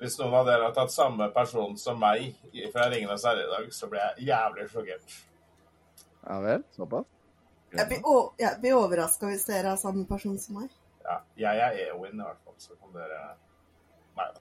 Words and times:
Hvis 0.00 0.16
noen 0.18 0.34
av 0.34 0.46
dere 0.48 0.64
har 0.64 0.72
tatt 0.76 0.92
samme 0.94 1.26
person 1.34 1.74
som 1.76 1.98
meg 2.00 2.30
fra 2.72 2.86
Ringenes 2.88 3.24
herre 3.28 3.42
i 3.44 3.50
dag, 3.50 3.66
så 3.76 3.88
blir 3.90 4.00
jeg 4.00 4.28
jævlig 4.30 4.68
sjokkert. 4.72 5.16
Ja 6.26 6.38
vel, 6.40 6.62
såpass. 6.76 7.04
Jeg 7.76 7.86
blir, 7.88 8.00
å- 8.02 8.32
jeg 8.40 8.56
blir 8.60 8.74
overraska 8.80 9.26
hvis 9.30 9.44
dere 9.46 9.72
er 9.72 9.76
samme 9.76 10.06
person 10.08 10.38
som 10.38 10.56
meg. 10.60 10.70
Ja, 11.04 11.18
jeg 11.36 11.58
er 11.58 11.90
Eowyn 11.90 12.14
i 12.20 12.24
hvert 12.24 12.40
fall, 12.44 12.54
så 12.58 12.72
kan 12.80 12.92
dere 12.96 13.20
Nei 14.16 14.26
da. 14.34 14.40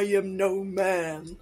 I 0.00 0.16
am 0.18 0.36
no 0.36 0.64
man. 0.64 1.36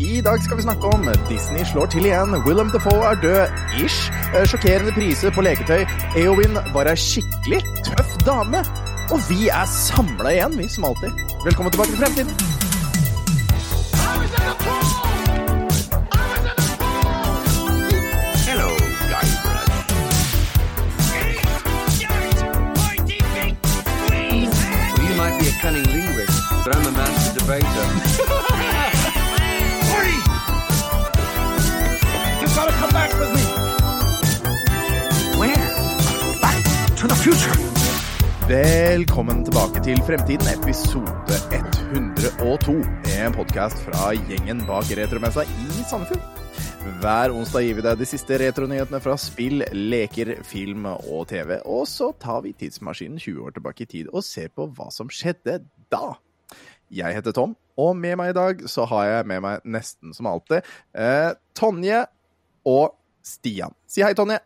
I 0.00 0.20
dag 0.24 0.40
skal 0.42 0.56
vi 0.56 0.62
snakke 0.64 0.88
om 0.94 1.04
Disney 1.28 1.64
slår 1.68 1.86
til 1.92 2.06
igjen, 2.08 2.32
Willem 2.46 2.70
Dafoe 2.72 3.04
er 3.10 3.18
død, 3.22 3.52
ish, 3.84 4.08
eh, 4.34 4.46
sjokkerende 4.50 4.92
priser 4.96 5.30
på 5.30 5.44
leketøy, 5.46 5.84
Eowyn 6.18 6.54
var 6.74 6.88
ei 6.90 6.96
skikkelig 6.96 7.60
tøff 7.86 8.16
dame, 8.26 8.62
og 9.12 9.20
vi 9.28 9.48
er 9.48 9.64
samla 9.68 10.30
igjen, 10.32 10.58
vi 10.58 10.68
som 10.72 10.84
alltid. 10.88 11.10
Velkommen 11.44 11.72
tilbake 11.72 11.90
til 11.90 11.98
fremtiden. 11.98 12.32
Hello, 18.48 18.70
Guybrush. 19.10 19.72
You 25.02 25.14
might 25.20 25.36
be 25.40 25.46
a 25.48 25.54
cunning 25.62 25.86
linguist, 25.94 26.40
but 26.64 26.76
I'm 26.76 26.86
a 26.86 26.92
master 26.92 27.40
debater. 27.40 28.01
Velkommen 38.48 39.44
tilbake 39.46 39.78
til 39.84 40.00
Fremtiden, 40.02 40.48
episode 40.50 41.36
102. 41.94 42.72
En 43.22 43.34
podkast 43.36 43.78
fra 43.84 44.08
gjengen 44.16 44.64
bak 44.66 44.88
Retromessa 44.98 45.44
i 45.46 45.84
Sandefjord. 45.86 46.24
Hver 46.98 47.30
onsdag 47.30 47.62
gir 47.62 47.76
vi 47.78 47.84
deg 47.86 48.00
de 48.00 48.08
siste 48.10 48.40
retronyhetene 48.42 48.98
fra 49.04 49.14
spill, 49.20 49.62
leker, 49.70 50.32
film 50.42 50.88
og 50.90 51.28
TV. 51.30 51.60
Og 51.62 51.86
så 51.86 52.10
tar 52.18 52.42
vi 52.42 52.54
tidsmaskinen 52.58 53.22
20 53.22 53.46
år 53.46 53.54
tilbake 53.54 53.86
i 53.86 53.90
tid 53.94 54.10
og 54.10 54.26
ser 54.26 54.50
på 54.50 54.66
hva 54.74 54.88
som 54.90 55.06
skjedde 55.06 55.60
da. 55.94 56.16
Jeg 56.90 57.14
heter 57.14 57.38
Tom, 57.38 57.54
og 57.78 57.94
med 57.94 58.18
meg 58.18 58.34
i 58.34 58.38
dag 58.40 58.66
så 58.66 58.88
har 58.90 59.06
jeg 59.06 59.30
med 59.30 59.46
meg 59.46 59.70
nesten 59.78 60.18
som 60.18 60.26
alltid 60.32 60.66
eh, 60.98 61.30
Tonje 61.54 62.02
og 62.66 62.98
Stian. 63.22 63.78
Si 63.86 64.02
hei, 64.02 64.16
Tonje. 64.18 64.42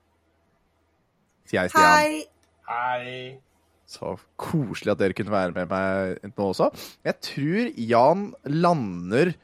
Si 1.49 1.57
hei, 1.57 1.69
Stian. 1.73 1.91
Hei. 1.97 2.25
Hei. 2.69 3.46
Så 3.87 4.17
koselig 4.41 4.93
at 4.97 4.99
dere 5.03 5.15
kunne 5.15 5.31
være 5.35 5.55
med 5.55 5.71
meg 5.71 6.33
nå 6.35 6.49
også. 6.51 6.71
Jeg 7.07 7.21
tror 7.23 7.69
Jan 7.79 8.31
lander 8.51 9.35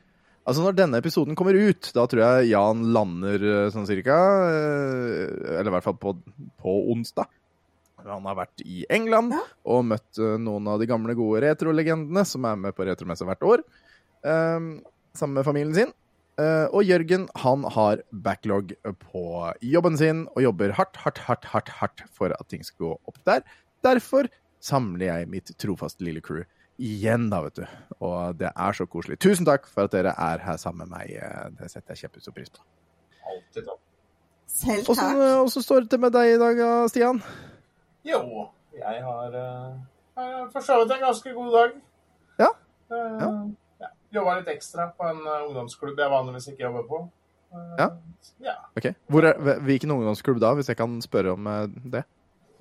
Altså 0.43 0.65
Når 0.65 0.75
denne 0.75 0.99
episoden 0.99 1.37
kommer 1.39 1.55
ut, 1.55 1.93
da 1.95 2.03
tror 2.11 2.19
jeg 2.25 2.49
Jan 2.51 2.81
lander 2.91 3.45
eh, 3.47 3.69
sånn 3.71 3.87
cirka. 3.87 4.17
eh, 4.51 5.53
Eller 5.61 5.71
i 5.71 5.75
hvert 5.77 5.87
fall 5.87 5.95
på, 6.03 6.17
på 6.59 6.73
onsdag. 6.91 7.31
Han 8.03 8.27
har 8.27 8.35
vært 8.41 8.65
i 8.67 8.83
England 8.91 9.37
Ja. 9.37 9.45
og 9.71 9.85
møtt 9.87 10.19
eh, 10.19 10.35
noen 10.43 10.67
av 10.73 10.81
de 10.83 10.89
gamle, 10.91 11.15
gode 11.15 11.45
retrolegendene 11.45 12.25
som 12.27 12.43
er 12.51 12.59
med 12.59 12.75
på 12.75 12.83
retromessa 12.89 13.23
hvert 13.29 13.47
år. 13.47 13.63
Um, 14.27 14.81
sammen 15.15 15.39
med 15.39 15.47
familien 15.47 15.77
sin. 15.79 15.95
Uh, 16.41 16.67
og 16.75 16.83
Jørgen 16.89 17.29
han 17.45 17.63
har 17.77 18.01
backlog 18.11 18.73
på 19.05 19.23
jobben 19.63 19.99
sin 20.01 20.25
og 20.33 20.43
jobber 20.43 20.73
hardt, 20.75 20.97
hardt, 21.05 21.23
hardt, 21.29 21.45
hardt, 21.53 21.71
hardt 21.79 22.03
for 22.11 22.33
at 22.35 22.49
ting 22.51 22.65
skal 22.67 22.89
gå 22.89 22.93
opp 23.13 23.23
der. 23.29 23.45
Derfor 23.85 24.29
samler 24.63 25.07
jeg 25.07 25.29
mitt 25.29 25.53
trofaste 25.59 26.05
lille 26.07 26.21
crew 26.23 26.45
igjen, 26.83 27.29
da, 27.31 27.41
vet 27.45 27.55
du. 27.61 27.65
Og 28.01 28.37
det 28.39 28.51
er 28.57 28.73
så 28.79 28.87
koselig. 28.91 29.19
Tusen 29.23 29.47
takk 29.47 29.67
for 29.71 29.85
at 29.87 29.93
dere 29.95 30.15
er 30.19 30.39
her 30.43 30.57
sammen 30.59 30.89
med 30.89 30.99
meg. 30.99 31.11
Eh, 31.17 31.49
Det 31.61 31.71
setter 31.71 31.95
jeg 31.95 32.05
kjempestor 32.09 32.35
pris 32.35 32.51
på. 32.51 32.63
Alltid 33.33 33.67
takk. 33.67 33.79
Selv 34.53 34.85
takk. 34.87 35.17
eh, 35.17 35.39
åssen 35.45 35.63
står 35.65 35.81
det 35.85 35.91
til 35.91 36.01
med 36.01 36.13
deg 36.13 36.35
i 36.35 36.39
dag, 36.39 36.63
Stian? 36.91 37.23
Jo, 38.05 38.49
jeg 38.77 39.03
har 39.05 39.37
for 40.53 40.61
så 40.61 40.79
vidt 40.83 40.93
en 40.97 41.01
ganske 41.07 41.33
god 41.35 41.53
dag. 41.53 41.77
Ja. 42.39 42.49
Eh, 42.91 43.19
Ja. 43.21 43.31
ja. 43.81 43.89
Jobba 44.13 44.39
litt 44.41 44.49
ekstra 44.57 44.91
på 44.97 45.07
en 45.09 45.23
ungdomsklubb 45.49 45.99
jeg 45.99 46.11
vanligvis 46.11 46.49
ikke 46.53 46.67
jobber 46.67 46.83
på. 46.89 47.11
Ja. 47.79 47.89
ja. 48.41 48.55
Ok. 48.77 48.95
Hvor 49.09 49.25
er, 49.25 49.35
hvil- 49.39 49.61
hvilken 49.65 49.91
ungdomsklubb 49.91 50.41
da, 50.41 50.55
hvis 50.55 50.69
jeg 50.69 50.77
kan 50.77 51.01
spørre 51.05 51.33
om 51.33 51.45
det? 51.91 52.05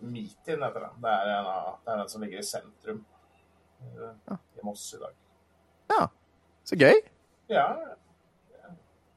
Meetin 0.01 0.61
heter 0.65 0.85
den. 0.87 1.01
Det 1.03 1.11
er, 1.13 1.31
en 1.37 1.49
det 1.85 1.93
er 1.93 1.97
den 2.01 2.09
som 2.09 2.21
ligger 2.25 2.39
i 2.41 2.45
sentrum 2.47 3.01
eh, 3.81 4.13
Ja. 4.29 4.37
i 4.57 4.65
Moss 4.65 4.85
i 4.95 5.01
dag. 5.01 5.13
Ja, 5.91 6.07
så 6.65 6.77
gøy. 6.79 7.01
Ja, 7.51 7.67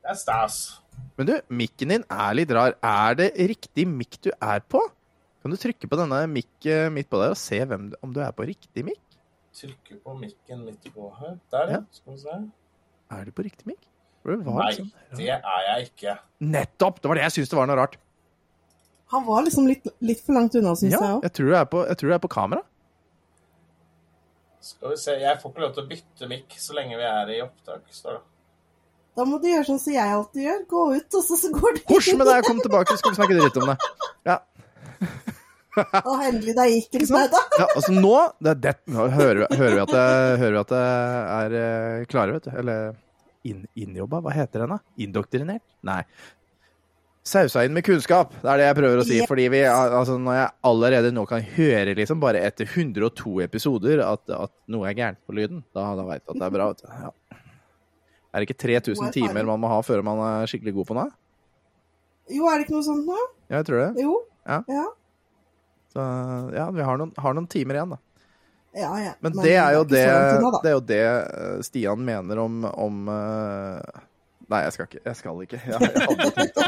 det 0.02 0.10
er 0.10 0.18
stas. 0.18 0.58
Men 1.16 1.26
du, 1.30 1.34
mikken 1.54 1.88
din 1.94 2.04
er 2.10 2.34
litt 2.36 2.50
rar. 2.54 2.74
Er 2.82 3.14
det 3.18 3.30
riktig 3.38 3.86
mikk 3.88 4.18
du 4.26 4.30
er 4.42 4.60
på? 4.60 4.80
Kan 5.42 5.52
du 5.52 5.56
trykke 5.60 5.88
på 5.90 5.98
denne 6.00 6.22
mikk 6.32 6.66
eh, 6.66 6.88
midt 6.92 7.08
på 7.12 7.20
der 7.20 7.34
og 7.34 7.38
se 7.40 7.58
du- 7.64 7.96
om 8.02 8.12
du 8.12 8.20
er 8.24 8.32
på 8.32 8.46
riktig 8.48 8.84
mikk? 8.84 9.00
Trykke 9.54 10.00
på 10.02 10.14
mikken 10.18 10.64
midt 10.64 10.86
på 10.94 11.10
her. 11.20 11.38
Der, 11.52 11.66
ja. 11.68 11.78
Ja. 11.78 11.82
Skal 11.92 12.12
vi 12.12 12.18
se. 12.24 12.38
Er 13.10 13.24
du 13.24 13.30
på 13.32 13.44
riktig 13.46 13.66
mikk? 13.66 13.82
Det 14.24 14.38
Nei, 14.40 14.72
sånn- 14.72 14.92
det 15.18 15.28
er 15.28 15.60
jeg 15.68 15.90
ikke. 15.90 16.18
Nettopp! 16.40 17.00
Det 17.02 17.08
var 17.10 17.14
det 17.18 17.24
jeg 17.26 17.32
syntes 17.32 17.50
det 17.50 17.58
var 17.58 17.66
noe 17.68 17.76
rart. 17.76 17.96
Han 19.14 19.24
var 19.28 19.44
liksom 19.46 19.66
litt, 19.70 19.86
litt 20.02 20.20
for 20.26 20.34
langt 20.36 20.54
unna, 20.58 20.74
syns 20.78 20.96
Ja, 20.96 21.00
jeg 21.06 21.16
òg. 21.18 21.26
jeg 21.28 21.36
tror 21.38 21.50
du 21.50 21.54
er 21.54 21.88
jeg 21.92 21.98
tror 22.00 22.10
du 22.10 22.14
er 22.18 22.22
på 22.24 22.30
kamera. 22.34 22.62
Skal 24.64 24.94
vi 24.94 24.96
se. 25.00 25.16
Jeg 25.20 25.40
får 25.42 25.52
ikke 25.52 25.62
lov 25.66 25.74
til 25.76 25.84
å 25.84 25.88
bytte 25.90 26.28
mikk 26.30 26.54
så 26.60 26.76
lenge 26.78 26.96
vi 26.96 27.04
er 27.08 27.34
i 27.34 27.42
opptak, 27.44 27.82
står 27.92 28.16
det. 28.18 28.22
Da 29.14 29.26
må 29.28 29.36
du 29.38 29.44
gjøre 29.46 29.66
sånn 29.68 29.78
som 29.78 29.94
jeg 29.94 30.14
alltid 30.16 30.42
gjør. 30.48 30.62
Gå 30.72 30.84
ut, 30.96 31.16
og 31.20 31.22
så, 31.22 31.36
så 31.38 31.50
går 31.54 31.76
du 31.76 31.82
inn. 31.82 31.90
Hors 31.92 32.08
med 32.18 32.26
deg, 32.30 32.46
kom 32.48 32.62
tilbake, 32.64 32.90
så 32.90 32.98
skal 33.02 33.12
vi 33.12 33.18
snakke 33.20 33.36
dritt 33.38 33.60
om 33.62 33.70
det. 33.70 33.76
Ja, 34.26 34.38
Og 36.06 36.20
endelig, 36.22 36.54
der 36.54 36.68
gikk 36.70 36.92
det 36.94 37.06
seg, 37.10 37.32
da. 37.32 37.40
ja 37.58 37.64
altså 37.74 37.94
nå, 37.94 38.12
det 38.46 38.52
er 38.52 38.58
det, 38.62 38.72
nå 38.94 39.08
hører, 39.10 39.40
vi, 39.42 39.56
hører, 39.58 39.74
vi 39.74 39.82
at 39.82 39.90
det, 39.94 40.04
hører 40.42 40.54
vi 40.54 40.60
at 40.60 40.72
det 40.74 40.82
er 41.36 41.56
eh, 41.60 42.04
klare, 42.10 42.36
vet 42.36 42.46
du. 42.46 42.52
Eller 42.62 42.92
inn, 43.50 43.64
innjobba, 43.74 44.20
hva 44.24 44.34
heter 44.36 44.64
den 44.64 44.74
da? 44.76 44.78
Indoktrinert? 45.06 45.64
Nei. 45.86 46.00
Sausa 47.24 47.62
inn 47.64 47.72
med 47.72 47.86
kunnskap, 47.86 48.34
det 48.42 48.50
er 48.52 48.60
det 48.60 48.64
jeg 48.66 48.76
prøver 48.76 49.00
å 49.00 49.04
si. 49.08 49.16
Yes. 49.22 49.28
Fordi 49.30 49.46
vi, 49.48 49.62
altså 49.64 50.18
når 50.20 50.34
jeg 50.36 50.48
allerede 50.68 51.12
nå 51.16 51.22
kan 51.28 51.44
høre, 51.54 51.94
liksom, 51.96 52.20
bare 52.20 52.42
etter 52.44 52.68
102 52.68 53.38
episoder, 53.46 54.02
at, 54.04 54.28
at 54.28 54.52
noe 54.68 54.90
er 54.90 54.98
gærent 54.98 55.20
på 55.24 55.36
lyden, 55.38 55.62
da, 55.72 55.86
da 55.96 56.04
veit 56.04 56.20
du 56.20 56.34
at 56.34 56.42
det 56.42 56.48
er 56.50 56.56
bra, 56.58 56.68
vet 56.74 56.84
du. 56.84 56.90
Ja. 56.92 57.40
Er 58.34 58.42
det 58.42 58.48
ikke 58.50 58.60
3000 58.66 59.14
timer 59.14 59.48
man 59.48 59.62
må 59.62 59.70
ha 59.72 59.78
før 59.86 60.02
man 60.04 60.20
er 60.26 60.50
skikkelig 60.50 60.74
god 60.76 60.90
på 60.90 60.98
noe? 60.98 61.08
Jo, 62.34 62.44
er 62.50 62.58
det 62.58 62.66
ikke 62.66 62.76
noe 62.76 62.86
sånt 62.90 63.08
nå? 63.08 63.16
Ja, 63.48 63.60
jeg 63.60 63.68
tror 63.70 63.80
det. 63.80 64.04
Jo. 64.04 64.18
Ja. 64.44 64.60
Ja. 64.68 64.86
Så 65.94 66.06
ja, 66.58 66.68
vi 66.74 66.84
har 66.84 67.00
noen, 67.00 67.12
har 67.24 67.36
noen 67.38 67.48
timer 67.48 67.78
igjen, 67.78 67.94
da. 67.94 68.00
Ja, 68.74 68.90
ja. 68.98 69.12
Men, 69.22 69.36
det 69.38 69.54
er 69.54 69.76
det, 69.86 70.02
da. 70.42 70.60
det 70.60 70.70
er 70.70 70.74
jo 70.74 70.82
det 70.88 71.04
eh, 71.06 71.58
Stian 71.62 72.00
mener 72.04 72.40
om, 72.42 72.64
om 72.68 73.08
eh, 73.14 74.02
Nei, 74.52 74.60
jeg 74.66 74.72
skal 74.74 74.86
ikke. 74.88 75.00
Jeg 75.08 75.16
skal 75.16 75.42
ikke. 75.44 75.58
Jeg, 75.64 75.80
jeg 75.80 76.32
tenkt 76.36 76.58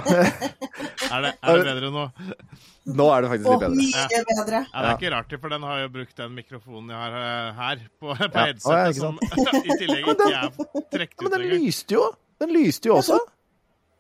Er 1.17 1.23
det, 1.23 1.31
er 1.43 1.59
det 1.61 1.65
bedre 1.69 1.89
nå? 1.95 2.05
Nå 2.99 3.05
er 3.15 3.23
det 3.25 3.29
faktisk 3.31 3.49
litt 3.53 3.61
bedre. 3.63 3.77
mye 3.77 4.23
bedre. 4.31 4.61
Ja, 4.73 4.81
det 4.83 4.89
er 4.89 4.97
ikke 4.97 5.11
rart, 5.15 5.35
for 5.43 5.53
den 5.55 5.67
har 5.69 5.81
jo 5.83 5.89
brukt 5.95 6.17
den 6.19 6.35
mikrofonen 6.35 6.91
jeg 6.91 6.99
har 7.03 7.17
eh, 7.21 7.61
her, 7.61 7.83
på, 8.01 8.11
på 8.11 8.27
Ja. 8.27 8.45
headsetet, 8.47 8.67
Å, 8.67 8.77
ja, 8.77 8.89
ikke 8.91 9.03
som 9.05 9.17
i 9.71 9.77
tillegg 9.83 10.11
ikke 10.13 10.29
er 10.33 10.51
trukket 10.57 11.23
Men 11.23 11.29
ut 11.29 11.33
den 11.37 11.45
engang. 11.47 11.65
lyste 11.67 11.97
jo! 11.99 12.05
Den 12.43 12.53
lyste 12.57 12.91
jo 12.91 12.97
også. 12.99 13.21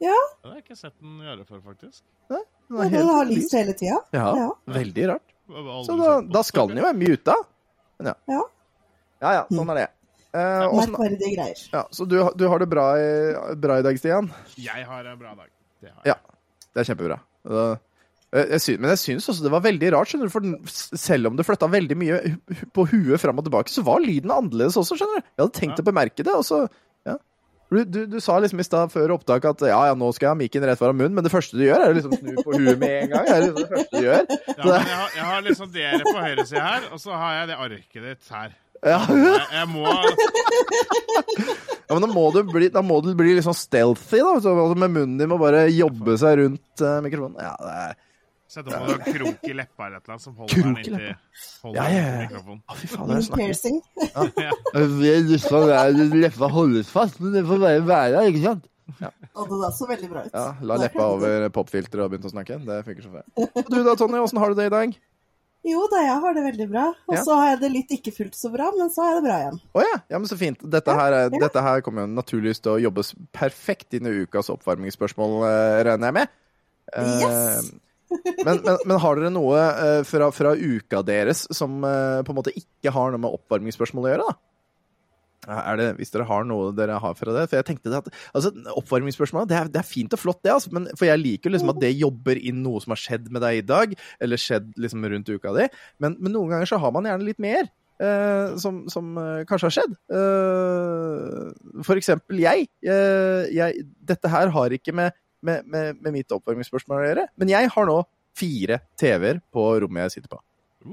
Ja, 0.04 0.16
Det 0.42 0.50
har 0.50 0.56
jeg 0.58 0.64
ikke 0.66 0.76
sett 0.76 0.96
den 1.00 1.14
gjøre 1.24 1.46
før, 1.48 1.60
faktisk. 1.70 2.02
Den 2.28 2.42
ja 2.82 2.88
den 2.98 3.08
har 3.14 3.30
lyst 3.30 3.54
hele 3.56 3.72
tida. 3.78 4.00
Ja, 4.12 4.26
Ja. 4.36 4.48
veldig 4.74 5.06
rart. 5.12 5.28
Så 5.86 5.94
da, 6.00 6.10
da 6.26 6.42
skal 6.44 6.68
den 6.72 6.80
jo 6.82 6.88
være 6.88 6.98
muta. 7.00 7.36
Men 8.00 8.10
ja. 8.12 8.16
Ja. 8.34 8.42
Ja 9.22 9.30
ja, 9.38 9.44
sånn 9.48 9.70
er 9.72 9.78
det. 9.78 9.86
Eh, 10.36 10.76
Merkverdige 10.76 11.32
greier. 11.36 11.64
ja, 11.72 11.82
så 11.96 12.04
du, 12.08 12.18
du 12.36 12.46
har 12.52 12.60
det 12.62 12.68
bra 12.72 12.86
i, 13.00 13.08
bra 13.62 13.78
i 13.80 13.84
dag, 13.86 13.98
Stian? 14.00 14.30
Jeg 14.60 14.84
har 14.88 15.08
en 15.12 15.18
bra 15.20 15.34
dag. 15.38 15.50
Det 15.82 15.92
har 15.94 16.12
Ja. 16.12 16.16
Det 16.76 16.82
er 16.84 16.88
kjempebra. 16.92 17.20
Eh, 17.48 17.76
jeg 18.52 18.60
synes, 18.60 18.80
men 18.82 18.90
jeg 18.92 18.98
syns 19.00 19.28
også 19.32 19.44
det 19.46 19.52
var 19.54 19.62
veldig 19.64 19.92
rart, 19.94 20.10
skjønner 20.10 20.28
du, 20.28 20.32
for 20.34 20.98
selv 20.98 21.30
om 21.30 21.36
det 21.38 21.46
flytta 21.46 21.68
veldig 21.72 21.96
mye 21.96 22.18
på 22.76 22.84
huet 22.90 23.22
fram 23.22 23.38
og 23.40 23.46
tilbake, 23.46 23.72
så 23.72 23.84
var 23.86 24.02
lyden 24.04 24.34
annerledes 24.34 24.76
også, 24.76 24.98
skjønner 24.98 25.22
du. 25.22 25.30
Jeg 25.30 25.44
hadde 25.46 25.56
tenkt 25.60 25.78
Ja. 25.80 25.84
å 25.86 25.88
bemerke 25.88 26.26
det, 26.26 26.34
og 26.34 26.44
så 26.44 26.66
ja. 27.06 27.14
Du, 27.70 27.80
du, 27.82 28.00
du 28.06 28.18
sa 28.22 28.36
liksom 28.42 28.60
i 28.62 28.66
stad 28.66 28.92
før 28.92 29.14
opptak 29.16 29.46
at 29.48 29.62
ja, 29.66 29.78
ja, 29.88 29.94
nå 29.98 30.10
skal 30.14 30.28
jeg 30.28 30.34
ha 30.34 30.38
mikken 30.38 30.66
rett 30.68 30.78
foran 30.78 30.98
munnen, 30.98 31.16
men 31.16 31.24
det 31.26 31.32
første 31.32 31.56
du 31.58 31.64
gjør, 31.64 31.80
er 31.86 31.94
å 31.94 31.96
liksom 31.96 32.12
snu 32.18 32.36
på 32.46 32.58
huet 32.60 32.78
med 32.78 32.92
en 33.06 33.10
gang. 33.14 33.24
Det 33.26 33.32
er 33.34 33.42
liksom 33.46 33.56
det 33.62 33.70
første 33.72 33.96
du 33.96 34.04
gjør. 34.06 34.22
Ja, 34.28 34.60
men 34.60 34.74
jeg, 34.76 35.00
har, 35.00 35.08
jeg 35.16 35.26
har 35.30 35.42
liksom 35.48 35.72
dere 35.74 36.04
på 36.06 36.14
høyresida 36.20 36.66
her, 36.68 36.86
og 36.92 37.00
så 37.02 37.16
har 37.18 37.34
jeg 37.40 37.48
det 37.50 37.56
arket 37.64 38.06
ditt 38.10 38.30
her. 38.36 38.54
Ja, 38.86 39.00
Jeg, 39.10 39.46
jeg 39.50 39.66
må 39.72 39.82
ja 41.86 41.94
men 41.94 42.02
da 42.02 42.08
må 42.10 42.24
du 42.34 42.40
bli, 42.46 42.68
da 42.72 42.82
må 42.82 42.98
du 43.04 43.12
bli 43.18 43.36
litt 43.36 43.46
sånn 43.46 43.56
stealthy, 43.56 44.18
da. 44.22 44.34
Så, 44.42 44.52
altså 44.54 44.78
med 44.78 44.94
munnen 44.94 45.20
din 45.20 45.30
må 45.30 45.38
bare 45.40 45.66
jobbe 45.70 46.16
seg 46.20 46.40
rundt 46.40 46.82
uh, 46.82 46.98
mikrofonen. 47.04 47.38
Ja, 47.42 47.54
det 47.62 47.78
er 47.84 47.96
Sett 48.46 48.68
opp 48.70 48.84
noen 48.86 49.00
krok 49.02 49.48
i 49.50 49.54
leppa 49.58 49.88
eller 49.88 49.98
et 49.98 50.04
eller 50.06 50.14
annet 50.14 50.22
som 50.22 50.36
holder 50.38 50.52
Krok 50.54 50.66
den 50.68 50.76
inntil 50.78 50.92
Ja, 51.02 51.14
holder 51.64 51.80
ja, 51.80 51.86
ja. 51.90 52.02
inntil 52.06 52.20
mikrofonen. 52.22 52.60
Å, 52.62 52.76
fy 52.78 52.90
faen, 52.92 53.08
det 53.10 53.16
er 53.18 53.40
piercing. 53.40 53.80
Ja. 54.06 54.52
å 55.58 56.20
leppa 56.22 56.50
holdes 56.54 56.92
fast, 56.94 57.18
men 57.18 57.34
det 57.34 57.42
får 57.48 57.58
bare 57.64 57.82
være, 57.90 58.22
ikke 58.30 58.44
sant? 58.44 58.70
Og 59.34 59.50
det 59.50 59.72
så 59.74 59.88
veldig 59.90 60.12
bra 60.12 60.22
ut. 60.28 60.30
Ja, 60.38 60.46
La 60.70 60.78
leppa 60.78 61.08
over 61.16 61.48
popfilteret 61.58 62.06
og 62.06 62.14
begynte 62.14 62.30
å 62.30 62.34
snakke. 62.36 62.60
Det 62.62 62.78
funker 62.86 63.08
så 63.08 63.12
fælt. 63.16 63.34
Og 63.50 63.72
du 63.74 63.80
da, 63.82 63.96
Tonje, 63.98 64.22
åssen 64.22 64.40
har 64.40 64.54
du 64.54 64.60
det 64.62 64.68
i 64.70 64.74
dag? 64.76 64.94
Jo 65.66 65.86
da, 65.90 66.00
jeg 66.06 66.18
har 66.22 66.34
det 66.36 66.42
veldig 66.46 66.66
bra. 66.70 66.82
Og 67.08 67.14
Ja. 67.16 67.22
så 67.26 67.34
har 67.40 67.48
jeg 67.50 67.60
det 67.64 67.70
litt 67.74 67.90
ikke 67.96 68.12
fullt 68.14 68.36
så 68.38 68.52
bra, 68.52 68.68
men 68.76 68.88
så 68.94 69.02
har 69.02 69.14
jeg 69.14 69.22
det 69.22 69.26
bra 69.28 69.38
igjen. 69.42 69.56
Å 69.74 69.82
ja. 69.82 69.96
ja, 70.14 70.18
men 70.22 70.28
så 70.30 70.38
fint. 70.38 70.60
Dette 70.70 70.94
her, 70.94 71.12
er- 71.12 71.30
Ja. 71.32 71.38
dette 71.42 71.62
her 71.62 71.80
kommer 71.82 72.06
jo 72.06 72.12
naturligvis 72.14 72.60
til 72.62 72.72
å 72.76 72.80
jobbes 72.80 73.14
perfekt 73.34 73.94
inn 73.98 74.06
i 74.06 74.14
ukas 74.26 74.48
oppvarmingsspørsmål, 74.54 75.34
eh, 75.48 75.82
regner 75.90 76.06
jeg 76.12 76.14
med. 76.14 76.28
Eh, 76.94 77.20
Yes. 77.26 77.72
Men, 78.46 78.60
men, 78.62 78.76
men 78.86 78.98
har 79.02 79.16
dere 79.18 79.30
noe 79.34 79.58
eh, 79.58 80.02
fra, 80.06 80.30
fra 80.30 80.52
uka 80.54 81.00
deres 81.02 81.48
som 81.50 81.82
eh, 81.82 82.22
på 82.22 82.30
en 82.30 82.36
måte 82.38 82.52
ikke 82.54 82.92
har 82.94 83.10
noe 83.10 83.18
med 83.18 83.34
oppvarmingsspørsmål 83.34 84.06
å 84.06 84.12
gjøre, 84.12 84.26
da? 84.30 84.34
Er 85.46 85.76
det, 85.78 85.84
hvis 86.00 86.10
dere 86.10 86.26
har 86.26 86.44
noe 86.48 86.72
dere 86.74 86.96
har 87.02 87.14
fra 87.14 87.32
det? 87.36 87.44
For 87.50 87.56
jeg 87.60 87.66
tenkte 87.68 87.92
at 87.94 88.08
altså, 88.34 88.50
Oppvarmingsspørsmål 88.80 89.46
det 89.50 89.56
er, 89.60 89.68
det 89.70 89.78
er 89.82 89.86
fint 89.86 90.12
og 90.16 90.18
flott, 90.18 90.40
det. 90.42 90.52
Altså, 90.56 90.72
men, 90.74 90.88
for 90.98 91.06
jeg 91.06 91.22
liker 91.22 91.54
liksom 91.54 91.70
at 91.70 91.80
det 91.82 91.92
jobber 91.94 92.40
inn 92.40 92.62
noe 92.64 92.82
som 92.82 92.94
har 92.96 93.00
skjedd 93.02 93.28
med 93.30 93.44
deg 93.46 93.60
i 93.60 93.66
dag, 93.66 93.94
eller 94.20 94.40
skjedd 94.42 94.72
liksom 94.82 95.06
rundt 95.12 95.30
uka 95.30 95.54
di. 95.56 95.68
Men, 96.02 96.16
men 96.18 96.34
noen 96.34 96.50
ganger 96.54 96.70
så 96.72 96.80
har 96.82 96.94
man 96.96 97.06
gjerne 97.06 97.28
litt 97.28 97.38
mer. 97.42 97.70
eh, 98.02 98.56
som, 98.60 98.82
som 98.92 99.14
eh, 99.22 99.44
kanskje 99.48 99.70
har 99.70 99.76
skjedd. 99.78 99.94
Eh, 100.12 101.80
for 101.86 102.00
eksempel 102.00 102.42
jeg, 102.42 102.66
eh, 102.84 103.46
jeg. 103.56 103.86
Dette 104.06 104.30
her 104.32 104.50
har 104.54 104.74
ikke 104.76 104.92
med, 104.96 105.14
med, 105.46 105.64
med, 105.70 106.02
med 106.02 106.18
mitt 106.20 106.34
oppvarmingsspørsmål 106.34 107.00
å 107.04 107.08
gjøre, 107.08 107.28
men 107.40 107.54
jeg 107.54 107.70
har 107.72 107.88
nå 107.88 108.00
fire 108.36 108.80
TV-er 109.00 109.40
på 109.54 109.64
rommet 109.84 110.08
jeg 110.08 110.18
sitter 110.18 110.34
på. 110.36 110.42
Uh, 110.82 110.92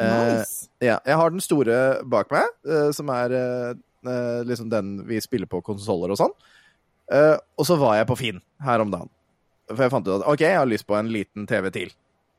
Eh, 0.00 0.38
Nice. 0.40 0.70
ja, 0.80 0.94
jeg 1.04 1.16
har 1.20 1.28
den 1.34 1.42
store 1.44 1.74
bak 2.08 2.30
meg, 2.32 2.46
eh, 2.64 2.86
som 2.96 3.10
er 3.12 3.34
liksom 4.48 4.70
den 4.72 4.94
vi 5.08 5.20
spiller 5.20 5.50
på 5.50 5.62
konsoller 5.64 6.14
og 6.14 6.20
sånn. 6.20 6.34
Eh, 7.10 7.36
og 7.58 7.66
så 7.66 7.76
var 7.80 7.98
jeg 7.98 8.08
på 8.10 8.18
Finn 8.20 8.38
her 8.64 8.82
om 8.82 8.92
dagen. 8.92 9.10
For 9.70 9.84
jeg 9.84 9.92
fant 9.92 10.06
ut 10.06 10.16
at 10.18 10.28
OK, 10.30 10.44
jeg 10.46 10.58
har 10.58 10.68
lyst 10.68 10.86
på 10.88 10.96
en 10.98 11.10
liten 11.10 11.46
TV 11.50 11.70
til. 11.74 11.92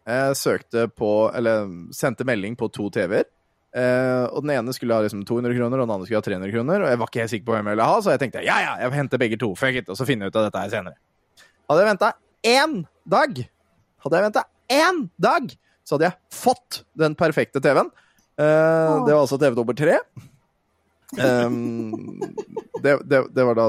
Jeg 0.08 0.38
søkte 0.40 0.88
på, 0.90 1.12
eller 1.36 1.69
sendte 1.96 2.25
melding 2.28 2.58
på 2.60 2.72
to 2.74 2.90
TV-er. 2.94 3.28
Eh, 3.72 4.25
og 4.28 4.44
den 4.44 4.56
ene 4.58 4.74
skulle 4.75 4.98
ha 4.98 5.06
liksom 5.06 5.24
200 5.28 5.56
kroner, 5.56 5.80
og 5.80 5.88
den 5.88 5.94
andre 5.96 6.08
skulle 6.08 6.19
ha 6.19 6.28
300 6.28 6.52
kroner. 6.56 6.84
Og 6.84 6.92
jeg 6.92 7.02
var 7.02 7.12
ikke 7.12 7.24
helt 7.24 7.34
sikker 7.36 7.48
på 7.48 7.56
hvem 7.56 7.69
jeg 7.69 7.78
ville 7.78 7.90
ha, 7.92 8.02
så 8.04 8.16
jeg 8.16 8.24
tenkte 8.24 8.46
ja, 8.48 8.58
ja, 8.63 8.74
jeg 8.84 8.96
henter 8.98 9.22
begge 9.22 9.40
to. 9.40 9.54
Fuck 9.60 9.80
it, 9.84 9.92
og 9.92 10.00
så 10.00 10.08
finner 10.08 10.28
jeg 10.28 10.34
ut 10.34 10.42
av 10.42 10.48
dette 10.50 10.63
her 10.63 10.74
senere. 10.74 11.00
Hadde 11.72 11.84
jeg 11.84 11.92
venta 11.92 12.12
én 12.52 12.78
dag, 13.08 13.44
hadde 14.04 14.19
jeg 14.19 14.28
venta 14.28 14.46
én 14.72 15.06
dag, 15.22 15.54
så 15.88 15.96
hadde 15.96 16.10
jeg 16.10 16.19
fått 16.36 16.81
den 17.00 17.16
perfekte 17.19 17.63
TV-en. 17.63 17.92
Eh, 18.42 18.98
det 19.06 19.13
var 19.13 19.22
altså 19.22 19.40
TV 19.40 19.56
nummer 19.56 19.78
tre. 19.78 20.02
Um, 21.19 22.22
det, 22.84 22.96
det, 23.04 23.19
det 23.36 23.46
var 23.46 23.58
da 23.58 23.66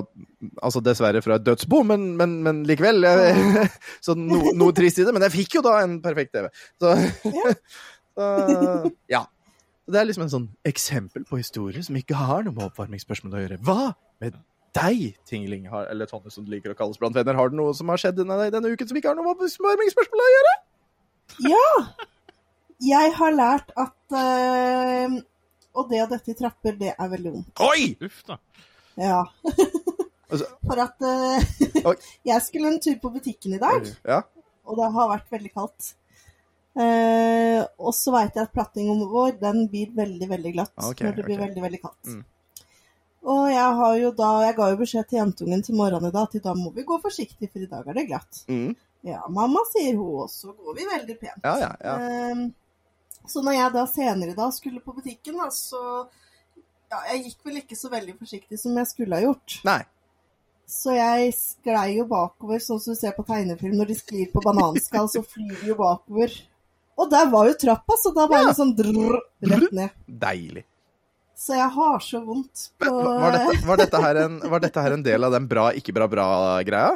altså 0.62 0.82
dessverre 0.84 1.22
fra 1.24 1.38
et 1.38 1.46
dødsbo, 1.46 1.82
men, 1.86 2.12
men, 2.18 2.38
men 2.44 2.62
likevel. 2.68 3.02
Jeg, 3.06 3.66
så 4.06 4.16
no, 4.18 4.44
noe 4.58 4.74
trist 4.76 5.00
i 5.02 5.06
det. 5.06 5.14
Men 5.14 5.26
jeg 5.26 5.36
fikk 5.40 5.58
jo 5.58 5.64
da 5.66 5.78
en 5.82 5.98
perfekt 6.04 6.34
TV. 6.36 6.48
Så, 6.82 6.94
så 8.16 8.30
ja. 9.10 9.26
Det 9.92 9.98
er 9.98 10.06
liksom 10.06 10.24
en 10.28 10.32
sånn 10.32 10.48
eksempel 10.68 11.24
på 11.26 11.40
historie 11.40 11.82
som 11.84 11.96
ikke 11.98 12.16
har 12.16 12.46
noe 12.46 12.54
med 12.54 12.68
oppvarmingsspørsmål 12.70 13.34
å 13.34 13.42
gjøre. 13.42 13.60
Hva 13.66 13.92
med 14.22 14.38
deg, 14.78 15.18
Tingling, 15.28 15.66
har, 15.68 15.88
eller 15.92 16.08
Tonje 16.08 16.32
som 16.32 16.46
du 16.46 16.52
liker 16.54 16.72
å 16.72 16.78
kalles 16.78 17.00
blant 17.00 17.16
venner? 17.18 17.36
Har 17.36 17.50
du 17.50 17.58
noe 17.58 17.74
som 17.76 17.90
har 17.92 18.00
skjedd 18.00 18.20
denne, 18.22 18.38
denne 18.54 18.70
uken 18.72 18.88
som 18.88 18.96
ikke 18.98 19.10
har 19.10 19.18
noe 19.18 19.26
med 19.26 19.42
oppvarmingsspørsmål 19.42 20.22
å 20.22 20.30
gjøre? 20.36 20.54
Ja! 21.50 21.66
Jeg 22.82 23.12
har 23.14 23.34
lært 23.34 23.68
at 23.78 24.16
eh, 24.18 25.18
Og 25.78 25.88
det 25.88 26.02
å 26.04 26.08
dette 26.10 26.32
i 26.32 26.36
trapper, 26.36 26.76
det 26.80 26.92
er 26.92 27.10
veldig 27.14 27.32
vondt. 27.38 27.62
Oi! 27.64 27.94
uff, 28.04 28.20
da. 28.28 28.38
Ja. 29.00 29.22
Altså- 30.32 30.50
For 30.68 30.80
at 30.80 31.02
uh, 31.04 31.94
Jeg 32.30 32.44
skulle 32.44 32.72
en 32.72 32.80
tur 32.82 32.98
på 33.00 33.12
butikken 33.16 33.56
i 33.56 33.62
dag, 33.62 33.88
Ja. 34.08 34.22
og 34.68 34.78
det 34.78 34.92
har 34.94 35.10
vært 35.14 35.32
veldig 35.32 35.52
kaldt. 35.56 35.94
Uh, 36.72 37.60
og 37.76 37.92
så 37.92 38.14
veit 38.14 38.36
jeg 38.36 38.46
at 38.46 38.52
plattingen 38.52 39.02
vår 39.10 39.34
den 39.40 39.66
blir 39.68 39.90
veldig, 39.92 40.28
veldig 40.30 40.52
glatt 40.54 40.72
okay, 40.80 41.04
når 41.04 41.18
det 41.18 41.26
blir 41.26 41.36
okay. 41.36 41.46
veldig, 41.46 41.64
veldig 41.66 41.80
kaldt. 41.82 42.14
Mm. 42.14 42.22
Og 43.32 43.42
jeg 43.52 43.74
har 43.78 43.98
jo 44.00 44.08
da 44.18 44.30
Jeg 44.42 44.54
ga 44.56 44.66
jo 44.72 44.78
beskjed 44.80 45.06
til 45.06 45.20
jentungen 45.20 45.60
til 45.62 45.76
morgenen 45.78 46.08
i 46.08 46.14
dag 46.14 46.24
at 46.26 46.46
da 46.46 46.54
må 46.58 46.72
vi 46.74 46.86
gå 46.88 46.96
forsiktig, 47.02 47.50
for 47.52 47.62
i 47.62 47.68
dag 47.70 47.86
er 47.86 47.98
det 47.98 48.08
glatt. 48.08 48.40
Mm. 48.48 48.72
Ja, 49.06 49.20
mamma, 49.34 49.62
sier 49.72 49.96
hun, 49.98 50.24
og 50.24 50.30
så 50.30 50.54
går 50.54 50.76
vi 50.78 50.88
veldig 50.88 51.16
pent. 51.20 51.44
Ja, 51.44 51.54
ja, 51.58 51.70
ja. 51.82 51.94
Ehm, 51.98 52.42
så 53.28 53.42
når 53.44 53.58
jeg 53.58 53.74
da 53.74 53.86
senere 53.90 54.36
da 54.36 54.48
skulle 54.54 54.82
på 54.82 54.94
butikken, 54.96 55.38
da, 55.38 55.48
så 55.54 55.80
ja, 56.92 57.00
Jeg 57.12 57.22
gikk 57.24 57.46
vel 57.48 57.60
ikke 57.62 57.78
så 57.78 57.88
veldig 57.92 58.14
forsiktig 58.20 58.58
som 58.60 58.76
jeg 58.76 58.88
skulle 58.90 59.16
ha 59.16 59.24
gjort. 59.24 59.58
Nei. 59.64 59.80
Så 60.68 60.94
jeg 60.96 61.32
sklei 61.36 61.98
jo 61.98 62.06
bakover, 62.08 62.60
sånn 62.62 62.80
som 62.80 62.96
du 62.96 63.00
ser 63.00 63.14
på 63.16 63.24
tegnefilm. 63.28 63.78
Når 63.80 63.92
de 63.92 63.96
sklir 63.98 64.28
på 64.32 64.42
bananskall, 64.44 65.08
så 65.10 65.22
flyr 65.24 65.54
de 65.60 65.72
jo 65.72 65.78
bakover. 65.78 66.34
Og 67.00 67.08
der 67.12 67.30
var 67.32 67.48
jo 67.48 67.56
trappa, 67.60 67.96
så 68.00 68.12
da 68.14 68.26
var 68.28 68.46
det 68.48 68.56
sånn 68.58 68.74
drrr, 68.76 69.16
rett 69.48 69.72
ned. 69.72 69.96
Deilig. 70.06 70.66
Så 71.42 71.56
jeg 71.56 71.70
har 71.74 72.02
så 72.04 72.20
vondt 72.22 72.68
på 72.78 72.90
var, 72.92 73.34
dette, 73.34 73.62
var, 73.66 73.80
dette 73.80 74.02
en, 74.22 74.36
var 74.52 74.62
dette 74.62 74.84
her 74.84 74.94
en 74.94 75.02
del 75.02 75.26
av 75.26 75.32
den 75.34 75.48
bra, 75.50 75.70
ikke 75.74 75.94
bra, 75.96 76.06
bra-greia? 76.12 76.92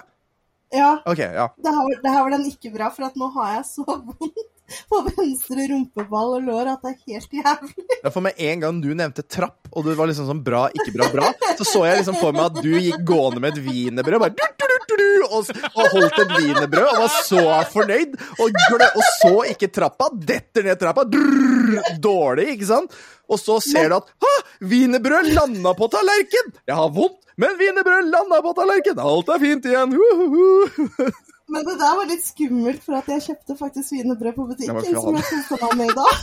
Ja, 0.74 0.92
OK, 1.08 1.18
ja. 1.18 1.48
det 1.62 1.72
her, 1.72 1.96
det 2.02 2.12
her 2.12 2.22
var 2.22 2.34
den 2.36 2.44
ikke 2.50 2.70
bra, 2.74 2.90
for 2.94 3.16
nå 3.18 3.30
har 3.38 3.56
jeg 3.56 3.64
så 3.72 3.86
vondt 3.86 4.44
på 4.90 5.00
venstre 5.06 5.66
rumpeball 5.70 6.36
og 6.38 6.46
lår 6.46 6.70
at 6.74 6.84
det 6.84 6.92
er 6.92 6.98
helt 7.12 7.36
jævlig. 7.40 7.86
Ja, 8.02 8.12
For 8.12 8.24
med 8.24 8.40
en 8.48 8.62
gang 8.64 8.80
du 8.82 8.88
nevnte 8.94 9.24
trapp, 9.26 9.68
og 9.72 9.86
det 9.86 9.96
var 9.98 10.10
liksom 10.10 10.28
sånn 10.30 10.42
bra, 10.46 10.66
ikke 10.74 10.94
bra, 10.96 11.10
bra, 11.12 11.32
så 11.58 11.66
så 11.66 11.84
jeg 11.88 12.00
liksom 12.02 12.18
for 12.20 12.36
meg 12.36 12.48
at 12.50 12.62
du 12.64 12.70
gikk 12.74 13.02
gående 13.08 13.42
med 13.42 13.56
et 13.56 13.64
wienerbrød 13.66 14.22
bare, 14.22 14.34
du, 14.36 14.96
du, 14.96 15.26
og, 15.26 15.50
og 15.72 15.90
holdt 15.92 16.20
et 16.22 16.32
wienerbrød 16.36 16.86
og 16.86 17.02
var 17.02 17.14
så 17.26 17.42
fornøyd, 17.72 18.16
og, 18.38 18.56
og 18.86 19.04
så 19.18 19.34
ikke 19.52 19.70
trappa, 19.74 20.10
detter 20.14 20.66
ned 20.66 20.80
trappa, 20.80 21.04
drrr, 21.10 21.92
dårlig, 22.02 22.50
ikke 22.56 22.70
sant? 22.70 22.96
Og 23.26 23.40
så 23.42 23.58
ser 23.64 23.90
du 23.90 23.96
at 23.98 24.10
ha, 24.22 24.34
wienerbrød 24.62 25.32
landa 25.34 25.72
på 25.78 25.88
tallerken! 25.92 26.52
Jeg 26.68 26.78
har 26.78 26.92
vondt, 26.94 27.18
men 27.36 27.56
wienerbrød 27.58 28.12
landa 28.12 28.42
på 28.44 28.54
tallerken! 28.58 29.00
Alt 29.02 29.32
er 29.34 29.42
fint 29.42 29.66
igjen! 29.66 29.96
Uhuhu. 29.96 31.10
Men 31.48 31.62
det 31.68 31.76
der 31.78 31.94
var 32.00 32.06
litt 32.10 32.24
skummelt, 32.26 32.80
for 32.82 32.94
at 32.98 33.06
jeg 33.12 33.22
kjøpte 33.28 33.54
faktisk 33.58 33.92
wienerbrød 33.94 34.34
på 34.34 34.46
butikken. 34.48 34.80
Som 34.96 35.14
jeg 35.14 35.24
koste 35.28 35.56
meg 35.62 35.72
med 35.78 35.86
i 35.92 35.94
dag. 36.00 36.14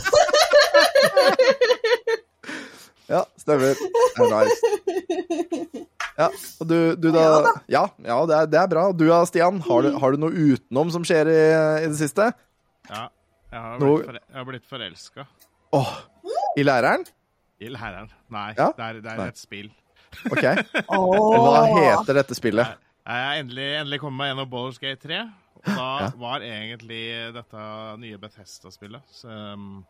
Ja, 3.04 3.18
stemmer. 3.36 3.76
Det 3.76 4.16
er 4.16 4.30
nice. 4.32 4.56
Ja, 6.16 6.28
og 6.62 6.66
du, 6.70 6.76
du 6.96 7.10
da 7.12 7.24
Ja, 7.68 7.82
ja 8.00 8.16
det, 8.30 8.36
er, 8.38 8.46
det 8.48 8.56
er 8.62 8.68
bra. 8.72 8.86
Og 8.92 8.96
du 8.96 9.04
da, 9.10 9.18
Stian, 9.28 9.58
har 9.66 9.82
du, 9.84 9.88
har 10.00 10.08
du 10.14 10.18
noe 10.22 10.32
utenom 10.54 10.88
som 10.94 11.04
skjer 11.04 11.28
i, 11.28 11.36
i 11.84 11.86
det 11.90 11.98
siste? 11.98 12.30
Ja, 12.88 13.02
jeg 13.52 13.60
har 13.66 13.76
blitt, 13.82 14.08
jeg 14.24 14.38
har 14.40 14.46
blitt 14.48 14.64
forelska 14.72 15.26
Åh, 15.76 15.90
i 16.56 16.64
læreren? 16.64 17.04
i 17.60 17.68
læreren. 17.72 18.08
Nei, 18.32 18.50
Ja? 18.56 18.70
det 18.76 18.84
er, 18.88 18.92
det 19.04 19.10
er 19.12 19.18
Nei. 19.20 19.28
et 19.34 19.40
spill. 19.42 19.68
OK. 20.32 20.44
Hva 20.88 21.62
heter 21.74 22.12
dette 22.22 22.34
spillet? 22.40 22.72
Jeg 23.04 23.24
har 23.26 23.38
endelig, 23.42 23.64
endelig 23.80 23.98
kommet 24.00 24.16
meg 24.22 24.30
gjennom 24.32 24.50
Ballers 24.50 24.78
Gate 24.80 25.00
3. 25.08 25.18
Og 25.64 25.66
da 25.76 25.88
Ja. 26.04 26.10
var 26.20 26.40
egentlig 26.44 27.02
dette 27.34 27.64
nye 28.00 28.18
Bethesda-spillet. 28.18 29.02
Så, 29.12 29.28
um, 29.28 29.84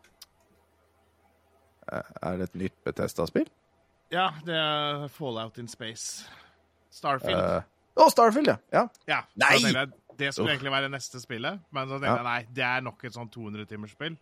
Er 1.93 2.37
det 2.39 2.49
et 2.49 2.55
nytt 2.55 2.85
Bethesda-spill? 2.85 3.49
ja, 4.11 4.31
det 4.47 4.55
er 4.55 5.09
Fallout 5.09 5.59
in 5.59 5.69
Space. 5.69 6.25
Starfield. 6.91 7.39
Eh, 7.39 7.63
Å, 7.97 8.09
Starfield, 8.11 8.47
ja. 8.47 8.57
ja. 8.73 8.89
ja, 9.09 9.21
nei! 9.37 9.59
jeg, 9.73 9.89
det 10.19 10.33
skulle 10.35 10.51
egentlig 10.55 10.71
være 10.73 10.89
neste 10.91 11.21
spillet, 11.23 11.61
men 11.75 11.89
så 11.89 11.99
tenkte 11.99 12.07
Ja. 12.07 12.17
jeg 12.17 12.25
nei, 12.25 12.55
det 12.55 12.65
er 12.65 12.81
nok 12.87 13.05
et 13.05 13.13
sånn 13.15 13.31
200-timersspill. 13.31 14.17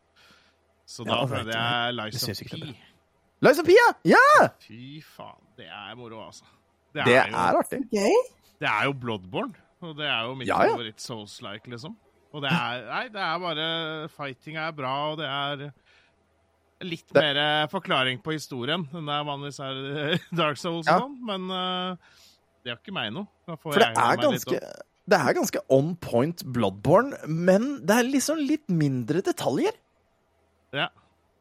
Så 0.87 1.05
da 1.07 1.21
ja, 1.21 1.27
prøvde 1.27 1.53
jeg 1.53 1.97
Det 1.97 1.97
Lies 1.97 2.23
of 2.23 2.29
det 2.37 2.51
P. 2.51 2.77
Lies 3.43 3.59
of 3.59 3.67
P, 3.67 3.77
Ja! 4.05 4.49
Fy 4.61 5.01
faen, 5.05 5.41
det 5.57 5.67
er 5.69 5.95
moro, 5.97 6.27
altså. 6.27 6.45
Det 6.93 7.07
jo, 7.07 7.13
er 7.13 7.57
artig. 7.57 7.81
Gøy. 7.93 8.17
Det 8.63 8.69
er 8.71 8.87
jo 8.87 8.93
Bloodborne, 9.03 9.55
og 9.83 9.97
det 9.99 10.07
er 10.07 10.29
jo 10.29 10.35
mitt 10.39 10.47
Ja, 10.51 10.61
ja. 10.69 10.75
favoritt 10.77 11.03
Souls-like, 11.03 11.67
liksom. 11.73 11.97
Og 12.33 12.45
det 12.45 12.53
er 12.55 12.85
Nei, 12.93 13.05
det 13.13 13.23
er 13.27 13.41
bare 13.43 13.67
Fighting 14.15 14.57
er 14.63 14.71
bra, 14.77 14.93
og 15.13 15.19
det 15.21 15.27
er 15.29 15.73
litt 16.87 17.07
Det- 17.13 17.23
mer 17.23 17.67
forklaring 17.71 18.23
på 18.25 18.33
historien 18.35 18.87
enn 18.91 19.07
det 19.07 19.15
er 19.19 19.27
vanligvis 19.29 19.61
er 19.63 20.17
Dark 20.41 20.59
Souls 20.59 20.87
og 20.91 21.05
sånn, 21.05 21.19
men 21.29 21.51
uh, 21.51 22.17
det 22.63 22.73
gjør 22.73 22.81
ikke 22.81 22.95
meg 22.97 23.13
noe. 23.19 23.27
For 23.63 23.75
det 23.77 23.91
jeg 23.91 23.99
er 23.99 24.23
ganske 24.23 24.63
det 25.13 25.19
er 25.19 25.35
ganske 25.35 25.59
on 25.75 25.97
point 25.99 26.45
Bloodborne, 26.55 27.17
men 27.27 27.81
det 27.87 27.95
er 27.99 28.07
liksom 28.07 28.39
litt 28.39 28.69
mindre 28.71 29.19
detaljer. 29.27 29.75
Ja. 30.73 30.87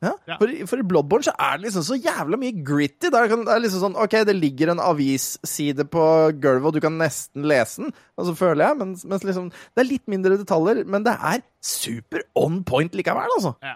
Ja, 0.02 0.12
Ja. 0.28 0.38
For, 0.40 0.50
i- 0.50 0.66
for 0.66 0.80
i 0.82 0.86
Bloodborne 0.88 1.24
så 1.28 1.34
er 1.38 1.58
det 1.58 1.68
liksom 1.68 1.84
så 1.86 1.98
jævla 2.02 2.38
mye 2.42 2.64
gritty. 2.66 3.10
Det 3.14 3.14
er 3.14 3.60
liksom 3.62 3.82
sånn, 3.84 3.96
OK, 4.02 4.16
det 4.26 4.36
ligger 4.36 4.72
en 4.72 4.80
avisside 4.82 5.86
på 5.86 6.06
gulvet, 6.42 6.66
og 6.66 6.74
du 6.74 6.80
kan 6.82 6.98
nesten 6.98 7.44
lese 7.46 7.84
den. 7.84 7.94
Og 8.18 8.26
så 8.26 8.36
føler 8.36 8.66
jeg, 8.68 8.78
mens, 8.78 9.06
mens 9.06 9.24
liksom 9.24 9.52
Det 9.52 9.84
er 9.86 9.90
litt 9.92 10.08
mindre 10.08 10.38
detaljer, 10.38 10.86
men 10.86 11.04
det 11.04 11.14
er 11.14 11.42
super 11.62 12.22
on 12.36 12.64
point 12.64 12.92
likevel, 12.98 13.30
altså. 13.38 13.56
Ja. 13.62 13.76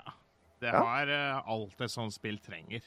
Det 0.62 0.72
Ja. 0.74 0.82
har 0.84 1.08
eh, 1.08 1.42
alt 1.48 1.82
et 1.82 1.92
sånt 1.92 2.14
spill 2.14 2.40
trenger. 2.40 2.82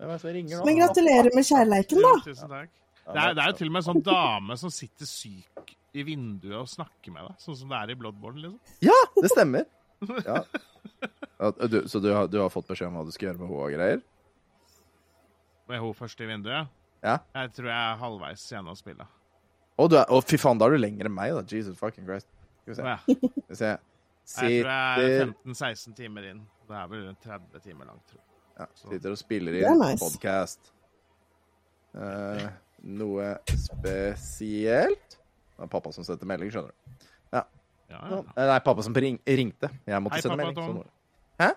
Er 0.00 0.18
ringer? 0.18 0.64
Men 0.64 0.78
gratulerer 0.78 1.30
med 1.34 1.44
kjærleiken, 1.44 2.00
da. 2.02 2.14
Tusen 2.24 2.48
takk. 2.48 2.70
Det 3.06 3.18
er, 3.18 3.34
det 3.34 3.42
er 3.42 3.46
jo 3.50 3.56
til 3.58 3.66
og 3.68 3.72
med 3.72 3.82
en 3.82 3.94
sånn 3.94 4.02
dame 4.02 4.56
som 4.56 4.70
sitter 4.70 5.06
syk 5.06 5.74
i 5.94 6.02
vinduet 6.06 6.54
og 6.56 6.68
snakker 6.70 7.12
med 7.12 7.26
deg, 7.28 7.36
sånn 7.38 7.56
som 7.58 7.68
det 7.68 7.76
er 7.82 7.90
i 7.90 7.94
Bloodborne, 8.00 8.40
liksom. 8.40 8.58
Ja, 8.80 8.96
det 9.20 9.30
stemmer. 9.30 9.66
Ja. 10.28 10.42
Du, 11.66 11.80
så 11.90 11.98
du 11.98 12.12
har, 12.14 12.28
du 12.30 12.36
har 12.38 12.50
fått 12.54 12.68
beskjed 12.68 12.86
om 12.86 13.00
hva 13.00 13.02
du 13.06 13.10
skal 13.10 13.30
gjøre 13.30 13.40
med 13.40 13.48
henne 13.48 13.62
og 13.64 13.72
greier? 13.74 14.02
Med 15.66 15.80
henne 15.80 15.96
først 15.98 16.20
i 16.22 16.28
vinduet. 16.28 16.70
Ja. 17.02 17.16
Jeg 17.34 17.50
tror 17.56 17.70
jeg 17.72 17.78
er 17.78 17.98
halvveis 17.98 18.44
gjennom 18.52 18.78
spillet. 18.78 19.18
Å, 19.74 19.88
du 19.90 19.96
er, 19.98 20.04
å, 20.12 20.20
fy 20.22 20.38
faen, 20.38 20.60
da 20.60 20.68
er 20.68 20.76
du 20.76 20.82
lenger 20.82 21.08
enn 21.08 21.16
meg, 21.16 21.32
da. 21.34 21.42
Jesus 21.50 21.78
fucking 21.80 22.06
Christ. 22.06 22.28
Skal 22.62 22.74
vi 22.74 22.78
se. 22.78 22.84
Ja. 22.86 22.98
Skal 23.32 23.48
vi 23.48 23.58
se. 23.58 23.72
Jeg 24.32 24.60
tror 24.62 24.70
jeg 24.70 25.16
er 25.16 25.32
15-16 25.32 25.96
timer 25.98 26.28
inn. 26.30 26.44
Det 26.68 26.76
er 26.78 26.92
vel 26.92 27.06
rundt 27.08 27.26
30 27.26 27.64
timer 27.64 27.90
langt, 27.90 28.04
tror 28.06 28.20
jeg. 28.20 28.28
ja, 28.60 28.68
sitter 28.84 29.16
og 29.16 29.18
spiller 29.18 29.58
i 29.58 29.64
inn 29.66 29.82
nice. 29.82 29.98
podcast. 29.98 30.70
Uh, 31.92 32.46
noe 33.02 33.32
spesielt? 33.50 35.18
Det 35.52 35.66
er 35.66 35.72
pappa 35.72 35.92
som 35.94 36.06
setter 36.06 36.28
melding, 36.28 36.52
skjønner 36.54 36.70
du. 36.70 37.01
Ja, 37.92 38.00
ja. 38.08 38.20
Det 38.36 38.48
er 38.56 38.62
pappa 38.64 38.84
som 38.86 38.94
ring, 38.96 39.18
ringte. 39.28 39.68
Jeg 39.88 40.00
måtte 40.02 40.16
Hei, 40.18 40.24
sende 40.24 40.38
pappa 40.40 40.48
melding. 40.48 40.80
Sånn. 40.80 40.90
Hæ? 41.42 41.50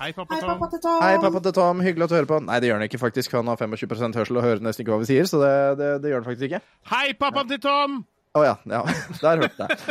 Hei, 0.00 0.08
pappa 0.14 0.34
Hei, 0.34 0.40
Tom. 0.42 0.48
pappa 0.54 0.68
til 0.72 0.80
Tom. 0.84 1.00
Hei, 1.02 1.12
pappa 1.22 1.40
til 1.44 1.54
Tom. 1.58 1.82
Hyggelig 1.86 2.06
at 2.06 2.10
du 2.12 2.16
hører 2.18 2.30
på. 2.30 2.38
Nei, 2.46 2.56
det 2.62 2.70
gjør 2.70 2.78
han 2.80 2.86
ikke, 2.88 3.00
faktisk. 3.02 3.36
Han 3.38 3.50
har 3.50 3.58
25 3.60 4.18
hørsel 4.18 4.38
og 4.40 4.46
hører 4.46 4.62
nesten 4.64 4.82
ikke 4.84 4.94
hva 4.94 5.02
vi 5.04 5.10
sier, 5.10 5.28
så 5.30 5.38
det, 5.42 5.52
det, 5.82 5.90
det 6.04 6.10
gjør 6.12 6.22
han 6.22 6.28
faktisk 6.30 6.46
ikke. 6.50 6.62
Hei, 6.94 7.06
pappa 7.18 7.44
til 7.50 7.60
Tom! 7.62 8.00
Å 8.34 8.42
ja. 8.42 8.54
ja. 8.66 8.80
Der 9.22 9.44
hørte 9.44 9.68
jeg. 9.68 9.70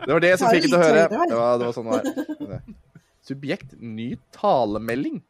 Det 0.00 0.14
var 0.14 0.22
det 0.22 0.30
som 0.40 0.48
fikk 0.50 0.64
det 0.64 0.70
til 0.70 0.78
å 0.78 0.82
høre. 0.82 1.02
Det 1.10 1.36
var, 1.38 1.58
det 1.60 1.66
var 1.68 1.74
sånn 1.76 1.88
det 1.90 2.48
var. 2.50 2.62
Subjekt 3.26 3.74
ny 3.78 4.08
talemelding. 4.34 5.20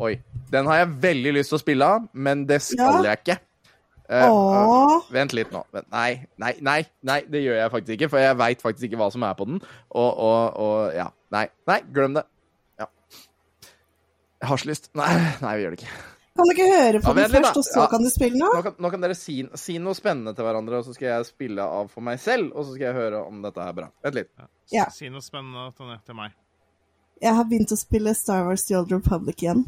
Oi. 0.00 0.14
Den 0.52 0.68
har 0.70 0.82
jeg 0.82 0.90
veldig 1.02 1.32
lyst 1.38 1.50
til 1.52 1.58
å 1.58 1.62
spille 1.62 1.88
av, 1.96 2.04
men 2.12 2.44
det 2.48 2.60
skal 2.62 3.00
Ja. 3.00 3.10
jeg 3.10 3.20
ikke. 3.22 3.36
Eh, 4.10 4.26
Åh. 4.26 5.04
Vent 5.14 5.32
litt 5.38 5.52
nå. 5.54 5.60
Nei, 5.92 6.26
nei, 6.42 6.54
nei, 6.66 6.80
nei, 7.06 7.20
det 7.30 7.44
gjør 7.44 7.60
jeg 7.60 7.70
faktisk 7.76 7.94
ikke. 7.96 8.08
For 8.10 8.18
jeg 8.24 8.38
veit 8.40 8.62
faktisk 8.64 8.88
ikke 8.88 8.98
hva 8.98 9.06
som 9.14 9.22
er 9.22 9.36
på 9.38 9.46
den. 9.46 9.60
Og, 9.94 10.08
og, 10.10 10.56
og 10.58 10.94
ja. 10.96 11.04
Nei, 11.30 11.44
nei, 11.70 11.76
glem 11.94 12.16
det. 12.18 12.24
Ja. 12.82 12.88
Jeg 14.40 14.48
har 14.50 14.58
så 14.62 14.70
lyst. 14.72 14.90
Nei, 14.98 15.06
nei, 15.44 15.52
vi 15.60 15.62
gjør 15.66 15.76
det 15.76 15.82
ikke. 15.84 15.92
Kan 16.40 16.48
du 16.48 16.52
ikke 16.54 16.66
høre 16.70 17.00
på 17.04 17.10
Ja, 17.12 17.14
den 17.20 17.32
først, 17.34 17.56
og 17.60 17.64
så 17.66 17.80
Ja. 17.82 17.86
kan 17.92 18.02
du 18.06 18.08
spille 18.10 18.38
nå? 18.40 18.48
Nå 18.54 18.62
kan, 18.64 18.74
nå 18.80 18.90
kan 18.90 19.02
dere 19.04 19.14
si, 19.18 19.34
si 19.60 19.74
noe 19.82 19.94
spennende 19.98 20.32
til 20.34 20.46
hverandre, 20.46 20.78
og 20.80 20.86
så 20.86 20.94
skal 20.96 21.08
jeg 21.10 21.26
spille 21.28 21.62
av 21.78 21.90
for 21.92 22.06
meg 22.06 22.18
selv. 22.22 22.50
Og 22.54 22.64
så 22.66 22.74
skal 22.74 22.86
jeg 22.88 22.96
høre 22.98 23.22
om 23.26 23.42
dette 23.44 23.60
er 23.62 23.76
bra. 23.76 23.88
Vent 24.06 24.18
litt. 24.18 24.30
Ja. 24.72 24.86
Si 24.94 25.10
noe 25.12 25.22
spennende 25.22 25.68
til, 25.76 25.90
til 26.06 26.18
meg. 26.18 26.34
Jeg 27.20 27.36
har 27.36 27.44
begynt 27.50 27.74
å 27.74 27.78
spille 27.78 28.14
Star 28.16 28.46
Wars 28.48 28.64
The 28.66 28.78
Old 28.80 28.90
Republic 28.94 29.42
igjen. 29.46 29.66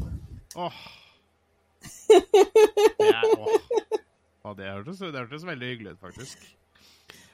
Åh. 0.59 0.83
Oh. 2.13 3.05
er, 3.09 3.23
åh. 3.39 3.99
Åh, 4.43 4.55
det, 4.57 4.67
hørtes, 4.67 4.99
det 4.99 5.15
hørtes 5.15 5.45
veldig 5.47 5.67
hyggelig 5.71 5.93
ut, 5.95 6.01
faktisk. 6.03 6.41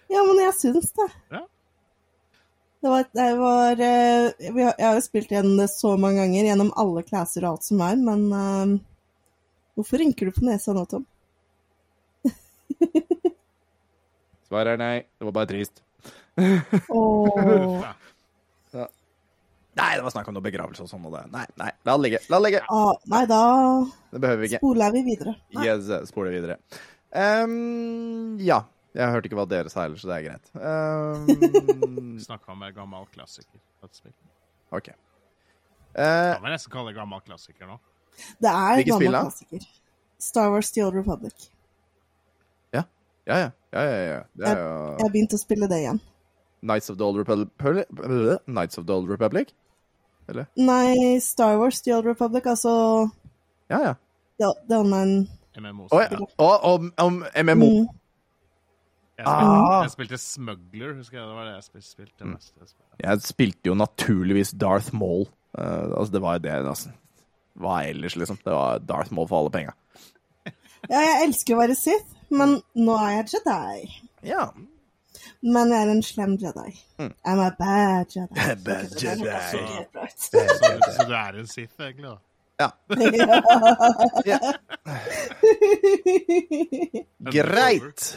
Ja, 0.10 0.22
men 0.26 0.38
jeg 0.42 0.54
syns 0.58 0.92
det. 0.98 1.08
Ja. 1.34 1.42
Det 2.80 2.90
var, 2.94 3.04
det 3.12 3.26
var 3.36 3.82
eh, 3.84 4.30
Jeg 4.40 4.76
har 4.80 4.96
jo 4.96 5.02
spilt 5.04 5.32
igjen 5.34 5.58
det 5.60 5.66
så 5.74 5.98
mange 6.00 6.22
ganger, 6.22 6.46
gjennom 6.48 6.70
alle 6.80 7.02
klasser 7.04 7.44
og 7.44 7.58
alt 7.58 7.66
som 7.68 7.82
er, 7.84 7.98
men 8.00 8.22
eh, 8.32 8.76
Hvorfor 9.76 10.00
rynker 10.00 10.30
du 10.30 10.36
på 10.38 10.46
nesa 10.48 10.72
nå, 10.76 10.86
Tom? 10.92 11.04
Svaret 14.50 14.74
er 14.76 14.80
nei. 14.82 14.96
Det 15.20 15.28
var 15.28 15.36
bare 15.40 15.50
trist. 15.52 15.82
Åh. 16.90 17.84
Ja. 18.74 18.86
Nei, 19.80 19.92
det 19.96 20.04
var 20.04 20.12
snakk 20.12 20.28
om 20.28 20.36
noe 20.36 20.44
begravelse 20.44 20.84
og 20.84 20.90
sånn. 20.92 21.06
Og 21.08 21.14
det. 21.16 21.22
Nei, 21.32 21.46
nei, 21.62 21.70
la 21.88 21.96
det 21.96 22.04
ligge. 22.08 22.20
La 22.32 22.40
det 22.42 22.46
ligge. 22.50 22.62
Ah, 22.74 22.96
nei, 23.14 23.22
da 23.30 23.42
Det 24.12 24.32
vi 24.42 24.50
ikke. 24.50 24.60
spoler 24.64 24.96
vi 24.96 25.04
videre. 25.08 25.36
Nei. 25.56 25.68
Yes, 25.70 25.92
spoler 26.10 26.36
videre. 26.36 26.58
Ehm, 27.16 28.38
ja. 28.44 28.64
Jeg 28.98 29.14
hørte 29.14 29.30
ikke 29.30 29.38
hva 29.38 29.46
dere 29.50 29.70
sa 29.70 29.84
heller, 29.86 30.00
så 30.02 30.10
det 30.10 30.16
er 30.18 30.24
greit. 30.26 30.50
Um, 30.58 32.16
Snakka 32.26 32.56
om 32.56 32.64
en 32.66 32.74
gammel 32.74 33.06
klassiker. 33.14 33.62
OK. 34.74 34.90
Uh, 35.94 36.34
Kan 36.34 36.44
vi 36.44 36.54
nesten 36.56 36.74
kalle 36.74 36.92
det 36.92 36.98
gammel 36.98 37.22
klassiker 37.26 37.70
nå. 37.70 37.78
Det 38.42 38.50
er 38.50 38.80
Hvilket 38.82 38.92
gammel 38.96 39.16
klassiker. 39.20 39.68
Star 40.20 40.50
Wars 40.52 40.72
The 40.74 40.84
Old 40.88 40.98
Republic. 40.98 41.50
ja, 42.74 42.84
ja. 43.26 43.38
ja, 43.38 43.82
ja, 43.82 43.82
ja, 43.86 44.06
ja. 44.10 44.22
Det 44.34 44.48
er 44.50 44.58
Jeg 44.58 44.66
jo 44.66 45.06
har 45.06 45.14
begynt 45.14 45.38
å 45.38 45.40
spille 45.40 45.70
det 45.70 45.80
igjen. 45.84 46.02
Knights 46.66 46.90
of 46.90 46.98
the 46.98 47.06
Old 47.06 47.18
Republic 47.22 47.48
Knights 48.50 48.78
of 48.82 48.88
the 48.90 48.94
Old 48.94 49.10
Republic? 49.10 49.54
Nei, 50.58 51.20
Star 51.24 51.58
Wars 51.62 51.82
The 51.86 51.94
Old 51.96 52.10
Republic, 52.10 52.46
altså 52.50 52.72
Ja, 53.70 53.80
ja. 53.86 53.94
det, 54.42 54.50
det 54.68 54.78
online 54.78 55.28
MMO. 55.58 55.88
Og. 55.92 56.30
Og 56.38 56.64
om, 56.64 56.94
om 56.98 57.24
MMO. 57.44 57.70
mm. 57.70 57.88
Jeg, 59.20 59.26
spilte, 59.26 59.48
Ah. 59.68 59.82
jeg 59.84 59.92
spilte 59.92 60.18
Smuggler, 60.18 60.94
husker 60.96 61.18
jeg. 61.20 61.28
Det 61.28 61.36
var 61.36 61.44
det 61.50 61.54
jeg 61.56 61.64
spilte. 61.64 61.88
spilte 61.92 62.24
Mm. 62.26 62.30
mest. 62.38 62.54
Jeg 62.60 62.68
spilte. 62.70 62.96
Jeg 63.04 63.22
spilte 63.22 63.68
jo 63.68 63.74
naturligvis 63.76 64.52
Darth 64.62 64.94
Maul. 64.96 65.26
Uh, 65.58 65.98
altså, 66.00 66.12
det 66.14 66.22
var 66.22 66.34
jo 66.38 66.40
det, 66.46 66.52
altså. 66.70 66.90
Hva 67.60 67.82
ellers, 67.90 68.16
liksom? 68.16 68.38
Det 68.46 68.54
var 68.54 68.78
Darth 68.80 69.12
Maul 69.14 69.28
for 69.28 69.40
alle 69.40 69.52
penga. 69.52 69.72
Ja, 70.90 71.00
jeg 71.04 71.26
elsker 71.28 71.56
å 71.56 71.60
være 71.60 71.76
Sith, 71.76 72.06
men 72.32 72.62
nå 72.80 72.94
er 72.96 73.10
jeg 73.18 73.26
Jedi. 73.34 73.90
Ja. 74.30 74.46
Men 75.44 75.74
jeg 75.74 75.82
er 75.88 75.92
en 75.92 76.02
slem 76.08 76.38
Jedi. 76.40 76.72
I'm 77.28 77.42
a 77.44 77.50
bad 77.60 78.08
Jedi. 78.16 78.40
Mm. 78.40 78.64
Bad 78.70 78.88
Så 78.88 79.00
det 79.00 79.04
Jedi. 79.04 79.42
Så, 79.52 79.58
helt. 79.58 80.16
Så, 80.16 80.94
så 80.96 81.06
du 81.10 81.14
er 81.20 81.40
en 81.42 81.48
Sith, 81.52 81.74
egentlig? 81.82 82.06
da? 82.08 82.16
Ja. 82.60 82.70
Ja. 84.30 84.40
Greit. 87.32 88.10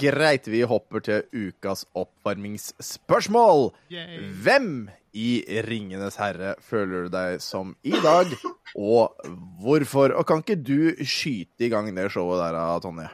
Greit, 0.00 0.46
vi 0.48 0.62
hopper 0.66 1.02
til 1.04 1.26
ukas 1.36 1.84
oppvarmingsspørsmål. 1.94 3.68
Yay. 3.92 4.22
Hvem 4.42 4.70
i 5.16 5.42
Ringenes 5.66 6.16
herre 6.20 6.54
føler 6.64 7.06
du 7.06 7.12
deg 7.12 7.40
som 7.44 7.74
i 7.84 7.94
dag, 8.04 8.32
og 8.76 9.28
hvorfor? 9.62 10.16
Og 10.16 10.26
kan 10.28 10.42
ikke 10.44 10.58
du 10.60 11.04
skyte 11.04 11.68
i 11.68 11.70
gang 11.72 11.92
det 11.96 12.10
showet 12.12 12.40
der, 12.42 12.58
Tonje? 12.84 13.08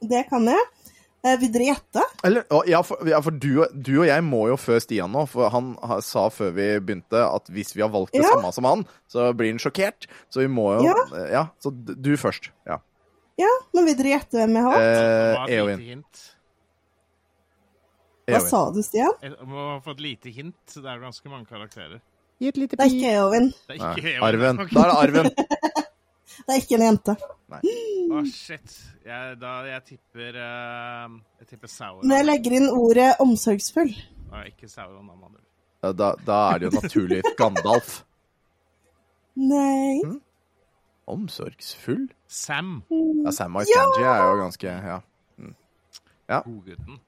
Det 0.00 0.26
kan 0.28 0.48
jeg. 0.48 0.64
Eh, 1.26 1.36
Vil 1.42 1.50
dere 1.54 1.64
gjette? 1.72 2.02
Eller, 2.28 2.44
ja, 2.70 2.78
for, 2.86 3.00
ja, 3.08 3.18
for 3.24 3.34
du, 3.34 3.64
du 3.74 3.92
og 4.00 4.06
jeg 4.06 4.22
må 4.26 4.44
jo 4.52 4.56
før 4.60 4.78
Stian 4.84 5.10
nå, 5.10 5.24
for 5.30 5.50
han 5.50 5.72
sa 6.06 6.28
før 6.30 6.52
vi 6.54 6.66
begynte 6.78 7.22
at 7.26 7.50
hvis 7.50 7.74
vi 7.74 7.82
har 7.82 7.90
valgt 7.90 8.14
det 8.14 8.22
Ja. 8.22 8.30
samme 8.36 8.52
som 8.54 8.68
han, 8.68 8.84
så 9.10 9.32
blir 9.36 9.50
han 9.54 9.58
sjokkert. 9.62 10.06
Så 10.30 10.44
vi 10.44 10.48
må 10.52 10.68
jo 10.78 10.86
Ja. 10.86 11.26
Ja, 11.32 11.44
så 11.62 11.72
du 11.74 12.12
først. 12.20 12.50
Ja. 12.68 12.78
Ja, 13.36 13.50
men 13.74 13.84
vil 13.90 13.98
dere 13.98 14.14
gjette 14.16 14.38
hvem 14.40 14.54
jeg 14.56 14.64
har? 14.64 14.80
Eh, 14.80 15.56
Eowyn. 15.58 16.04
Hva 18.26 18.40
sa 18.42 18.60
du, 18.74 18.80
Stian? 18.82 19.12
Jeg 19.22 19.36
må 19.46 19.56
ha 19.74 19.80
fått 19.84 20.00
lite 20.02 20.32
hint. 20.34 20.56
Det 20.74 20.82
er 20.88 20.98
ganske 21.02 21.30
mange 21.30 21.46
karakterer. 21.46 22.00
Gi 22.42 22.48
et 22.50 22.56
lite 22.58 22.76
Det 22.76 22.84
er 22.86 22.94
ikke 22.96 23.12
Eowyn. 23.16 23.50
Det 23.68 23.76
er 23.76 23.92
ikke 24.00 24.14
Eowyn. 24.16 24.24
Arven. 24.26 24.56
Da 24.72 24.82
er 24.82 24.90
det 24.90 24.96
Arven. 25.04 25.30
Det 26.26 26.54
er 26.56 26.60
ikke 26.62 26.76
en 26.78 26.84
jente. 26.88 27.14
Å, 28.16 28.20
shit. 28.30 28.72
Jeg, 29.06 29.36
da, 29.40 29.52
jeg 29.66 29.82
tipper 29.86 30.36
uh, 30.42 31.12
Jeg 31.40 31.48
tipper 31.52 31.70
Sauron. 31.70 32.02
Når 32.06 32.16
jeg 32.20 32.26
legger 32.26 32.56
inn 32.58 32.66
ordet 32.74 33.08
omsorgsfull 33.22 33.92
Nei, 34.32 34.42
ikke 34.50 34.68
Sauron. 34.70 35.06
Da, 35.82 35.92
Da, 35.94 36.08
da 36.26 36.38
er 36.52 36.58
det 36.64 36.70
jo 36.72 36.80
naturlig 36.80 37.20
Gandalf. 37.38 38.00
Nei. 39.38 40.00
Hm? 40.02 40.16
Omsorgsfull? 41.06 42.06
Sam. 42.26 42.80
Ja, 42.90 43.30
Sam 43.36 43.56
Arkanji 43.60 44.02
er 44.02 44.22
jo 44.26 44.38
ganske 44.42 44.76
Ja. 46.26 46.40
Godgutten. 46.42 46.98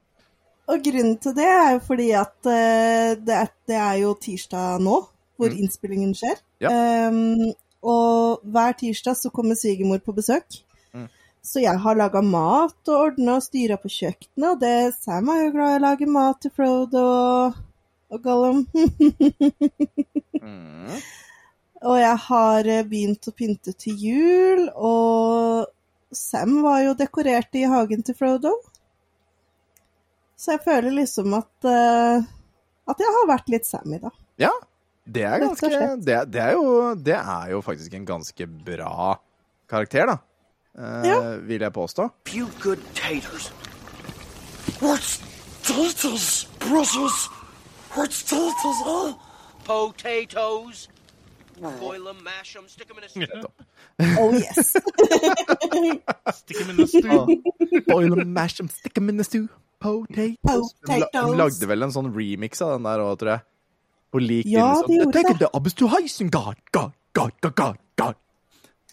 Og 0.68 0.82
grunnen 0.84 1.16
til 1.18 1.34
det 1.34 1.46
er 1.48 1.70
jo 1.74 1.78
fordi 1.88 2.10
at 2.14 2.36
uh, 2.46 3.16
det, 3.18 3.34
er, 3.42 3.48
det 3.66 3.78
er 3.82 3.94
jo 4.04 4.12
tirsdag 4.22 4.82
nå, 4.84 4.98
hvor 5.38 5.50
Mm. 5.54 5.58
innspillingen 5.64 6.14
skjer. 6.18 6.38
Ja. 6.60 6.70
Ehm, 6.74 7.52
og 7.82 8.42
hver 8.42 8.74
tirsdag 8.78 9.16
så 9.18 9.30
kommer 9.34 9.58
svigermor 9.58 10.00
på 10.04 10.14
besøk. 10.16 10.60
Mm. 10.94 11.06
Så 11.44 11.62
jeg 11.62 11.78
har 11.80 11.98
laga 11.98 12.22
mat 12.24 12.90
og 12.90 12.96
ordna 12.96 13.38
og 13.38 13.44
styra 13.44 13.78
på 13.80 13.90
kjøkkenet, 13.92 14.48
og 14.50 14.60
det, 14.62 14.74
Sam 14.98 15.30
er 15.32 15.44
jo 15.44 15.54
glad 15.54 15.74
i 15.74 15.78
å 15.78 15.84
lage 15.86 16.10
mat 16.10 16.40
til 16.42 16.54
Frodo 16.54 17.04
og, 17.04 17.62
og 18.12 18.26
Gollum. 18.26 18.66
Mm. 20.38 20.92
og 21.82 21.96
jeg 21.98 22.18
har 22.22 22.68
eh, 22.70 22.84
begynt 22.86 23.26
å 23.26 23.32
pynte 23.34 23.72
til 23.74 23.96
jul, 24.00 24.60
og 24.70 25.66
Sam 26.14 26.60
var 26.62 26.84
jo 26.84 26.92
dekorert 26.96 27.58
i 27.58 27.64
hagen 27.68 28.04
til 28.06 28.14
Frodo. 28.16 28.52
Så 30.38 30.54
jeg 30.54 30.62
føler 30.62 30.94
liksom 30.94 31.34
at 31.36 31.66
uh, 31.66 32.22
at 32.88 33.02
jeg 33.02 33.14
har 33.14 33.28
vært 33.28 33.52
litt 33.52 33.68
Sam 33.68 33.92
i 33.92 34.00
dag. 34.00 34.14
Ja, 34.40 34.52
det 35.08 35.22
er 35.24 35.38
ganske 35.42 35.68
det, 36.04 36.18
det, 36.32 36.40
er 36.42 36.52
jo, 36.52 36.94
det 36.94 37.14
er 37.16 37.50
jo 37.54 37.60
faktisk 37.64 37.94
en 37.94 38.04
ganske 38.08 38.46
bra 38.64 39.16
karakter, 39.70 40.06
da. 40.12 40.18
Eh, 40.78 41.06
Ja. 41.08 41.18
Vil 41.48 41.60
jeg 41.64 41.72
påstå. 41.72 42.10
few 42.26 42.46
good 42.62 42.78
taters. 42.94 43.50
What's 44.80 45.18
taters, 45.64 46.44
brothers? 46.60 47.28
What's 47.96 48.22
taters, 48.22 48.78
huh? 48.86 49.14
Potatoes. 49.64 50.88
Boil 51.80 52.04
them, 52.04 52.22
mash 52.22 52.52
them, 52.54 52.68
stick 52.68 52.86
them 52.86 52.98
in 52.98 53.04
a 53.04 53.08
stew. 53.08 53.48
Oh 54.20 54.30
yes. 54.32 54.76
Stick 56.38 56.58
them 56.58 56.70
in 56.70 56.76
the 56.76 56.86
stew. 56.86 57.82
Boil 57.88 58.14
them, 58.14 58.32
mash 58.32 58.54
them, 58.58 58.68
stick 58.68 58.94
them 58.94 59.08
in 59.08 59.16
the 59.16 59.24
stew. 59.24 59.48
Potatoes. 59.80 60.72
Potatoes. 60.84 61.10
De 61.32 61.36
lagde 61.36 61.66
vel 61.70 61.82
en 61.86 61.92
sånn 61.94 62.12
remix 62.14 62.62
av 62.62 62.76
den 62.76 62.86
der 62.86 63.02
òg, 63.02 63.16
tror 63.18 63.32
jeg. 63.34 63.42
På 64.12 64.18
lik 64.22 64.46
Ja, 64.48 64.82
linje 64.88 65.02
som, 65.04 65.12
Take 65.12 65.32
det. 65.34 65.38
the 65.38 65.48
abus 65.54 65.74
to 65.74 65.88
heisen, 65.92 66.30
God, 66.30 66.56
God, 66.72 66.92
God, 67.14 67.32
God, 67.42 67.54
God, 67.56 67.76
God. 68.00 68.14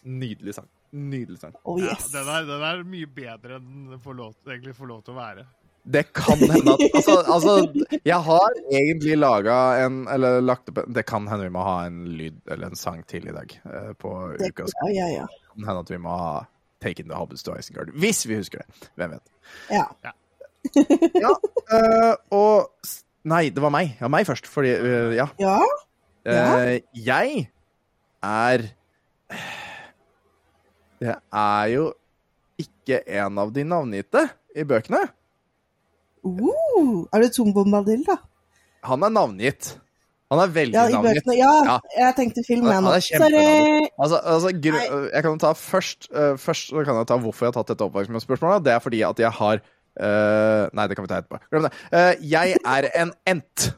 Nydelig 0.03 0.55
sang. 0.55 0.67
Nydelig 0.91 1.39
sang. 1.39 1.53
Oh 1.63 1.79
Ja, 1.81 1.95
den, 2.13 2.27
er, 2.27 2.43
den 2.47 2.63
er 2.63 2.83
mye 2.87 3.07
bedre 3.07 3.57
enn 3.59 3.85
den 3.91 3.99
får 4.03 4.15
lov, 4.19 4.33
egentlig 4.47 4.75
får 4.77 4.87
lov 4.91 5.01
til 5.07 5.15
å 5.15 5.17
være. 5.19 5.45
Det 5.85 6.01
kan 6.17 6.39
hende 6.41 6.73
at 6.73 6.81
Altså, 6.97 7.15
altså 7.29 7.99
jeg 8.09 8.17
har 8.25 8.55
egentlig 8.73 9.17
laga 9.19 9.57
en 9.85 9.99
Eller 10.09 10.39
lagt 10.41 10.71
opp 10.71 10.79
Det 10.89 11.03
kan 11.05 11.27
hende 11.29 11.45
vi 11.45 11.51
må 11.53 11.61
ha 11.61 11.75
en 11.85 11.99
lyd 12.17 12.39
eller 12.49 12.71
en 12.71 12.79
sang 12.79 13.03
til 13.05 13.27
i 13.29 13.35
dag 13.35 13.53
eh, 13.69 13.91
på 13.93 14.13
Det, 14.39 14.49
ukas 14.49 14.73
ja, 14.81 14.89
ja, 14.95 15.05
ja. 15.19 15.27
Det 15.29 15.51
kan 15.53 15.67
hende 15.69 15.83
at 15.85 15.91
vi 15.93 15.99
må 16.01 16.15
ha 16.17 16.31
Take 16.81 17.03
in 17.05 17.07
the 17.13 17.15
Hobbits 17.19 17.45
to 17.45 17.53
Isengard. 17.53 17.93
Hvis 17.93 18.25
vi 18.25 18.35
husker 18.41 18.63
det. 18.65 18.89
Hvem 18.97 19.13
vet. 19.13 19.29
ja. 19.69 19.85
Ja, 21.21 21.31
eh, 21.69 22.15
og 22.33 22.71
s- 22.85 23.04
Nei, 23.25 23.49
det 23.49 23.61
var 23.63 23.73
meg. 23.73 23.95
Ja, 23.99 24.07
meg 24.11 24.27
først. 24.27 24.47
Fordi 24.49 24.75
uh, 24.77 25.13
Ja. 25.17 25.27
Ja, 25.41 25.59
Uh, 26.25 26.79
jeg 26.97 27.43
er 28.25 28.63
Det 30.97 31.13
er 31.13 31.65
jo 31.69 31.83
ikke 32.57 33.01
en 33.19 33.37
av 33.37 33.51
de 33.53 33.65
navngitte 33.67 34.23
i 34.55 34.63
bøkene. 34.65 35.03
uh, 36.25 37.05
er 37.13 37.21
det 37.21 37.33
Tom 37.35 37.51
Bombadil, 37.53 38.01
da? 38.07 38.15
Han 38.89 39.03
er 39.05 39.13
navngitt. 39.13 39.75
Han 40.31 40.41
er 40.41 40.49
veldig 40.55 40.73
Ja, 40.73 40.87
navngitt. 40.89 41.29
Ja, 41.37 41.51
Ja. 41.65 41.79
jeg 41.97 42.15
tenkte 42.17 42.43
film, 42.47 42.65
jeg 42.65 42.81
nå. 42.81 42.89
Altså, 43.99 44.17
altså 44.25 44.49
jeg 44.49 45.21
kan 45.23 45.37
ta 45.39 45.53
først, 45.53 46.09
uh, 46.09 46.33
først 46.37 46.73
kan 46.73 46.95
jeg 46.95 47.07
ta 47.07 47.17
hvorfor 47.17 47.45
jeg 47.45 47.53
har 47.53 47.59
tatt 47.63 47.67
dette 47.75 47.85
oppvaksningsspørsmålet. 47.85 48.63
Det 48.65 48.73
er 48.73 48.79
fordi 48.79 49.01
at 49.05 49.19
jeg 49.19 49.31
har 49.31 49.61
eh, 49.95 50.65
Nei, 50.75 50.87
det 50.87 50.97
kan 50.97 51.05
vi 51.05 51.11
ta 51.11 51.21
etterpå. 51.21 51.41
Glem 51.53 51.67
det. 51.67 51.73
Uh, 51.93 52.13
jeg 52.25 52.59
er 52.59 52.89
en 53.01 53.13
ent. 53.31 53.69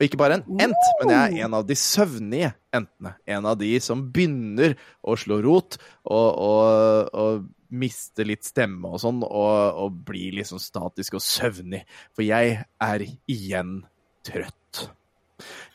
Og 0.00 0.06
ikke 0.06 0.20
bare 0.20 0.38
en 0.38 0.60
ent, 0.64 0.90
men 1.02 1.10
jeg 1.12 1.20
er 1.20 1.46
en 1.46 1.54
av 1.58 1.66
de 1.68 1.76
søvnige 1.76 2.54
entene. 2.72 3.14
En 3.28 3.48
av 3.50 3.58
de 3.60 3.74
som 3.84 4.06
begynner 4.14 4.78
å 5.04 5.16
slå 5.20 5.42
rot 5.44 5.76
og, 6.08 6.28
og, 6.40 7.10
og 7.12 7.42
miste 7.70 8.24
litt 8.24 8.48
stemme 8.48 8.88
og 8.88 9.02
sånn, 9.02 9.20
og, 9.26 9.82
og 9.84 10.00
bli 10.08 10.30
liksom 10.38 10.62
statisk 10.62 11.18
og 11.18 11.24
søvnig. 11.24 11.82
For 12.16 12.24
jeg 12.24 12.62
er 12.64 13.06
igjen 13.30 13.82
trøtt. 14.26 14.86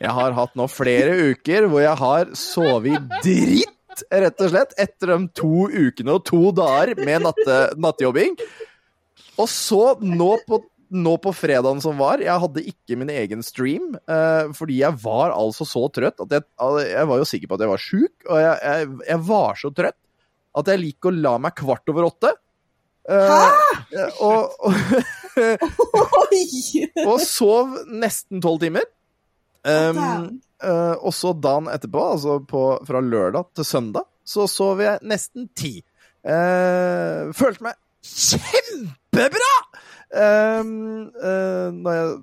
Jeg 0.02 0.12
har 0.18 0.34
hatt 0.36 0.58
nå 0.58 0.66
flere 0.70 1.32
uker 1.32 1.66
hvor 1.70 1.82
jeg 1.82 1.98
har 2.02 2.30
sovet 2.38 3.06
dritt, 3.24 4.04
rett 4.10 4.42
og 4.42 4.52
slett, 4.52 4.74
etter 4.78 5.14
de 5.14 5.20
to 5.38 5.68
ukene 5.70 6.18
og 6.18 6.26
to 6.28 6.50
dager 6.54 6.98
med 7.00 7.26
natte, 7.26 7.60
nattjobbing. 7.78 8.36
Og 9.36 9.48
så, 9.50 9.82
nå 10.00 10.30
på, 10.48 10.60
nå 10.96 11.12
på 11.22 11.32
fredagen 11.36 11.82
som 11.84 11.98
var, 12.00 12.22
jeg 12.24 12.42
hadde 12.42 12.64
ikke 12.72 12.98
min 13.00 13.12
egen 13.12 13.44
stream, 13.44 13.92
eh, 14.08 14.48
fordi 14.56 14.80
jeg 14.80 14.98
var 15.02 15.34
altså 15.36 15.66
så 15.68 15.86
trøtt 15.92 16.22
at 16.24 16.34
jeg, 16.38 16.46
jeg 16.88 17.10
var 17.10 17.20
jo 17.20 17.28
sikker 17.28 17.50
på 17.50 17.58
at 17.58 17.66
jeg 17.66 17.72
var 17.74 17.84
sjuk, 17.84 18.14
og 18.28 18.40
jeg, 18.40 18.56
jeg, 18.62 18.90
jeg 19.10 19.22
var 19.28 19.60
så 19.60 19.72
trøtt 19.76 20.00
at 20.56 20.72
jeg 20.72 20.82
liker 20.82 21.12
å 21.12 21.22
la 21.26 21.36
meg 21.42 21.56
kvart 21.58 21.92
over 21.92 22.08
åtte. 22.08 22.32
Eh, 23.06 24.10
og, 24.24 24.54
og 24.66 24.74
Oi! 26.22 26.86
og 27.04 27.18
sov 27.22 27.76
nesten 27.92 28.40
tolv 28.42 28.62
timer. 28.64 28.86
Um, 29.66 29.98
uh, 29.98 30.20
eh, 30.62 30.94
og 31.02 31.12
så 31.14 31.32
dagen 31.34 31.68
etterpå, 31.72 32.02
altså 32.14 32.38
på, 32.46 32.62
fra 32.86 33.02
lørdag 33.02 33.50
til 33.58 33.66
søndag, 33.66 34.06
så 34.26 34.46
sov 34.50 34.80
jeg 34.84 35.02
nesten 35.06 35.50
ti. 35.58 35.80
Uh, 36.26 37.34
følte 37.36 37.68
meg 37.68 37.76
kjempebra! 39.16 39.52
Um, 40.16 41.10
uh, 41.18 41.94
jeg, 41.96 42.16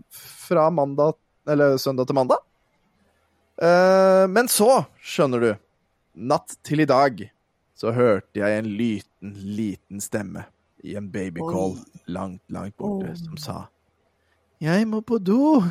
fra 0.48 0.70
mandag, 0.70 1.18
eller 1.50 1.78
søndag 1.82 2.08
til 2.08 2.18
mandag. 2.18 2.44
Uh, 3.62 4.26
men 4.32 4.50
så, 4.50 4.84
skjønner 5.02 5.44
du, 5.44 5.52
natt 6.14 6.56
til 6.66 6.84
i 6.84 6.90
dag, 6.90 7.26
så 7.78 7.94
hørte 7.94 8.40
jeg 8.40 8.62
en 8.62 8.70
liten, 8.78 9.34
liten 9.58 10.04
stemme 10.04 10.46
i 10.84 10.96
en 11.00 11.10
babycall 11.12 11.78
langt, 12.12 12.44
langt 12.54 12.76
borte, 12.78 13.12
Oi. 13.12 13.18
som 13.18 13.40
sa 13.40 13.58
Jeg 14.64 14.86
må 14.88 15.02
på 15.02 15.18
do. 15.20 15.64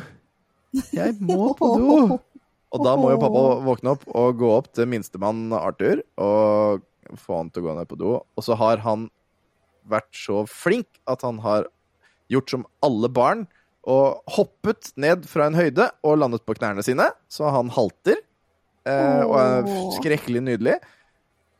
Jeg 0.93 1.15
må 1.21 1.53
på 1.57 1.73
do. 1.79 2.19
Og 2.73 2.81
da 2.81 2.95
må 2.97 3.11
jo 3.13 3.19
pappa 3.21 3.41
våkne 3.61 3.91
opp 3.93 4.05
og 4.09 4.39
gå 4.39 4.47
opp 4.49 4.71
til 4.73 4.87
minstemann 4.89 5.51
Arthur 5.53 5.99
og 6.17 6.81
få 7.21 7.37
han 7.37 7.51
til 7.53 7.61
å 7.61 7.67
gå 7.67 7.75
ned 7.77 7.89
på 7.91 7.97
do. 7.99 8.15
Og 8.17 8.45
så 8.45 8.57
har 8.57 8.81
han 8.81 9.05
vært 9.89 10.11
så 10.15 10.43
flink 10.49 10.87
at 11.09 11.25
han 11.25 11.41
har 11.43 11.67
gjort 12.31 12.53
som 12.53 12.65
alle 12.85 13.09
barn 13.11 13.45
og 13.83 14.23
hoppet 14.31 14.93
ned 14.95 15.25
fra 15.27 15.49
en 15.49 15.57
høyde 15.57 15.89
og 16.07 16.21
landet 16.21 16.45
på 16.47 16.55
knærne 16.55 16.85
sine, 16.85 17.09
så 17.27 17.51
han 17.51 17.71
halter. 17.73 18.21
Eh, 18.87 19.23
og 19.23 19.35
er 19.39 19.67
skrekkelig 19.97 20.43
nydelig. 20.43 20.77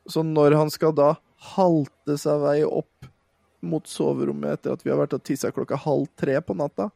Så 0.07 0.23
når 0.27 0.55
han 0.59 0.71
skal 0.71 0.95
da 0.95 1.13
halte 1.53 2.17
seg 2.19 2.39
vei 2.43 2.57
opp 2.67 3.09
mot 3.63 3.88
soverommet 3.88 4.57
etter 4.57 4.75
at 4.75 4.83
vi 4.83 4.91
har 4.91 4.99
vært 4.99 5.15
og 5.15 5.23
tissa 5.23 5.51
klokka 5.55 5.79
halv 5.79 6.09
tre 6.19 6.36
på 6.43 6.55
natta, 6.59 6.89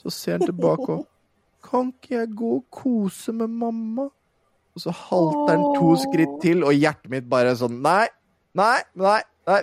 så 0.00 0.12
ser 0.12 0.38
han 0.38 0.48
tilbake 0.48 0.88
og 0.98 1.08
Kan 1.62 1.92
ikke 1.92 2.16
jeg 2.16 2.32
gå 2.34 2.48
og 2.56 2.64
kose 2.74 3.30
med 3.38 3.52
mamma? 3.54 4.08
Og 4.74 4.82
så 4.82 4.90
halter 4.90 5.52
han 5.52 5.76
to 5.76 5.92
skritt 6.00 6.32
til, 6.42 6.64
og 6.66 6.74
hjertet 6.74 7.12
mitt 7.12 7.28
bare 7.30 7.52
sånn 7.56 7.76
Nei, 7.84 8.08
nei, 8.58 8.80
nei. 8.98 9.20
Nei 9.48 9.60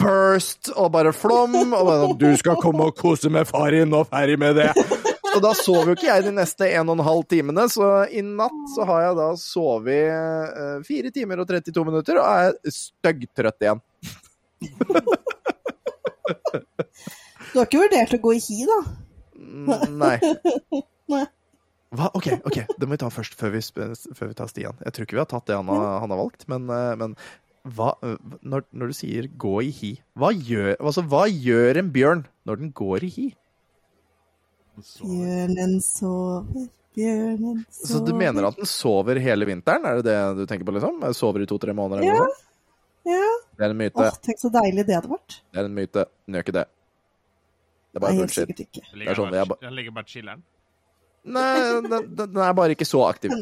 burst 0.00 0.70
og 0.74 0.90
bare 0.94 1.12
flom. 1.16 1.54
Og 1.62 1.86
bare 1.88 2.00
sånn 2.02 2.18
Du 2.20 2.28
skal 2.40 2.60
komme 2.60 2.90
og 2.90 2.98
kose 2.98 3.32
med 3.32 3.48
far 3.48 3.70
din, 3.74 3.94
og 3.96 4.08
ferdig 4.12 4.38
med 4.40 4.58
det. 4.60 4.70
Så 5.34 5.40
da 5.42 5.50
sov 5.58 5.88
jo 5.88 5.96
ikke 5.96 6.06
jeg 6.06 6.26
de 6.28 6.32
neste 6.36 6.68
en 6.70 6.90
og 6.92 6.98
en 6.98 7.06
halv 7.08 7.24
timene, 7.30 7.64
så 7.72 8.04
i 8.06 8.22
natt 8.22 8.60
så 8.74 8.84
har 8.86 9.00
jeg 9.08 9.16
da 9.18 9.28
sovet 9.40 10.12
eh, 10.14 10.76
fire 10.86 11.10
timer 11.14 11.42
og 11.42 11.48
32 11.50 11.86
minutter, 11.88 12.20
og 12.22 12.26
er 12.28 12.74
styggtrøtt 12.76 13.66
igjen. 13.66 13.82
Du 17.54 17.58
har 17.58 17.66
ikke 17.66 17.82
vurdert 17.82 18.14
å 18.14 18.20
gå 18.22 18.36
i 18.36 18.42
hi, 18.42 18.60
da? 18.68 18.78
Mm, 19.34 19.98
Nei. 19.98 20.16
Nei. 21.14 21.24
Hva? 21.94 22.08
OK, 22.18 22.26
ok, 22.42 22.56
det 22.78 22.86
må 22.86 22.96
vi 22.96 23.02
ta 23.04 23.10
først, 23.12 23.36
før 23.38 23.52
vi, 23.54 23.60
før 23.62 24.30
vi 24.30 24.34
tar 24.38 24.48
Stian. 24.50 24.78
Jeg 24.82 24.94
tror 24.94 25.06
ikke 25.06 25.18
vi 25.18 25.22
har 25.22 25.30
tatt 25.30 25.46
det 25.50 25.58
han 25.58 25.70
har, 25.70 26.00
han 26.02 26.10
har 26.14 26.18
valgt, 26.18 26.46
men, 26.50 26.66
eh, 26.70 26.94
men 26.98 27.14
hva, 27.64 27.94
når, 28.44 28.66
når 28.76 28.90
du 28.92 28.96
sier 28.96 29.28
'gå 29.28 29.54
i 29.64 29.70
hi', 29.72 29.94
hva 30.18 30.30
gjør, 30.36 30.76
altså, 30.78 31.04
hva 31.08 31.24
gjør 31.30 31.80
en 31.80 31.90
bjørn 31.94 32.24
når 32.44 32.60
den 32.60 32.72
går 32.76 33.06
i 33.08 33.10
hi? 33.14 33.26
Bjørnen 34.76 35.76
sover, 35.80 36.66
bjørnen 36.96 37.60
sover 37.70 37.88
Så 37.92 38.00
du 38.04 38.12
mener 38.18 38.48
at 38.48 38.58
den 38.58 38.68
sover 38.68 39.20
hele 39.22 39.46
vinteren? 39.48 39.86
Er 39.86 40.00
det 40.00 40.08
det 40.10 40.18
du 40.40 40.46
tenker 40.50 40.66
på, 40.66 40.74
liksom? 40.76 41.00
Sover 41.14 41.44
i 41.44 41.48
to-tre 41.48 41.72
måneder? 41.76 42.04
Ja. 42.04 42.26
Ja. 43.04 43.32
Det 43.56 43.66
er 43.66 43.70
en 43.70 43.78
myte. 43.78 44.00
Åh, 44.00 44.16
tenk 44.24 44.40
så 44.40 44.50
deilig 44.52 44.86
det 44.88 44.96
hadde 44.96 45.12
vært. 45.12 45.40
Det 45.52 45.60
er 45.60 45.68
en 45.68 45.76
myte. 45.76 46.06
Den 46.26 46.36
gjør 46.36 46.46
ikke 46.46 46.56
det. 46.56 46.64
Det 47.94 48.00
er 48.00 48.02
bare 48.02 48.16
helt 48.16 48.24
bullshit. 48.24 48.60
ikke. 48.64 48.82
den 48.90 49.04
det 49.04 49.08
er 49.12 49.18
sånn, 49.20 49.30
ligger 49.30 49.50
bare, 49.52 49.60
den 49.62 49.76
ligger 49.78 49.94
bare 49.94 50.10
chiller'n. 50.10 50.40
Nei, 51.24 51.50
den, 51.88 52.08
den 52.18 52.40
er 52.42 52.56
bare 52.56 52.74
ikke 52.74 52.88
så 52.88 53.04
aktiv. 53.06 53.32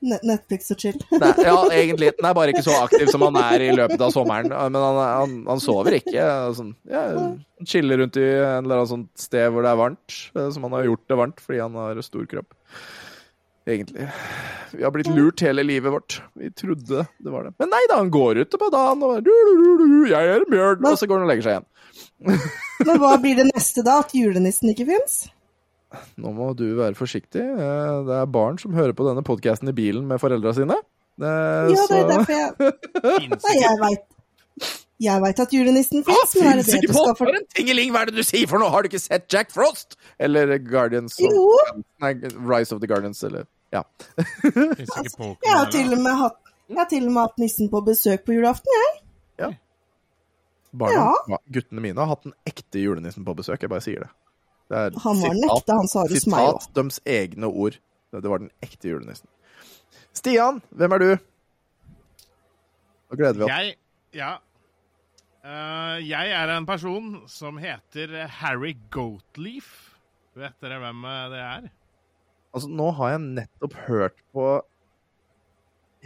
Ne- 0.00 0.18
Netflix 0.24 0.70
og 0.72 0.78
chill. 0.80 0.96
Nei, 1.12 1.32
ja, 1.48 1.56
egentlig. 1.76 2.12
han 2.20 2.30
er 2.30 2.36
bare 2.38 2.54
ikke 2.54 2.62
så 2.64 2.76
aktiv 2.86 3.10
som 3.12 3.20
han 3.26 3.36
er 3.42 3.64
i 3.66 3.70
løpet 3.76 4.00
av 4.06 4.14
sommeren. 4.14 4.48
Men 4.48 4.78
han, 4.80 5.00
han, 5.04 5.34
han 5.50 5.60
sover 5.60 5.98
ikke. 5.98 6.24
Sånn, 6.56 6.70
ja, 6.88 7.02
han 7.18 7.68
chiller 7.68 8.00
rundt 8.00 8.16
i 8.16 8.24
en 8.24 8.64
eller 8.64 8.80
annen 8.80 8.90
sånt 8.94 9.10
sted 9.20 9.50
hvor 9.52 9.66
det 9.66 9.74
er 9.74 9.80
varmt. 9.82 10.16
eh, 10.34 10.48
Som 10.54 10.64
han 10.68 10.78
har 10.78 10.88
gjort 10.88 11.04
det 11.12 11.18
varmt 11.20 11.42
fordi 11.44 11.60
han 11.60 11.76
har 11.82 12.00
stor 12.06 12.24
kropp. 12.30 12.56
Egentlig. 13.70 14.06
Vi 14.72 14.82
har 14.82 14.90
blitt 14.94 15.10
lurt 15.12 15.42
hele 15.44 15.62
livet 15.68 15.92
vårt. 15.92 16.16
Vi 16.40 16.48
trodde 16.56 17.04
det 17.20 17.30
var 17.34 17.44
det. 17.46 17.52
Men 17.60 17.68
nei 17.70 17.82
da, 17.90 17.98
han 18.00 18.08
går 18.10 18.40
ute 18.46 18.58
på 18.58 18.70
dagen 18.72 19.04
og 19.04 19.12
bare 19.20 20.08
Jeg 20.10 20.30
er 20.32 20.40
en 20.40 20.48
bjørn. 20.50 20.86
Og 20.88 20.96
så 20.98 21.06
går 21.10 21.20
han 21.20 21.26
og 21.28 21.30
legger 21.34 21.46
seg 21.46 21.58
igjen. 21.58 21.68
Men 22.88 22.98
hva 23.02 23.12
blir 23.20 23.36
det 23.36 23.46
neste 23.52 23.84
da? 23.86 23.98
At 24.02 24.16
julenissen 24.16 24.72
ikke 24.72 24.88
fins? 24.88 25.20
Nå 26.22 26.30
må 26.36 26.52
du 26.56 26.64
være 26.78 26.94
forsiktig. 26.94 27.40
Eh, 27.42 28.04
Det 28.06 28.16
er 28.22 28.26
barn 28.30 28.58
som 28.62 28.72
hører 28.76 28.92
på 28.94 29.06
denne 29.08 29.24
podkasten 29.26 29.68
i 29.68 29.74
bilen 29.74 30.06
med 30.06 30.20
foreldra 30.22 30.52
sine. 30.54 30.76
Det, 31.20 31.30
Ja, 31.74 31.86
det 31.90 31.98
er 31.98 32.08
derfor 32.08 32.32
jeg 32.32 33.30
Nei, 33.34 33.56
jeg 33.60 33.78
veit 33.82 34.06
Jeg 35.00 35.20
veit 35.24 35.40
at 35.42 35.52
julenissen 35.52 36.02
Ah, 36.06 36.12
fins, 36.12 36.34
men 36.38 36.46
er 36.52 36.56
det 36.60 36.66
det 36.68 36.80
du 36.86 36.92
skal 36.94 37.14
for... 37.18 37.32
En 37.34 37.44
tingeling, 37.56 37.90
hva 37.92 38.02
er 38.04 38.10
det 38.12 38.16
du 38.20 38.22
sier 38.24 38.46
for 38.48 38.60
noe? 38.62 38.70
Har 38.72 38.84
du 38.84 38.88
ikke 38.90 39.00
sett 39.02 39.26
Jack 39.32 39.50
Frost? 39.52 39.96
Eller 40.20 40.58
Guardians 40.60 41.16
of 41.18 41.32
Jo. 41.32 41.82
Nei, 42.04 42.12
Rise 42.52 42.72
of 42.76 42.80
the 42.84 42.88
Guardians, 42.88 43.22
eller 43.24 43.46
Ja. 43.72 43.82
Pokémon 44.44 45.36
Jeg 45.44 45.54
har 45.56 45.70
til 45.72 45.92
og 45.96 46.00
med 46.04 46.16
hatt, 46.20 46.36
jeg 46.68 46.78
har 46.78 46.88
til 46.92 47.06
og 47.06 47.12
med 47.16 47.22
hatt 47.26 47.38
nissen 47.42 47.68
på 47.72 47.80
besøk 47.86 48.24
på 48.28 48.36
julaften, 48.38 48.70
jeg. 48.80 48.96
Barna, 50.72 50.94
Ja. 50.94 51.14
ja, 51.34 51.38
guttene 51.50 51.80
mine 51.82 51.98
har 51.98 52.06
hatt 52.12 52.22
den 52.28 52.34
ekte 52.46 52.78
julenissen 52.78 53.24
på 53.26 53.34
besøk. 53.34 53.58
Jeg 53.64 53.70
bare 53.72 53.82
sier 53.82 54.04
det. 54.04 54.10
Det 54.70 54.78
er 54.78 54.98
Han 55.02 55.18
var 55.18 55.34
sitat, 55.34 55.56
ekte, 55.56 55.76
han 55.80 55.90
sa 55.90 56.04
det 56.06 56.18
hos 56.18 56.28
meg 56.30 56.46
sitat 56.46 56.76
deres 56.78 57.00
egne 57.18 57.50
ord. 57.50 57.78
Det 58.10 58.30
var 58.30 58.42
den 58.42 58.52
ekte 58.62 58.90
julenissen. 58.90 59.28
Stian, 60.16 60.60
hvem 60.74 60.94
er 60.96 61.02
du? 61.02 61.10
Nå 63.10 63.18
gleder 63.18 63.38
vi 63.38 63.46
oss. 63.46 63.50
Jeg 63.50 63.76
Ja. 64.18 64.36
Uh, 65.40 65.96
jeg 66.04 66.32
er 66.36 66.50
en 66.52 66.66
person 66.68 67.22
som 67.30 67.56
heter 67.58 68.26
Harry 68.42 68.74
Goatleaf. 68.92 69.70
Vet 70.36 70.58
dere 70.62 70.78
hvem 70.82 71.04
eh, 71.08 71.22
det 71.32 71.38
er? 71.42 71.70
Altså, 72.54 72.68
nå 72.68 72.90
har 72.98 73.14
jeg 73.14 73.22
nettopp 73.24 73.74
hørt 73.86 74.18
på 74.34 74.44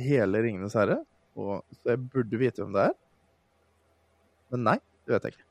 hele 0.00 0.40
Ringenes 0.44 0.76
herre, 0.78 1.00
og, 1.36 1.64
så 1.80 1.94
jeg 1.94 2.04
burde 2.12 2.40
vite 2.40 2.62
hvem 2.62 2.72
det 2.76 2.86
er. 2.88 2.94
Men 4.54 4.64
nei, 4.70 4.76
det 5.04 5.16
vet 5.16 5.26
jeg 5.26 5.36
ikke. 5.36 5.48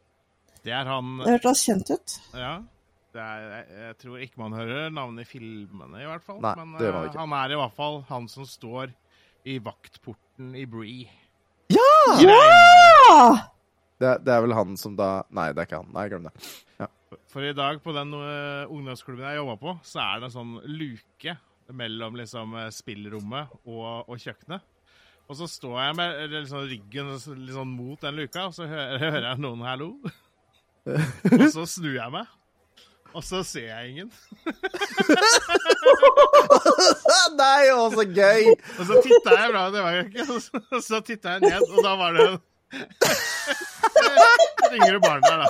Det 0.63 0.73
er 0.73 0.87
han 0.87 1.17
Det 1.19 1.35
hørtes 1.35 1.65
kjent 1.67 1.91
ut. 1.91 2.15
Ja. 2.39 2.53
Det 3.13 3.21
er, 3.21 3.43
jeg, 3.53 3.65
jeg 3.83 3.97
tror 4.01 4.21
ikke 4.25 4.39
man 4.41 4.55
hører 4.57 4.89
navnet 4.93 5.27
i 5.27 5.29
filmene, 5.29 5.99
i 6.01 6.07
hvert 6.09 6.23
fall. 6.25 6.39
Nei, 6.41 6.53
Men 6.57 6.71
det 6.79 6.87
var 6.89 6.95
man 6.97 7.03
eh, 7.05 7.09
ikke. 7.11 7.21
han 7.21 7.35
er 7.37 7.53
i 7.53 7.59
hvert 7.61 7.75
fall 7.77 7.99
han 8.09 8.27
som 8.31 8.47
står 8.49 8.93
i 9.53 9.57
vaktporten 9.61 10.53
i 10.57 10.63
Bree. 10.65 11.05
Ja! 11.73 11.89
Ja! 12.23 13.17
Det, 14.01 14.07
er- 14.09 14.19
det 14.25 14.33
er 14.33 14.41
vel 14.43 14.55
han 14.57 14.73
som 14.79 14.95
da 14.97 15.11
Nei, 15.29 15.51
det 15.53 15.61
er 15.63 15.67
ikke 15.69 15.81
han. 15.83 15.91
Nei, 15.95 16.07
glem 16.11 16.25
det. 16.27 16.33
For 17.29 17.45
i 17.45 17.53
dag, 17.53 17.77
på 17.85 17.93
den 17.93 18.09
eh, 18.17 18.65
ungdomsklubben 18.73 19.25
jeg 19.29 19.37
jobba 19.37 19.55
på, 19.61 19.73
så 19.85 20.01
er 20.01 20.21
det 20.23 20.27
en 20.31 20.33
sånn 20.33 20.53
luke 20.65 21.35
mellom 21.77 22.17
liksom 22.17 22.55
eh, 22.57 22.71
spillrommet 22.73 23.53
og, 23.69 24.09
og 24.09 24.17
kjøkkenet. 24.19 24.65
Og 25.29 25.37
så 25.39 25.45
står 25.47 25.77
jeg 25.85 25.95
med 26.01 26.17
liksom, 26.33 26.65
ryggen 26.67 27.11
sånn 27.21 27.69
mot 27.77 28.01
den 28.03 28.17
luka, 28.17 28.47
og 28.49 28.57
så 28.57 28.65
hører, 28.67 28.97
hører 29.05 29.27
jeg 29.29 29.43
noen 29.45 29.61
'hallo'. 29.63 29.93
og 31.37 31.45
så 31.53 31.63
snur 31.69 31.93
jeg 31.95 32.11
meg, 32.11 32.27
og 33.13 33.21
så 33.23 33.43
ser 33.45 33.67
jeg 33.69 33.89
ingen. 33.91 34.09
nei, 37.39 37.69
å, 37.73 37.89
så 37.93 38.03
gøy! 38.07 38.47
Og 38.79 38.85
så 38.89 38.93
titta 39.05 39.29
jeg 39.37 39.51
bra, 39.53 39.63
det 39.73 39.81
var 39.85 39.91
jo 39.97 40.01
ikke, 40.07 40.23
og 40.27 40.33
så, 40.81 40.95
og 40.99 41.03
titta 41.07 41.27
jeg 41.37 41.41
ned, 41.45 41.61
og 41.69 41.77
da 41.85 41.91
var 41.99 42.11
det 42.17 42.25
en 44.63 44.73
yngre 44.79 44.99
barn 45.03 45.21
der, 45.21 45.37
da. 45.43 45.47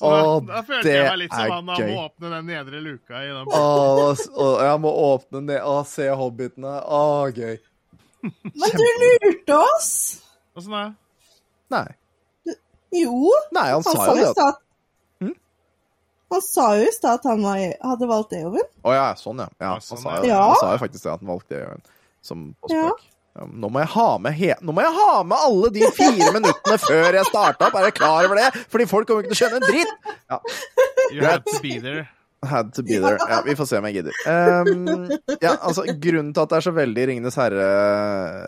Så 0.00 0.08
da, 0.08 0.20
da 0.48 0.62
følte 0.64 0.86
det 0.86 0.94
jeg 0.94 1.04
meg 1.10 1.18
litt 1.20 1.34
som 1.36 1.50
han 1.52 1.66
da 1.68 1.74
gøy. 1.76 1.90
må 1.92 1.96
åpne 2.06 2.26
den 2.32 2.44
nedre 2.48 2.78
luka 2.80 3.20
i 3.20 3.28
den 3.36 3.44
Åh, 3.52 4.16
jeg 4.64 4.76
må 4.80 4.88
åpne 5.10 5.42
ned 5.44 5.60
Å, 5.60 5.84
se 5.84 6.08
hobbitene. 6.16 6.72
Å, 6.80 7.28
gøy. 7.36 7.60
Men 8.24 8.70
du 8.80 8.86
lurte 9.02 9.52
oss! 9.60 9.90
Åssen 10.56 10.72
det? 10.72 10.88
Nei. 11.76 11.84
Jo, 12.96 13.12
Nei, 13.54 13.68
han 13.70 13.84
han 13.84 13.86
sa 13.92 14.08
jo 14.08 14.16
det. 14.16 14.32
at-? 14.32 14.56
Han 16.30 16.42
sa 16.46 16.66
jo 16.78 16.84
i 16.86 16.92
stad 16.94 17.18
at 17.20 17.24
han 17.26 17.42
var, 17.42 17.58
hadde 17.82 18.06
valgt 18.10 18.32
Eoven. 18.38 18.66
Å 18.86 18.92
ja, 18.94 19.06
sånn, 19.18 19.40
ja. 19.42 19.48
ja 19.58 19.66
Ja, 19.66 19.70
han, 19.72 19.80
sånn, 19.82 20.02
sa 20.04 20.16
jo, 20.20 20.28
Ja. 20.30 20.42
han 20.48 20.60
sa 20.60 20.72
jo 20.76 20.82
faktisk 20.84 21.02
det, 21.06 21.12
at 21.16 21.24
han 21.24 21.28
valgte 21.32 21.56
Eoven 21.58 21.82
som 22.22 22.44
på 22.62 22.70
Ja. 22.70 22.84
spøk. 22.90 23.06
Ja, 23.40 23.44
nå 23.46 23.68
må 23.70 23.78
jeg 23.78 23.88
ha 23.94 24.06
med 24.18 24.32
he 24.34 24.54
Nå 24.60 24.72
må 24.74 24.82
jeg 24.82 24.90
ha 24.96 25.22
med 25.22 25.38
alle 25.38 25.68
de 25.70 25.86
fire 25.94 26.32
minuttene 26.36 26.78
før 26.82 27.14
jeg 27.14 27.26
starta 27.30 27.68
opp. 27.68 27.74
Er 27.78 27.84
jeg 27.88 27.94
klar 27.94 28.24
over 28.26 28.34
det? 28.40 28.48
Fordi 28.68 28.86
folk 28.90 29.06
kommer 29.06 29.22
ikke 29.22 29.34
til 29.34 29.38
å 29.38 29.42
skjønne 29.42 29.60
en 29.60 29.68
dritt. 29.70 31.12
You 31.14 31.24
had 31.26 31.44
to 31.46 31.60
be 31.62 31.78
there. 31.78 32.08
Had 32.42 32.72
to 32.74 32.82
be 32.82 32.96
there. 32.96 33.18
Ja, 33.28 33.42
vi 33.44 33.56
får 33.56 33.66
se 33.68 33.78
om 33.78 33.84
jeg 33.90 33.94
gidder. 33.98 34.12
Um, 34.24 35.10
ja, 35.42 35.56
altså, 35.60 35.84
grunnen 36.00 36.32
til 36.32 36.40
at 36.40 36.48
det 36.48 36.56
er 36.56 36.64
så 36.64 36.72
veldig 36.72 37.02
Ringenes 37.10 37.36
herre-retta 37.36 38.44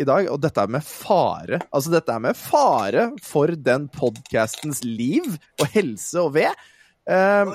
i 0.00 0.04
dag, 0.08 0.28
og 0.32 0.40
dette 0.40 0.60
er 0.62 0.70
med 0.72 0.84
fare 0.86 1.58
Altså, 1.68 1.92
dette 1.92 2.08
er 2.14 2.20
med 2.24 2.36
fare 2.38 3.10
for 3.24 3.46
den 3.68 3.88
podkastens 3.92 4.80
liv 4.84 5.36
og 5.60 5.66
helse 5.74 6.16
og 6.22 6.34
ved. 6.38 6.52
Um, 7.04 7.52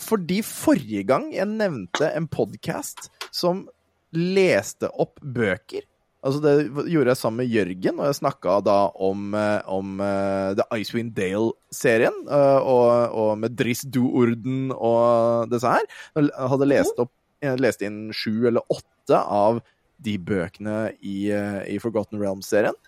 fordi 0.00 0.42
forrige 0.44 1.04
gang 1.08 1.32
jeg 1.32 1.48
nevnte 1.48 2.12
en 2.12 2.28
podkast 2.28 3.08
som 3.32 3.68
leste 4.12 4.88
opp 5.00 5.20
bøker 5.24 5.82
Altså 6.22 6.38
Det 6.38 6.86
gjorde 6.92 7.10
jeg 7.10 7.18
sammen 7.18 7.42
med 7.42 7.50
Jørgen, 7.50 7.98
og 7.98 8.06
jeg 8.06 8.18
snakka 8.20 8.60
da 8.62 8.76
om, 8.94 9.32
eh, 9.34 9.70
om 9.70 9.96
uh, 9.98 10.54
The 10.54 10.66
Icewind 10.78 11.16
Dale-serien. 11.16 12.14
Uh, 12.28 12.60
og, 12.62 13.16
og 13.18 13.32
med 13.42 13.56
Driss 13.58 13.82
Du-orden 13.82 14.70
og 14.76 15.50
disse 15.50 15.72
her. 15.72 15.88
Jeg 16.14 16.30
hadde 16.54 16.68
lest, 16.70 17.02
opp, 17.02 17.10
jeg 17.42 17.58
leste 17.62 17.88
inn 17.88 18.04
sju 18.14 18.46
eller 18.46 18.62
åtte 18.70 19.18
av 19.18 19.58
de 20.02 20.14
bøkene 20.18 20.92
i, 21.00 21.16
uh, 21.34 21.64
i 21.66 21.80
Forgotten 21.82 22.22
Realms-serien. 22.22 22.78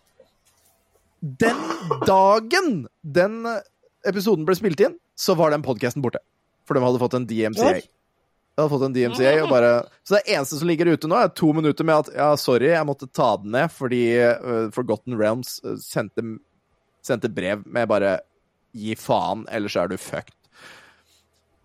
Den 1.24 1.58
dagen 2.06 2.84
den 3.02 3.40
episoden 4.06 4.46
ble 4.46 4.54
spilt 4.58 4.82
inn, 4.84 4.94
så 5.18 5.34
var 5.38 5.50
den 5.50 5.64
podkasten 5.66 6.04
borte. 6.04 6.22
For 6.68 6.78
de 6.78 6.86
hadde 6.86 7.02
fått 7.02 7.18
en 7.18 7.26
DMCA. 7.26 7.80
De 8.54 8.62
hadde 8.62 8.70
fått 8.70 8.86
en 8.86 8.94
DMCA 8.94 9.32
og 9.42 9.50
bare 9.50 9.72
Så 10.06 10.16
det 10.16 10.36
eneste 10.36 10.60
som 10.60 10.70
ligger 10.70 10.92
ute 10.94 11.10
nå, 11.10 11.18
er 11.18 11.32
to 11.34 11.50
minutter 11.56 11.86
med 11.86 12.04
at 12.04 12.12
ja, 12.14 12.28
sorry, 12.38 12.70
jeg 12.70 12.86
måtte 12.86 13.10
ta 13.10 13.34
den 13.42 13.54
ned 13.56 13.72
fordi 13.74 14.04
uh, 14.22 14.70
Forgotten 14.74 15.18
Realms 15.18 15.58
uh, 15.66 15.74
sendte, 15.82 16.22
sendte 17.04 17.32
brev 17.32 17.66
med 17.66 17.90
bare 17.90 18.18
gi 18.74 18.94
faen, 18.98 19.44
ellers 19.54 19.76
er 19.78 19.90
du 19.90 19.98
fucked. 19.98 20.34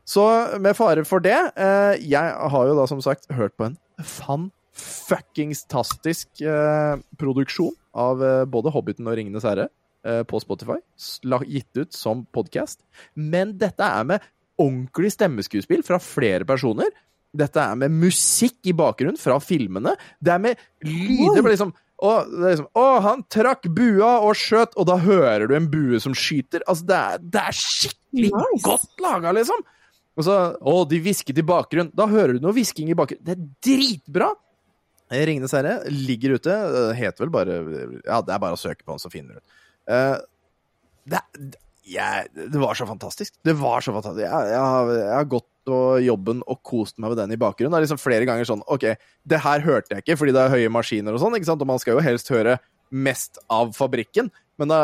Så 0.10 0.23
med 0.62 0.73
fare 0.78 1.04
for 1.06 1.21
det 1.21 1.38
uh, 1.54 1.93
Jeg 2.02 2.34
har 2.54 2.69
jo 2.69 2.78
da 2.78 2.86
som 2.89 3.02
sagt 3.06 3.30
hørt 3.34 3.54
på 3.58 3.69
en 3.69 3.78
fan 4.06 4.49
fuckings 4.80 5.65
tastisk 5.69 6.41
eh, 6.41 6.95
produksjon 7.19 7.75
av 7.97 8.23
eh, 8.23 8.45
både 8.49 8.73
Hobbiten 8.73 9.08
og 9.10 9.17
Ringenes 9.19 9.45
herre 9.47 9.69
eh, 10.06 10.21
på 10.28 10.39
Spotify. 10.43 10.80
Gitt 11.49 11.80
ut 11.80 11.95
som 11.95 12.25
podkast. 12.36 12.84
Men 13.13 13.58
dette 13.60 13.86
er 13.86 14.08
med 14.08 14.30
ordentlig 14.60 15.13
stemmeskuespill 15.15 15.86
fra 15.88 16.00
flere 16.04 16.48
personer. 16.48 16.91
Dette 17.39 17.62
er 17.62 17.78
med 17.78 17.93
musikk 17.93 18.58
i 18.69 18.74
bakgrunnen 18.74 19.19
fra 19.22 19.38
filmene. 19.43 19.93
Det 20.19 20.34
er 20.34 20.41
med 20.41 20.62
lyder. 20.86 21.39
Wow. 21.39 21.39
er 21.39 21.54
Liksom, 21.54 21.74
er 22.10 22.30
liksom, 22.45 22.69
å, 22.80 22.86
han 23.06 23.24
trakk 23.32 23.69
bua 23.76 24.15
og 24.26 24.38
skjøt, 24.39 24.74
og 24.80 24.88
da 24.89 24.98
hører 25.04 25.50
du 25.50 25.56
en 25.58 25.69
bue 25.69 26.00
som 26.02 26.15
skyter. 26.17 26.65
Altså, 26.65 26.88
det 26.89 27.00
er, 27.00 27.26
det 27.36 27.43
er 27.43 27.60
skikkelig 27.60 28.32
Nice. 28.34 28.63
godt 28.65 29.04
laga, 29.04 29.34
liksom. 29.38 29.65
Og 30.19 30.26
så 30.26 30.36
Å, 30.58 30.76
de 30.89 31.00
hvisket 31.04 31.38
i 31.39 31.45
bakgrunnen. 31.48 31.93
Da 31.95 32.10
hører 32.10 32.36
du 32.36 32.43
noe 32.43 32.56
hvisking 32.58 32.89
i 32.91 32.98
bakgrunnen. 32.98 33.26
Det 33.26 33.38
er 33.38 33.45
dritbra! 33.69 34.34
Ringenes 35.10 35.54
herre 35.58 35.80
ligger 35.89 36.36
ute. 36.38 36.56
Heter 36.98 37.24
vel 37.24 37.32
bare 37.34 37.56
Ja, 38.04 38.19
det 38.22 38.34
er 38.36 38.41
bare 38.41 38.58
å 38.58 38.60
søke 38.62 38.84
på 38.84 38.93
den, 38.93 39.02
så 39.02 39.10
finner 39.13 39.38
du 39.38 39.39
den. 39.39 39.48
Uh, 39.89 40.17
det, 41.10 41.24
jeg, 41.89 42.30
det 42.54 42.60
var 42.62 42.78
så 42.78 42.86
fantastisk. 42.89 43.34
Det 43.45 43.56
var 43.60 43.82
så 43.86 43.93
fantastisk. 43.95 44.25
Jeg, 44.25 44.49
jeg, 44.54 44.60
har, 44.63 44.91
jeg 44.99 45.15
har 45.15 45.30
gått 45.32 45.47
og 45.69 46.02
jobben 46.02 46.39
og 46.49 46.62
kost 46.65 46.97
meg 46.97 47.12
med 47.13 47.19
den 47.21 47.36
i 47.36 47.39
bakgrunnen. 47.41 47.73
Det 47.75 47.78
er 47.82 47.86
liksom 47.86 48.02
flere 48.02 48.25
ganger 48.25 48.47
sånn 48.49 48.63
OK, 48.73 48.86
det 49.30 49.39
her 49.43 49.62
hørte 49.65 49.93
jeg 49.97 50.02
ikke 50.06 50.17
fordi 50.17 50.34
det 50.34 50.41
er 50.47 50.54
høye 50.56 50.71
maskiner 50.73 51.13
og 51.13 51.21
sånn, 51.21 51.36
ikke 51.38 51.49
sant? 51.52 51.62
og 51.62 51.69
man 51.69 51.82
skal 51.82 51.97
jo 51.97 52.06
helst 52.06 52.32
høre 52.34 52.56
mest 52.89 53.38
av 53.54 53.75
fabrikken. 53.78 54.32
Men 54.60 54.71
da, 54.73 54.80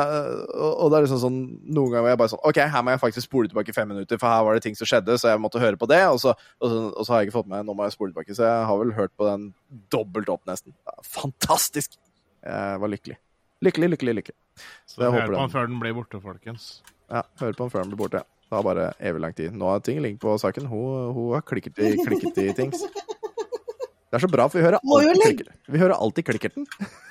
og 0.56 0.76
og 0.86 0.92
det 0.94 0.98
er 1.00 1.04
liksom 1.08 1.20
sånn 1.20 1.40
Noen 1.76 1.90
ganger 1.92 2.06
var 2.06 2.12
jeg 2.14 2.20
bare 2.22 2.32
sånn 2.32 2.44
OK, 2.48 2.60
her 2.72 2.84
må 2.86 2.94
jeg 2.94 3.02
faktisk 3.02 3.26
spole 3.28 3.50
tilbake 3.52 3.74
fem 3.76 3.90
minutter, 3.92 4.20
for 4.22 4.30
her 4.32 4.46
var 4.48 4.56
det 4.56 4.64
ting 4.64 4.78
som 4.78 4.88
skjedde, 4.88 5.18
så 5.20 5.34
jeg 5.34 5.42
måtte 5.44 5.60
høre 5.60 5.76
på 5.82 5.90
det. 5.90 6.00
Og 6.14 6.22
så, 6.22 6.32
og 6.62 6.70
så, 6.72 6.78
og 6.94 7.02
så 7.08 7.12
har 7.16 7.24
jeg 7.24 7.32
ikke 7.32 7.40
fått 7.42 7.50
med 7.52 7.66
Nå 7.68 7.76
må 7.76 7.88
jeg 7.90 7.96
spole 7.98 8.14
tilbake. 8.14 8.38
Så 8.38 8.46
jeg 8.46 8.70
har 8.70 8.80
vel 8.84 8.94
hørt 8.96 9.12
på 9.20 9.28
den 9.28 9.50
dobbelt 9.92 10.30
opp, 10.32 10.46
nesten. 10.48 10.72
Fantastisk! 11.18 11.98
Jeg 12.46 12.80
var 12.86 12.92
lykkelig. 12.94 13.18
Lykkelig, 13.66 13.90
lykkelig, 13.96 14.14
lykkelig. 14.22 14.38
Så 14.86 15.02
jeg 15.02 15.10
hør 15.10 15.18
håper 15.18 15.34
på 15.34 15.34
den- 15.34 15.42
den 15.50 15.56
før 15.58 15.68
den 15.74 15.80
blir 15.82 15.98
borte, 15.98 16.22
folkens. 16.22 16.70
Ja, 17.12 17.22
hør 17.42 17.54
på 17.54 17.64
den 17.64 17.74
før 17.74 17.84
den 17.84 17.92
blir 17.94 18.02
borte. 18.04 18.24
Det 18.46 18.54
har 18.54 18.64
bare 18.66 18.92
evig 19.00 19.22
lang 19.22 19.34
tid. 19.36 19.54
Nå 19.58 19.70
har 19.70 19.82
ting 19.86 20.00
link 20.04 20.20
på 20.22 20.36
saken. 20.42 20.68
Hun, 20.70 21.12
hun 21.16 21.34
har 21.34 21.44
klikket 21.46 21.80
i, 21.82 21.96
klikket 21.98 22.38
i 22.44 22.48
ting. 22.58 22.72
Det 22.72 24.20
er 24.20 24.24
så 24.24 24.30
bra, 24.32 24.46
for 24.48 24.62
vi 24.62 24.64
hører 24.64 24.78
alltid, 24.80 25.22
klikker. 25.22 25.48
vi 25.68 25.82
hører 25.82 25.98
alltid 25.98 26.32
klikkerten. 26.32 26.70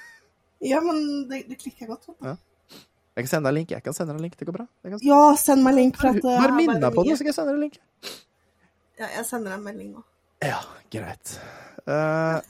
Ja, 0.64 0.78
men 0.80 1.28
det, 1.28 1.42
det 1.44 1.58
klikker 1.60 1.90
godt. 1.90 2.06
Ja. 2.24 2.38
Jeg 3.14 3.26
kan 3.26 3.28
sende 3.28 3.50
deg 3.50 3.52
en 3.52 3.58
link. 3.58 3.72
Jeg 3.74 3.84
kan 3.84 3.92
sende 3.92 4.14
deg 4.14 4.16
en 4.16 4.24
link. 4.24 4.36
Det 4.38 4.46
går 4.48 4.54
bra. 4.56 4.64
Jeg 4.80 4.94
kan... 4.94 5.02
Ja, 5.04 5.18
send 5.36 5.60
meg 5.66 5.76
link. 5.76 5.98
For 6.00 6.08
at, 6.08 6.22
eh, 6.22 6.38
Bare 6.40 6.56
minn 6.56 6.80
deg 6.80 6.96
på 6.96 7.04
det, 7.04 7.12
så 7.12 7.20
skal 7.20 7.28
jeg 7.28 7.36
sende 7.36 7.52
deg 7.52 7.58
en 7.58 7.64
link. 7.66 7.76
Ja, 8.96 9.10
jeg 9.10 9.26
sender 9.28 9.52
deg 9.52 9.58
en 9.58 9.66
melding 9.66 9.90
nå. 9.92 10.04
Ja, 10.40 10.62
greit. 10.94 11.34
Uh, 11.84 12.40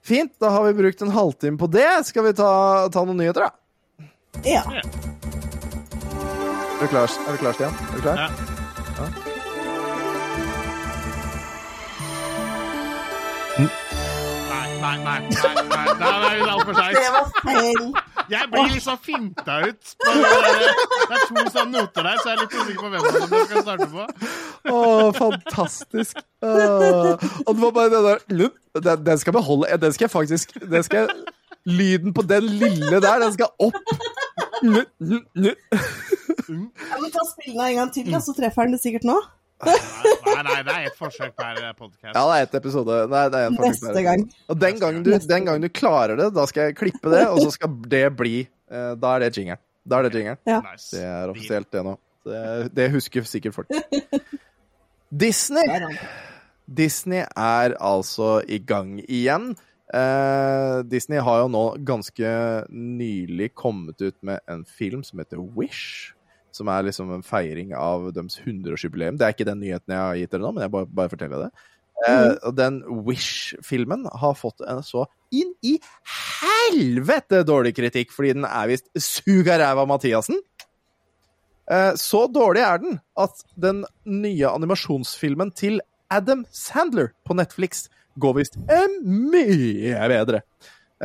fint, 0.00 0.32
da 0.40 0.54
har 0.56 0.64
vi 0.70 0.78
brukt 0.80 1.04
en 1.04 1.12
halvtime 1.12 1.60
på 1.60 1.68
det. 1.76 1.90
Skal 2.08 2.24
vi 2.30 2.32
ta, 2.40 2.50
ta 2.94 3.04
noen 3.04 3.20
nyheter, 3.20 3.50
da? 3.50 4.08
Ja. 4.48 4.64
Er 6.78 6.82
du 6.82 6.86
klar, 6.86 7.10
er 7.28 7.32
du 7.32 7.36
klar 7.36 7.52
Stian? 7.52 7.74
Er 7.74 7.96
du 7.96 8.00
klar? 8.00 8.16
Ja. 8.18 8.28
Nei, 13.58 14.68
nei, 14.80 14.98
nei. 15.04 15.18
nei, 15.18 15.20
nei, 15.28 15.86
nei, 15.98 15.98
nei 15.98 16.34
det 16.38 16.44
er 16.44 16.52
altfor 16.52 16.72
Det 16.78 17.08
var 17.16 17.26
feil. 17.42 17.88
Jeg 18.30 18.50
blir 18.52 18.70
liksom 18.74 18.98
finta 19.02 19.56
ut. 19.66 19.90
På 20.04 20.12
det, 20.14 20.30
er 21.16 21.24
to 21.26 21.44
sånne 21.50 21.72
noter 21.72 22.06
der, 22.06 22.20
så 22.22 22.28
jeg 22.28 22.36
er 22.36 22.42
litt 22.44 22.54
usikker 22.60 22.82
på 22.84 22.88
hvem 22.92 23.02
som 23.08 23.34
skal 23.48 23.64
starte 23.66 23.88
på. 23.96 24.06
Å, 24.68 24.78
fantastisk. 25.18 26.22
Åh. 26.44 27.26
Og 27.46 27.50
det 27.50 27.62
var 27.64 27.74
bare 27.80 27.90
den 27.96 28.06
der 28.06 28.18
den, 28.78 29.04
den 29.06 29.18
skal 29.18 29.32
jeg 29.32 29.38
beholde. 29.40 29.82
Den 29.82 29.92
skal 29.96 30.06
jeg 30.06 30.14
faktisk 30.14 30.54
den 30.62 30.86
skal 30.86 31.08
jeg, 31.08 31.08
Lyden 31.68 32.14
på 32.16 32.22
den 32.28 32.46
lille 32.60 33.00
der, 33.00 33.18
den 33.24 33.32
skal 33.34 33.50
opp. 33.58 33.76
Lup, 34.62 34.88
lup, 34.98 35.26
lup. 35.34 35.58
Ja, 36.48 36.96
men 37.00 37.10
ta 37.12 37.24
spillene 37.28 37.66
en 37.72 37.76
gang 37.82 37.90
til, 37.94 38.08
da, 38.12 38.20
så 38.24 38.32
treffer 38.36 38.64
han 38.64 38.72
det 38.74 38.80
sikkert 38.82 39.04
nå. 39.08 39.18
Nei, 39.66 40.42
nei, 40.46 40.58
det 40.62 40.72
er 40.74 40.84
ett 40.86 40.98
forsøk 40.98 41.32
per 41.38 41.56
podkast. 41.74 42.14
Ja, 42.14 42.22
det 42.22 42.36
er 42.36 42.44
ett 42.46 42.54
episode. 42.60 42.98
Nei, 43.10 43.22
det 43.34 43.40
er 43.42 43.48
en 43.50 43.56
Neste 43.58 43.90
per. 43.90 44.04
gang. 44.06 44.24
Og 44.48 44.60
den 44.62 44.78
gangen, 44.82 45.00
du, 45.06 45.10
den 45.18 45.48
gangen 45.48 45.64
du 45.66 45.70
klarer 45.74 46.18
det, 46.20 46.28
da 46.36 46.44
skal 46.50 46.68
jeg 46.70 46.76
klippe 46.78 47.10
det, 47.12 47.24
og 47.26 47.40
så 47.42 47.50
skal 47.56 47.74
det 47.90 48.04
bli 48.18 48.36
eh, 48.46 48.92
Da 49.02 49.16
er 49.16 49.26
det 49.26 49.32
jingeren. 49.36 49.60
Da 49.88 49.98
er 49.98 50.08
det 50.08 50.20
jingeren. 50.20 50.40
Ja. 50.46 50.60
Nice. 50.62 50.92
Det 50.94 51.02
er 51.10 51.32
offisielt, 51.34 51.70
det 51.74 51.84
nå. 51.86 51.96
Det, 52.28 52.42
det 52.76 52.90
husker 52.92 53.26
sikkert 53.26 53.56
folk. 53.56 53.72
Disney 55.08 55.64
Disney 56.68 57.22
er 57.24 57.74
altså 57.80 58.38
i 58.44 58.58
gang 58.60 58.98
igjen. 59.08 59.54
Eh, 59.94 60.82
Disney 60.84 61.20
har 61.24 61.42
jo 61.42 61.48
nå 61.52 61.64
ganske 61.88 62.30
nylig 62.68 63.54
kommet 63.56 64.00
ut 64.04 64.16
med 64.20 64.42
en 64.50 64.64
film 64.68 65.04
som 65.06 65.22
heter 65.22 65.40
Wish. 65.56 66.12
Som 66.52 66.68
er 66.72 66.84
liksom 66.86 67.12
en 67.14 67.24
feiring 67.24 67.74
av 67.76 68.10
deres 68.16 68.38
100-årsjubileum. 68.42 69.18
Det 69.18 69.26
er 69.26 69.36
ikke 69.36 69.48
den 69.48 69.62
nyheten 69.62 69.94
jeg 69.94 70.02
har 70.02 70.20
gitt 70.20 70.32
dere 70.34 70.44
nå, 70.44 70.52
men 70.56 70.64
jeg 70.66 70.74
bare, 70.74 70.88
bare 71.00 71.12
forteller 71.12 71.46
det. 71.46 71.66
Eh, 72.06 72.34
og 72.46 72.54
den 72.58 72.82
Wish-filmen 73.06 74.06
har 74.20 74.36
fått 74.38 74.62
en 74.66 74.84
så 74.86 75.06
inn 75.34 75.50
i 75.66 75.76
helvete 76.38 77.42
dårlig 77.46 77.74
kritikk, 77.78 78.12
fordi 78.14 78.36
den 78.38 78.46
er 78.48 78.70
visst 78.70 78.88
suga 79.02 79.58
ræva 79.60 79.86
Mathiassen. 79.88 80.38
Eh, 81.68 81.92
så 82.00 82.24
dårlig 82.32 82.64
er 82.64 82.82
den 82.84 83.00
at 83.18 83.44
den 83.60 83.84
nye 84.08 84.50
animasjonsfilmen 84.50 85.52
til 85.56 85.80
Adam 86.08 86.46
Sandler 86.54 87.12
på 87.28 87.36
Netflix 87.36 87.86
går 88.20 88.36
visst 88.40 88.58
mye 89.04 90.10
bedre 90.12 90.42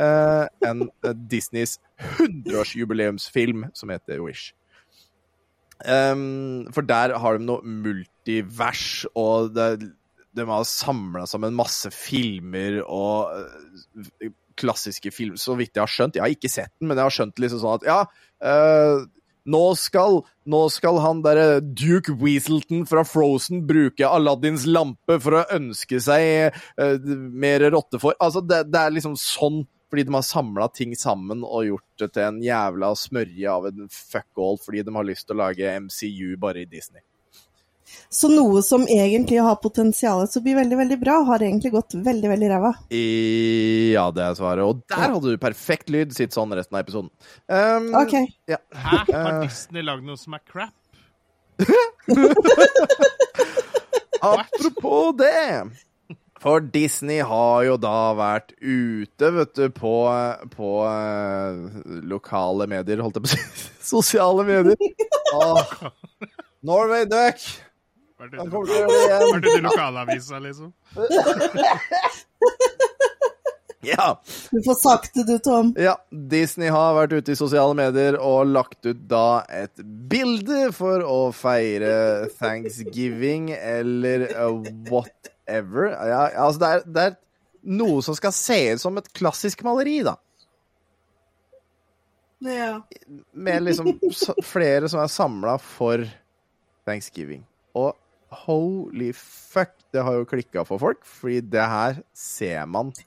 uh, 0.00 0.46
enn 0.66 0.86
eh, 1.04 1.16
Disneys 1.30 1.78
100-årsjubileumsfilm 2.18 3.68
som 3.76 3.92
heter 3.94 4.22
Wish. 4.24 4.52
Um, 5.84 6.66
for 6.74 6.86
der 6.86 7.16
har 7.18 7.38
de 7.38 7.46
noe 7.48 7.64
multivers, 7.66 9.04
og 9.18 9.52
det, 9.56 9.90
de 10.34 10.46
har 10.48 10.66
samla 10.68 11.26
sammen 11.30 11.56
masse 11.58 11.90
filmer 11.94 12.80
og 12.84 13.34
uh, 13.34 14.30
klassiske 14.58 15.10
filmer, 15.14 15.40
så 15.40 15.56
vidt 15.58 15.74
jeg 15.74 15.82
har 15.82 15.90
skjønt. 15.90 16.18
Jeg 16.18 16.24
har 16.24 16.34
ikke 16.34 16.52
sett 16.52 16.72
den, 16.78 16.88
men 16.88 16.98
jeg 16.98 17.08
har 17.08 17.16
skjønt 17.16 17.42
liksom 17.42 17.62
sånn 17.62 17.80
at 17.80 17.86
ja 17.88 18.00
eh, 18.46 19.04
nå 19.44 19.62
skal, 19.76 20.22
nå 20.48 20.62
skal 20.72 20.98
han 21.04 21.20
derre 21.24 21.60
Duke 21.60 22.14
Weaselton 22.20 22.84
fra 22.88 23.04
Frozen 23.08 23.64
bruke 23.68 24.08
Aladdins 24.08 24.66
lampe 24.66 25.18
for 25.20 25.40
å 25.40 25.46
ønske 25.54 26.00
seg 26.02 26.56
uh, 26.80 26.96
mer 27.30 27.66
rotte 27.74 28.00
for 28.02 28.16
Altså, 28.22 28.44
det, 28.44 28.64
det 28.72 28.80
er 28.80 28.94
liksom 28.96 29.16
sånn, 29.20 29.62
fordi 29.90 30.06
de 30.08 30.16
har 30.16 30.26
samla 30.26 30.68
ting 30.74 30.94
sammen 30.98 31.44
og 31.44 31.68
gjort 31.68 32.04
det 32.04 32.12
til 32.16 32.28
en 32.28 32.42
jævla 32.42 32.94
smørje 32.98 33.50
av 33.52 33.68
en 33.70 33.90
fuck-all 33.92 34.60
fordi 34.62 34.84
de 34.86 34.96
har 34.96 35.10
lyst 35.10 35.28
til 35.28 35.36
å 35.36 35.42
lage 35.44 35.76
MCU 35.86 36.38
bare 36.40 36.64
i 36.64 36.70
Disney. 36.70 37.04
Så 38.14 38.28
noe 38.30 38.62
som 38.62 38.84
egentlig 38.90 39.40
har 39.42 39.56
potensial 39.62 40.24
til 40.30 40.40
å 40.40 40.44
bli 40.44 40.54
veldig, 40.58 40.76
veldig 40.82 40.98
bra, 41.00 41.16
har 41.30 41.42
egentlig 41.42 41.72
gått 41.74 41.96
veldig, 41.98 42.28
veldig 42.30 42.50
ræva. 42.52 42.72
Ja, 42.94 44.06
det 44.14 44.22
er 44.26 44.38
svaret. 44.38 44.64
Og 44.64 44.84
der 44.90 45.08
hadde 45.16 45.34
du 45.34 45.40
perfekt 45.42 45.90
lyd. 45.92 46.14
Sitt 46.14 46.36
sånn 46.36 46.54
resten 46.54 46.78
av 46.78 46.84
episoden. 46.84 47.10
Um, 47.48 47.90
OK. 47.98 48.14
Ja. 48.50 48.60
Hæ? 48.70 49.02
Har. 49.10 49.40
Disney 49.42 49.82
lagd 49.86 50.06
noe 50.06 50.18
som 50.20 50.36
er 50.38 50.44
crap? 50.46 50.74
Apropos 54.24 55.12
det. 55.18 55.70
For 56.44 56.60
Disney 56.60 57.22
har 57.24 57.62
jo 57.64 57.76
da 57.80 58.12
vært 58.18 58.52
ute, 58.60 59.30
vet 59.32 59.54
du, 59.56 59.68
på, 59.72 59.94
på 60.52 60.72
uh, 60.84 61.78
lokale 62.04 62.66
medier, 62.68 63.00
holdt 63.00 63.16
jeg 63.16 63.24
på 63.24 63.30
å 63.30 63.32
si. 63.32 63.68
Sosiale 63.94 64.44
medier. 64.44 64.76
Åh. 65.40 65.72
Norway 66.64 67.08
Duck! 67.08 67.40
Vært 68.24 68.40
Han 68.40 68.48
ute 68.50 69.48
igjen. 69.48 69.58
i 69.58 69.64
lokalavisa, 69.68 70.38
liksom? 70.44 70.72
Ja. 73.84 74.22
Du 74.50 74.62
får 74.62 74.74
sagt 74.74 75.14
det, 75.14 75.24
du, 75.24 75.38
Tom. 75.38 75.74
Ja, 75.78 75.96
Disney 76.10 76.70
har 76.72 76.94
vært 76.96 77.12
ute 77.12 77.34
i 77.34 77.38
sosiale 77.38 77.76
medier 77.76 78.16
og 78.16 78.48
lagt 78.48 78.86
ut 78.86 79.02
da 79.10 79.44
et 79.52 79.82
bilde 80.10 80.70
for 80.76 81.04
å 81.04 81.18
feire 81.36 82.30
thanksgiving 82.38 83.50
eller 83.58 84.28
uh, 84.32 84.60
whatever. 84.88 85.92
Ja, 85.92 86.22
altså 86.46 86.62
det 86.62 86.70
er, 86.72 86.84
det 86.86 87.06
er 87.10 87.16
noe 87.80 88.04
som 88.04 88.16
skal 88.16 88.34
se 88.36 88.60
ut 88.74 88.84
som 88.84 89.00
et 89.00 89.10
klassisk 89.16 89.64
maleri, 89.66 90.00
da. 90.06 90.16
Ja. 92.44 92.72
Med 93.32 93.64
liksom 93.64 93.94
flere 94.44 94.88
som 94.92 95.00
er 95.00 95.12
samla 95.12 95.56
for 95.60 96.04
thanksgiving. 96.84 97.44
Og 97.76 97.94
holy 98.44 99.12
fuck, 99.16 99.72
det 99.94 100.02
har 100.04 100.18
jo 100.18 100.26
klikka 100.28 100.64
for 100.68 100.82
folk, 100.82 101.04
fordi 101.06 101.40
det 101.54 101.64
her 101.70 102.00
ser 102.18 102.66
man 102.70 102.92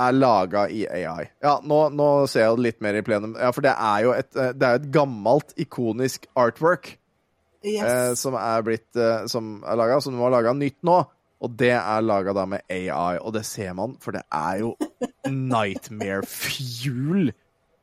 er 0.00 0.14
laga 0.16 0.64
i 0.72 0.86
AI. 0.88 1.26
Ja, 1.42 1.58
nå, 1.62 1.80
nå 1.92 2.08
ser 2.30 2.46
jeg 2.46 2.56
det 2.56 2.64
litt 2.68 2.80
mer 2.84 2.96
i 2.96 3.04
plenum. 3.04 3.34
Ja, 3.38 3.50
for 3.52 3.64
det 3.66 3.74
er 3.76 4.04
jo 4.06 4.14
et, 4.16 4.30
eh, 4.36 4.52
det 4.56 4.66
er 4.68 4.80
et 4.80 4.90
gammelt, 4.94 5.52
ikonisk 5.60 6.28
artwork 6.38 6.94
eh, 6.94 7.74
Yes. 7.74 8.22
som 8.22 8.32
er 8.40 8.62
blitt 8.64 8.96
eh, 8.96 9.26
Som 9.28 9.58
er 9.68 9.76
laga, 9.76 9.98
som 10.00 10.14
må 10.16 10.24
har 10.28 10.38
laga 10.38 10.54
nytt 10.56 10.78
nå. 10.86 10.96
Og 11.40 11.52
det 11.60 11.74
er 11.76 12.04
laga 12.04 12.32
da 12.36 12.46
med 12.48 12.64
AI, 12.72 13.18
og 13.20 13.32
det 13.36 13.46
ser 13.48 13.72
man, 13.76 13.94
for 14.00 14.12
det 14.16 14.22
er 14.32 14.58
jo 14.62 14.74
nightmare 15.28 16.24
fuel 16.28 17.30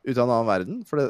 ut 0.07 0.17
av 0.17 0.23
en 0.23 0.33
annen 0.33 0.49
verden. 0.49 0.83
For 0.85 1.01
det 1.01 1.07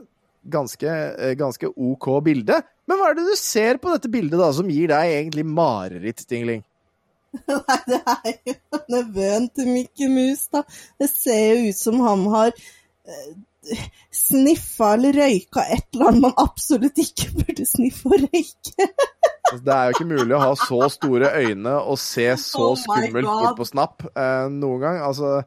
ganske, 0.49 0.87
eh, 0.89 1.33
ganske 1.39 1.69
OK 1.75 2.09
bilde. 2.25 2.61
Men 2.87 2.99
hva 2.99 3.11
er 3.11 3.19
det 3.19 3.27
du 3.27 3.35
ser 3.39 3.79
på 3.81 3.91
dette 3.93 4.11
bildet 4.11 4.39
da, 4.39 4.49
som 4.55 4.69
gir 4.71 4.91
deg 4.93 5.13
egentlig 5.19 5.45
mareritt, 5.47 6.23
Tingling? 6.29 6.63
Nei, 7.47 7.79
det 7.87 7.99
er 7.99 8.31
jo 8.47 8.81
nevøen 8.93 9.49
til 9.53 9.69
Mikke 9.69 10.07
Mus, 10.11 10.47
da. 10.53 10.63
Det 10.99 11.09
ser 11.11 11.43
jo 11.51 11.69
ut 11.71 11.79
som 11.79 11.99
han 12.05 12.23
har 12.33 12.53
eh, 12.55 13.29
sniffa 14.15 14.93
eller 14.95 15.19
røyka 15.19 15.65
et 15.75 15.85
eller 15.93 16.11
annet 16.11 16.25
man 16.29 16.39
absolutt 16.39 16.99
ikke 17.03 17.31
burde 17.41 17.67
sniffe 17.67 18.09
og 18.09 18.23
røyke. 18.23 18.89
Altså, 19.47 19.61
det 19.63 19.75
er 19.75 19.85
jo 19.85 19.95
ikke 19.95 20.09
mulig 20.09 20.35
å 20.35 20.43
ha 20.43 20.49
så 20.59 20.81
store 20.91 21.31
øyne 21.39 21.77
og 21.79 21.99
se 22.01 22.27
så 22.41 22.71
Oh 22.73 22.75
skummelt 22.79 23.29
bort 23.29 23.59
på 23.59 23.67
Snap 23.67 24.03
eh, 24.11 24.49
noen 24.51 24.83
gang. 24.83 24.99
Altså, 25.07 25.41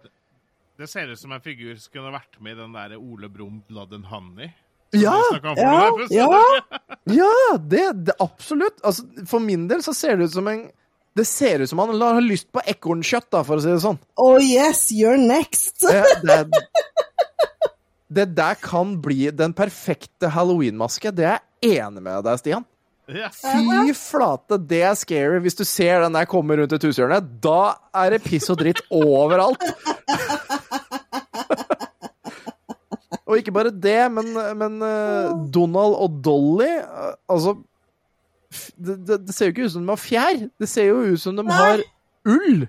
Det 0.80 0.88
ser 0.88 1.12
ut 1.12 1.20
som 1.20 1.32
en 1.36 1.44
figur 1.44 1.74
som 1.76 1.92
kunne 1.92 2.14
vært 2.14 2.40
med 2.40 2.56
i 2.56 2.60
den 2.62 2.76
der 2.76 2.96
Ole 2.96 3.28
Brumm 3.32 3.60
Blood 3.68 3.92
and 3.96 4.08
Honey. 4.12 4.52
Ja, 4.90 5.16
ja, 5.57 5.96
det, 5.98 6.14
ja. 6.14 6.42
ja 7.05 7.59
det, 7.59 7.92
det 7.92 8.14
absolutt. 8.18 8.81
Altså, 8.83 9.07
for 9.26 9.42
min 9.42 9.68
del 9.70 9.85
så 9.87 9.94
ser 9.94 10.18
det 10.18 10.31
ut 10.31 10.35
som 10.35 10.48
en 10.50 10.64
Det 11.14 11.26
ser 11.26 11.62
ut 11.62 11.70
som 11.70 11.79
han 11.83 11.94
har 12.00 12.20
lyst 12.22 12.50
på 12.55 12.62
ekornkjøtt, 12.70 13.29
da, 13.35 13.42
for 13.46 13.59
å 13.59 13.62
si 13.62 13.70
det 13.70 13.81
sånn. 13.83 13.98
Oh 14.18 14.38
yes, 14.38 14.88
you're 14.94 15.18
next! 15.18 15.83
Det, 15.83 16.05
det, 16.26 16.64
det 18.11 18.26
der 18.38 18.59
kan 18.62 18.96
bli 19.03 19.31
den 19.35 19.55
perfekte 19.55 20.31
halloween-maske. 20.35 21.11
Det 21.14 21.26
er 21.26 21.40
jeg 21.61 21.81
enig 21.83 22.05
med 22.07 22.26
deg, 22.26 22.42
Stian. 22.42 22.66
Yes. 23.11 23.40
Fy 23.42 23.90
flate, 23.98 24.59
det 24.70 24.85
er 24.87 24.94
scary. 24.98 25.40
Hvis 25.42 25.59
du 25.59 25.64
ser 25.66 26.05
den 26.05 26.14
der 26.14 26.29
komme 26.31 26.57
rundt 26.61 26.74
et 26.76 26.87
hushjørne, 26.87 27.18
da 27.42 27.74
er 28.05 28.14
det 28.14 28.22
piss 28.22 28.46
og 28.53 28.61
dritt 28.62 28.83
overalt. 28.94 29.64
Og 33.30 33.38
ikke 33.38 33.54
bare 33.54 33.70
det, 33.70 34.00
men, 34.12 34.32
men 34.58 34.80
eh, 34.82 35.30
Donald 35.54 35.94
og 36.02 36.18
Dolly 36.26 36.66
eh, 36.66 37.14
Altså 37.30 37.54
f- 38.50 38.72
det, 38.74 38.96
det, 39.06 39.20
det 39.28 39.36
ser 39.36 39.48
jo 39.48 39.54
ikke 39.54 39.68
ut 39.68 39.74
som 39.76 39.86
de 39.86 39.92
har 39.94 40.02
fjær. 40.02 40.42
Det 40.60 40.68
ser 40.68 40.90
jo 40.90 41.00
ut 41.12 41.22
som 41.22 41.38
de 41.38 41.46
har 41.48 41.84
ull. 42.28 42.66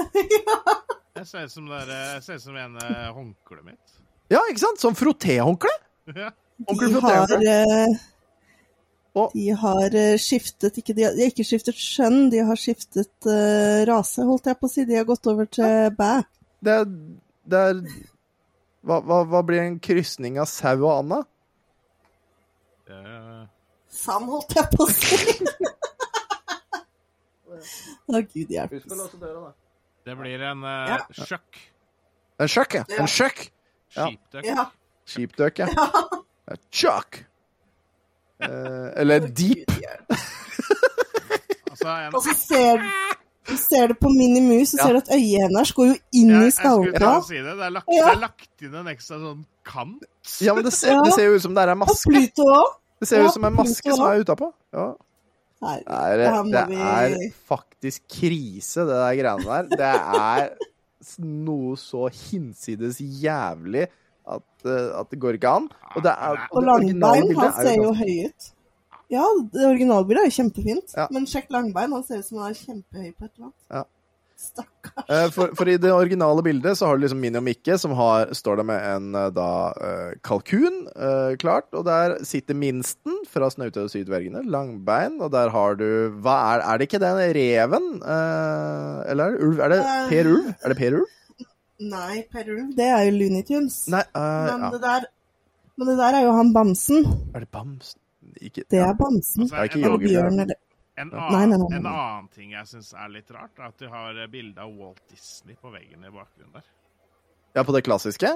Jeg 0.00 1.26
ser 1.26 1.44
ut 1.44 1.52
som, 1.52 1.66
det 1.68 1.82
der, 1.90 2.04
jeg 2.14 2.22
ser 2.28 2.38
som 2.40 2.56
en 2.56 2.78
eh, 2.80 3.08
håndkleet 3.12 3.66
mitt. 3.66 3.98
Ja, 4.30 4.40
ikke 4.48 4.62
sant? 4.62 4.80
Som 4.80 4.94
frottéhåndkle. 4.96 5.72
Ja. 6.14 6.30
De 6.70 6.88
har, 7.02 7.34
eh, 7.34 7.98
de 9.34 9.46
har 9.58 9.96
eh, 9.96 10.14
skiftet 10.22 10.78
ikke, 10.78 10.94
de, 10.94 11.04
har, 11.08 11.16
de 11.18 11.24
har 11.24 11.32
ikke 11.32 11.46
skiftet 11.48 11.76
skjønn, 11.80 12.28
de 12.32 12.44
har 12.46 12.58
skiftet 12.60 13.10
uh, 13.26 13.80
rase, 13.88 14.22
holdt 14.28 14.46
jeg 14.46 14.58
på 14.60 14.68
å 14.68 14.72
si. 14.72 14.84
De 14.86 14.98
har 15.00 15.08
gått 15.08 15.26
over 15.32 15.48
til 15.50 15.90
bæ. 15.98 16.12
Det 16.62 16.74
er, 16.82 16.88
det 17.50 17.62
er 17.72 17.82
hva, 18.86 19.00
hva, 19.04 19.20
hva 19.28 19.40
blir 19.46 19.62
en 19.64 19.78
krysning 19.82 20.38
av 20.40 20.48
sau 20.50 20.76
og 20.80 20.92
Anna? 20.94 21.20
Eh, 22.90 23.42
Sam, 23.90 24.28
holdt 24.30 24.54
jeg 24.56 24.70
på 24.74 24.86
å 24.86 24.90
si. 24.94 25.18
Å, 28.10 28.20
gud 28.24 28.52
hjelpe. 28.54 28.80
Det 30.06 30.14
blir 30.16 30.42
en 30.48 30.62
uh, 30.64 30.94
Ja. 30.94 31.00
sjøkk. 31.12 31.58
En 32.40 32.48
sjøkk, 32.48 32.78
ja. 32.80 32.84
En 32.96 33.10
sjøkk. 33.10 33.42
Ja. 33.96 34.06
Sheepduck. 34.06 34.46
Ja. 34.48 34.64
Sheepduck, 35.10 35.58
ja. 35.60 35.68
ja. 36.48 36.56
Chuck. 36.72 37.24
Eh, 38.40 38.88
eller 38.96 39.26
Deep. 39.28 39.70
Altså, 41.70 41.88
en, 41.88 42.14
Og 42.14 42.22
så 42.24 42.34
ser 42.38 42.80
du 42.80 42.86
ser 43.56 43.88
det 43.88 43.98
på 44.00 44.08
Minimus, 44.12 44.70
så 44.72 44.76
Ja. 44.78 44.84
ser 44.86 44.92
du 44.92 44.98
at 44.98 45.08
øyet 45.16 45.40
hennes 45.46 45.72
går 45.72 45.86
jo 45.86 45.96
inn 46.12 46.30
i 46.30 46.34
i 46.34 46.50
jeg 46.50 46.52
å 47.00 47.22
si 47.26 47.34
det. 47.34 47.56
Det 47.56 47.66
er, 47.66 47.70
lagt, 47.70 47.86
Ja. 47.88 48.04
det 48.06 48.14
er 48.16 48.20
lagt 48.20 48.62
inn 48.62 48.74
en 48.74 48.86
ekstra 48.86 49.18
sånn 49.18 49.44
kant. 49.64 50.04
Ja, 50.40 50.54
men 50.54 50.64
det 50.64 50.72
ser, 50.72 50.92
Ja. 50.92 51.02
det 51.02 51.12
ser 51.14 51.24
jo 51.26 51.34
ut 51.34 51.42
som 51.42 51.54
det 51.54 51.62
er 51.62 51.72
en 51.72 51.82
Og 51.82 51.88
maske. 51.88 52.10
Pluto 52.10 52.44
òg. 52.44 52.74
Det 53.00 53.08
ser 53.08 53.16
Ja, 53.22 53.26
ut 53.26 53.32
som 53.32 53.44
en 53.44 53.56
maske 53.56 53.94
som 53.96 54.06
er 54.06 54.24
utapå. 54.24 54.52
Ja. 54.72 54.94
Nei, 55.62 55.76
Det 55.78 55.86
er, 55.88 56.16
Det 56.44 56.78
er 56.78 57.32
faktisk 57.48 58.00
krise, 58.08 58.80
det 58.86 58.96
der 58.96 59.14
greiene 59.16 59.44
der. 59.44 59.62
Det 59.76 59.80
er 59.80 60.50
noe 61.18 61.76
så 61.76 62.08
hinsides 62.10 62.98
jævlig 63.00 63.86
at, 64.26 64.42
eh, 64.64 65.00
at 65.00 65.10
det 65.10 65.18
går 65.20 65.38
ikke 65.38 65.48
an. 65.56 65.68
Og, 65.96 66.02
det 66.02 66.12
er, 66.12 66.46
Og 66.52 66.62
det 66.62 66.96
han 66.96 67.44
er 67.44 67.62
ser 67.64 67.76
jo 67.76 67.92
høy 67.92 68.26
ut. 68.28 68.50
Ja, 69.10 69.24
det 69.52 69.64
originalbildet 69.66 70.22
er 70.22 70.28
jo 70.30 70.36
kjempefint. 70.38 70.92
Ja. 70.96 71.08
Men 71.14 71.26
sjekk 71.30 71.50
Langbein, 71.54 71.94
han 71.96 72.04
ser 72.06 72.20
ut 72.22 72.28
som 72.28 72.42
han 72.42 72.52
er 72.52 72.60
kjempehøy 72.60 73.10
på 73.16 73.26
et 73.26 73.32
eller 73.32 73.48
annet. 73.48 73.64
Ja. 73.74 73.86
Stakkar. 74.40 75.04
Eh, 75.04 75.26
For, 75.34 75.50
for 75.58 75.68
i 75.68 75.74
det 75.76 75.90
originale 75.92 76.40
bildet 76.46 76.78
så 76.78 76.88
har 76.88 76.96
du 76.96 77.02
liksom 77.02 77.18
Minnie 77.20 77.42
og 77.42 77.44
Mikke 77.44 77.76
som 77.76 77.92
har, 77.98 78.30
står 78.32 78.62
der 78.62 78.68
med 78.70 78.86
en 78.88 79.18
eh, 79.18 79.26
da 79.36 79.48
eh, 79.76 80.14
kalkun, 80.24 80.78
klart. 81.42 81.68
Og 81.76 81.84
der 81.84 82.16
sitter 82.24 82.56
minsten 82.56 83.18
fra 83.28 83.50
Snaute 83.52 83.84
og 83.84 83.92
Sydvergene, 83.92 84.46
Langbein. 84.48 85.18
Og 85.20 85.28
der 85.34 85.52
har 85.52 85.76
du 85.76 85.86
Hva 86.24 86.38
er 86.54 86.64
Er 86.64 86.80
det 86.80 86.88
ikke 86.88 87.02
den 87.02 87.20
reven? 87.36 87.90
Eller 88.00 89.26
er 89.26 89.36
det 89.36 89.48
ulv? 89.50 89.60
Er 89.60 89.74
det. 89.74 89.80
Per 90.14 90.30
Ulv? 90.32 90.52
Er 90.54 90.72
det 90.72 90.78
Per 90.80 91.00
Ulv? 91.02 91.16
Nei, 91.80 92.22
Per 92.28 92.44
Ulv, 92.52 92.74
det 92.76 92.86
er 92.92 93.06
jo 93.08 93.12
Looney 93.16 93.44
Tunes. 93.48 93.82
Nei, 93.88 94.02
eh, 94.04 94.44
men, 94.46 94.66
ja. 94.66 94.68
det 94.74 94.80
der, 94.82 95.06
men 95.80 95.88
det 95.88 95.96
der 96.00 96.16
er 96.18 96.26
jo 96.26 96.32
han 96.36 96.50
Bamsen. 96.52 97.06
Er 97.32 97.44
det 97.44 97.48
Bamsen? 97.52 97.99
Ikke 98.40 98.64
Det 98.70 98.80
er 98.80 98.92
Bamsen. 98.98 99.46
Altså, 99.46 99.54
Det 99.54 99.60
er 99.60 99.70
ikke 99.70 99.80
en, 99.80 99.86
Yogi 99.86 100.06
Bjørn, 100.06 100.28
Bjørn. 100.28 100.40
eller 100.46 100.60
en, 101.00 101.14
annen, 101.14 101.32
nei, 101.32 101.46
nei, 101.46 101.58
nei. 101.62 101.78
en 101.78 101.88
annen 101.88 102.28
ting 102.34 102.52
jeg 102.52 102.68
syns 102.68 102.92
er 102.92 103.10
litt 103.12 103.30
rart, 103.32 103.54
er 103.58 103.70
at 103.70 103.80
de 103.80 103.88
har 103.88 104.18
eh, 104.20 104.28
bilde 104.30 104.60
av 104.60 104.72
Walt 104.76 105.00
Disney 105.08 105.56
på 105.56 105.72
veggen 105.72 106.04
i 106.04 106.12
bakgrunnen 106.12 106.58
der. 106.58 106.66
Ja, 107.56 107.64
på 107.66 107.74
det 107.74 107.84
klassiske? 107.86 108.34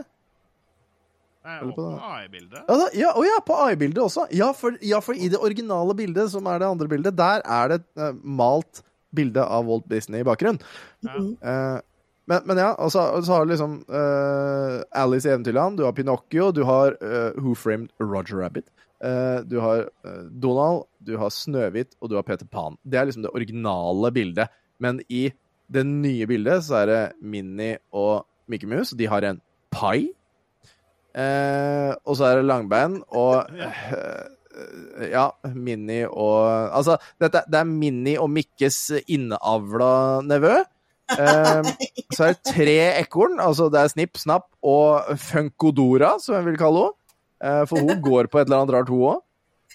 Nei, 1.45 1.59
og 1.61 1.75
på 1.77 1.87
AI-bildet. 1.93 2.63
Ja, 2.65 2.87
ja, 2.97 3.11
å 3.13 3.25
ja, 3.27 3.37
på 3.45 3.57
AI-bildet 3.67 4.01
også. 4.01 4.25
Ja 4.33 4.49
for, 4.57 4.79
ja, 4.81 5.03
for 5.05 5.19
i 5.19 5.29
det 5.29 5.41
originale 5.45 5.97
bildet, 5.99 6.31
som 6.33 6.47
er 6.49 6.63
det 6.63 6.71
andre 6.73 6.89
bildet, 6.89 7.19
der 7.19 7.45
er 7.45 7.69
det 7.69 7.83
et 7.83 7.89
uh, 8.01 8.15
malt 8.25 8.81
bilde 9.15 9.45
av 9.45 9.69
Walt 9.69 9.85
Disney 9.93 10.25
i 10.25 10.27
bakgrunnen. 10.27 10.63
Ja. 11.05 11.19
Uh, 11.45 11.83
men, 12.33 12.47
men 12.49 12.63
ja, 12.63 12.71
og 12.81 12.89
så, 12.95 13.05
og 13.13 13.27
så 13.27 13.37
har 13.37 13.45
du 13.45 13.53
liksom 13.53 13.77
uh, 13.93 14.81
Alice 14.97 15.29
i 15.29 15.35
Eventyrland, 15.35 15.77
du 15.77 15.85
har 15.85 15.93
Pinocchio, 15.93 16.49
du 16.57 16.63
har 16.65 16.97
Who 17.37 17.53
Framed 17.53 17.93
Roger 18.01 18.41
Rabbit. 18.41 18.73
Eh, 19.05 19.39
du 19.47 19.59
har 19.63 19.87
eh, 20.07 20.21
Donald, 20.31 20.87
du 21.05 21.17
har 21.21 21.33
Snøhvit, 21.33 21.95
og 22.01 22.11
du 22.11 22.17
har 22.19 22.27
Peter 22.27 22.49
Pan. 22.49 22.79
Det 22.83 22.99
er 22.99 23.09
liksom 23.09 23.27
det 23.27 23.35
originale 23.35 24.11
bildet. 24.15 24.53
Men 24.83 25.01
i 25.09 25.29
det 25.73 25.85
nye 25.87 26.27
bildet 26.29 26.65
så 26.67 26.83
er 26.83 26.91
det 26.91 27.03
Minnie 27.23 27.79
og 27.95 28.25
Mickey 28.51 28.69
Mouse. 28.71 28.97
De 28.97 29.09
har 29.09 29.27
en 29.27 29.41
pai. 29.75 30.11
Eh, 31.15 31.93
og 32.05 32.17
så 32.19 32.29
er 32.29 32.41
det 32.41 32.49
Langbein 32.49 32.97
og 33.15 33.45
eh, 33.55 35.11
Ja, 35.13 35.29
Minnie 35.55 36.09
og 36.11 36.75
Altså, 36.75 36.97
dette, 37.23 37.45
det 37.51 37.61
er 37.61 37.69
Minnie 37.71 38.19
og 38.23 38.33
Mikkes 38.35 38.79
innavla 39.11 40.23
nevø. 40.27 40.57
Eh, 41.15 41.71
så 42.15 42.29
er 42.29 42.35
det 42.35 42.53
tre 42.53 42.77
ekorn. 43.01 43.41
Altså 43.43 43.71
det 43.73 43.81
er 43.81 43.95
Snipp, 43.95 44.19
Snapp 44.21 44.51
og 44.63 45.17
Funkodora, 45.21 46.17
som 46.23 46.39
jeg 46.39 46.49
vil 46.51 46.61
kalle 46.61 46.87
henne. 46.87 47.01
Eh, 47.43 47.65
for 47.67 47.79
hun 47.83 48.01
går 48.05 48.29
på 48.31 48.39
et 48.41 48.47
eller 48.47 48.63
annet 48.63 48.75
rart, 48.77 48.89
hun 48.89 49.07
òg. 49.15 49.23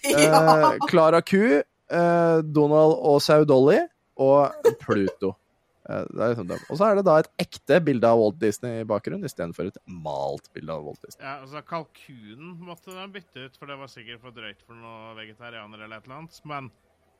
Ja. 0.10 0.78
Klara 0.88 1.20
Ku, 1.20 1.60
eh, 1.60 2.38
Donald 2.42 2.94
og 3.04 3.20
Sau 3.20 3.44
Dolly 3.44 3.80
og 4.16 4.54
Pluto. 4.80 5.34
Eh, 5.90 6.04
det 6.08 6.20
er 6.22 6.30
liksom 6.32 6.48
dem. 6.48 6.62
Og 6.70 6.78
så 6.78 6.86
er 6.88 6.94
det 7.00 7.04
da 7.04 7.18
et 7.20 7.28
ekte 7.44 7.80
bilde 7.84 8.08
av 8.08 8.18
Walt 8.20 8.38
Disney 8.40 8.80
i 8.80 8.86
bakgrunnen, 8.88 9.24
istedenfor 9.28 9.68
et 9.68 9.76
malt 9.86 10.48
bilde 10.54 10.72
av 10.72 10.84
Walt 10.86 11.02
Disney. 11.04 11.26
Ja, 11.26 11.38
altså 11.42 11.60
Kalkunen 11.68 12.54
måtte 12.64 12.94
de 12.96 13.06
bytte 13.18 13.44
ut, 13.48 13.58
for 13.60 13.66
det 13.68 13.76
var 13.80 13.90
sikkert 13.92 14.22
for 14.24 14.30
drøyt 14.36 14.62
for 14.64 14.78
noen 14.78 15.16
vegetarianere 15.18 15.84
eller 15.84 16.00
et 16.00 16.06
eller 16.08 16.20
annet. 16.22 16.40
Men, 16.48 16.70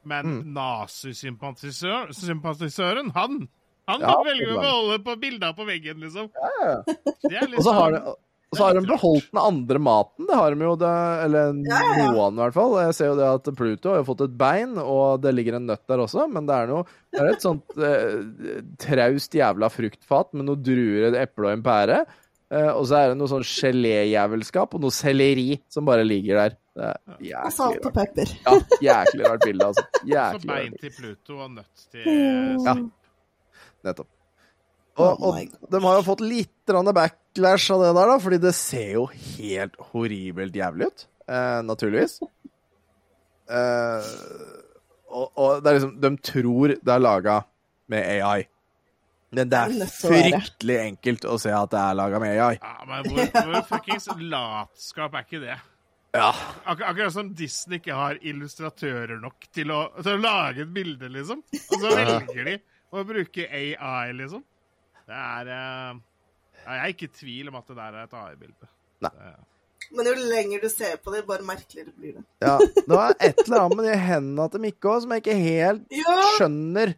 men 0.09 0.27
Mm. 0.41 0.55
nazisympatisøren, 0.57 2.13
sympatisøren, 2.17 3.11
han 3.17 3.49
han 3.89 4.01
Ja, 4.05 4.13
velger 4.23 4.53
å 4.55 4.61
holde 4.63 4.99
på 5.03 5.17
bilder 5.19 5.53
på 5.57 5.65
veggen, 5.67 5.99
liksom. 5.99 6.29
Ja, 6.31 6.83
Det 6.87 7.37
er 7.37 7.49
litt 7.49 7.59
Og 7.59 7.65
så 7.65 7.73
har, 7.75 7.91
sånn- 7.91 8.05
de, 8.05 8.15
og 8.51 8.59
så 8.59 8.65
har 8.67 8.75
de 8.75 8.81
beholdt 8.83 9.29
den 9.31 9.39
andre 9.39 9.79
maten. 9.79 10.27
Det 10.27 10.35
har 10.35 10.55
de 10.55 10.65
jo, 10.67 10.73
det, 10.81 10.95
eller 11.27 11.53
noen, 11.55 12.35
i 12.35 12.43
hvert 12.43 12.57
fall. 12.57 12.73
Jeg 12.83 12.97
ser 12.99 13.13
jo 13.13 13.19
det 13.21 13.29
at 13.31 13.51
Pluto 13.55 13.93
har 13.93 14.01
jo 14.01 14.07
fått 14.09 14.25
et 14.27 14.35
bein, 14.41 14.73
og 14.83 15.21
det 15.23 15.33
ligger 15.37 15.61
en 15.61 15.69
nøtt 15.71 15.85
der 15.87 16.03
også, 16.03 16.25
men 16.35 16.49
det 16.49 16.57
er 16.57 16.73
noe 16.73 16.83
Det 17.15 17.21
er 17.23 17.31
et 17.31 17.47
sånt 17.47 17.79
eh, 17.91 18.65
traust 18.83 19.39
jævla 19.39 19.71
fruktfat 19.71 20.35
med 20.35 20.51
noe 20.51 20.59
druer, 20.59 21.13
et 21.13 21.21
eple 21.23 21.47
og 21.47 21.55
en 21.55 21.65
pære. 21.71 22.03
Eh, 22.51 22.73
og 22.75 22.83
så 22.91 22.99
er 22.99 23.13
det 23.13 23.21
noe 23.21 23.31
sånn 23.31 23.47
geléjævelskap 23.47 24.75
og 24.75 24.83
noe 24.83 24.99
selleri 24.99 25.53
som 25.71 25.87
bare 25.87 26.03
ligger 26.07 26.43
der. 26.43 26.61
Det 26.75 26.93
er 27.31 27.45
Og 27.47 27.55
salt 27.55 27.87
og 27.87 27.95
pepper. 27.95 28.35
Ja, 28.47 28.59
jæklig 28.83 29.29
rart 29.31 29.47
bilde, 29.47 29.71
altså. 29.71 29.87
Så 30.43 30.47
bein 30.51 30.75
til 30.83 30.97
Pluto 30.99 31.39
og 31.39 31.53
nøtt 31.55 31.91
til 31.95 32.09
Ja. 32.67 32.81
Nettopp. 33.87 34.11
Oh 35.01 35.31
Og, 35.31 35.49
og 35.65 35.73
de 35.73 35.83
har 35.85 35.99
jo 35.99 36.07
fått 36.07 36.23
litt 36.25 36.75
backlash 36.95 37.73
av 37.75 37.83
det 37.83 37.93
der, 37.97 38.13
da, 38.13 38.19
fordi 38.23 38.39
det 38.43 38.55
ser 38.55 38.93
jo 38.99 39.07
helt 39.11 39.75
horribelt 39.91 40.57
jævlig 40.57 40.91
ut. 40.91 41.07
Eh, 41.29 41.61
naturligvis. 41.67 42.21
Eh, 43.51 44.11
og, 45.11 45.33
og 45.35 45.57
det 45.59 45.67
er 45.67 45.77
liksom 45.81 45.95
De 45.99 46.11
tror 46.23 46.75
det 46.77 46.93
er 46.95 47.01
laga 47.03 47.41
med 47.91 48.05
AI. 48.23 48.45
Men 49.35 49.51
det 49.51 49.59
er 49.59 49.91
fryktelig 49.91 50.77
enkelt 50.85 51.27
å 51.27 51.35
se 51.43 51.51
at 51.55 51.73
det 51.73 51.81
er 51.83 51.97
laga 51.99 52.21
med 52.23 52.37
AI. 52.37 52.61
Ja, 52.61 52.87
men 52.87 53.09
hvor, 53.09 53.25
hvor 53.35 53.67
fuckings 53.73 54.07
latskap 54.23 55.19
er 55.19 55.27
ikke 55.27 55.43
det? 55.43 55.59
Ja. 56.15 56.31
Ak 56.67 56.81
akkurat 56.83 57.15
som 57.15 57.31
Disney 57.39 57.79
ikke 57.79 57.95
har 57.95 58.19
illustratører 58.27 59.21
nok 59.23 59.47
til 59.55 59.71
å, 59.71 59.85
til 60.01 60.17
å 60.17 60.23
lage 60.23 60.65
et 60.65 60.73
bilde, 60.75 61.11
liksom. 61.15 61.45
Og 61.47 61.77
så 61.77 61.93
velger 61.95 62.49
de 62.49 62.57
å 62.91 63.05
bruke 63.07 63.47
AI, 63.47 64.11
liksom. 64.19 64.43
Det 65.11 65.19
er 65.19 65.53
eh, 65.57 66.01
Jeg 66.65 66.81
er 66.81 66.93
ikke 66.95 67.09
i 67.09 67.15
tvil 67.21 67.51
om 67.51 67.59
at 67.59 67.71
det 67.71 67.79
der 67.81 67.97
er 67.99 68.07
et 68.07 68.19
AI-bilde. 68.21 68.69
Men 69.91 70.07
jo 70.07 70.13
lenger 70.31 70.63
du 70.63 70.69
ser 70.71 70.99
på 71.03 71.11
det, 71.15 71.25
bare 71.27 71.43
merkeligere 71.43 71.93
blir 71.97 72.19
det. 72.19 72.25
ja. 72.45 72.57
Det 72.77 72.95
var 72.95 73.15
et 73.17 73.39
eller 73.47 73.65
annet 73.65 73.79
med 73.81 73.89
de 73.89 73.95
hendene 73.99 74.49
til 74.53 74.63
Mikke 74.63 74.91
òg 74.93 75.01
som 75.03 75.15
jeg 75.15 75.25
ikke 75.25 75.39
helt 75.41 75.97
Ja! 75.97 76.19
skjønner. 76.37 76.93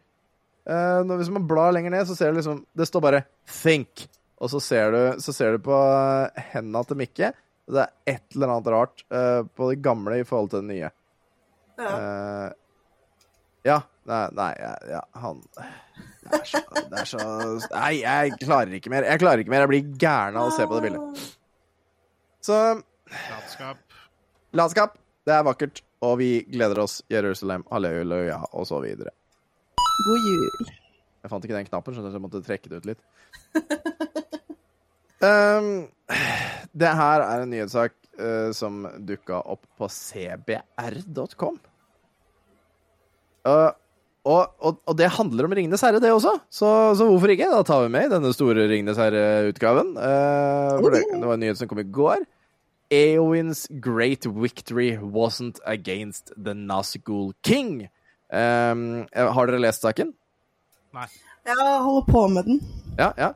Uh, 0.62 1.01
når, 1.07 1.22
hvis 1.22 1.31
man 1.35 1.46
blar 1.51 1.72
lenger 1.75 1.94
ned, 1.94 2.05
så 2.07 2.14
ser 2.14 2.31
du 2.31 2.38
liksom 2.38 2.61
Det 2.79 2.87
står 2.87 3.03
bare 3.03 3.22
'think'. 3.48 4.05
Og 4.42 4.51
så 4.51 4.61
ser 4.61 4.90
du, 4.90 5.01
så 5.22 5.33
ser 5.33 5.55
du 5.55 5.62
på 5.62 5.75
eh, 5.79 6.42
hendene 6.53 6.83
til 6.85 6.98
Mikke. 6.98 7.29
og 7.68 7.75
Det 7.77 7.83
er 7.87 8.16
et 8.16 8.35
eller 8.35 8.51
annet 8.51 8.70
rart 8.75 9.05
uh, 9.14 9.46
på 9.46 9.70
det 9.70 9.83
gamle 9.83 10.18
i 10.18 10.25
forhold 10.27 10.51
til 10.51 10.64
det 10.64 10.68
nye. 10.75 10.90
Ja. 11.79 11.92
Uh, 11.94 12.48
ja. 13.64 13.79
Nei, 14.09 14.25
nei 14.35 14.51
ja, 14.59 14.73
ja, 14.91 15.01
han 15.23 15.43
det 16.23 16.38
er, 16.38 16.47
så, 16.49 16.61
det 16.91 16.99
er 17.03 17.09
så 17.09 17.23
Nei, 17.75 17.93
jeg 18.01 18.35
klarer 18.41 18.75
ikke 18.79 18.91
mer. 18.93 19.07
Jeg 19.07 19.21
klarer 19.23 19.43
ikke 19.43 19.53
mer. 19.53 19.65
Jeg 19.65 19.71
blir 19.73 19.88
gæren 20.01 20.38
av 20.38 20.51
å 20.51 20.55
se 20.55 20.67
på 20.69 20.79
det 20.79 20.85
bildet. 20.87 21.25
Så 22.43 22.59
Latskap. 23.12 23.81
latskap, 24.57 24.95
det 25.27 25.35
er 25.35 25.47
vakkert. 25.47 25.83
Og 26.03 26.17
vi 26.19 26.31
gleder 26.51 26.83
oss. 26.83 27.01
Jerusalem, 27.11 27.67
halleluja, 27.71 28.41
og 28.53 28.67
så 28.71 28.81
videre. 28.83 29.12
God 30.07 30.31
jul. 30.31 30.73
Jeg 31.23 31.31
fant 31.31 31.45
ikke 31.47 31.59
den 31.59 31.69
knappen, 31.69 31.95
så 31.95 32.07
jeg 32.11 32.23
måtte 32.23 32.43
trekke 32.43 32.71
det 32.71 32.81
ut 32.83 32.88
litt. 32.91 33.03
um, 35.23 35.69
det 36.83 36.95
her 37.03 37.27
er 37.27 37.45
en 37.45 37.53
nyhetssak 37.53 37.95
uh, 38.19 38.51
som 38.57 38.83
dukka 39.07 39.43
opp 39.55 39.67
på 39.79 39.91
cbr.com. 39.91 41.61
Uh, 43.43 43.71
og, 44.23 44.53
og, 44.63 44.79
og 44.87 44.95
det 44.99 45.09
handler 45.17 45.49
om 45.49 45.55
Ringenes 45.57 45.83
herre, 45.83 45.99
det 46.03 46.13
også. 46.15 46.37
Så, 46.47 46.69
så 46.99 47.07
hvorfor 47.09 47.33
ikke? 47.35 47.49
Da 47.51 47.63
tar 47.67 47.83
vi 47.83 47.91
med 47.91 48.07
i 48.07 48.13
denne 48.13 48.31
store 48.35 48.69
Ringenes 48.71 49.01
herre-utgaven. 49.01 49.97
Uh, 49.99 50.79
det, 50.95 51.03
det 51.11 51.27
var 51.27 51.35
en 51.35 51.43
nyhet 51.43 51.59
som 51.59 51.71
kom 51.71 51.83
i 51.83 51.89
går. 51.91 52.23
Eowyn's 52.93 53.67
great 53.81 54.27
victory 54.27 54.95
wasn't 55.01 55.59
against 55.66 56.31
the 56.37 56.55
Nazgul 56.55 57.33
king. 57.43 57.89
Um, 58.33 59.07
har 59.12 59.49
dere 59.49 59.62
lest 59.64 59.83
saken? 59.83 60.12
Nei. 60.95 61.09
Jeg 61.49 61.57
holder 61.59 62.05
på 62.07 62.27
med 62.31 62.47
den. 62.47 62.61
Ja, 62.99 63.11
ja. 63.18 63.33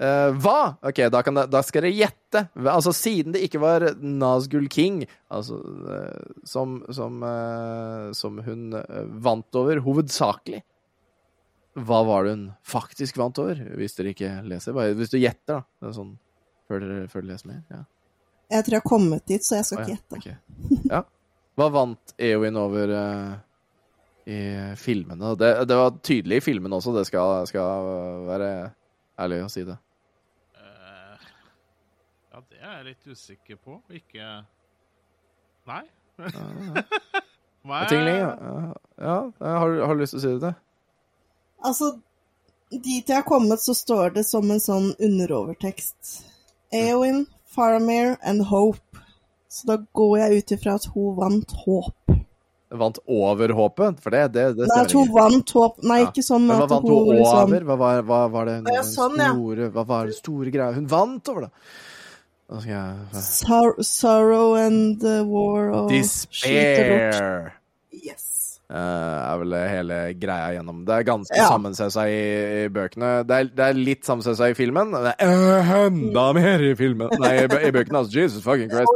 Eh, 0.00 0.30
hva? 0.40 0.76
Ok, 0.80 0.96
da, 1.12 1.20
kan 1.22 1.36
det, 1.36 1.42
da 1.52 1.60
skal 1.64 1.84
dere 1.84 1.92
gjette. 1.92 2.46
Altså, 2.56 2.92
siden 2.96 3.34
det 3.34 3.42
ikke 3.44 3.60
var 3.60 3.84
Nazgul 4.00 4.64
King 4.72 5.02
altså, 5.28 5.58
uh, 5.60 6.38
som, 6.48 6.78
som, 6.94 7.18
uh, 7.20 8.08
som 8.16 8.38
hun 8.46 8.78
vant 9.20 9.58
over 9.60 9.82
hovedsakelig 9.84 10.62
Hva 11.76 11.98
var 12.08 12.24
det 12.24 12.32
hun 12.32 12.46
faktisk 12.64 13.20
vant 13.20 13.42
over? 13.42 13.60
Hvis 13.76 13.98
dere 13.98 14.14
ikke 14.14 14.30
leser. 14.48 14.76
Bare 14.76 14.94
hvis 14.96 15.12
du 15.12 15.18
gjetter, 15.20 15.60
da. 15.60 15.92
Sånn, 15.92 16.14
før, 16.70 16.80
dere, 16.86 17.04
før 17.12 17.26
dere 17.26 17.34
leser 17.34 17.52
mer. 17.52 17.60
Ja. 17.68 17.82
Jeg 18.56 18.66
tror 18.66 18.78
jeg 18.78 18.82
har 18.82 18.88
kommet 18.88 19.28
dit, 19.28 19.44
så 19.44 19.60
jeg 19.60 19.68
skal 19.68 19.82
oh, 19.82 19.84
ja. 19.84 19.98
gjette. 19.98 20.22
Okay. 20.22 20.80
ja. 20.94 21.02
Hva 21.60 21.68
vant 21.76 22.16
Eowyn 22.16 22.56
over 22.56 22.94
i 24.24 24.40
filmene? 24.80 25.36
Det, 25.36 25.52
det 25.68 25.78
var 25.82 26.00
tydelig 26.00 26.40
i 26.40 26.44
filmene 26.48 26.80
også, 26.80 26.96
det 26.96 27.04
skal, 27.10 27.44
skal 27.50 28.26
være 28.30 28.50
ærlig 29.20 29.44
å 29.44 29.52
si 29.52 29.68
det. 29.68 29.76
Ja, 32.32 32.40
det 32.48 32.60
er 32.62 32.74
jeg 32.78 32.84
litt 32.92 33.06
usikker 33.10 33.56
på. 33.58 33.80
Ikke 33.90 34.26
Nei. 35.70 35.82
Er 37.70 37.88
Tingling, 37.90 38.16
ja. 38.16 38.30
ja. 38.96 39.16
Har, 39.40 39.68
du- 39.70 39.82
har 39.84 39.94
du 39.94 40.00
lyst 40.00 40.14
til 40.16 40.20
å 40.20 40.22
si 40.22 40.30
det? 40.40 40.52
Altså, 41.68 41.90
dit 42.72 43.04
jeg 43.10 43.16
har 43.18 43.26
kommet, 43.28 43.60
så 43.60 43.74
står 43.76 44.14
det 44.14 44.24
som 44.24 44.48
en 44.50 44.62
sånn 44.64 44.86
underovertekst. 44.96 46.14
Eowyn, 46.72 47.26
Faramir 47.52 48.14
and 48.24 48.46
Hope. 48.48 48.80
Så 49.50 49.66
da 49.68 49.76
går 49.98 50.14
jeg 50.22 50.38
ut 50.40 50.54
ifra 50.56 50.78
at 50.80 50.86
hun 50.94 51.18
vant 51.18 51.52
håp. 51.66 52.16
Vant 52.80 53.00
over 53.10 53.50
håpet? 53.58 53.98
For 54.00 54.14
det, 54.14 54.24
det, 54.38 54.44
det 54.56 54.68
Nei, 54.70 54.80
at 54.86 54.92
hun 54.94 55.08
vant 55.12 55.52
håp. 55.58 55.80
Nei, 55.82 56.00
Ja. 56.04 56.08
ikke 56.12 56.22
sånn 56.24 56.46
Men 56.46 56.60
hva 56.62 56.64
at 56.68 56.70
vant 56.76 56.86
hun 56.88 56.96
over? 56.96 57.14
liksom? 57.18 57.54
Hva 57.66 57.76
var, 57.84 58.02
hva 58.06 58.20
var 58.30 58.46
det 58.48 58.56
hun 58.60 58.72
ja, 58.72 58.82
sånn, 58.86 59.16
ja. 59.20 59.32
store, 59.34 59.70
Hva 59.74 59.84
var 59.88 60.06
det 60.06 60.16
store 60.16 60.52
greia? 60.54 60.72
Hun 60.78 60.86
vant 60.88 61.28
over, 61.34 61.48
da! 61.50 61.50
Jeg 62.50 63.22
Sor 63.22 63.76
Sorrow 63.86 64.56
and 64.58 64.98
the 65.00 65.20
war 65.24 65.68
og. 65.70 65.90
Despair! 65.92 67.52
Yes. 67.94 68.26
Uh, 68.70 68.76
er 68.78 69.38
vel 69.42 69.54
hele 69.70 69.98
greia 70.22 70.52
gjennom. 70.56 70.84
Det 70.86 70.94
er 70.96 71.06
ganske 71.06 71.36
Ja. 71.38 71.48
sammensausa 71.50 72.04
i, 72.10 72.18
i 72.64 72.68
bøkene. 72.70 73.12
Det 73.26 73.36
er, 73.36 73.48
det 73.54 73.64
er 73.68 73.78
litt 73.78 74.06
sammensausa 74.06 74.50
i 74.50 74.54
filmen. 74.58 74.92
Det 74.94 75.14
er 75.18 75.30
øh, 75.30 75.70
enda 75.88 76.26
mer 76.36 76.62
i 76.62 76.74
filmen 76.78 77.10
Nei, 77.18 77.32
i, 77.44 77.48
bø- 77.50 77.62
i 77.66 77.72
bøkene. 77.74 78.02
Altså, 78.02 78.18
Jesus 78.18 78.42
fucking 78.46 78.70
Christ. 78.70 78.94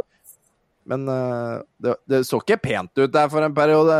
Men 0.85 1.07
uh, 1.09 1.63
det, 1.81 1.95
det 2.11 2.21
så 2.27 2.39
ikke 2.43 2.59
pent 2.61 2.91
ut 3.01 3.11
der 3.15 3.27
for 3.31 3.43
en 3.43 3.55
periode 3.57 3.95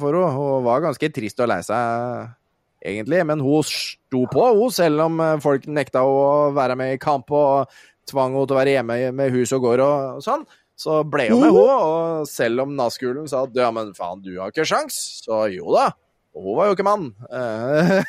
for 0.00 0.14
henne. 0.18 0.34
Hun 0.38 0.64
var 0.66 0.82
ganske 0.86 1.10
trist 1.14 1.42
og 1.44 1.50
lei 1.52 1.60
seg, 1.66 2.30
egentlig. 2.82 3.22
Men 3.28 3.42
hun 3.44 3.62
sto 3.66 4.24
på, 4.32 4.46
hun, 4.56 4.70
selv 4.74 5.02
om 5.04 5.20
eh, 5.20 5.36
folk 5.44 5.66
nekta 5.70 6.00
å 6.06 6.50
være 6.56 6.78
med 6.80 6.94
i 6.96 7.00
kamp 7.02 7.30
og 7.36 7.68
tvang 8.08 8.34
henne 8.34 8.48
til 8.48 8.56
å 8.56 8.60
være 8.60 8.74
hjemme 8.78 8.98
med 9.18 9.34
hus 9.34 9.52
og 9.56 9.64
gård 9.66 9.84
og 9.84 10.24
sånn. 10.24 10.46
Så 10.80 11.02
ble 11.04 11.26
hun 11.28 11.42
med, 11.42 11.52
hun. 11.52 11.68
Og 11.68 12.28
selv 12.30 12.64
om 12.64 12.72
Nazgulen 12.76 13.28
sa 13.28 13.44
at 13.44 13.56
ja, 13.58 13.68
men 13.74 13.92
faen, 13.96 14.22
du 14.24 14.32
har 14.38 14.52
ikke 14.52 14.68
sjans, 14.68 14.96
så 15.26 15.44
jo 15.52 15.74
da. 15.74 15.90
Hun 16.36 16.56
var 16.56 16.70
jo 16.70 16.76
ikke 16.76 16.86
mann. 16.86 17.10
Eh, 17.28 18.00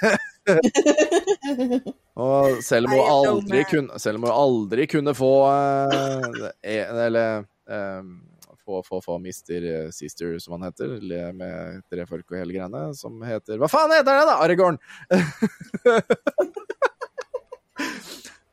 og 2.21 2.61
selv 2.63 2.87
om 2.87 2.95
hun 2.95 3.11
aldri 3.11 3.63
kunne, 3.69 3.99
selv 4.01 4.21
om 4.21 4.27
hun 4.29 4.33
aldri 4.33 4.87
kunne 4.89 5.13
få 5.17 5.31
eh, 5.51 6.47
Eller 6.63 7.43
eh, 7.43 8.01
få, 8.61 8.81
få, 8.85 9.01
få 9.03 9.17
Mister 9.19 9.91
Sister, 9.91 10.37
som 10.39 10.55
han 10.55 10.69
heter, 10.69 10.95
med 11.35 11.81
tre 11.91 12.05
folk 12.07 12.29
og 12.29 12.39
hele 12.39 12.55
greiene, 12.55 12.87
som 12.95 13.19
heter 13.25 13.59
Hva 13.59 13.71
faen 13.71 13.97
heter 13.97 14.21
det, 14.21 14.29
da? 14.29 14.39
Aragorn! 14.45 14.79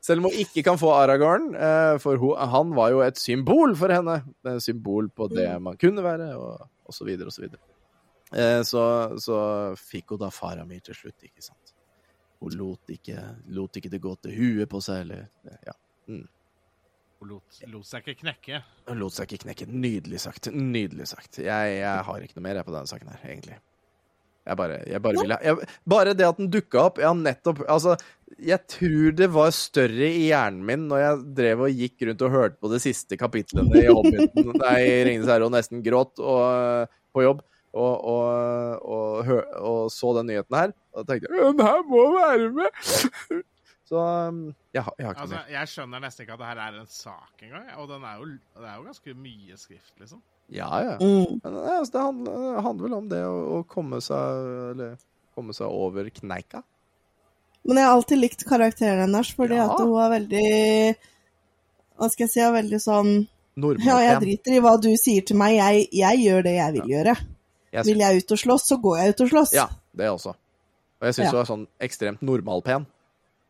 Selv 0.09 0.23
om 0.23 0.31
hun 0.31 0.41
ikke 0.41 0.63
kan 0.65 0.79
få 0.81 0.95
Aragorn, 0.97 1.51
eh, 1.53 1.95
for 2.01 2.17
hun, 2.21 2.37
han 2.53 2.71
var 2.77 2.93
jo 2.95 3.03
et 3.05 3.19
symbol 3.21 3.75
for 3.77 3.93
henne. 3.93 4.23
Et 4.49 4.63
symbol 4.65 5.11
på 5.13 5.29
det 5.29 5.51
man 5.61 5.77
kunne 5.81 6.05
være, 6.05 6.31
og, 6.39 6.63
og 6.89 6.97
så 6.97 7.05
videre 7.05 7.29
og 7.29 7.37
så 7.37 7.45
videre. 7.45 7.61
Eh, 8.33 8.63
så, 8.65 8.85
så 9.21 9.41
fikk 9.77 10.15
hun 10.15 10.23
da 10.25 10.33
Faramir 10.33 10.81
til 10.87 10.97
slutt, 10.97 11.29
ikke 11.29 11.45
sant. 11.45 11.75
Hun 12.41 12.57
lot 12.57 12.93
ikke, 12.95 13.21
lot 13.53 13.77
ikke 13.77 13.93
det 13.93 14.01
gå 14.01 14.15
til 14.23 14.37
huet 14.39 14.73
på 14.73 14.81
seg, 14.85 15.05
eller 15.05 15.29
Ja. 15.69 15.77
Hun 17.19 17.33
lot, 17.33 17.57
lot 17.67 17.87
seg 17.89 18.07
ikke 18.07 18.23
knekke. 18.23 18.61
Hun 18.87 19.01
lot 19.03 19.17
seg 19.17 19.27
ikke 19.27 19.49
knekke. 19.49 19.67
Nydelig 19.69 20.21
sagt. 20.23 20.49
Nydelig 20.55 21.09
sagt. 21.11 21.41
Jeg, 21.43 21.73
jeg 21.81 22.05
har 22.07 22.23
ikke 22.25 22.39
noe 22.39 22.47
mer 22.47 22.61
på 22.63 22.75
denne 22.75 22.89
saken 22.89 23.11
her, 23.11 23.25
egentlig. 23.27 23.59
Jeg 24.49 24.57
bare, 24.57 24.77
jeg 24.89 25.03
bare 25.05 25.21
ville 25.21 25.37
jeg, 25.45 25.67
Bare 25.93 26.15
det 26.17 26.25
at 26.25 26.39
den 26.39 26.47
dukka 26.49 26.87
opp 26.89 27.01
Ja, 27.03 27.11
nettopp. 27.13 27.61
Altså, 27.69 27.99
jeg 28.37 28.61
tror 28.69 29.15
det 29.19 29.29
var 29.33 29.51
større 29.57 30.09
i 30.13 30.27
hjernen 30.29 30.65
min 30.69 30.87
når 30.91 31.01
jeg 31.03 31.21
drev 31.39 31.63
og 31.67 31.79
gikk 31.83 32.05
rundt 32.09 32.25
og 32.27 32.35
hørte 32.35 32.59
på 32.61 32.71
de 32.73 32.81
siste 32.83 33.17
kapitlene 33.21 33.81
i 33.81 33.87
Hobbiten, 33.89 34.53
nei, 34.65 34.81
Ringenes 35.09 35.31
herre, 35.33 35.47
og 35.49 35.55
nesten 35.55 35.81
gråt 35.87 36.21
og, 36.21 36.91
på 37.17 37.25
jobb. 37.25 37.45
Og, 37.79 37.95
og, 38.11 38.85
og, 38.89 39.09
hør, 39.29 39.43
og 39.61 39.81
så 39.93 40.15
den 40.17 40.31
nyheten 40.33 40.57
her, 40.57 40.71
og 40.97 41.05
tenkte 41.07 41.29
jeg 41.31 41.51
den 41.53 41.61
her 41.67 41.83
må 41.87 42.05
være 42.17 42.49
med! 42.57 43.43
Så 43.89 43.97
um, 44.29 44.41
jeg, 44.77 44.83
har- 44.85 44.93
jeg 45.01 45.07
har 45.07 45.15
ikke 45.15 45.23
Altså, 45.23 45.37
mer. 45.39 45.47
jeg 45.55 45.69
skjønner 45.73 46.01
nesten 46.05 46.25
ikke 46.27 46.35
at 46.35 46.41
det 46.43 46.49
her 46.51 46.59
er 46.61 46.75
en 46.77 46.89
sak 46.93 47.45
engang. 47.47 47.69
Og 47.81 47.87
den 47.89 48.03
er 48.05 48.19
jo, 48.21 48.27
det 48.61 48.67
er 48.69 48.75
jo 48.77 48.83
ganske 48.85 49.15
mye 49.17 49.57
skrift, 49.57 49.93
liksom. 50.03 50.19
Ja, 50.53 50.69
ja. 50.85 50.97
Mm. 51.01 51.39
Men 51.41 51.57
altså, 51.63 51.93
det 51.95 52.03
handler, 52.03 52.43
det 52.59 52.65
handler 52.67 52.85
vel 52.85 52.97
om 52.99 53.09
det 53.09 53.21
å, 53.25 53.39
å 53.57 53.63
komme 53.69 54.01
seg 54.05 54.51
Eller 54.75 54.99
komme 55.33 55.57
seg 55.57 55.73
over 55.73 56.11
kneika. 56.21 56.61
Men 57.69 57.77
jeg 57.83 57.85
har 57.85 57.95
alltid 57.99 58.19
likt 58.23 58.45
karakteren 58.49 59.03
hennes, 59.05 59.31
fordi 59.37 59.59
Ja. 59.59 59.67
at 59.69 59.79
hun 59.83 59.95
er 60.01 60.11
veldig 60.15 60.97
Hva 61.99 62.09
skal 62.11 62.25
jeg 62.25 62.31
si, 62.33 62.41
er 62.41 62.53
veldig 62.55 62.79
sånn 62.81 63.11
Nordmann. 63.59 63.87
Ja, 63.89 63.99
jeg 64.07 64.21
driter 64.23 64.55
i 64.55 64.61
hva 64.63 64.77
du 64.81 64.89
sier 64.97 65.25
til 65.27 65.37
meg, 65.37 65.57
jeg, 65.59 65.89
jeg 65.93 66.21
gjør 66.25 66.45
det 66.47 66.53
jeg 66.55 66.73
vil 66.79 66.93
gjøre. 66.95 67.15
Jeg 67.75 67.85
Vil 67.89 67.99
jeg 68.05 68.17
ut 68.23 68.33
og 68.33 68.39
slåss, 68.39 68.67
så 68.71 68.77
går 68.81 68.99
jeg 69.03 69.09
ut 69.15 69.21
og 69.25 69.29
slåss. 69.33 69.53
Ja, 69.59 69.65
det 69.99 70.07
også. 70.13 70.31
Og 71.01 71.05
jeg 71.09 71.15
syns 71.19 71.25
Ja. 71.27 71.31
hun 71.33 71.41
er 71.41 71.49
sånn 71.51 71.67
ekstremt 71.81 72.23
normalpen, 72.23 72.87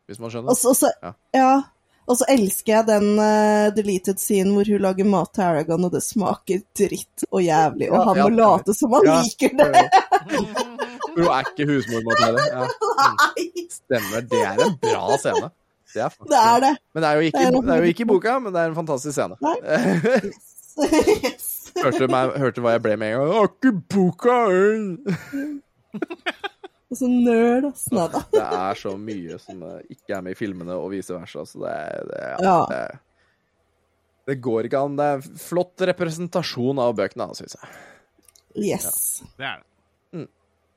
hvis 0.08 0.18
man 0.18 0.30
skjønner. 0.32 0.48
Og 0.50 0.56
så, 0.56 0.90
Ja. 1.02 1.12
ja. 1.34 1.62
Og 2.08 2.16
så 2.16 2.24
elsker 2.32 2.72
jeg 2.72 2.86
den 2.88 3.18
uh, 3.20 3.68
deleted 3.76 4.16
scenen 4.18 4.54
hvor 4.56 4.64
hun 4.64 4.80
lager 4.80 5.04
mat 5.04 5.30
til 5.34 5.42
Aragon, 5.44 5.84
og 5.84 5.92
det 5.92 6.02
smaker 6.02 6.62
dritt 6.74 7.24
og 7.30 7.42
jævlig, 7.44 7.90
og 7.92 7.98
Ja, 8.00 8.04
han 8.08 8.16
ja, 8.16 8.22
må 8.24 8.30
late 8.34 8.74
som 8.74 8.90
han 8.96 9.04
Ja. 9.04 9.20
liker 9.20 9.50
det. 9.60 9.90
Hun 11.18 11.28
er 11.34 11.48
ikke 11.50 11.66
husmormateriale. 11.68 12.38
mot. 12.38 12.48
Ja. 12.54 12.66
Stemmer. 13.78 14.24
Det 14.30 14.42
er 14.46 14.62
en 14.66 14.76
bra 14.82 15.16
scene. 15.20 15.48
Det 15.94 16.02
er, 16.04 16.10
faktisk- 16.12 16.30
det 16.30 16.38
er 16.44 16.58
det. 16.66 16.72
Men 16.94 17.02
det 17.02 17.08
er, 17.08 17.14
jo 17.14 17.20
ikke, 17.30 17.38
Det 17.38 17.46
er 17.48 17.62
det 17.68 17.74
er 17.74 17.82
jo 17.84 17.88
ikke 17.94 18.04
i 18.04 18.08
boka, 18.12 18.32
men 18.44 18.52
det 18.54 18.60
er 18.60 18.68
en 18.72 18.76
fantastisk 18.76 19.14
scene. 19.16 19.36
Nei. 19.40 19.54
yes. 20.84 21.54
hørte, 21.84 22.08
meg, 22.12 22.34
hørte 22.42 22.62
hva 22.64 22.74
jeg 22.76 22.82
ble 22.84 22.96
med 23.00 23.14
en 23.14 23.20
gang. 23.22 23.32
Har 23.38 23.48
ikke 23.50 23.72
boka! 23.94 24.36
Og 26.88 26.96
så 26.96 27.08
nerd, 27.10 27.66
ass. 27.68 27.86
Nei 27.92 28.06
da. 28.14 28.20
Det 28.32 28.40
er 28.46 28.78
så 28.80 28.94
mye 29.00 29.36
som 29.42 29.60
eh, 29.66 29.80
ikke 29.92 30.14
er 30.16 30.22
med 30.24 30.32
i 30.32 30.38
filmene, 30.38 30.76
og 30.80 30.88
vice 30.94 31.12
versa. 31.12 31.42
Så 31.48 31.60
det, 31.64 31.74
det, 32.08 32.20
ja, 32.22 32.36
Ja. 32.46 32.60
det, 32.70 33.00
det 34.28 34.36
går 34.44 34.68
ikke 34.68 34.80
an. 34.86 34.96
Det 34.96 35.08
er 35.16 35.26
flott 35.40 35.84
representasjon 35.90 36.80
av 36.84 36.94
bøkene, 36.96 37.26
syns 37.36 37.56
jeg. 37.58 37.74
Yes. 38.70 38.86
Det 39.36 39.44
er 39.44 39.60
det. 39.60 39.66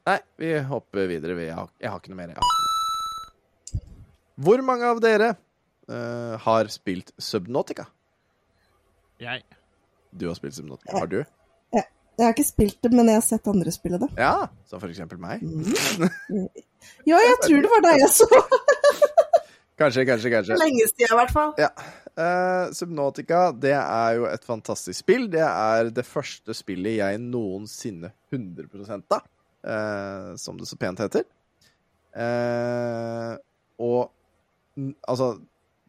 Nei, 0.09 0.17
vi 0.41 0.53
hopper 0.65 1.09
videre. 1.11 1.37
Jeg 1.43 1.55
har, 1.57 1.69
jeg 1.81 1.93
har 1.93 2.01
ikke 2.01 2.13
noe 2.13 2.21
mer. 2.21 2.33
Jeg. 2.33 3.81
Hvor 4.41 4.63
mange 4.65 4.87
av 4.89 5.01
dere 5.03 5.33
uh, 5.35 6.37
har 6.41 6.71
spilt 6.73 7.13
Subnautica? 7.21 7.85
Jeg. 9.21 9.45
Du 10.09 10.25
har 10.31 10.39
spilt 10.39 10.57
Subnautica. 10.57 10.97
Har 10.97 11.11
du? 11.11 11.21
Jeg 12.21 12.27
har 12.27 12.35
ikke 12.35 12.45
spilt 12.45 12.77
det, 12.83 12.91
men 12.93 13.07
jeg 13.09 13.17
har 13.17 13.23
sett 13.25 13.47
andre 13.49 13.71
spille 13.73 13.97
det. 14.01 14.09
Ja, 14.19 14.49
som 14.69 14.81
for 14.81 14.91
eksempel 14.91 15.21
meg. 15.21 15.41
Ja, 17.05 17.19
jeg 17.21 17.35
tror 17.43 17.59
det 17.61 17.69
var 17.69 17.83
deg 17.85 17.99
jeg 18.01 18.09
så. 18.09 18.25
Kanskje, 19.81 20.01
kanskje, 20.05 20.29
kanskje. 20.33 20.55
Lenge 20.57 20.85
siden, 20.89 21.11
i 21.13 21.17
hvert 21.19 21.33
fall. 21.33 21.51
Ja. 21.61 21.67
Uh, 22.17 22.73
Subnautica, 22.73 23.43
det 23.53 23.75
er 23.77 24.15
jo 24.17 24.25
et 24.29 24.43
fantastisk 24.45 24.99
spill. 24.99 25.27
Det 25.29 25.41
er 25.41 25.89
det 25.93 26.05
første 26.05 26.53
spillet 26.57 26.99
jeg 26.99 27.21
noensinne 27.21 28.11
100 28.33 28.65
av, 29.13 29.21
eh, 29.63 30.33
som 30.35 30.57
det 30.59 30.67
så 30.69 30.77
pent 30.79 31.01
heter. 31.03 31.25
Eh, 32.15 33.35
og 33.81 34.11
altså 35.07 35.37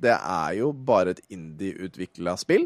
Det 0.03 0.13
er 0.15 0.55
jo 0.59 0.73
bare 0.75 1.13
et 1.15 1.21
indie-utvikla 1.31 2.33
spill 2.41 2.65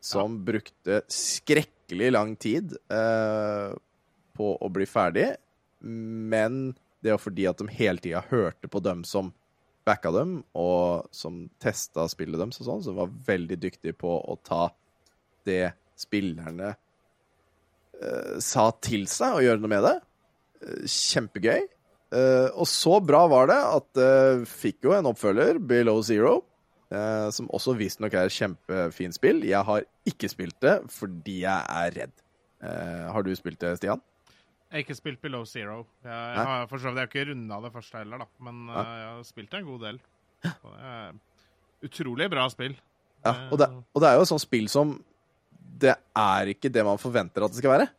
som 0.00 0.36
brukte 0.46 1.00
skrekkelig 1.10 2.12
lang 2.12 2.36
tid 2.38 2.76
eh, 2.92 3.72
på 4.38 4.50
å 4.54 4.68
bli 4.72 4.86
ferdig, 4.86 5.26
men 5.82 6.60
det 7.02 7.16
var 7.16 7.20
fordi 7.20 7.48
at 7.50 7.58
de 7.58 7.66
hele 7.74 8.00
tida 8.00 8.22
hørte 8.30 8.70
på 8.70 8.80
dem 8.84 9.02
som 9.08 9.32
backa 9.84 10.12
dem, 10.14 10.38
og 10.54 11.08
som 11.10 11.42
testa 11.60 12.06
spillet 12.08 12.38
deres 12.38 12.60
og 12.62 12.68
sånn, 12.68 12.84
som 12.86 13.00
var 13.00 13.12
veldig 13.26 13.58
dyktige 13.60 13.96
på 13.98 14.12
å 14.20 14.38
ta 14.46 14.68
det 15.48 15.72
spillerne 15.98 16.74
sa 18.40 18.70
til 18.80 19.06
seg, 19.10 19.36
å 19.36 19.42
gjøre 19.44 19.60
noe 19.60 19.72
med 19.72 19.84
det. 19.86 19.96
Eh, 20.64 20.86
kjempegøy. 20.88 21.62
Eh, 22.10 22.48
og 22.58 22.66
så 22.66 22.98
bra 23.04 23.24
var 23.30 23.50
det 23.50 23.58
at 23.60 23.88
det 23.94 24.46
fikk 24.50 24.88
jo 24.88 24.94
en 24.96 25.08
oppfølger, 25.12 25.60
Below 25.62 26.00
Zero, 26.02 26.40
eh, 26.90 27.28
som 27.34 27.50
også 27.54 27.76
visstnok 27.78 28.16
er 28.18 28.32
kjempefint 28.34 29.16
spill. 29.16 29.44
Jeg 29.46 29.62
har 29.66 29.86
ikke 30.10 30.30
spilt 30.32 30.58
det 30.64 30.80
fordi 30.90 31.42
jeg 31.44 31.74
er 31.84 31.98
redd. 32.00 32.16
Eh, 32.60 33.06
har 33.14 33.24
du 33.26 33.30
spilt 33.38 33.60
det, 33.62 33.76
Stian? 33.78 34.02
Jeg 34.70 34.76
har 34.76 34.84
ikke 34.84 34.98
spilt 34.98 35.22
Below 35.22 35.44
Zero. 35.48 35.84
Jeg, 36.04 36.12
jeg 36.12 36.46
har 36.50 36.66
for 36.70 36.82
så 36.82 36.92
vidt 36.94 37.08
ikke 37.10 37.28
runda 37.30 37.60
det 37.64 37.72
første 37.74 38.02
heller, 38.02 38.22
da. 38.22 38.28
Men 38.46 38.66
Nei. 38.68 38.82
eh, 38.84 38.98
jeg 39.00 39.10
har 39.14 39.28
spilt 39.30 39.58
en 39.58 39.68
god 39.70 39.86
del. 39.86 40.02
Det 40.40 40.54
utrolig 41.80 42.26
bra 42.28 42.42
spill. 42.52 42.74
Ja, 43.24 43.32
og 43.52 43.58
det, 43.60 43.66
og 43.92 44.02
det 44.02 44.08
er 44.08 44.18
jo 44.18 44.24
et 44.24 44.30
sånt 44.30 44.42
spill 44.42 44.68
som 44.72 44.92
det 45.80 45.96
er 46.18 46.52
ikke 46.52 46.70
det 46.72 46.84
man 46.86 47.00
forventer 47.00 47.44
at 47.44 47.52
det 47.52 47.60
skal 47.62 47.74
være, 47.76 47.90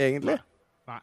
egentlig. 0.00 0.36
Nei. 0.38 0.98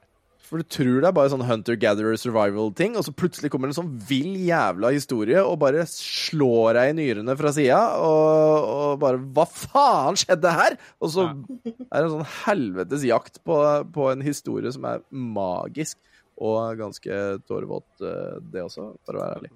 For 0.50 0.62
du 0.62 0.66
tror 0.66 0.96
det 1.04 1.10
er 1.10 1.14
bare 1.14 1.30
sånn 1.30 1.46
hunter-gatherer 1.46 2.18
survival-ting, 2.18 2.96
og 2.98 3.06
så 3.06 3.14
plutselig 3.14 3.52
kommer 3.54 3.70
det 3.70 3.76
en 3.76 3.82
sånn 3.84 3.92
vill 4.10 4.34
jævla 4.48 4.90
historie 4.96 5.44
og 5.46 5.60
bare 5.62 5.84
slår 5.90 6.80
deg 6.80 6.94
i 6.94 6.96
nyrene 6.98 7.36
fra 7.38 7.54
sida, 7.54 7.82
og, 8.02 8.70
og 8.74 8.94
bare 9.04 9.22
Hva 9.38 9.46
faen 9.50 10.18
skjedde 10.18 10.54
her?! 10.58 10.78
Og 10.98 11.14
så 11.14 11.28
er 11.30 11.76
det 11.76 12.04
en 12.06 12.16
sånn 12.16 12.30
helvetes 12.48 13.06
jakt 13.06 13.42
på, 13.46 13.60
på 13.94 14.10
en 14.14 14.26
historie 14.26 14.74
som 14.74 14.88
er 14.90 15.06
magisk, 15.12 16.00
og 16.40 16.80
ganske 16.80 17.16
tårevåt, 17.46 17.90
eh, 18.00 18.38
det 18.50 18.64
også, 18.64 18.94
for 19.06 19.20
å 19.20 19.26
være 19.26 19.42
ærlig. 19.42 19.54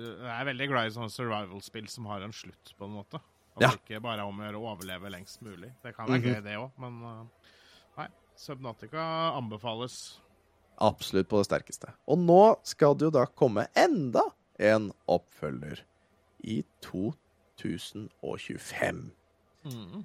Jeg 0.00 0.34
er 0.34 0.46
veldig 0.48 0.66
glad 0.72 0.88
i 0.88 0.94
sånne 0.96 1.12
survival-spill 1.14 1.86
som 1.92 2.08
har 2.10 2.24
en 2.24 2.34
slutt, 2.34 2.74
på 2.74 2.88
en 2.88 2.96
måte. 2.96 3.20
Og 3.54 3.62
Ja. 3.62 3.70
Ikke 3.76 4.00
bare 4.02 4.22
om 4.26 4.40
å 4.40 4.60
overleve 4.72 5.10
lengst 5.12 5.42
mulig. 5.42 5.72
Det 5.82 5.94
kan 5.94 6.08
være 6.10 6.22
gøy, 6.22 6.42
det 6.42 6.56
òg, 6.58 6.70
men 6.82 7.02
uh, 7.02 7.24
nei. 7.98 8.08
Subnatica 8.36 9.00
anbefales. 9.38 10.20
Absolutt 10.82 11.28
på 11.30 11.38
det 11.38 11.46
sterkeste. 11.46 11.92
Og 12.10 12.18
nå 12.18 12.56
skal 12.66 12.96
det 12.98 13.04
jo 13.06 13.10
da 13.14 13.26
komme 13.30 13.68
enda 13.78 14.24
en 14.58 14.90
oppfølger 15.06 15.84
i 16.42 16.64
2025. 16.82 19.12
Eh, 19.64 20.02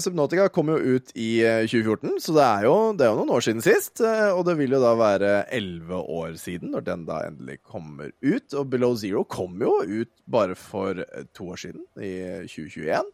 Subnautica 0.00 0.48
kom 0.48 0.70
jo 0.72 0.78
ut 0.96 1.10
i 1.20 1.42
eh, 1.44 1.66
2014, 1.68 2.14
så 2.24 2.32
det 2.36 2.44
er, 2.46 2.62
jo, 2.64 2.74
det 2.96 3.04
er 3.04 3.10
jo 3.12 3.18
noen 3.18 3.34
år 3.36 3.44
siden 3.44 3.64
sist. 3.64 4.00
eh, 4.00 4.30
og 4.32 4.46
det 4.48 4.56
vil 4.56 4.72
jo 4.72 4.80
da 4.80 4.94
være 4.96 5.34
elleve 5.52 6.00
år 6.00 6.38
siden 6.40 6.72
når 6.72 6.86
den 6.86 7.04
da 7.08 7.20
endelig 7.28 7.58
kommer 7.60 8.14
ut. 8.24 8.56
Og 8.56 8.70
Below 8.72 8.96
Zero 9.00 9.26
kom 9.28 9.60
jo 9.60 9.74
ut 9.84 10.12
bare 10.24 10.56
for 10.56 11.04
eh, 11.04 11.28
to 11.36 11.50
år 11.52 11.60
siden, 11.66 11.84
i 12.00 12.14
2021. 12.48 13.12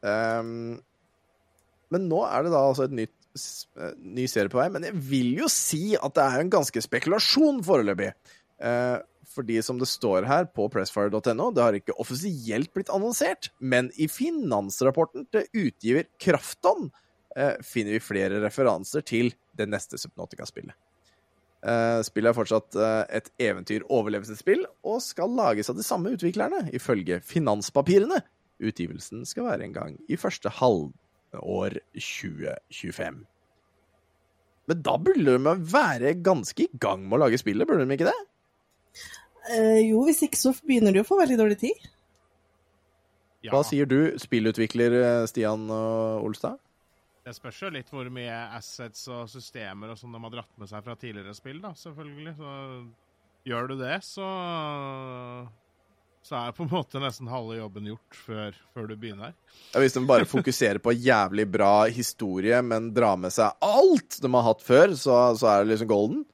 Um, 0.00 0.80
men 1.90 2.06
nå 2.08 2.20
er 2.28 2.46
det 2.46 2.52
da 2.54 2.62
altså 2.62 2.86
et 2.86 2.94
nytt, 2.94 3.16
eh, 3.80 3.94
ny 3.98 4.26
serie 4.30 4.52
på 4.52 4.60
vei. 4.60 4.68
Men 4.72 4.86
jeg 4.86 5.00
vil 5.10 5.32
jo 5.42 5.48
si 5.52 5.96
at 5.98 6.14
det 6.16 6.26
er 6.26 6.44
en 6.44 6.52
ganske 6.52 6.84
spekulasjon 6.86 7.62
foreløpig. 7.66 8.12
Eh, 8.60 8.98
fordi 9.28 9.60
som 9.62 9.78
det 9.78 9.88
står 9.90 10.26
her 10.28 10.48
på 10.54 10.68
pressfire.no, 10.72 11.50
det 11.54 11.64
har 11.64 11.76
ikke 11.76 11.96
offisielt 12.02 12.72
blitt 12.74 12.92
annonsert, 12.92 13.50
men 13.58 13.90
i 14.00 14.08
finansrapporten 14.10 15.26
til 15.32 15.66
utgiver 15.66 16.08
Krafton 16.22 16.88
eh, 17.36 17.56
finner 17.64 17.96
vi 17.96 18.04
flere 18.04 18.40
referanser 18.42 19.04
til 19.06 19.32
det 19.58 19.68
neste 19.70 20.00
Subnautica-spillet. 20.00 20.76
Eh, 21.60 22.00
spillet 22.06 22.32
er 22.32 22.36
fortsatt 22.36 22.76
eh, 22.80 23.02
et 23.20 23.28
eventyr-overlevelsesspill, 23.50 24.64
og 24.88 25.02
skal 25.04 25.34
lages 25.36 25.70
av 25.72 25.76
de 25.76 25.84
samme 25.84 26.14
utviklerne, 26.16 26.64
ifølge 26.76 27.20
finanspapirene. 27.24 28.22
Utgivelsen 28.60 29.26
skal 29.28 29.50
være 29.50 29.68
en 29.68 29.76
gang 29.76 30.00
i 30.08 30.18
første 30.20 30.52
halvår 30.60 31.76
2025. 31.96 33.22
Men 34.70 34.82
da 34.86 34.96
burde 35.02 35.36
de 35.36 35.54
være 35.72 36.14
ganske 36.24 36.66
i 36.66 36.80
gang 36.80 37.02
med 37.06 37.18
å 37.18 37.24
lage 37.24 37.40
spillet, 37.40 37.68
burde 37.68 37.86
de 37.88 37.96
ikke 37.96 38.08
det? 38.08 38.18
Eh, 39.48 39.80
jo, 39.88 40.02
hvis 40.08 40.22
ikke 40.26 40.38
så 40.38 40.52
begynner 40.60 40.94
de 40.94 41.02
å 41.02 41.06
få 41.06 41.18
veldig 41.20 41.38
dårlig 41.40 41.58
tid. 41.62 41.86
Ja, 43.40 43.54
Hva 43.54 43.62
sier 43.64 43.88
du, 43.88 44.18
spillutvikler 44.20 44.96
eh, 45.00 45.22
Stian 45.30 45.64
og 45.72 46.26
Olstad? 46.28 46.60
Det 47.24 47.32
spørs 47.36 47.62
jo 47.62 47.70
litt 47.72 47.88
hvor 47.92 48.08
mye 48.12 48.36
assets 48.56 49.06
og 49.12 49.28
systemer 49.30 49.92
og 49.92 49.98
sånn 50.00 50.12
de 50.16 50.20
har 50.24 50.34
dratt 50.34 50.60
med 50.60 50.70
seg 50.70 50.84
fra 50.84 50.96
tidligere 50.98 51.36
spill, 51.36 51.60
da, 51.62 51.72
selvfølgelig. 51.78 52.36
Så 52.36 52.52
gjør 53.48 53.72
du 53.72 53.74
det, 53.80 53.96
så 54.04 54.28
så 56.22 56.36
er 56.36 56.52
på 56.52 56.66
en 56.66 56.72
måte 56.72 57.00
nesten 57.00 57.30
halve 57.32 57.56
jobben 57.56 57.86
gjort 57.88 58.16
før, 58.26 58.56
før 58.74 58.88
du 58.90 58.96
begynner. 59.00 59.32
Ja, 59.72 59.80
hvis 59.80 59.96
de 59.96 60.02
bare 60.08 60.28
fokuserer 60.28 60.80
på 60.82 60.92
jævlig 60.92 61.46
bra 61.48 61.86
historie, 61.88 62.60
men 62.62 62.90
drar 62.96 63.16
med 63.20 63.32
seg 63.34 63.56
alt 63.64 64.18
de 64.20 64.32
har 64.34 64.44
hatt 64.50 64.64
før, 64.64 64.92
så, 65.00 65.16
så 65.40 65.48
er 65.48 65.64
det 65.64 65.72
liksom 65.72 65.90
golden? 65.90 66.26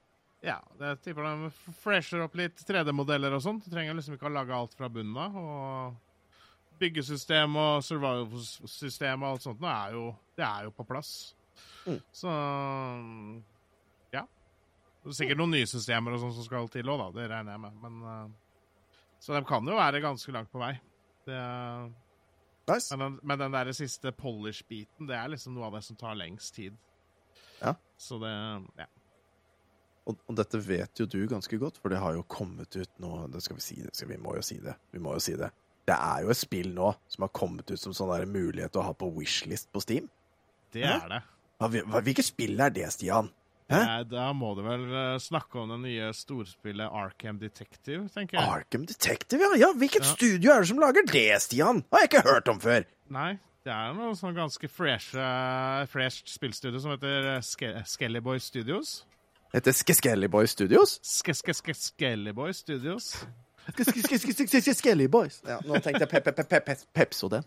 Ja, 0.44 0.58
det 0.78 0.96
tipper 1.02 1.24
de 1.26 1.50
fresher 1.80 2.20
opp 2.26 2.34
litt 2.38 2.60
3D-modeller 2.68 3.34
og 3.34 3.42
sånt. 3.42 3.64
Du 3.64 3.72
trenger 3.72 3.96
liksom 3.96 4.14
ikke 4.18 4.28
å 4.28 4.34
lage 4.34 4.54
alt 4.54 4.74
fra 4.76 4.88
bunnen 4.92 5.16
av. 5.18 5.36
Og 5.40 6.76
byggesystem 6.80 7.56
og 7.56 7.80
survival-system 7.86 9.22
og 9.24 9.30
alt 9.30 9.46
sånt 9.46 9.62
nå 9.64 9.70
er 9.72 9.94
jo, 9.96 10.04
det 10.36 10.44
er 10.44 10.66
jo 10.68 10.74
på 10.76 10.84
plass. 10.86 11.12
Mm. 11.86 12.00
Så 12.12 12.32
ja. 14.12 14.24
Det 15.02 15.12
er 15.12 15.18
sikkert 15.20 15.40
noen 15.40 15.54
nye 15.56 15.68
systemer 15.70 16.16
og 16.16 16.22
sånt 16.22 16.36
som 16.36 16.46
skal 16.46 16.68
til 16.72 16.90
òg, 16.92 17.00
da. 17.00 17.08
Det 17.16 17.28
regner 17.32 17.56
jeg 17.56 17.62
med. 17.64 17.78
Men, 17.84 18.02
eh, 18.12 18.74
så 19.22 19.36
de 19.38 19.42
kan 19.48 19.66
jo 19.72 19.78
være 19.78 20.02
ganske 20.04 20.34
langt 20.36 20.52
på 20.52 20.60
vei. 20.62 20.74
Det, 21.26 21.40
Nice. 22.66 22.90
men, 22.96 23.04
den, 23.06 23.18
men 23.22 23.38
den 23.38 23.54
der 23.54 23.70
siste 23.78 24.10
polish-biten, 24.12 25.06
det 25.08 25.14
er 25.16 25.30
liksom 25.32 25.54
noe 25.54 25.68
av 25.70 25.78
det 25.78 25.84
som 25.86 25.98
tar 25.98 26.18
lengst 26.18 26.54
tid. 26.58 26.76
Ja. 27.62 27.72
Så 27.96 28.18
det 28.20 28.34
Ja. 28.76 28.86
Og, 30.06 30.16
og 30.30 30.36
dette 30.38 30.58
vet 30.62 31.00
jo 31.02 31.06
du 31.10 31.18
ganske 31.26 31.58
godt, 31.58 31.78
for 31.82 31.90
det 31.90 31.98
har 31.98 32.14
jo 32.14 32.22
kommet 32.30 32.76
ut 32.78 32.90
nå 33.02 33.24
det 33.32 33.40
skal 33.42 33.56
Vi 33.58 33.64
si 33.64 33.78
det, 33.82 33.90
skal, 33.96 34.08
vi 34.12 34.18
må 34.22 34.36
jo 34.38 34.42
si 34.46 34.58
det. 34.62 34.76
Vi 34.94 35.00
må 35.02 35.16
jo 35.16 35.22
si 35.24 35.34
det. 35.38 35.48
Det 35.86 35.94
er 35.96 36.22
jo 36.22 36.30
et 36.30 36.38
spill 36.38 36.70
nå 36.74 36.92
som 37.10 37.24
har 37.26 37.32
kommet 37.34 37.70
ut 37.70 37.78
som 37.80 37.94
sånn 37.94 38.12
der 38.14 38.26
mulighet 38.30 38.76
å 38.78 38.84
ha 38.86 38.92
på 38.94 39.08
wishlist 39.16 39.68
på 39.74 39.82
Steam. 39.82 40.06
Det 40.74 40.84
Hæ? 40.86 40.94
er 41.04 41.10
det. 41.16 41.22
Hva, 41.58 42.00
hvilket 42.04 42.26
spill 42.26 42.58
er 42.60 42.70
det, 42.74 42.86
Stian? 42.94 43.30
Hæ? 43.70 43.78
Eh, 43.82 44.02
Da 44.10 44.28
må 44.36 44.52
du 44.54 44.62
vel 44.66 44.82
eh, 44.92 45.16
snakke 45.22 45.58
om 45.62 45.70
det 45.74 45.78
nye 45.82 46.10
storspillet 46.14 46.86
Arkham 46.92 47.38
Detective, 47.42 48.04
tenker 48.14 48.38
jeg. 48.38 48.46
Arkham 48.46 48.84
Detective, 48.86 49.42
ja. 49.42 49.50
ja. 49.66 49.72
Hvilket 49.74 50.04
Ja. 50.06 50.12
studio 50.14 50.52
er 50.54 50.62
det 50.62 50.68
som 50.70 50.78
lager 50.82 51.06
det, 51.10 51.26
Stian? 51.42 51.80
Det 51.82 51.90
Har 51.96 52.04
jeg 52.04 52.10
ikke 52.12 52.24
hørt 52.28 52.48
om 52.52 52.60
før. 52.62 52.86
Nei, 53.10 53.32
det 53.66 53.72
er 53.74 53.94
noe 53.96 54.14
sånn 54.18 54.36
ganske 54.36 54.68
fresh, 54.70 55.14
uh, 55.18 55.82
fresh 55.90 56.22
spillstudio 56.30 56.78
som 56.82 56.94
heter 56.94 57.30
eh, 57.36 57.42
Ske 57.42 57.72
Skellyboy 57.90 58.38
Studios. 58.42 59.00
Heter 59.54 59.72
Skeskellyboy 59.72 60.46
Studios? 60.50 60.96
Ske 61.06 61.34
Ske 61.34 61.54
Ske 61.54 61.74
Skellyboy 61.74 62.52
Studios. 62.56 63.12
Skelly 63.66 65.06
Boys. 65.10 65.40
Ja, 65.46 65.56
nå 65.66 65.78
tenkte 65.82 66.04
jeg 66.04 66.10
Pep- 66.10 66.24
Pep- 66.28 66.36
Pep- 66.46 66.64
Pep- 66.68 66.84
Pepso 66.94 67.26
den. 67.32 67.42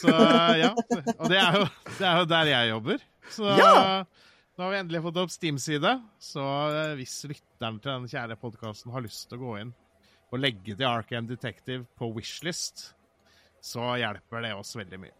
Så 0.00 0.08
eh, 0.08 0.62
ja. 0.62 0.70
Og 1.18 1.26
det 1.28 1.36
er 1.40 1.58
jo, 1.60 1.66
det 1.98 2.06
er 2.08 2.20
jo 2.22 2.28
der 2.30 2.50
jeg 2.52 2.70
jobber. 2.70 3.02
Så 3.34 3.50
Ja! 3.58 3.72
nå 4.56 4.64
har 4.64 4.72
vi 4.72 4.78
endelig 4.80 5.02
fått 5.04 5.18
opp 5.20 5.32
Steam-side. 5.34 5.92
Så 6.24 6.40
eh, 6.72 6.94
hvis 6.96 7.18
lytteren 7.28 7.76
til 7.84 7.92
den 7.92 8.08
kjære 8.08 8.38
podkasten 8.40 8.94
har 8.94 9.04
lyst 9.04 9.26
til 9.28 9.36
å 9.36 9.42
gå 9.44 9.58
inn 9.64 9.74
og 10.32 10.40
legge 10.42 10.72
til 10.74 10.88
Arkham 10.88 11.28
Detective 11.28 11.84
på 12.00 12.08
Wishlist, 12.16 12.94
så 13.62 13.92
hjelper 14.00 14.42
det 14.46 14.54
oss 14.56 14.72
veldig 14.78 14.98
mye. 15.04 15.14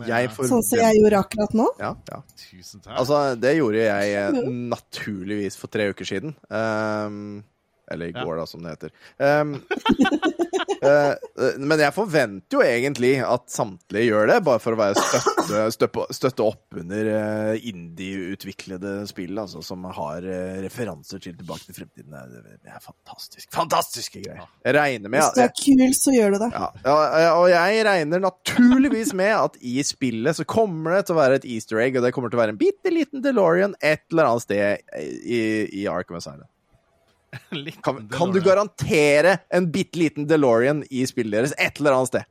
Eh, 0.00 0.28
Sånn 0.48 0.62
som 0.64 0.78
jeg 0.80 0.96
gjorde 1.00 1.18
akkurat 1.20 1.52
nå. 1.58 1.66
Ja, 1.78 1.94
ja. 2.08 2.22
Tusen 2.40 2.80
takk. 2.80 2.94
Altså, 2.98 3.18
det 3.38 3.56
gjorde 3.58 3.82
jeg 3.84 4.32
naturligvis 4.72 5.56
for 5.60 5.68
tre 5.68 5.90
uker 5.92 6.04
siden. 6.08 6.34
Um, 6.48 7.44
eller 7.90 8.06
i 8.08 8.12
Ja. 8.14 8.24
går, 8.24 8.36
da, 8.40 8.46
som 8.46 8.62
det 8.62 8.70
heter. 8.76 8.90
Eh, 9.18 9.44
men 11.62 11.80
jeg 11.82 11.94
forventer 11.94 12.56
jo 12.58 12.62
egentlig 12.64 13.12
at 13.22 13.44
samtlige 13.52 14.08
gjør 14.08 14.30
det, 14.32 14.38
bare 14.46 14.62
for 14.62 14.74
å 14.74 14.80
være 14.80 14.98
støtte, 14.98 15.60
støtte, 15.76 16.06
støtte 16.16 16.46
opp 16.46 16.78
under 16.80 17.10
eh, 17.12 17.66
indie-utviklede 17.70 18.94
spill, 19.10 19.38
altså, 19.38 19.62
som 19.64 19.86
har 19.94 20.26
eh, 20.26 20.58
referanser 20.64 21.22
til 21.22 21.36
Tilbake 21.38 21.68
til 21.68 21.76
fremtiden. 21.76 22.12
Det 22.12 22.70
er, 22.70 22.80
fantastisk. 22.82 23.48
Fantastiske 23.54 24.22
greier. 24.24 24.46
Jeg 24.66 24.76
regner 24.76 25.12
med 25.12 25.22
Hvis 25.22 25.38
det 25.38 25.46
er 25.46 25.54
kul, 25.56 25.84
så 25.96 26.14
gjør 26.16 26.34
du 26.34 26.38
det. 26.44 26.50
ja, 26.84 26.98
og 27.32 27.46
jeg 27.52 27.84
regner 27.88 28.22
naturligvis 28.22 29.14
med 29.18 29.32
at 29.38 29.58
i 29.62 29.78
spillet 29.86 30.38
så 30.38 30.46
kommer 30.48 30.98
det 30.98 31.06
til 31.08 31.16
å 31.16 31.22
være 31.22 31.40
et 31.40 31.48
easter 31.56 31.82
egg, 31.82 31.98
og 31.98 32.06
det 32.06 32.12
kommer 32.16 32.32
til 32.32 32.40
å 32.40 32.44
være 32.44 32.56
en 32.56 32.60
bitte 32.60 32.92
liten 32.92 33.24
DeLorean 33.24 33.78
et 33.80 34.04
eller 34.12 34.32
annet 34.32 34.46
sted 34.46 34.98
i, 34.98 35.42
i 35.82 35.86
Arkham 35.90 36.18
Asylum. 36.20 36.48
Kan, 37.84 38.08
kan 38.12 38.32
du 38.34 38.40
garantere 38.44 39.38
en 39.48 39.70
bitte 39.72 39.98
liten 39.98 40.26
DeLorean 40.28 40.82
i 40.90 41.06
spillet 41.08 41.32
deres 41.38 41.54
et 41.56 41.80
eller 41.80 41.96
annet 41.96 42.12
sted? 42.12 42.28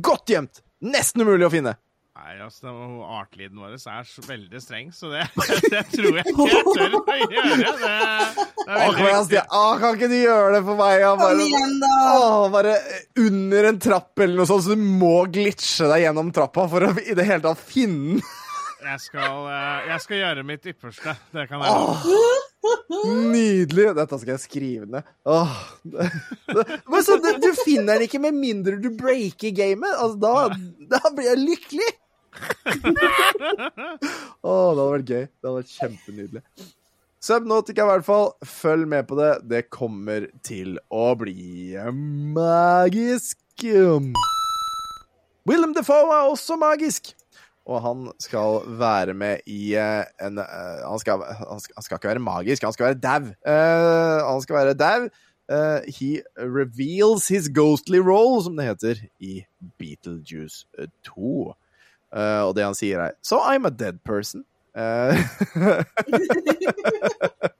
Godt 0.00 0.32
gjemt! 0.32 0.62
Nesten 0.80 1.20
umulig 1.26 1.44
å 1.48 1.52
finne. 1.52 1.74
Nei, 2.20 2.34
altså, 2.44 2.66
det 2.66 2.72
var- 2.76 3.12
artlyden 3.22 3.60
vår 3.60 3.74
er 3.76 4.08
veldig 4.26 4.60
streng, 4.60 4.90
så 4.92 5.08
det, 5.12 5.22
det 5.72 5.82
tror 5.92 6.18
jeg 6.18 6.32
ikke 6.32 6.46
jeg 6.50 6.64
tør 6.66 6.96
å 6.98 7.14
gjøre. 7.16 7.70
Det, 7.80 7.86
det 7.86 7.94
er 7.94 8.76
Å, 8.76 8.80
veldig 8.80 8.96
kom 8.96 9.06
igjen, 9.06 9.16
viktig. 9.16 9.26
Stian. 9.30 9.46
Å, 9.56 9.62
kan 9.80 9.96
ikke 9.96 10.10
du 10.10 10.16
gjøre 10.18 10.50
det 10.56 10.60
for 10.68 10.80
meg? 10.80 10.92
Ja, 11.00 11.12
Kom 11.14 11.22
bare, 11.24 11.46
igjen, 11.46 11.74
da! 11.80 11.94
Å, 12.10 12.42
bare 12.52 12.74
under 13.24 13.70
en 13.70 13.80
trapp 13.86 14.24
eller 14.24 14.40
noe 14.42 14.50
sånt, 14.50 14.66
så 14.66 14.76
du 14.76 14.84
må 15.00 15.14
glitche 15.32 15.88
deg 15.94 16.04
gjennom 16.06 16.32
trappa 16.36 16.68
for 16.72 16.88
å 16.90 16.92
i 17.10 17.16
det 17.16 17.26
hele 17.28 17.44
tatt 17.46 17.64
finne 17.72 18.20
den. 18.20 18.36
Jeg 18.80 19.02
skal, 19.04 19.42
eh, 19.52 19.90
jeg 19.90 20.04
skal 20.06 20.22
gjøre 20.22 20.46
mitt 20.48 20.70
ypperste. 20.72 21.12
Det 21.36 21.48
kan 21.50 21.60
jeg 21.60 21.68
love. 21.68 22.20
Nydelig! 22.90 23.86
Dette 23.96 24.18
skal 24.20 24.34
jeg 24.34 24.42
skrive 24.42 24.88
ned. 24.90 25.06
Åh. 25.28 25.54
Men 26.90 27.04
så, 27.06 27.16
du, 27.22 27.30
du 27.40 27.48
finner 27.62 27.96
den 27.96 28.06
ikke 28.08 28.20
med 28.22 28.36
mindre 28.36 28.76
du 28.82 28.90
breaker 28.96 29.54
gamet. 29.56 29.94
Altså, 29.96 30.18
da, 30.20 30.96
da 30.96 31.14
blir 31.14 31.30
jeg 31.32 31.44
lykkelig! 31.44 31.90
Åh, 34.46 34.68
det 34.70 34.82
hadde 34.82 34.90
vært 34.92 35.10
gøy. 35.10 35.24
Det 35.24 35.48
hadde 35.48 35.56
vært 35.56 35.74
kjempenydelig. 35.78 36.44
Subnotica, 37.20 37.84
i 37.84 37.90
hvert 37.90 38.06
fall. 38.06 38.30
Følg 38.48 38.88
med 38.88 39.08
på 39.08 39.18
det. 39.18 39.32
Det 39.50 39.62
kommer 39.72 40.28
til 40.46 40.78
å 40.88 41.10
bli 41.20 41.76
magisk. 42.36 43.38
Willem 45.48 45.74
Defoe 45.76 46.08
er 46.14 46.30
også 46.30 46.56
magisk! 46.60 47.12
Og 47.66 47.82
han 47.84 48.12
skal 48.20 48.62
være 48.80 49.14
med 49.14 49.36
i 49.46 49.74
eh, 49.78 50.04
en 50.24 50.38
eh, 50.38 50.80
han, 50.86 50.98
skal, 50.98 51.22
han, 51.22 51.60
skal, 51.60 51.74
han 51.76 51.86
skal 51.86 52.00
ikke 52.00 52.08
være 52.08 52.24
magisk, 52.24 52.64
han 52.64 52.72
skal 52.72 52.86
være 52.86 53.02
dau. 53.04 53.28
Uh, 53.44 54.32
han 54.32 54.42
skal 54.42 54.56
være 54.56 54.74
dau. 54.74 55.08
Uh, 55.50 55.80
he 55.98 56.22
reveals 56.38 57.28
his 57.28 57.48
ghostly 57.48 57.98
role, 57.98 58.42
som 58.42 58.56
det 58.56 58.66
heter, 58.66 58.94
i 59.20 59.44
Beetlejuice 59.78 60.66
2. 61.04 61.54
Uh, 62.10 62.42
og 62.48 62.56
det 62.56 62.64
han 62.64 62.74
sier, 62.74 63.00
er 63.00 63.10
So 63.22 63.38
I'm 63.38 63.66
a 63.66 63.70
dead 63.70 63.98
person. 64.04 64.44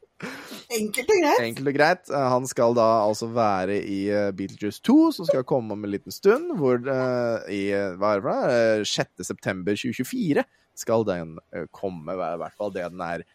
Enkelt 0.70 1.10
og 1.10 1.18
greit. 1.18 1.40
Enkelt 1.42 1.70
og 1.70 1.74
greit. 1.76 2.10
Eh, 2.12 2.28
Han 2.34 2.46
skal 2.46 2.76
da 2.78 2.86
altså 3.02 3.26
være 3.34 3.80
i 3.82 4.00
eh, 4.14 4.30
Beetlejuice 4.36 4.82
2, 4.86 4.98
som 5.16 5.26
skal 5.26 5.46
komme 5.48 5.74
om 5.74 5.84
en 5.84 5.90
liten 5.90 6.14
stund. 6.14 6.52
Hvor 6.60 6.78
uh, 6.78 7.42
i 7.50 7.62
hva 7.98 8.14
er 8.14 8.20
det 8.20 8.26
for 8.26 8.30
noe? 8.30 8.54
Eh, 8.54 8.84
6. 8.86 9.26
september 9.26 9.78
2024 9.78 10.46
skal 10.80 11.04
den 11.08 11.34
komme. 11.74 12.14
I 12.14 12.38
hvert 12.40 12.56
fall 12.56 12.72
det 12.74 12.86
den 12.86 13.02
er 13.04 13.26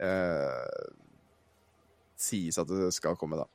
uh, 0.00 0.88
Sies 2.18 2.58
at 2.58 2.70
det 2.72 2.90
skal 2.96 3.18
komme, 3.20 3.38
da. 3.38 3.46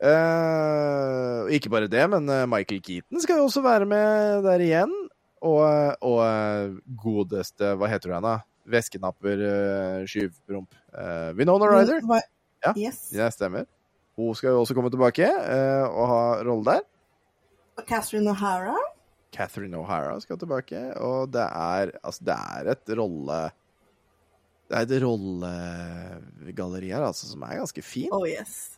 Uh, 0.00 1.50
ikke 1.52 1.68
bare 1.68 1.90
det, 1.92 2.06
men 2.08 2.24
Michael 2.48 2.80
Keaton 2.80 3.20
skal 3.20 3.42
jo 3.42 3.50
også 3.50 3.60
være 3.66 3.88
med 3.90 4.46
der 4.46 4.62
igjen. 4.64 4.94
Og, 5.40 5.96
og 6.04 6.78
godeste 7.00 7.74
Hva 7.80 7.88
heter 7.88 8.12
hun 8.12 8.24
da? 8.24 8.38
Væskenapper, 8.70 9.40
uh, 9.42 10.08
skyvpromp. 10.08 10.76
Uh, 10.94 11.32
Winona 11.36 11.68
Ryder. 11.74 12.04
Ja. 12.64 12.72
Yes. 12.76 13.08
Det 13.14 13.28
stemmer. 13.34 13.68
Hun 14.18 14.34
skal 14.36 14.54
jo 14.54 14.62
også 14.64 14.76
komme 14.76 14.90
tilbake 14.92 15.26
uh, 15.26 15.86
og 15.88 16.10
ha 16.10 16.22
rolle 16.44 16.74
der. 16.74 16.82
Og 17.80 17.86
Catherine 17.88 18.32
O'Hara. 18.32 18.76
Catherine 19.32 19.78
O'Hara 19.78 20.18
skal 20.20 20.38
tilbake, 20.38 20.80
og 20.98 21.30
det 21.32 21.46
er 21.46 21.94
Altså, 22.02 22.24
det 22.26 22.34
er 22.34 22.72
et 22.72 22.92
rolle 22.98 23.38
Det 24.68 24.76
er 24.76 24.82
et 24.82 25.02
rollegalleri 25.04 26.90
her, 26.92 27.06
altså, 27.06 27.30
som 27.30 27.42
er 27.42 27.62
ganske 27.62 27.82
fint. 27.82 28.12
Oh 28.12 28.26
yes. 28.28 28.76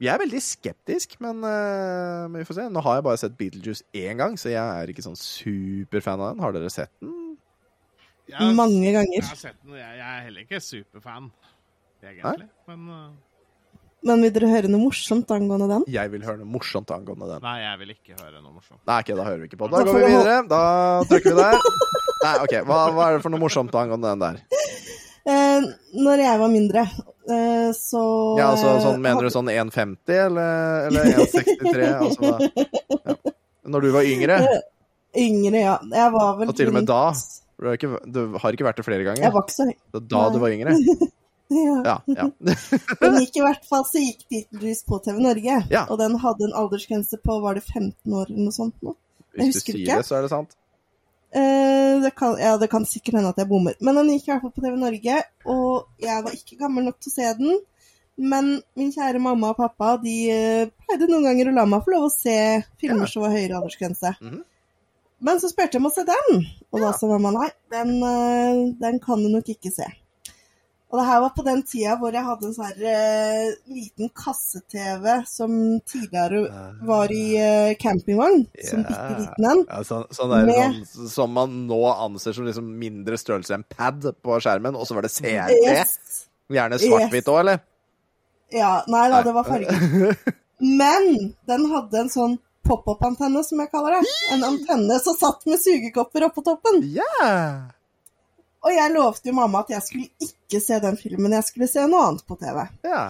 Jeg 0.00 0.14
er 0.14 0.20
veldig 0.20 0.40
skeptisk, 0.40 1.18
men, 1.20 1.42
uh, 1.44 2.24
men 2.30 2.40
vi 2.40 2.46
får 2.48 2.56
se. 2.56 2.68
Nå 2.72 2.80
har 2.84 2.98
jeg 2.98 3.04
bare 3.04 3.20
sett 3.20 3.36
Beetlejuice 3.36 3.84
én 3.92 4.16
gang, 4.20 4.36
så 4.40 4.48
jeg 4.48 4.60
er 4.60 4.88
ikke 4.88 5.04
sånn 5.04 5.16
superfan 5.16 6.20
av 6.20 6.32
den. 6.32 6.44
Har 6.44 6.56
dere 6.56 6.72
sett 6.72 6.92
den? 7.04 7.36
Jeg 8.30 8.54
Mange 8.56 8.92
ganger. 8.94 9.18
Jeg 9.18 9.28
har 9.28 9.40
sett 9.40 9.58
den, 9.60 9.76
jeg, 9.76 9.96
jeg 9.98 10.06
er 10.06 10.24
heller 10.24 10.46
ikke 10.46 10.60
superfan, 10.64 11.28
egentlig. 12.08 12.48
Men 12.68 12.88
uh, 12.88 13.10
Men 14.02 14.22
vil 14.24 14.32
dere 14.32 14.48
høre 14.48 14.68
noe 14.72 14.80
morsomt 14.80 15.28
angående 15.30 15.66
den? 15.68 15.82
Jeg 15.92 16.10
vil 16.10 16.22
høre 16.24 16.38
noe 16.40 16.48
morsomt 16.48 16.88
angående 16.90 17.26
den. 17.34 17.42
nei, 17.44 17.58
jeg 17.60 17.78
vil 17.82 17.90
ikke 17.94 18.14
høre 18.22 18.40
noe 18.40 18.52
morsomt. 18.56 18.80
Nei, 18.88 18.98
okay, 19.02 19.14
da 19.18 19.24
hører 19.28 19.42
vi 19.44 19.48
ikke 19.50 19.58
på. 19.60 19.68
Da 19.68 19.82
går 19.84 19.98
vi 19.98 20.06
videre. 20.14 20.38
Da 20.48 20.60
trykker 21.10 21.34
vi 21.36 21.42
der. 21.42 21.58
Nei, 22.24 22.34
ok, 22.46 22.54
hva, 22.68 22.78
hva 22.96 23.08
er 23.10 23.18
det 23.18 23.22
for 23.26 23.30
noe 23.34 23.40
morsomt 23.44 23.74
angående 23.76 24.14
den 24.14 24.24
der? 24.24 24.40
Eh, 25.30 25.60
når 26.00 26.16
jeg 26.24 26.38
var 26.40 26.48
mindre, 26.48 26.80
eh, 27.28 27.66
så 27.76 28.00
Ja, 28.38 28.46
altså, 28.54 28.70
sånn, 28.80 29.02
Mener 29.04 29.26
du 29.28 29.30
sånn 29.30 29.50
1,50 29.52 30.14
eller, 30.16 30.86
eller 30.88 31.10
1,63? 31.20 31.90
Altså, 32.00 32.30
ja. 33.04 33.16
Når 33.68 33.84
du 33.84 33.90
var 33.92 34.08
yngre? 34.08 34.38
Yngre, 35.20 35.60
ja. 35.60 35.74
Jeg 35.92 36.14
var 36.16 36.38
vel 36.40 36.48
Og 36.48 36.56
til 36.56 36.72
og 36.72 36.74
med 36.78 36.88
da? 36.88 37.02
rundt- 37.12 37.36
Du 37.60 37.68
har 37.68 37.76
ikke, 37.76 37.92
du 38.16 38.20
har 38.40 38.56
ikke 38.56 38.64
vært 38.70 38.80
det 38.80 38.86
flere 38.88 39.04
Jeg 39.04 39.10
ganger? 39.12 39.34
var 39.36 39.44
ikke 39.44 39.56
så 39.58 39.68
høy. 39.68 39.76
Da 40.08 40.24
du 40.32 40.38
var 40.40 40.56
yngre? 40.56 40.72
Ja. 41.50 41.76
Ja. 41.84 41.96
ja. 42.14 42.26
Den 43.02 43.18
gikk 43.24 43.40
i 43.40 43.44
hvert 43.44 43.64
fall, 43.66 43.84
så 43.88 44.02
gikk 44.02 44.26
Beatlejuice 44.30 44.86
på 44.86 45.00
TV 45.04 45.20
Norge. 45.24 45.60
Ja. 45.72 45.84
Og 45.90 45.98
den 45.98 46.16
hadde 46.22 46.46
en 46.46 46.56
aldersgrense 46.62 47.18
på 47.22 47.40
var 47.42 47.58
det 47.58 47.64
15 47.66 47.92
år 48.06 48.30
eller 48.30 48.44
noe 48.46 48.54
sånt. 48.54 48.76
nå. 48.86 48.94
Hvis 49.34 49.58
du 49.58 49.60
sier 49.64 49.80
ikke. 49.80 50.00
det, 50.00 50.06
så 50.06 50.18
er 50.18 50.26
det 50.26 50.32
sant. 50.32 50.56
Eh, 51.30 52.00
det 52.02 52.10
kan, 52.18 52.34
ja, 52.42 52.56
det 52.58 52.70
kan 52.70 52.86
sikkert 52.86 53.20
hende 53.20 53.30
at 53.34 53.38
jeg 53.38 53.50
bommer. 53.50 53.76
Men 53.80 53.98
den 54.00 54.12
gikk 54.14 54.28
i 54.28 54.32
hvert 54.32 54.46
fall 54.46 54.54
på 54.54 54.64
TV 54.64 54.78
Norge, 54.78 55.18
og 55.46 56.06
jeg 56.06 56.24
var 56.26 56.38
ikke 56.38 56.58
gammel 56.62 56.86
nok 56.88 56.98
til 57.02 57.12
å 57.12 57.16
se 57.16 57.34
den. 57.38 57.60
Men 58.20 58.50
min 58.76 58.90
kjære 58.92 59.20
mamma 59.22 59.54
og 59.54 59.60
pappa 59.60 59.94
de 60.02 60.14
eh, 60.30 60.70
pleide 60.84 61.08
noen 61.08 61.24
ganger 61.30 61.50
å 61.50 61.56
la 61.56 61.66
meg 61.70 61.86
få 61.86 61.94
lov 61.94 62.08
å 62.08 62.12
se 62.12 62.36
filmer 62.82 63.08
som 63.08 63.24
var 63.24 63.34
høyere 63.36 63.60
aldersgrense. 63.60 64.14
Mhm. 64.20 64.42
Men 65.20 65.36
så 65.36 65.50
spurte 65.50 65.76
jeg 65.76 65.82
om 65.82 65.90
å 65.90 65.92
se 65.92 66.02
den, 66.08 66.44
og 66.72 66.80
da 66.80 66.94
sa 66.96 67.08
mamma 67.10 67.30
nei, 67.34 67.48
den, 67.72 67.90
eh, 68.08 68.60
den 68.80 69.00
kan 69.04 69.20
du 69.20 69.28
nok 69.28 69.50
ikke 69.52 69.72
se. 69.72 69.84
Og 70.90 70.98
det 70.98 71.04
her 71.06 71.20
var 71.22 71.30
på 71.36 71.42
den 71.46 71.60
tida 71.70 71.92
hvor 72.00 72.10
jeg 72.16 72.26
hadde 72.26 72.48
en 72.48 72.54
sånn 72.56 72.66
her 72.66 72.80
uh, 72.82 73.50
liten 73.70 74.08
kasse-TV 74.18 75.04
som 75.30 75.52
tidligere 75.86 76.40
var 76.88 77.12
i 77.14 77.24
uh, 77.38 77.74
campingvogn. 77.78 78.42
Som 78.66 78.82
Ja. 78.82 78.88
bitte 78.88 79.20
liten 79.20 79.46
en. 79.52 79.62
Ja, 79.68 79.78
så, 79.86 80.00
sånn 80.10 80.34
der, 80.34 80.50
Med- 80.50 80.82
sånn, 80.90 81.08
som 81.14 81.32
man 81.38 81.54
nå 81.70 81.78
anser 81.94 82.34
som 82.34 82.48
liksom 82.50 82.66
mindre 82.82 83.20
størrelse 83.22 83.54
enn 83.54 83.64
pad 83.70 84.08
på 84.18 84.40
skjermen, 84.42 84.74
og 84.74 84.88
så 84.90 84.98
var 84.98 85.06
det 85.06 85.14
CRT. 85.14 85.54
Yes. 85.62 85.96
Gjerne 86.50 86.82
svart-hvitt 86.82 87.30
òg, 87.30 87.40
eller? 87.44 87.62
Ja, 88.50 88.80
nei 88.90 89.06
da, 89.14 89.22
det 89.22 89.34
var 89.38 89.46
farget. 89.46 90.30
Men 90.82 91.10
den 91.46 91.70
hadde 91.70 92.02
en 92.02 92.10
sånn 92.10 92.34
pop-up-antenne, 92.66 93.44
som 93.46 93.62
jeg 93.62 93.70
kaller 93.70 94.00
det. 94.00 94.10
En 94.34 94.42
antenne 94.44 94.98
som 95.00 95.14
satt 95.16 95.46
med 95.46 95.62
sugekopper 95.62 96.26
oppå 96.26 96.42
toppen. 96.44 96.82
Ja! 96.98 97.30
Og 98.60 98.74
jeg 98.74 98.92
lovte 98.92 99.30
jo 99.30 99.36
mamma 99.38 99.62
at 99.64 99.72
jeg 99.72 99.86
skulle 99.86 100.28
ikke 100.28 100.60
se 100.62 100.78
den 100.82 100.98
filmen, 101.00 101.32
jeg 101.38 101.46
skulle 101.48 101.68
se 101.70 101.86
noe 101.88 102.06
annet 102.10 102.26
på 102.28 102.38
TV. 102.40 102.64
ja. 102.86 103.02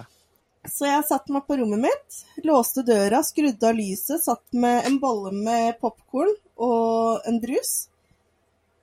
Så 0.68 0.84
jeg 0.84 1.06
satte 1.08 1.32
meg 1.32 1.46
på 1.48 1.56
rommet 1.56 1.80
mitt, 1.86 2.16
låste 2.44 2.82
døra, 2.84 3.22
skrudde 3.24 3.64
av 3.64 3.78
lyset, 3.78 4.20
satt 4.20 4.42
med 4.52 4.84
en 4.90 4.98
bolle 5.00 5.32
med 5.32 5.78
popkorn 5.80 6.34
og 6.60 7.24
en 7.24 7.38
brus. 7.40 7.70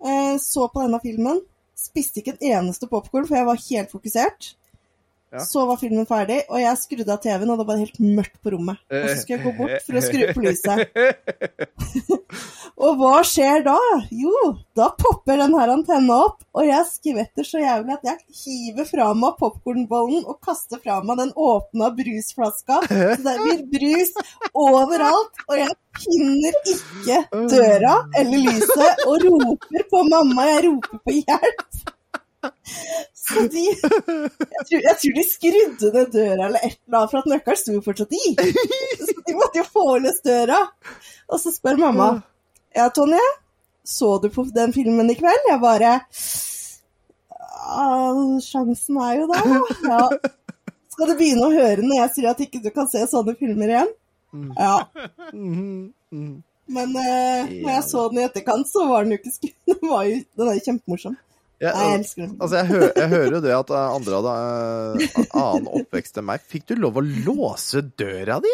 Eh, 0.02 0.38
så 0.42 0.66
på 0.74 0.82
denne 0.82 1.00
filmen. 1.04 1.44
Spiste 1.78 2.24
ikke 2.24 2.34
en 2.34 2.48
eneste 2.50 2.90
popkorn, 2.90 3.28
for 3.30 3.38
jeg 3.38 3.46
var 3.46 3.62
helt 3.62 3.94
fokusert. 3.94 4.56
Ja. 5.30 5.44
Så 5.46 5.68
var 5.70 5.78
filmen 5.78 6.08
ferdig, 6.10 6.40
og 6.48 6.62
jeg 6.64 6.80
skrudde 6.82 7.14
av 7.14 7.22
TV-en, 7.22 7.52
og 7.54 7.62
det 7.62 7.68
var 7.70 7.82
helt 7.84 8.00
mørkt 8.02 8.40
på 8.42 8.56
rommet. 8.56 8.82
Og 8.90 9.10
så 9.12 9.18
skulle 9.20 9.38
jeg 9.38 9.46
gå 9.46 9.54
bort 9.60 9.86
for 9.86 10.00
å 10.00 10.04
skru 10.08 10.24
på 10.34 10.46
lyset. 10.48 10.78
Og 12.78 13.00
hva 13.00 13.24
skjer 13.26 13.64
da? 13.66 13.78
Jo, 14.14 14.52
da 14.78 14.92
popper 15.02 15.40
den 15.42 15.56
her 15.58 15.72
antenna 15.74 16.20
opp, 16.28 16.44
og 16.54 16.68
jeg 16.68 16.86
skvetter 16.92 17.48
så 17.48 17.62
jævlig 17.64 17.96
at 17.96 18.06
jeg 18.06 18.38
hiver 18.44 18.86
fra 18.86 19.08
meg 19.18 19.34
popkornbollen 19.40 20.28
og 20.30 20.38
kaster 20.46 20.78
fra 20.84 21.00
meg 21.02 21.18
den 21.24 21.32
åpna 21.34 21.90
brusflaska. 21.98 22.84
Så 22.86 23.18
det 23.26 23.36
blir 23.42 23.66
brus 23.74 24.14
overalt, 24.54 25.42
og 25.50 25.58
jeg 25.58 25.74
finner 26.04 26.62
ikke 26.76 27.20
døra 27.50 27.96
eller 28.22 28.46
lyset 28.46 29.04
og 29.08 29.26
roper 29.26 29.90
på 29.90 30.06
mamma. 30.14 30.46
Jeg 30.52 30.68
roper 30.70 31.02
på 31.02 31.18
hjelp. 31.18 31.84
Så 33.18 33.50
de 33.52 33.66
jeg 33.66 34.64
tror, 34.70 34.80
jeg 34.86 34.96
tror 35.02 35.18
de 35.18 35.28
skrudde 35.34 35.94
ned 35.98 36.14
døra 36.14 36.46
eller 36.46 36.62
et 36.62 36.78
eller 36.78 37.02
annet, 37.02 37.10
for 37.10 37.24
at 37.24 37.34
nøkkelen 37.34 37.64
sto 37.66 37.82
fortsatt 37.90 38.14
i. 38.14 38.26
Så 39.02 39.18
de 39.18 39.36
måtte 39.36 39.64
jo 39.64 39.70
få 39.74 39.98
løs 40.06 40.22
døra. 40.22 40.62
Og 41.34 41.42
så 41.42 41.58
spør 41.58 41.82
mamma 41.82 42.14
Ja, 42.78 42.90
Tonje, 42.94 43.22
så 43.84 44.18
du 44.22 44.30
på 44.30 44.44
den 44.54 44.74
filmen 44.76 45.10
i 45.10 45.16
kveld? 45.18 45.48
Jeg 45.50 45.62
bare 45.64 45.96
sjansen 48.44 49.00
er 49.02 49.16
jo 49.22 49.30
der, 49.32 49.48
da. 49.50 49.62
Ja. 49.92 50.04
Skal 50.94 51.12
du 51.12 51.16
begynne 51.20 51.48
å 51.48 51.54
høre 51.54 51.86
når 51.86 52.00
jeg 52.04 52.14
sier 52.16 52.30
at 52.32 52.44
ikke 52.46 52.62
du 52.64 52.70
kan 52.74 52.88
se 52.90 53.02
sånne 53.10 53.36
filmer 53.38 53.74
igjen? 53.74 53.90
Ja. 54.58 54.76
Mhm, 55.34 55.90
mhm. 56.14 56.36
Men 56.68 56.96
eh, 57.00 57.52
når 57.64 57.72
jeg 57.72 57.84
så 57.88 58.06
den 58.12 58.22
i 58.22 58.26
etterkant, 58.28 58.68
så 58.68 58.86
var 58.90 59.06
den 59.06 59.16
jo 59.16 59.20
ikke 59.22 59.34
skummel. 59.34 59.58
Den, 59.78 59.90
var 59.90 60.08
jo, 60.08 60.16
den 60.36 60.50
er 60.50 60.58
jo 60.58 60.64
kjempemorsom. 60.66 61.14
Jeg, 61.58 61.74
jeg 61.74 61.94
elsker 61.98 62.22
den. 62.22 62.34
altså, 62.38 62.58
jeg, 62.60 62.68
hø 62.70 62.80
jeg 62.86 63.10
hører 63.14 63.36
jo 63.38 63.40
det 63.42 63.54
at 63.56 63.72
eh, 63.74 63.94
andre 63.98 64.18
hadde 64.20 64.34
eh, 65.08 65.22
annen 65.42 65.70
oppvekst 65.80 66.20
enn 66.20 66.28
meg. 66.28 66.44
Fikk 66.52 66.68
du 66.70 66.74
lov 66.78 67.00
å 67.00 67.06
låse 67.06 67.82
døra 67.98 68.38
di? 68.44 68.52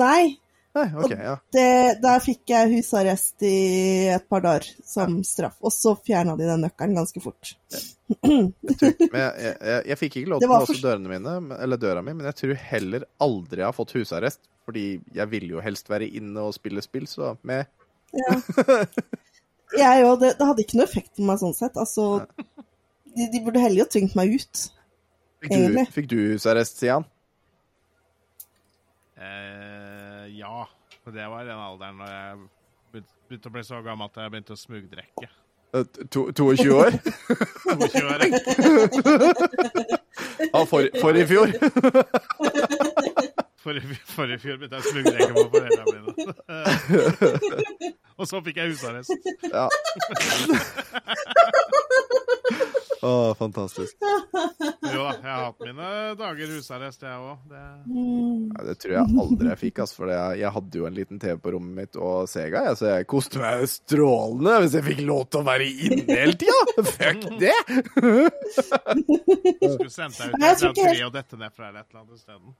Nei, 0.00 0.34
Nei, 0.74 0.88
okay, 0.98 1.18
ja. 1.22 1.34
det, 1.54 1.66
der 2.02 2.22
fikk 2.24 2.50
jeg 2.50 2.70
husarrest 2.72 3.44
i 3.46 4.08
et 4.10 4.24
par 4.28 4.42
dager 4.42 4.66
som 4.90 5.20
straff. 5.22 5.54
Og 5.62 5.70
så 5.70 5.92
fjerna 6.02 6.34
de 6.38 6.48
den 6.48 6.64
nøkkelen 6.66 6.96
ganske 6.98 7.22
fort. 7.22 7.52
Men 8.24 8.50
jeg, 8.58 9.30
jeg, 9.38 9.54
jeg, 9.54 9.84
jeg 9.92 9.98
fikk 10.00 10.16
ikke 10.20 10.32
lov 10.32 10.42
til 10.42 10.50
å 10.50 10.58
låse 10.64 10.72
for- 10.72 10.82
dørene 10.88 11.12
mine, 11.12 11.36
eller 11.62 11.78
døra 11.80 12.02
mi, 12.02 12.16
men 12.18 12.26
jeg 12.32 12.38
tror 12.40 12.58
heller 12.72 13.06
aldri 13.22 13.62
jeg 13.62 13.68
har 13.68 13.76
fått 13.78 13.94
husarrest. 14.00 14.42
Fordi 14.66 14.84
jeg 15.14 15.28
ville 15.30 15.54
jo 15.58 15.62
helst 15.62 15.90
være 15.92 16.08
inne 16.18 16.42
og 16.48 16.54
spille 16.56 16.82
spill, 16.82 17.06
så 17.10 17.34
med 17.46 17.66
Ja. 18.16 18.36
Jeg 19.74 20.04
òg. 20.06 20.20
Det, 20.22 20.28
det 20.38 20.46
hadde 20.46 20.62
ikke 20.62 20.78
noe 20.78 20.86
effekt 20.86 21.16
på 21.18 21.24
meg 21.26 21.40
sånn 21.40 21.54
sett. 21.56 21.74
Altså, 21.80 22.04
de, 23.14 23.24
de 23.32 23.40
burde 23.42 23.62
heller 23.62 23.82
jo 23.82 23.86
tvingt 23.90 24.14
meg 24.18 24.36
ut. 24.38 24.60
Fikk 25.42 25.50
du, 25.50 25.56
Egentlig. 25.58 25.84
fikk 25.96 26.06
du 26.12 26.16
husarrest, 26.34 26.78
Sian? 26.78 27.06
Eh, 29.18 29.73
det 31.12 31.26
var 31.28 31.42
i 31.42 31.46
den 31.48 31.58
alderen 31.60 31.98
da 32.00 32.06
jeg 32.12 32.36
begynte- 32.94 33.48
å 33.48 33.50
bli 33.52 33.62
så 33.66 33.80
gammel 33.84 34.04
at 34.08 34.16
jeg 34.22 34.30
begynte 34.32 34.52
å 34.54 34.56
smugdrekke. 34.60 35.28
Eh, 35.74 35.84
22 36.14 36.70
år? 36.78 36.90
22 37.66 38.06
år. 38.06 38.20
Ja, 40.54 40.60
for, 40.70 40.80
for 41.00 41.10
i 41.18 41.24
fjor. 41.26 41.48
Forrige, 43.64 43.96
forrige 44.12 44.38
fjor 44.44 44.56
begynte 44.60 44.76
jeg 44.76 44.84
å 44.84 44.90
smugdrekke 44.92 45.32
på 45.34 45.42
foreldrene 45.50 45.98
mine. 46.04 46.14
Og 48.20 48.24
så 48.30 48.36
fikk 48.44 48.56
jeg 48.60 48.70
husarrest. 48.70 49.10
Ja. 49.50 49.66
Å, 53.04 53.34
fantastisk. 53.36 53.98
Jo 54.00 55.02
da, 55.04 55.10
jeg 55.18 55.28
har 55.28 55.42
hatt 55.42 55.60
mine 55.66 55.88
dager 56.16 56.52
husarrest, 56.54 57.02
jeg 57.04 57.18
òg. 57.20 57.42
Det... 57.50 57.64
Ja, 58.54 58.64
det 58.68 58.76
tror 58.80 58.94
jeg 58.94 59.18
aldri 59.24 59.50
jeg 59.50 59.60
fikk, 59.60 59.80
Altså, 59.84 59.98
for 59.98 60.12
jeg, 60.14 60.38
jeg 60.40 60.52
hadde 60.54 60.80
jo 60.80 60.88
en 60.88 60.96
liten 60.96 61.20
TV 61.20 61.34
på 61.44 61.52
rommet 61.52 61.74
mitt 61.82 61.98
og 62.00 62.30
Sega, 62.30 62.64
jeg, 62.70 62.78
så 62.80 62.88
jeg 62.94 63.08
koste 63.10 63.42
meg 63.42 63.66
strålende 63.68 64.56
hvis 64.64 64.78
jeg 64.78 64.86
fikk 64.88 65.04
lov 65.10 65.26
til 65.28 65.42
å 65.42 65.48
være 65.50 65.68
inne 65.88 66.18
hele 66.22 66.38
tida! 66.40 66.60
Fuck 66.94 67.28
det! 67.42 67.58
Skulle 69.74 69.92
sendt 69.92 70.22
deg 70.22 70.32
ut 70.40 70.64
i 70.64 70.74
tre 70.80 70.98
og 71.04 71.14
dette 71.18 71.40
ned 71.44 71.52
fra 71.52 71.70
et 71.74 71.84
eller 71.84 72.00
annet 72.00 72.16
isteden. 72.16 72.56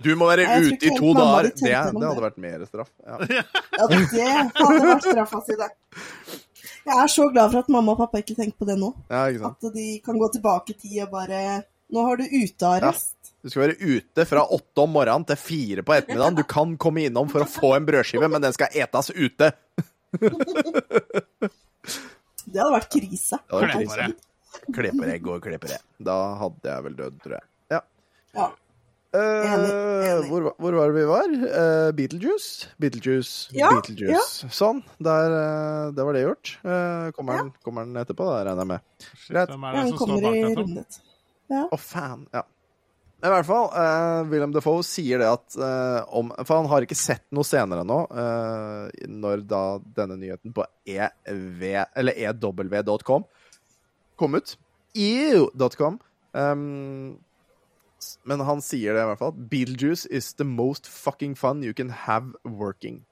Du 0.00 0.12
må 0.16 0.28
være 0.30 0.46
ute 0.64 0.86
i 0.88 0.92
to 0.96 1.10
dager. 1.16 1.50
Det, 1.50 1.72
det 1.72 2.06
hadde 2.06 2.22
vært 2.24 2.38
mer 2.40 2.64
straff. 2.68 2.92
Ja. 3.04 3.18
Ja, 3.80 3.86
det 3.88 3.98
hadde 4.58 4.80
vært 4.84 5.06
straffa 5.06 5.38
si, 5.46 5.54
det. 5.56 5.68
Jeg 6.90 6.98
er 7.04 7.10
så 7.12 7.28
glad 7.30 7.52
for 7.52 7.62
at 7.62 7.68
mamma 7.70 7.92
og 7.94 8.00
pappa 8.02 8.18
ikke 8.22 8.34
tenker 8.34 8.56
på 8.58 8.66
det 8.66 8.74
nå. 8.80 8.88
ja, 9.12 9.24
ikke 9.30 9.44
sant. 9.44 9.66
At 9.70 9.74
de 9.78 9.86
kan 10.04 10.18
gå 10.18 10.28
tilbake 10.34 10.74
i 10.74 10.78
tid 10.80 10.96
og 11.06 11.12
bare 11.14 11.42
Nå 11.90 12.02
har 12.06 12.18
du 12.20 12.24
utearrest. 12.26 13.16
Du 13.42 13.48
skal 13.50 13.62
være 13.64 13.78
ute 13.80 14.24
fra 14.28 14.42
åtte 14.54 14.82
om 14.84 14.92
morgenen 14.94 15.24
til 15.26 15.38
fire 15.40 15.82
på 15.86 15.94
ettermiddagen. 15.96 16.36
Du 16.38 16.44
kan 16.46 16.74
komme 16.78 17.06
innom 17.08 17.30
for 17.32 17.42
å 17.42 17.48
få 17.50 17.72
en 17.78 17.86
brødskive, 17.88 18.28
men 18.30 18.42
den 18.44 18.54
skal 18.54 18.70
etes 18.78 19.10
ute. 19.16 19.48
Det 22.50 22.58
hadde 22.60 22.72
vært 22.74 22.90
krise. 22.94 23.38
Det 23.42 23.54
var 23.54 23.64
Kle 23.66 23.72
på 23.72 23.80
krise. 23.80 23.96
deg. 24.06 24.26
Kleperegg 24.76 25.28
og 25.30 25.42
kleperegg. 25.46 25.82
Da 26.10 26.16
hadde 26.40 26.72
jeg 26.74 26.86
vel 26.86 26.96
dødd, 26.98 27.18
tror 27.24 27.36
jeg. 27.38 27.46
Ja. 27.74 27.80
Ja. 28.38 28.46
Eh, 29.10 29.46
Enig, 29.50 29.70
enig. 30.06 30.28
Hvor, 30.30 30.44
hvor 30.62 30.76
var 30.78 30.92
det 30.92 30.94
vi 31.00 31.06
var? 31.08 31.32
Uh, 31.42 31.88
Beetlejuice. 31.98 32.68
Beetlejuice. 32.78 33.48
Ja, 33.58 33.72
Beetlejuice. 33.74 34.46
Sånn. 34.54 34.84
Der, 35.02 35.34
uh, 35.34 35.90
det 35.96 36.04
var 36.06 36.14
det 36.14 36.22
gjort. 36.28 36.52
Eh, 36.62 37.08
kommer, 37.16 37.40
den, 37.42 37.50
kommer 37.66 37.88
den 37.88 37.98
etterpå, 38.04 38.28
da, 38.30 38.44
regner 38.46 38.62
jeg 38.62 38.70
med. 38.70 39.08
Greit. 39.26 39.50
Hvem 39.50 39.66
er 39.66 39.74
Ja, 39.74 39.74
det 39.74 39.82
han 39.82 39.90
som 39.90 39.98
står 39.98 40.06
kommer 40.06 40.22
bak 40.28 40.38
i 40.38 40.44
dette? 40.46 40.60
rundet. 40.62 41.00
Å, 41.74 41.78
fan. 41.82 42.22
Ja. 42.36 42.44
I 43.20 43.28
hvert 43.34 43.44
fall, 43.50 43.66
eh, 43.76 44.20
William 44.30 44.52
Defoe 44.54 44.84
sier 44.86 45.20
det 45.20 45.26
at 45.28 45.56
eh, 45.60 46.14
om 46.16 46.30
For 46.46 46.56
han 46.62 46.68
har 46.70 46.86
ikke 46.86 46.96
sett 46.96 47.26
noe 47.36 47.44
senere 47.44 47.82
nå, 47.84 47.98
eh, 48.16 49.08
når 49.10 49.42
da 49.50 49.64
denne 49.98 50.16
nyheten 50.22 50.54
på 50.56 50.64
EV, 50.88 51.66
eller 51.98 52.16
ew.com 52.16 53.26
kom 54.16 54.38
ut. 54.38 54.54
Ew.com. 54.96 55.98
Um, 56.32 57.18
s- 57.18 57.29
men 58.24 58.40
han 58.40 58.60
sier 58.60 58.94
det 58.94 59.02
i 59.02 59.08
hvert 59.10 59.22
fall. 59.22 59.32
Beetlejuice 59.32 60.06
is 60.10 60.32
the 60.34 60.44
most 60.44 60.86
fucking 60.86 61.34
fun 61.34 61.62
you 61.62 61.74
can 61.74 61.90
have 61.90 62.34
working. 62.44 63.04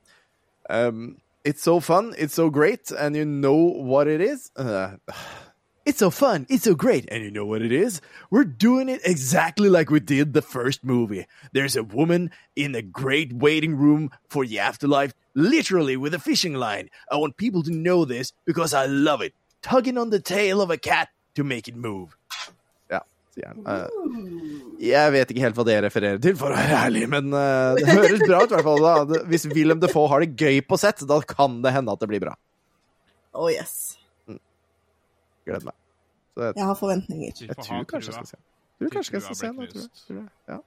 Um, 0.70 1.18
it's 1.44 1.62
so 1.62 1.80
fun, 1.80 2.14
it's 2.18 2.34
so 2.34 2.50
great, 2.50 2.90
and 2.90 3.16
you 3.16 3.24
know 3.24 3.56
what 3.56 4.06
it 4.06 4.20
is. 4.20 4.50
Uh, 4.56 4.96
It's 5.88 6.00
so 6.00 6.10
fun, 6.10 6.44
it's 6.50 6.64
so 6.64 6.74
great, 6.74 7.08
and 7.10 7.24
you 7.24 7.30
know 7.30 7.46
what 7.46 7.62
it 7.62 7.72
is? 7.72 8.02
We're 8.30 8.44
doing 8.44 8.90
it 8.90 9.00
exactly 9.06 9.70
like 9.70 9.88
we 9.88 10.00
did 10.00 10.34
the 10.34 10.42
first 10.42 10.84
movie. 10.84 11.24
There's 11.54 11.76
a 11.76 11.82
woman 11.82 12.30
in 12.54 12.74
a 12.74 12.82
great 12.82 13.32
waiting 13.32 13.74
room 13.74 14.10
for 14.28 14.44
the 14.44 14.58
afterlife, 14.58 15.14
literally 15.32 15.96
with 15.96 16.12
a 16.12 16.18
fishing 16.18 16.52
line. 16.52 16.90
I 17.10 17.16
want 17.16 17.38
people 17.38 17.62
to 17.62 17.70
know 17.70 18.04
this 18.04 18.34
because 18.44 18.74
I 18.74 18.84
love 18.84 19.22
it. 19.22 19.32
Tugging 19.62 19.96
on 19.96 20.10
the 20.10 20.20
tail 20.20 20.60
of 20.60 20.70
a 20.70 20.76
cat 20.76 21.08
to 21.36 21.42
make 21.42 21.68
it 21.68 21.74
move. 21.74 22.18
Sier 23.38 23.52
han. 23.54 23.62
Eh, 23.70 23.86
jeg 24.88 25.12
vet 25.14 25.30
ikke 25.30 25.44
helt 25.46 25.54
hva 25.58 25.64
det 25.68 25.76
refererer 25.84 26.18
til, 26.22 26.34
for 26.40 26.50
å 26.50 26.58
være 26.58 26.78
ærlig, 26.88 27.04
men 27.12 27.30
eh, 27.38 27.78
det 27.78 27.86
høres 27.94 28.24
bra 28.26 28.40
ut 28.42 28.50
i 28.50 28.56
hvert 28.56 28.66
fall. 28.66 28.82
Da. 28.82 29.22
Hvis 29.30 29.46
Willem 29.52 29.78
Defoe 29.82 30.08
har 30.10 30.24
det 30.26 30.32
gøy 30.38 30.58
på 30.66 30.78
sett, 30.82 31.04
da 31.06 31.20
kan 31.22 31.60
det 31.62 31.70
hende 31.76 31.94
at 31.94 32.02
det 32.02 32.08
blir 32.10 32.22
bra. 32.26 32.34
Oh 33.38 33.46
yes. 33.52 33.76
Gleder 35.46 35.68
meg. 35.70 35.76
Så 36.34 36.48
jeg 36.48 36.58
Jeg 36.58 36.66
har 36.68 36.76
forventninger. 36.82 37.32
Jeg 37.46 37.56
tror 37.62 37.86
kanskje 37.94 38.10
jeg 38.10 38.18
skal 38.18 38.26
se 38.32 38.36
den. 38.36 38.44
Tror 38.78 38.90
kanskje 38.98 39.14
jeg 39.16 39.22
skal 39.28 39.36
se 39.38 39.46
den. 39.46 39.54
jeg 39.54 39.54
Tror 39.54 39.64
jeg. 39.64 39.72
knust. 39.72 40.06
Tror 40.08 40.18
jeg. 40.18 40.28
Ja. 40.48 40.58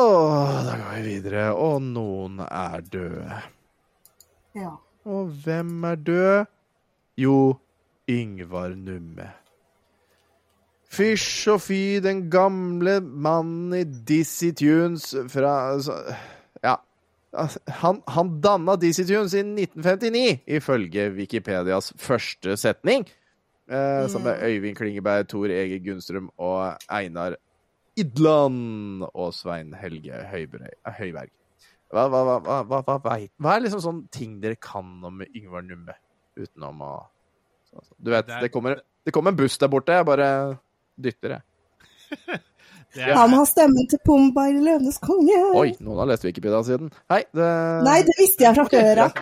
Åh, 0.00 0.64
da 0.64 0.74
går 0.80 0.92
vi 0.96 1.02
videre. 1.08 1.44
Og 1.56 1.80
noen 1.82 2.40
er 2.46 2.80
døde. 2.92 3.40
Ja. 4.56 4.72
Og 5.08 5.30
hvem 5.44 5.84
er 5.88 5.96
død? 6.06 6.50
Jo, 7.20 7.36
Yngvar 8.10 8.74
Numme. 8.74 9.28
Fysj 10.90 11.52
og 11.52 11.60
fy, 11.62 11.82
den 12.02 12.24
gamle 12.32 12.98
mannen 13.00 13.76
i 13.78 13.84
Dizzie 13.86 14.54
Tunes 14.58 15.12
fra 15.30 15.52
altså, 15.76 16.00
Ja. 16.64 16.76
Han, 17.78 18.00
han 18.10 18.32
danna 18.42 18.74
Dizzie 18.74 19.06
Tunes 19.06 19.36
i 19.38 19.44
1959, 19.44 20.40
ifølge 20.50 21.04
Wikipedias 21.14 21.92
første 21.96 22.56
setning. 22.58 23.06
Eh, 23.70 24.08
Som 24.10 24.26
er 24.26 24.42
Øyvind 24.48 24.76
Klingeberg, 24.76 25.28
Tor 25.28 25.46
Ege 25.46 25.78
Gunstrøm 25.84 26.30
og 26.38 26.74
Einar 26.90 27.36
Idland 27.96 29.04
og 29.14 29.34
Svein 29.34 29.74
Helge 29.78 30.24
Høyberg. 30.26 30.74
Høyberg. 30.98 31.30
Hva, 31.90 32.08
hva, 32.10 32.62
hva, 32.66 32.98
hva, 32.98 33.54
er 33.54 33.62
liksom 33.62 33.82
sånne 33.82 34.10
ting 34.14 34.38
dere 34.42 34.58
kan 34.58 34.98
om 35.06 35.22
Yngvar 35.26 35.62
Numme? 35.66 35.94
Utenom 36.38 36.82
å 36.86 36.92
så- 37.70 37.84
så- 37.84 37.94
Du 38.02 38.10
vet, 38.10 38.26
Det 38.26 38.34
er- 38.36 38.40
det 38.40 38.52
kommer, 38.52 38.80
det 39.04 39.12
kommer 39.12 39.30
en 39.30 39.36
buss 39.36 39.58
der 39.58 39.68
borte. 39.68 39.92
Jeg 39.92 40.06
bare 40.06 40.58
dytter, 41.00 41.28
jeg. 41.28 41.42
Det 42.92 43.02
er, 43.06 43.14
Han 43.14 43.30
har 43.30 43.44
stemmen 43.46 43.86
til 43.88 43.98
Pumba 44.04 44.48
i 44.50 44.52
Løvenes 44.58 44.98
konge. 44.98 45.36
Oi, 45.54 45.76
noen 45.78 45.98
har 45.98 46.06
lest 46.10 46.24
Wikipedia-siden. 46.24 46.90
Hei, 47.08 47.20
det 47.32 47.46
Nei, 47.86 48.00
det 48.02 48.14
visste 48.18 48.42
jeg 48.42 48.54
fra 48.56 48.64
før 48.64 48.98
av. 49.04 49.12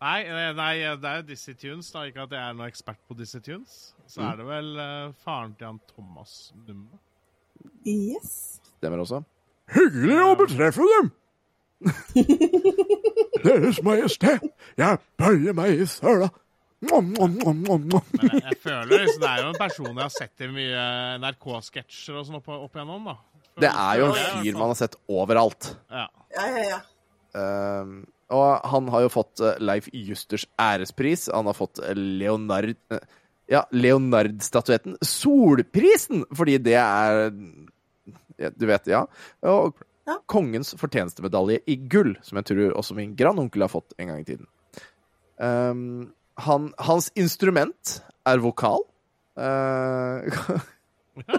Nei, 0.00 0.22
eh, 0.24 0.52
nei, 0.56 0.78
det 0.96 1.04
er 1.04 1.16
jo 1.18 1.22
Dizzie 1.28 1.52
Tunes, 1.54 1.90
da. 1.92 2.06
Ikke 2.08 2.22
at 2.24 2.30
jeg 2.32 2.40
er 2.40 2.54
noen 2.54 2.70
ekspert 2.72 2.96
på 3.06 3.14
Dizzie 3.18 3.40
Tunes. 3.44 3.92
Så 4.08 4.22
Mm. 4.22 4.32
er 4.32 4.36
det 4.36 4.46
vel 4.46 4.70
uh, 4.78 5.12
faren 5.22 5.54
til 5.58 5.66
han 5.66 5.80
Thomas 5.94 6.52
Numme. 6.66 6.96
Yes. 7.84 8.58
stemmer 8.80 8.98
også. 9.04 9.22
Hyggelig 9.68 10.18
å 10.24 10.34
betreffe 10.40 10.88
dem! 10.96 11.12
Deres 13.44 13.82
Majestet, 13.82 14.40
jeg 14.78 14.98
bøyer 15.18 15.52
meg 15.56 15.80
i 15.82 15.86
søla. 15.86 16.30
Men 16.82 17.12
jeg, 17.14 18.40
jeg 18.42 18.56
føler 18.62 19.04
liksom, 19.04 19.20
det 19.22 19.28
er 19.30 19.42
jo 19.42 19.50
en 19.52 19.58
person 19.60 19.90
jeg 19.92 20.02
har 20.02 20.14
sett 20.14 20.42
i 20.42 20.48
mye 20.50 20.86
NRK-sketsjer 21.22 22.16
og 22.18 22.26
sånn 22.26 22.38
opp, 22.40 22.48
opp 22.56 22.74
igjennom, 22.78 23.06
da. 23.06 23.14
Det 23.62 23.68
er 23.70 24.00
jo 24.00 24.08
en 24.08 24.16
fyr 24.42 24.56
man 24.58 24.72
har 24.72 24.78
sett 24.80 24.96
overalt. 25.12 25.68
Ja. 25.92 26.06
Ja, 26.34 26.46
ja, 26.48 26.64
ja. 26.72 26.80
Um, 27.32 27.94
og 28.32 28.66
han 28.72 28.88
har 28.92 29.04
jo 29.04 29.10
fått 29.12 29.40
eh, 29.44 29.58
Leif 29.60 29.86
Justers 29.92 30.46
ærespris. 30.60 31.26
Han 31.32 31.48
har 31.50 31.56
fått 31.56 31.78
eh, 31.84 31.92
Leonard 31.96 32.72
eh, 32.92 33.02
Ja, 33.52 33.62
Leonard-statuetten. 33.76 34.96
Solprisen! 35.04 36.24
Fordi 36.32 36.56
det 36.64 36.78
er 36.80 37.28
ja, 38.40 38.50
Du 38.56 38.64
vet, 38.70 38.88
ja. 38.88 39.04
Og 39.52 39.76
Ja. 40.08 40.16
kongens 40.26 40.72
fortjenestemedalje 40.80 41.60
i 41.70 41.76
gull, 41.92 42.16
som 42.26 42.40
jeg 42.40 42.48
tror 42.48 42.72
også 42.80 42.96
min 42.98 43.12
grandonkel 43.14 43.62
har 43.62 43.70
fått 43.70 43.92
en 44.02 44.08
gang 44.10 44.24
i 44.24 44.26
tiden. 44.26 44.48
Um, 45.38 46.08
han, 46.40 46.72
hans 46.78 47.10
instrument 47.18 47.98
er 48.26 48.38
vokal. 48.42 48.84
Uh, 49.36 50.28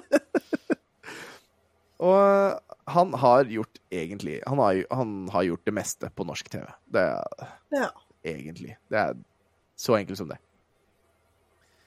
og 2.03 2.59
han 2.93 3.13
har 3.21 3.45
gjort 3.51 3.79
egentlig 3.93 4.39
han 4.49 4.59
har, 4.59 4.79
han 4.91 5.11
har 5.33 5.45
gjort 5.47 5.65
det 5.69 5.75
meste 5.77 6.09
på 6.15 6.25
norsk 6.27 6.49
TV. 6.51 6.65
Det 6.93 7.01
er 7.01 7.47
Ja. 7.73 7.89
egentlig. 8.25 8.77
Det 8.89 8.97
er 8.99 9.13
så 9.77 9.95
enkelt 9.97 10.17
som 10.17 10.29
det. 10.29 10.37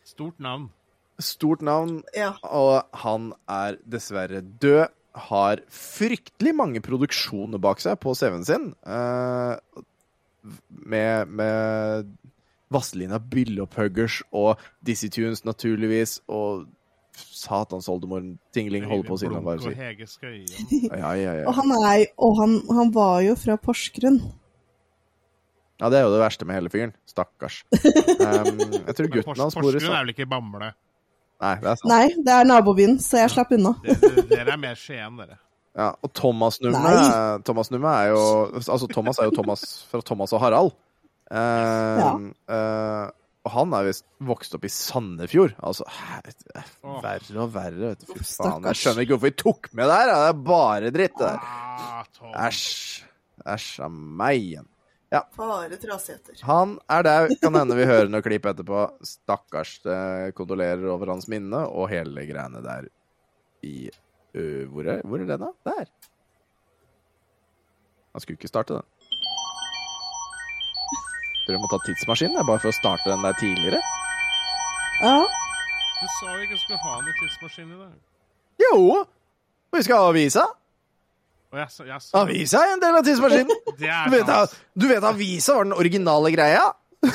Stort 0.04 0.38
navn. 0.38 0.70
Stort 1.18 1.62
navn, 1.64 2.02
ja. 2.14 2.34
og 2.44 2.84
han 2.94 3.32
er 3.48 3.78
dessverre 3.88 4.40
død. 4.42 4.86
Har 5.16 5.62
fryktelig 5.72 6.52
mange 6.54 6.80
produksjoner 6.84 7.56
bak 7.58 7.80
seg 7.80 7.96
på 8.02 8.12
CV-en 8.14 8.44
sin. 8.44 8.66
Uh, 8.84 9.56
med, 10.68 11.26
med 11.32 12.10
Vazelina 12.72 13.18
Billopphuggers 13.18 14.22
og 14.34 14.62
Dizzie 14.86 15.10
Tunes, 15.10 15.44
naturligvis, 15.46 16.20
og 16.28 16.66
Satans 17.16 17.86
oldemor 17.88 18.24
Tingling 18.52 18.84
holder 18.84 19.08
på 19.08 19.16
siden 19.20 19.38
si 19.38 19.44
bare 19.46 19.60
og 19.60 19.62
sier. 19.62 20.90
Ja, 21.00 21.12
ja, 21.16 21.36
ja. 21.40 21.44
Og 21.48 21.54
han 21.56 21.70
er 21.78 22.02
Og 22.20 22.34
han, 22.40 22.58
han 22.76 22.90
var 22.94 23.20
jo 23.24 23.36
fra 23.40 23.56
Porsgrunn. 23.56 24.18
ja, 25.80 25.88
det 25.92 25.98
er 25.98 26.04
jo 26.04 26.12
det 26.12 26.20
verste 26.20 26.44
med 26.48 26.58
hele 26.58 26.72
fyren. 26.72 26.92
Stakkars. 27.06 27.62
Um, 28.26 28.58
jeg 28.58 28.94
tror 28.96 29.08
gutten 29.12 29.40
hans 29.40 29.54
bor 29.54 29.70
i 29.70 29.76
Porsgrunn 29.76 29.94
er 29.94 30.04
vel 30.04 30.12
ikke 30.16 30.26
Bamble? 30.28 30.70
Nei, 31.40 31.54
det 31.60 31.68
er 31.68 31.80
sant. 31.80 31.90
Nei, 31.92 32.06
det 32.26 32.32
er 32.32 32.46
nabobyen, 32.48 32.96
så 33.00 33.20
jeg 33.20 33.32
slapp 33.34 33.50
unna. 33.52 33.74
Dere, 33.84 34.24
dere 34.30 34.54
er 34.54 34.60
mer 34.60 34.78
Skien, 34.80 35.18
dere. 35.20 35.36
Ja, 35.76 35.90
og 36.00 36.12
Thomas 36.16 36.56
Numme 36.64 36.92
Thomas 37.44 37.68
Numme 37.70 37.90
er 37.92 38.06
jo 38.14 38.20
Altså, 38.56 38.86
Thomas 38.88 39.18
er 39.20 39.28
jo 39.28 39.34
Thomas 39.36 39.64
fra 39.90 40.00
Thomas 40.00 40.32
og 40.32 40.40
Harald. 40.40 40.72
Eh, 41.30 42.02
eh, 42.54 43.06
Og 43.46 43.52
han 43.54 43.74
er 43.78 43.84
visst 43.86 44.04
vokst 44.26 44.54
opp 44.58 44.64
i 44.66 44.70
Sandefjord. 44.74 45.52
Altså, 45.62 45.84
er 45.86 46.70
verre 46.82 47.42
og 47.44 47.52
verre. 47.54 47.92
Vet 47.92 48.00
du. 48.02 48.08
Fy 48.16 48.24
faen. 48.26 48.64
Jeg 48.72 48.80
skjønner 48.80 49.04
ikke 49.04 49.14
hvorfor 49.14 49.28
vi 49.30 49.36
tok 49.42 49.68
med 49.78 49.86
det 49.90 49.98
her. 50.00 50.08
Det 50.12 50.30
er 50.30 50.40
bare 50.48 50.90
dritt, 50.94 51.14
det 51.20 51.28
der. 51.28 51.44
Ah, 51.46 52.48
Æsj. 52.48 53.04
Æsj 53.46 53.68
av 53.86 53.92
meg 54.22 54.40
igjen. 54.40 54.66
Bare 55.38 55.78
trasigheter. 55.80 56.40
Han 56.44 56.74
er 56.90 57.06
dau. 57.06 57.28
Kan 57.40 57.54
hende 57.54 57.76
vi 57.78 57.86
hører 57.88 58.10
noe 58.10 58.24
klipp 58.26 58.48
etterpå. 58.50 58.82
Stakkars. 59.06 59.76
Eh, 59.86 60.32
kondolerer 60.36 60.90
over 60.92 61.14
hans 61.14 61.28
minne 61.30 61.62
og 61.70 61.86
hele 61.94 62.26
greiene 62.26 62.60
der 62.66 62.90
i 63.64 63.86
ø, 64.36 64.66
hvor, 64.68 64.90
er, 64.90 65.00
hvor 65.06 65.22
er 65.22 65.30
det, 65.30 65.38
da? 65.40 65.52
Der. 65.70 65.86
Han 68.12 68.20
skulle 68.24 68.36
ikke 68.40 68.50
starte 68.50 68.74
den. 68.80 68.84
Tror 71.46 71.54
jeg 71.54 71.62
må 71.62 71.68
ta 71.70 71.78
tidsmaskinen 71.86 72.42
bare 72.42 72.58
for 72.58 72.72
å 72.72 72.74
starte 72.74 73.06
den 73.06 73.22
der 73.22 73.36
tidligere. 73.38 73.78
Ja. 74.98 75.16
Du 75.96 76.06
sa 76.18 76.32
jo 76.32 76.40
ikke 76.42 76.58
skulle 76.58 76.80
ha 76.82 76.96
noen 76.98 77.18
tidsmaskin 77.20 77.68
i 77.70 77.78
dag. 77.78 77.92
Jo! 78.64 79.04
Vi 79.76 79.82
skal 79.86 80.02
ha 80.02 80.08
avisa. 80.10 80.46
Jeg, 81.56 81.70
jeg, 81.86 82.00
Avisa 82.18 82.64
er 82.66 82.74
en 82.74 82.82
del 82.82 82.98
av 82.98 83.06
tidsmaskinen. 83.06 83.62
Det 83.78 83.92
Du 84.10 84.16
vet, 84.16 84.56
du 84.74 84.88
vet 84.90 85.06
avisa 85.06 85.54
var 85.56 85.68
den 85.68 85.76
originale 85.78 86.34
greia? 86.34 86.66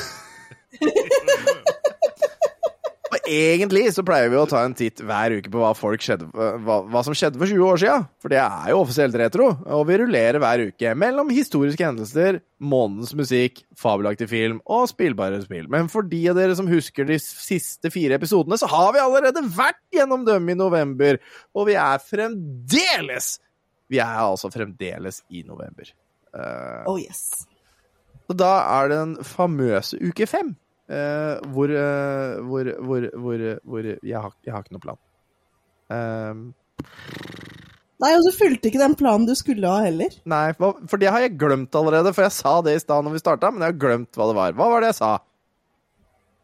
Egentlig 3.28 3.84
så 3.94 4.02
pleier 4.06 4.30
vi 4.32 4.38
å 4.40 4.46
ta 4.50 4.64
en 4.66 4.72
titt 4.74 4.98
hver 5.06 5.36
uke 5.36 5.50
på 5.52 5.60
hva, 5.60 5.70
folk 5.78 6.02
skjedde, 6.02 6.26
hva, 6.34 6.80
hva 6.90 7.02
som 7.06 7.14
skjedde 7.14 7.38
for 7.38 7.46
20 7.46 7.66
år 7.68 7.78
siden. 7.82 8.06
For 8.22 8.32
det 8.32 8.40
er 8.42 8.72
jo 8.72 8.80
offisielt 8.82 9.14
retro. 9.20 9.46
Og 9.76 9.84
vi 9.86 9.98
rullerer 10.00 10.40
hver 10.42 10.64
uke 10.72 10.94
mellom 10.98 11.30
historiske 11.30 11.86
hendelser, 11.86 12.40
månedens 12.58 13.12
musikk, 13.18 13.62
fabelaktig 13.78 14.26
film 14.32 14.58
og 14.66 14.88
spillbare 14.90 15.38
spill. 15.44 15.68
Men 15.70 15.86
for 15.92 16.06
de 16.08 16.22
av 16.32 16.40
dere 16.40 16.56
som 16.58 16.70
husker 16.70 17.06
de 17.06 17.20
siste 17.22 17.92
fire 17.94 18.18
episodene, 18.18 18.58
så 18.58 18.66
har 18.72 18.90
vi 18.96 19.04
allerede 19.04 19.44
vært 19.54 19.78
gjennom 19.94 20.26
dem 20.26 20.50
i 20.50 20.58
november. 20.58 21.20
Og 21.54 21.70
vi 21.70 21.78
er 21.78 22.02
fremdeles 22.02 23.36
Vi 23.92 23.98
er 24.00 24.18
altså 24.24 24.48
fremdeles 24.50 25.22
i 25.30 25.42
november. 25.46 25.90
Uh, 26.32 26.82
Oh 26.88 26.98
yes. 26.98 27.44
og 28.30 28.38
da 28.40 28.54
er 28.80 28.88
det 28.88 28.96
den 28.96 29.10
famøse 29.28 29.98
uke 30.00 30.24
fem. 30.26 30.54
Eh, 30.92 31.40
hvor, 31.54 31.72
eh, 31.72 32.40
hvor, 32.48 32.70
hvor, 32.88 33.08
hvor, 33.24 33.46
hvor 33.64 33.88
jeg, 33.88 34.18
har, 34.26 34.36
jeg 34.44 34.54
har 34.54 34.64
ikke 34.64 34.76
noe 34.76 34.84
plan. 34.86 35.00
Ehm, 35.92 36.44
Nei, 38.02 38.10
og 38.18 38.24
så 38.26 38.32
fulgte 38.34 38.66
ikke 38.66 38.80
den 38.80 38.96
planen 38.98 39.28
du 39.28 39.34
skulle 39.38 39.68
ha 39.70 39.84
heller. 39.84 40.14
nei, 40.26 40.48
for 40.58 40.98
det 40.98 41.10
har 41.12 41.22
jeg 41.22 41.36
glemt 41.38 41.76
allerede. 41.78 42.10
For 42.16 42.26
jeg 42.26 42.34
sa 42.34 42.56
det 42.66 42.74
i 42.74 42.80
stad 42.82 43.06
når 43.06 43.14
vi 43.14 43.22
starta, 43.22 43.52
men 43.52 43.62
jeg 43.62 43.76
har 43.76 43.82
glemt 43.84 44.18
hva 44.18 44.26
det 44.30 44.38
var. 44.38 44.56
Hva 44.58 44.70
var 44.72 44.82
det 44.82 44.90
jeg 44.90 44.98
sa? 44.98 45.12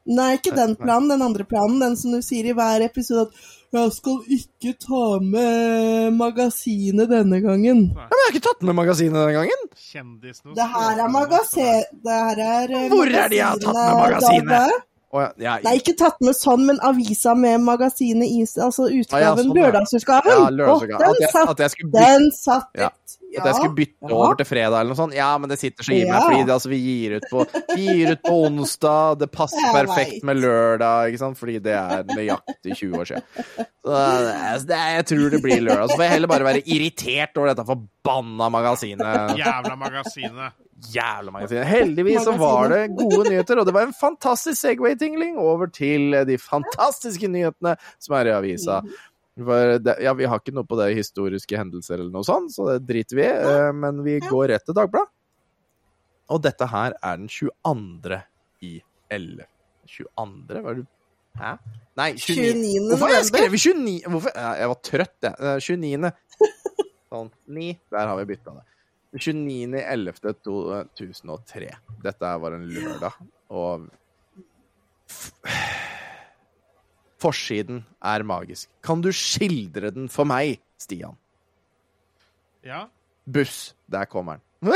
Nei, 0.08 0.28
ikke 0.38 0.54
den 0.56 0.76
planen, 0.78 1.10
den 1.10 1.24
andre 1.24 1.44
planen. 1.48 1.80
Den 1.82 1.96
som 1.98 2.14
du 2.14 2.22
sier 2.24 2.46
i 2.48 2.54
hver 2.56 2.84
episode 2.86 3.26
at 3.26 3.42
'jeg 3.72 3.92
skal 3.92 4.18
ikke 4.32 4.72
ta 4.80 5.18
med 5.20 6.14
magasinet 6.16 7.08
denne 7.10 7.40
gangen'. 7.44 7.84
Ja, 7.92 8.06
men 8.08 8.16
jeg 8.16 8.24
har 8.24 8.32
ikke 8.32 8.46
tatt 8.48 8.62
med 8.64 8.74
magasinet 8.74 9.18
denne 9.20 9.36
gangen! 9.36 9.64
Kjendis, 9.76 10.40
Det 10.56 10.68
her 10.74 11.02
er 11.04 11.08
magasin... 11.08 11.84
Det 12.04 12.16
her 12.24 12.38
er 12.40 12.88
Hvor 12.88 13.06
er 13.06 13.28
det 13.28 13.36
jeg 13.36 13.46
har 13.46 13.58
tatt 13.60 13.76
med 13.76 13.98
magasinet 14.04 14.87
Å, 15.08 15.20
ja, 15.24 15.28
ja, 15.40 15.52
Nei, 15.64 15.78
ikke 15.80 15.94
tatt 15.96 16.18
med 16.20 16.36
sånn, 16.36 16.66
men 16.68 16.76
avisa 16.84 17.32
med 17.34 17.62
magasinet 17.64 18.28
i 18.28 18.42
Altså 18.60 18.90
utgaven. 18.92 19.16
Ah, 19.16 19.22
ja, 19.22 19.30
sånn, 19.38 19.54
ja. 19.56 19.62
lørdagsutgaven. 19.62 20.28
ja. 20.28 20.42
At, 20.44 21.00
den 21.00 21.22
jeg- 21.22 21.30
satt, 21.32 21.48
at 21.54 21.58
jeg 21.64 21.70
bytte 21.78 21.92
den 22.02 22.30
satt 22.36 22.66
Ja. 22.76 22.90
litt. 22.90 23.14
At 23.38 23.44
jeg 23.46 23.54
skulle 23.56 23.74
bytte 23.76 24.08
Ja. 24.08 24.14
over 24.16 24.34
til 24.36 24.46
fredag 24.46 24.80
eller 24.80 24.92
noe 24.92 24.96
sånt? 25.00 25.14
Ja, 25.14 25.30
men 25.38 25.48
det 25.48 25.58
sitter 25.58 25.84
så 25.84 25.92
i 25.96 26.04
meg, 26.04 26.08
Ja. 26.12 26.20
fordi 26.28 26.44
det, 26.44 26.52
altså, 26.52 26.68
vi, 26.68 26.78
gir 26.84 27.16
ut 27.16 27.24
på, 27.32 27.46
gir 27.76 28.12
ut 28.12 28.22
på 28.22 28.34
onsdag. 28.50 29.18
Det 29.18 29.30
passer 29.32 29.60
Jeg 29.64 29.74
perfekt 29.74 30.12
vet. 30.12 30.24
med 30.24 30.36
lørdag, 30.36 31.08
ikke 31.08 31.18
sant? 31.18 31.38
fordi 31.38 31.58
det 31.62 31.72
er 31.72 32.04
nøyaktig 32.04 32.76
20 32.76 32.92
år 33.00 33.04
siden. 33.08 33.22
Så 33.84 33.96
det, 33.96 34.66
det, 34.68 34.76
jeg 34.76 35.04
tror 35.06 35.30
det 35.30 35.42
blir 35.42 35.60
lørdag. 35.64 35.88
Så 35.88 35.96
får 35.96 36.04
jeg 36.04 36.10
heller 36.10 36.28
bare 36.28 36.44
være 36.44 36.62
irritert 36.68 37.36
over 37.36 37.54
dette 37.54 37.64
forbanna 37.64 38.50
magasinet. 38.52 39.36
Jævla 39.40 39.76
magasinet. 39.76 40.52
Jævla 40.94 41.32
magasinet. 41.34 41.66
Heldigvis 41.66 42.22
så 42.24 42.36
var 42.38 42.68
det 42.70 42.82
gode 42.94 43.24
nyheter, 43.30 43.58
og 43.58 43.66
det 43.66 43.74
var 43.74 43.82
en 43.88 43.94
fantastisk 43.98 44.60
Segway-tingling 44.62 45.36
over 45.42 45.66
til 45.74 46.14
de 46.28 46.36
fantastiske 46.38 47.26
nyhetene 47.30 47.74
som 47.98 48.14
er 48.20 48.30
i 48.30 48.34
avisa. 48.36 48.80
For 49.38 49.78
det, 49.82 49.96
ja, 50.02 50.12
vi 50.18 50.26
har 50.26 50.38
ikke 50.40 50.54
noe 50.54 50.66
på 50.66 50.78
det 50.80 50.92
historiske 50.98 51.58
hendelser 51.58 51.98
eller 52.00 52.10
noe 52.14 52.26
sånt, 52.26 52.50
så 52.54 52.72
det 52.72 52.86
driter 52.88 53.18
vi 53.18 53.26
i. 53.26 53.30
eh, 53.30 53.72
Men 53.74 54.02
vi 54.06 54.18
går 54.22 54.48
rett 54.54 54.64
til 54.66 54.74
Dagbladet. 54.78 55.10
Og 56.30 56.42
dette 56.44 56.66
her 56.68 56.92
er 57.02 57.16
den 57.16 57.28
22. 57.32 58.18
i 58.62 58.72
11. 59.10 59.46
22. 59.88 60.62
Hva 60.62 60.70
er 60.74 60.80
det 60.82 60.86
Hæ? 61.38 61.52
Nei, 61.96 62.08
29. 62.18 62.54
29. 62.58 62.88
Hvorfor 62.90 63.06
har 63.06 63.14
jeg 63.14 63.28
skrevet 63.28 63.60
29? 63.62 64.10
Hvorfor? 64.10 64.32
Jeg 64.58 64.68
var 64.72 64.80
trøtt, 64.82 65.16
jeg. 65.22 65.34
Eh, 65.38 65.60
29. 65.62 66.10
Sånn. 67.08 67.30
9. 67.46 67.68
Der 67.94 68.10
har 68.10 68.18
vi 68.18 68.24
bytta 68.34 68.54
det. 68.58 68.64
29.11.2003. 69.16 71.70
Dette 72.04 72.32
var 72.42 72.52
en 72.56 72.66
lørdag, 72.68 73.12
og 73.48 73.88
Forsiden 77.18 77.80
er 78.04 78.22
magisk. 78.22 78.68
Kan 78.84 79.00
du 79.02 79.12
skildre 79.14 79.90
den 79.94 80.08
for 80.12 80.24
meg, 80.28 80.60
Stian? 80.78 81.16
Ja. 82.66 82.86
Buss. 83.26 83.74
Der 83.90 84.04
kommer 84.10 84.32
den. 84.38 84.44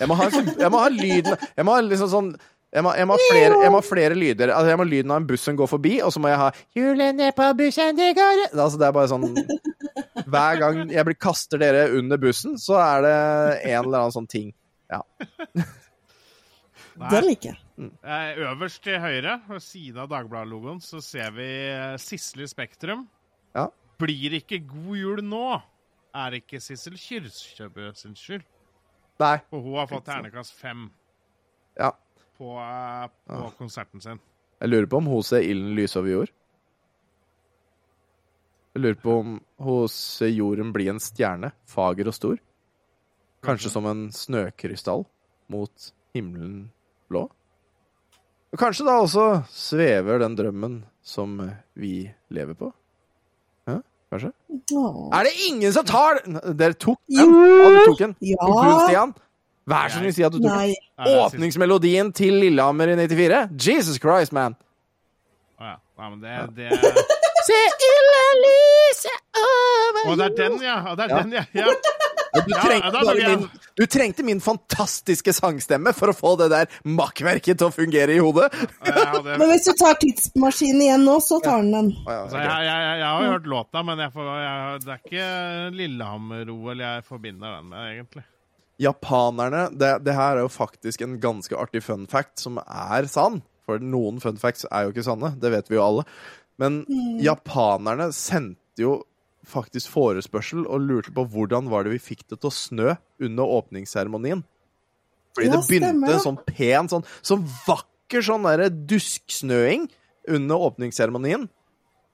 Jeg 0.00 0.08
må 0.08 0.14
ha, 0.18 0.24
en 0.28 0.34
sånn, 0.34 0.48
jeg 0.60 0.68
må 0.68 0.78
ha 0.82 0.88
lyden 0.92 1.32
Jeg 1.56 1.64
må 1.64 1.72
ha 1.72 1.80
liksom 1.80 2.10
sånn 2.12 2.26
jeg 2.68 2.84
må, 2.84 2.90
jeg, 2.92 3.08
må 3.08 3.16
flere, 3.30 3.60
jeg 3.62 3.72
må 3.72 3.78
ha 3.80 3.84
flere 3.84 4.16
lyder. 4.16 4.50
Altså, 4.52 4.68
jeg 4.68 4.76
må 4.76 4.84
ha 4.84 4.90
lyden 4.90 5.12
av 5.14 5.22
en 5.22 5.26
buss 5.30 5.46
som 5.48 5.56
går 5.56 5.70
forbi, 5.70 5.94
og 6.04 6.12
så 6.12 6.20
må 6.20 6.28
jeg 6.28 6.40
ha 6.42 6.48
'Hjulene 6.76 7.30
på 7.32 7.46
bussen, 7.56 7.96
det 7.96 8.10
går 8.18 8.42
altså, 8.50 8.76
Det 8.76 8.86
er 8.88 8.92
bare 8.92 9.08
sånn 9.08 9.24
Hver 10.28 10.60
gang 10.60 10.82
jeg 10.92 11.08
blir, 11.08 11.16
kaster 11.16 11.62
dere 11.62 11.86
under 11.96 12.20
bussen, 12.20 12.58
så 12.60 12.76
er 12.82 13.06
det 13.06 13.14
en 13.70 13.86
eller 13.86 14.02
annen 14.02 14.16
sånn 14.18 14.28
ting. 14.28 14.52
Ja. 14.92 15.00
Det 16.98 17.22
liker 17.24 17.52
jeg. 17.54 17.58
Mm. 17.78 17.92
Øverst 18.50 18.82
til 18.82 19.00
høyre, 19.00 19.38
ved 19.48 19.62
siden 19.62 20.02
av 20.02 20.08
Dagbladet-logoen, 20.10 20.80
så 20.82 21.00
ser 21.04 21.30
vi 21.36 21.46
eh, 21.70 21.96
Sissel 22.02 22.42
i 22.42 22.48
Spektrum. 22.50 23.04
Ja. 23.54 23.68
Blir 24.02 24.34
ikke 24.40 24.58
god 24.66 24.96
jul 24.98 25.22
nå, 25.24 25.60
er 26.18 26.40
ikke 26.40 26.60
Sissel 26.60 26.98
Kyrkjebø 26.98 27.92
sin 27.96 28.18
skyld. 28.18 28.44
Nei. 29.22 29.36
Og 29.54 29.62
hun 29.62 29.78
har 29.78 29.88
fått 29.90 30.08
ternekast 30.10 30.58
fem 30.58 30.88
Ja. 32.38 33.08
på, 33.26 33.34
ja. 33.34 33.50
konserten 33.58 34.00
sin. 34.00 34.20
Jeg 34.58 34.70
lurer 34.70 34.86
på 34.90 34.98
om 35.00 35.08
hun 35.10 35.22
ser 35.26 35.46
ilden 35.46 35.74
lyse 35.78 35.98
over 35.98 36.10
jord. 36.12 36.34
Jeg 38.74 38.82
lurer 38.82 39.00
på 39.02 39.16
om 39.22 39.38
hun 39.58 39.88
ser 39.90 40.30
jorden 40.30 40.72
bli 40.74 40.88
en 40.90 41.00
stjerne, 41.02 41.50
fager 41.66 42.10
og 42.10 42.14
stor. 42.14 42.38
Kanskje 43.42 43.70
som 43.70 43.86
en 43.86 44.08
snøkrystall 44.14 45.04
mot 45.50 45.92
himmelen 46.14 46.68
blå. 47.10 47.28
Og 48.48 48.60
kanskje 48.60 48.86
da 48.86 48.98
også 49.02 49.26
svever 49.52 50.22
den 50.22 50.36
drømmen 50.38 50.80
som 51.02 51.36
vi 51.74 52.08
lever 52.34 52.54
på. 52.58 52.70
Hæ? 53.68 53.80
kanskje? 54.12 54.32
Åh. 54.72 55.08
Er 55.18 55.28
det 55.28 55.34
ingen 55.48 55.72
som 55.72 55.86
tar 55.86 56.22
den? 56.24 56.38
Dere 56.56 56.72
tok 56.74 57.00
den? 57.06 57.18
Ja, 57.18 57.70
du 57.74 57.80
tok 57.90 57.98
den. 57.98 58.14
Ja. 58.24 58.48
Stian? 58.86 59.14
Vær 59.68 59.90
så 59.92 60.00
snill, 60.00 60.14
si 60.16 60.24
at 60.26 60.32
du 60.34 60.40
tok. 60.40 60.74
Åpningsmelodien 61.26 62.12
til 62.16 62.38
Lillehammer 62.40 62.94
i 62.94 62.96
94? 63.04 63.42
Jesus 63.68 64.00
Christ, 64.02 64.32
man! 64.36 64.56
Å 65.58 65.72
ja. 65.72 65.76
Nei, 65.98 66.08
men 66.14 66.20
det, 66.22 66.34
det 66.54 67.06
Se 67.48 67.56
ille 67.88 68.24
lyset 68.42 69.38
over 69.40 70.04
Å, 70.12 70.16
det 70.20 70.26
er 70.28 70.34
den, 70.38 70.58
ja! 70.62 70.76
Det 70.94 71.06
er 71.06 71.14
Ja. 71.14 71.22
den, 71.22 71.32
ja. 71.38 71.44
ja. 71.64 71.72
Du 72.38 72.52
trengte, 72.52 72.86
ja, 72.86 72.90
bare 72.92 73.14
min, 73.32 73.44
du 73.80 73.82
trengte 73.90 74.22
min 74.26 74.40
fantastiske 74.44 75.32
sangstemme 75.34 75.94
for 75.96 76.12
å 76.12 76.14
få 76.14 76.34
det 76.38 76.50
der 76.52 76.68
makkverket 76.86 77.58
til 77.58 77.70
å 77.70 77.74
fungere 77.74 78.14
i 78.14 78.20
hodet. 78.22 78.50
Hadde, 78.84 79.38
Men 79.40 79.48
hvis 79.50 79.64
du 79.66 79.72
tar 79.80 79.96
tidsmaskinen 80.02 80.84
igjen 80.84 81.06
nå, 81.08 81.16
så 81.24 81.40
tar 81.42 81.64
den 81.64 81.72
den. 81.74 81.88
altså, 82.04 82.36
jeg, 82.38 82.48
jeg, 82.68 82.68
jeg, 82.68 82.98
jeg 83.00 83.08
har 83.08 83.24
jo 83.24 83.32
hørt 83.32 83.48
låta, 83.54 83.82
men 83.88 84.04
jeg 84.04 84.12
får, 84.14 84.28
jeg, 84.44 84.82
det 84.84 84.92
er 84.94 85.00
ikke 85.02 85.30
Lillehammer-OL 85.80 86.84
jeg 86.84 87.06
forbinder 87.08 87.56
den 87.58 87.72
med, 87.72 87.88
egentlig. 87.96 88.24
Japanerne 88.78 89.68
det, 89.74 89.92
det 90.06 90.14
her 90.14 90.38
er 90.38 90.44
jo 90.44 90.50
faktisk 90.52 91.02
en 91.02 91.16
ganske 91.22 91.56
artig 91.58 91.82
fun 91.82 92.06
fact 92.10 92.38
som 92.42 92.60
er 92.62 93.08
sann. 93.10 93.40
For 93.68 93.82
noen 93.82 94.20
fun 94.22 94.38
facts 94.40 94.64
er 94.70 94.86
jo 94.86 94.94
ikke 94.94 95.04
sanne, 95.04 95.34
det 95.40 95.50
vet 95.52 95.66
vi 95.68 95.76
jo 95.76 95.84
alle. 95.84 96.04
Men 96.58 96.80
japanerne 97.22 98.08
sendte 98.16 98.82
jo 98.82 98.94
faktisk 99.48 99.92
forespørsel 99.92 100.64
og 100.66 100.84
lurte 100.84 101.12
på 101.14 101.24
hvordan 101.32 101.68
var 101.72 101.84
det 101.84 101.94
vi 101.96 102.04
fikk 102.10 102.24
det 102.28 102.40
til 102.40 102.50
å 102.50 102.54
snø 102.54 102.94
under 103.24 103.54
åpningsseremonien. 103.58 104.42
Fordi 105.36 105.48
Ja, 105.48 105.54
det 105.54 105.68
begynte 105.68 106.14
en 106.14 106.24
sånn 106.24 106.40
pen, 106.48 106.90
sånn, 106.90 107.06
så 107.22 107.38
vakker 107.66 108.24
sånn 108.24 108.46
derre 108.48 108.70
dusksnøing 108.72 109.86
under 110.28 110.66
åpningsseremonien. 110.68 111.46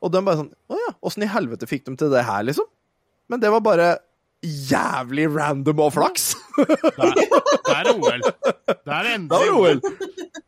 Og 0.05 0.13
de 0.13 0.21
bare 0.21 0.43
sånn 0.43 0.53
Å 0.69 0.79
ja, 0.79 0.91
åssen 1.01 1.25
i 1.25 1.31
helvete 1.31 1.69
fikk 1.71 1.87
de 1.89 1.97
til 2.01 2.13
det 2.13 2.27
her, 2.27 2.45
liksom? 2.45 2.67
Men 3.33 3.41
det 3.41 3.51
var 3.55 3.65
bare 3.65 3.89
jævlig 4.45 5.27
random 5.35 5.81
og 5.87 5.93
flaks. 5.97 6.35
Der, 6.55 7.15
der 7.67 7.79
er 7.81 7.91
OL. 7.95 8.21
Der 8.23 8.93
er 8.95 9.09
enda 9.15 9.39
endelig 9.41 9.53
OL. 9.53 9.81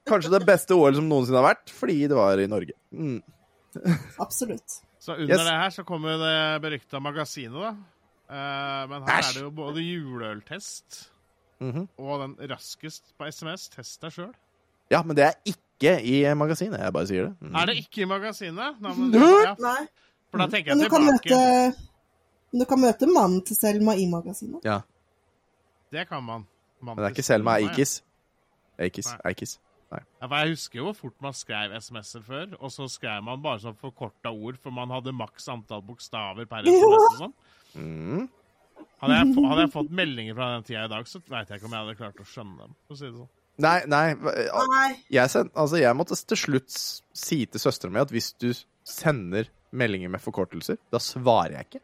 kanskje 0.07 0.31
det 0.37 0.43
beste 0.47 0.77
OL 0.77 0.95
som 0.99 1.09
noensinne 1.11 1.41
har 1.41 1.49
vært, 1.55 1.73
fordi 1.75 1.97
det 2.07 2.17
var 2.19 2.39
i 2.39 2.47
Norge. 2.51 2.77
Mm. 2.93 3.19
Absolutt. 4.23 4.81
Så 5.01 5.15
under 5.15 5.35
Yes. 5.37 5.45
det 5.47 5.53
her 5.61 5.71
så 5.71 5.85
kommer 5.87 6.17
det 6.19 6.63
berykta 6.63 6.99
magasinet, 7.03 7.55
da. 7.63 7.75
Eh, 8.27 8.89
men 8.91 9.03
her 9.07 9.21
Æsj. 9.21 9.29
er 9.29 9.33
det 9.35 9.43
jo 9.45 9.51
både 9.55 9.83
juleøltest 9.85 11.05
Mhm. 11.61 11.89
og 11.99 12.21
den 12.21 12.51
raskest 12.51 13.03
på 13.19 13.25
SMS. 13.33 13.69
Test 13.73 14.01
deg 14.03 14.13
sjøl. 14.13 14.33
Ja, 14.91 15.03
men 15.03 15.17
det 15.17 15.25
er 15.25 15.33
ikke 15.47 15.95
i 16.05 16.19
magasinet. 16.35 16.79
Jeg 16.81 16.93
bare 16.93 17.07
sier 17.07 17.23
det. 17.29 17.35
Mm. 17.41 17.55
Er 17.57 17.67
det 17.67 17.77
ikke 17.81 18.03
i 18.03 18.05
magasinet? 18.11 18.81
Nei, 18.81 18.93
men, 18.97 19.13
ja, 19.15 19.55
Nei, 19.59 19.87
for 20.31 20.39
da 20.39 20.47
tenker 20.53 20.75
men 20.75 20.79
du 20.79 20.85
jeg 20.85 20.91
kan 20.91 21.07
tilbake. 21.07 21.31
møte 21.31 21.75
men 22.57 22.65
du 22.65 22.69
kan 22.71 22.81
møte 22.81 23.07
mannen 23.11 23.43
til 23.45 23.57
Selma 23.59 23.93
i 24.01 24.07
magasinet. 24.09 24.65
Ja, 24.65 24.79
Det 25.93 26.07
kan 26.09 26.25
man. 26.25 26.47
men 26.81 26.97
det 26.97 27.05
er 27.05 27.13
ikke 27.13 27.23
Selma 27.27 27.59
Eikis. 27.61 27.99
Eikis. 28.81 29.11
Nei. 29.13 29.21
Eikis. 29.31 29.53
Nei. 29.93 30.01
Ja, 30.21 30.27
for 30.27 30.37
jeg 30.41 30.55
husker 30.57 30.81
jo 30.81 30.87
hvor 30.89 30.97
fort 30.99 31.21
man 31.23 31.37
skrev 31.37 31.75
SMS-er 31.77 32.25
før, 32.27 32.57
og 32.59 32.73
så 32.73 32.89
skrev 32.91 33.21
man 33.29 33.43
bare 33.45 33.61
sånn 33.63 33.77
forkorta 33.79 34.33
ord, 34.33 34.57
for 34.63 34.75
man 34.75 34.91
hadde 34.91 35.13
maks 35.15 35.47
antall 35.53 35.85
bokstaver 35.87 36.49
per 36.51 36.65
SMS 36.67 37.05
og 37.13 37.21
sånn. 37.21 37.35
Mm. 37.77 38.25
Hadde 39.05 39.19
jeg, 39.21 39.33
hadde 39.47 39.63
jeg 39.67 39.73
fått 39.77 39.93
meldinger 40.01 40.35
fra 40.39 40.49
den 40.57 40.67
tida 40.67 40.87
i 40.89 40.93
dag, 40.97 41.07
så 41.09 41.21
veit 41.29 41.53
jeg 41.53 41.61
ikke 41.61 41.69
om 41.69 41.77
jeg 41.77 41.85
hadde 41.85 41.99
klart 42.01 42.23
å 42.25 42.29
skjønne 42.33 42.57
dem. 42.65 42.75
For 42.89 42.97
å 42.97 43.01
si 43.03 43.07
det 43.11 43.19
sånn. 43.21 43.33
Nei, 43.67 43.77
nei. 43.89 44.07
Jeg, 45.13 45.31
send, 45.33 45.53
altså, 45.57 45.79
jeg 45.81 45.97
måtte 45.97 46.17
til 46.33 46.41
slutt 46.41 46.73
si 46.77 47.39
til 47.47 47.63
søstera 47.63 47.93
mi 47.95 48.03
at 48.03 48.13
hvis 48.13 48.33
du 48.43 48.51
sender 48.87 49.49
meldinger 49.77 50.11
med 50.13 50.21
forkortelser, 50.25 50.81
da 50.93 51.01
svarer 51.01 51.61
jeg 51.61 51.69
ikke. 51.71 51.83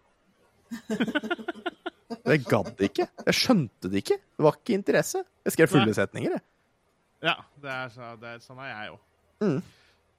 Jeg 2.32 2.44
gadd 2.46 2.80
ikke. 2.86 3.06
Jeg 3.26 3.34
skjønte 3.34 3.90
det 3.90 4.02
ikke. 4.02 4.18
Det 4.20 4.44
var 4.46 4.58
ikke 4.58 4.76
interesse. 4.76 5.22
Jeg 5.42 5.54
skrev 5.56 5.70
fulle 5.72 5.94
setninger, 5.96 6.36
jeg. 6.36 6.44
Ja, 7.22 7.36
det 7.62 7.70
er, 7.70 7.88
så, 7.94 8.12
det 8.18 8.28
er, 8.34 8.42
sånn 8.42 8.60
er 8.62 8.70
jeg 8.70 8.92
òg. 8.92 9.00
Mm. 9.42 9.58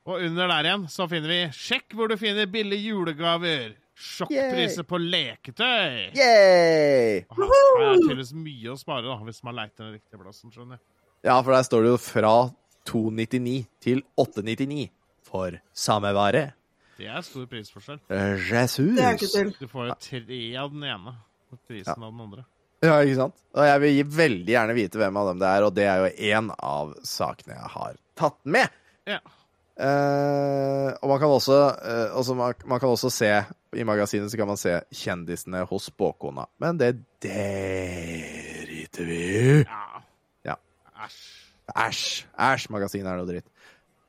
Og 0.03 0.25
under 0.27 0.51
der 0.51 0.67
igjen 0.67 0.83
så 0.91 1.07
finner 1.11 1.31
vi 1.31 1.39
'Sjekk 1.55 1.95
hvor 1.95 2.11
du 2.11 2.15
finner 2.19 2.47
billige 2.51 2.91
julegaver'. 2.91 3.75
Sjokkpriser 3.93 4.87
på 4.89 4.97
leketøy. 4.97 6.15
Yay! 6.17 7.21
Og 7.29 7.37
Her 7.37 7.83
er 7.91 7.99
tydeligvis 8.01 8.33
mye 8.33 8.73
å 8.73 8.79
spare 8.79 9.05
da, 9.05 9.19
hvis 9.27 9.43
man 9.45 9.55
leiter 9.59 9.85
den 9.85 9.93
riktige 9.99 10.19
plassen. 10.19 10.51
skjønner 10.51 10.79
jeg. 10.79 10.83
Ja, 11.23 11.37
for 11.37 11.53
der 11.53 11.63
står 11.67 11.85
det 11.85 11.91
jo 11.93 11.99
fra 12.01 12.33
299 12.89 13.67
til 13.83 14.01
899 14.17 14.89
for 15.23 15.59
samme 15.71 16.11
vare. 16.17 16.53
Det 16.97 17.07
er 17.09 17.21
stor 17.25 17.45
prisforskjell. 17.49 17.99
Jesus. 18.09 18.95
Det 18.97 19.05
er 19.05 19.17
ikke 19.17 19.31
til. 19.33 19.53
Du 19.59 19.67
får 19.71 19.87
jo 19.89 19.99
tre 20.07 20.41
av 20.61 20.73
den 20.73 20.83
ene 20.85 21.15
og 21.53 21.61
prisen 21.69 21.97
av 21.97 22.09
den 22.11 22.25
andre. 22.27 22.43
Ja, 22.83 22.97
ikke 22.99 23.15
sant? 23.15 23.37
Og 23.55 23.63
jeg 23.63 23.81
vil 23.83 24.09
veldig 24.17 24.51
gjerne 24.53 24.73
vite 24.75 24.99
hvem 24.99 25.17
av 25.21 25.29
dem 25.31 25.39
det 25.39 25.49
er, 25.49 25.63
og 25.63 25.71
det 25.77 25.85
er 25.87 25.97
jo 26.03 26.09
én 26.35 26.49
av 26.57 26.91
sakene 27.07 27.55
jeg 27.55 27.69
har 27.77 27.93
tatt 28.19 28.39
med. 28.43 28.67
Ja. 29.07 29.19
Eh, 29.73 30.89
og 30.99 31.09
man 31.09 31.19
kan 31.21 31.31
også, 31.33 31.59
eh, 31.81 32.09
også 32.13 32.35
man, 32.37 32.53
man 32.69 32.79
kan 32.79 32.91
også 32.93 33.09
se 33.09 33.29
I 33.73 33.83
magasinet 33.89 34.29
så 34.29 34.37
kan 34.37 34.45
man 34.51 34.59
se 34.61 34.75
kjendisene 34.93 35.63
hos 35.65 35.87
spåkona. 35.89 36.45
Men 36.61 36.77
det 36.77 36.91
driter 37.23 39.07
vi 39.07 39.17
i. 39.39 39.63
Ja. 39.63 40.03
Ja. 40.45 40.55
Æsj. 41.07 41.17
Æsj. 41.73 42.27
Æsj, 42.37 42.67
magasinet 42.75 43.09
er 43.09 43.17
noe 43.17 43.31
dritt. 43.31 43.49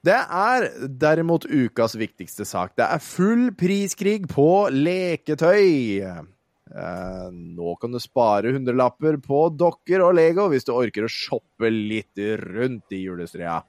Det 0.05 0.21
er 0.21 0.67
derimot 1.01 1.47
ukas 1.49 1.95
viktigste 1.97 2.45
sak. 2.45 2.75
Det 2.77 2.85
er 2.85 3.01
full 3.01 3.49
priskrig 3.57 4.27
på 4.29 4.49
leketøy. 4.69 6.03
Eh, 6.05 7.29
nå 7.33 7.77
kan 7.81 7.95
du 7.95 8.01
spare 8.03 8.53
hundrelapper 8.53 9.17
på 9.25 9.47
dokker 9.57 10.05
og 10.05 10.17
Lego 10.19 10.51
hvis 10.53 10.67
du 10.69 10.75
orker 10.75 11.07
å 11.07 11.13
shoppe 11.13 11.71
litt 11.73 12.21
rundt 12.43 12.93
i 12.93 13.05
julestria. 13.07 13.63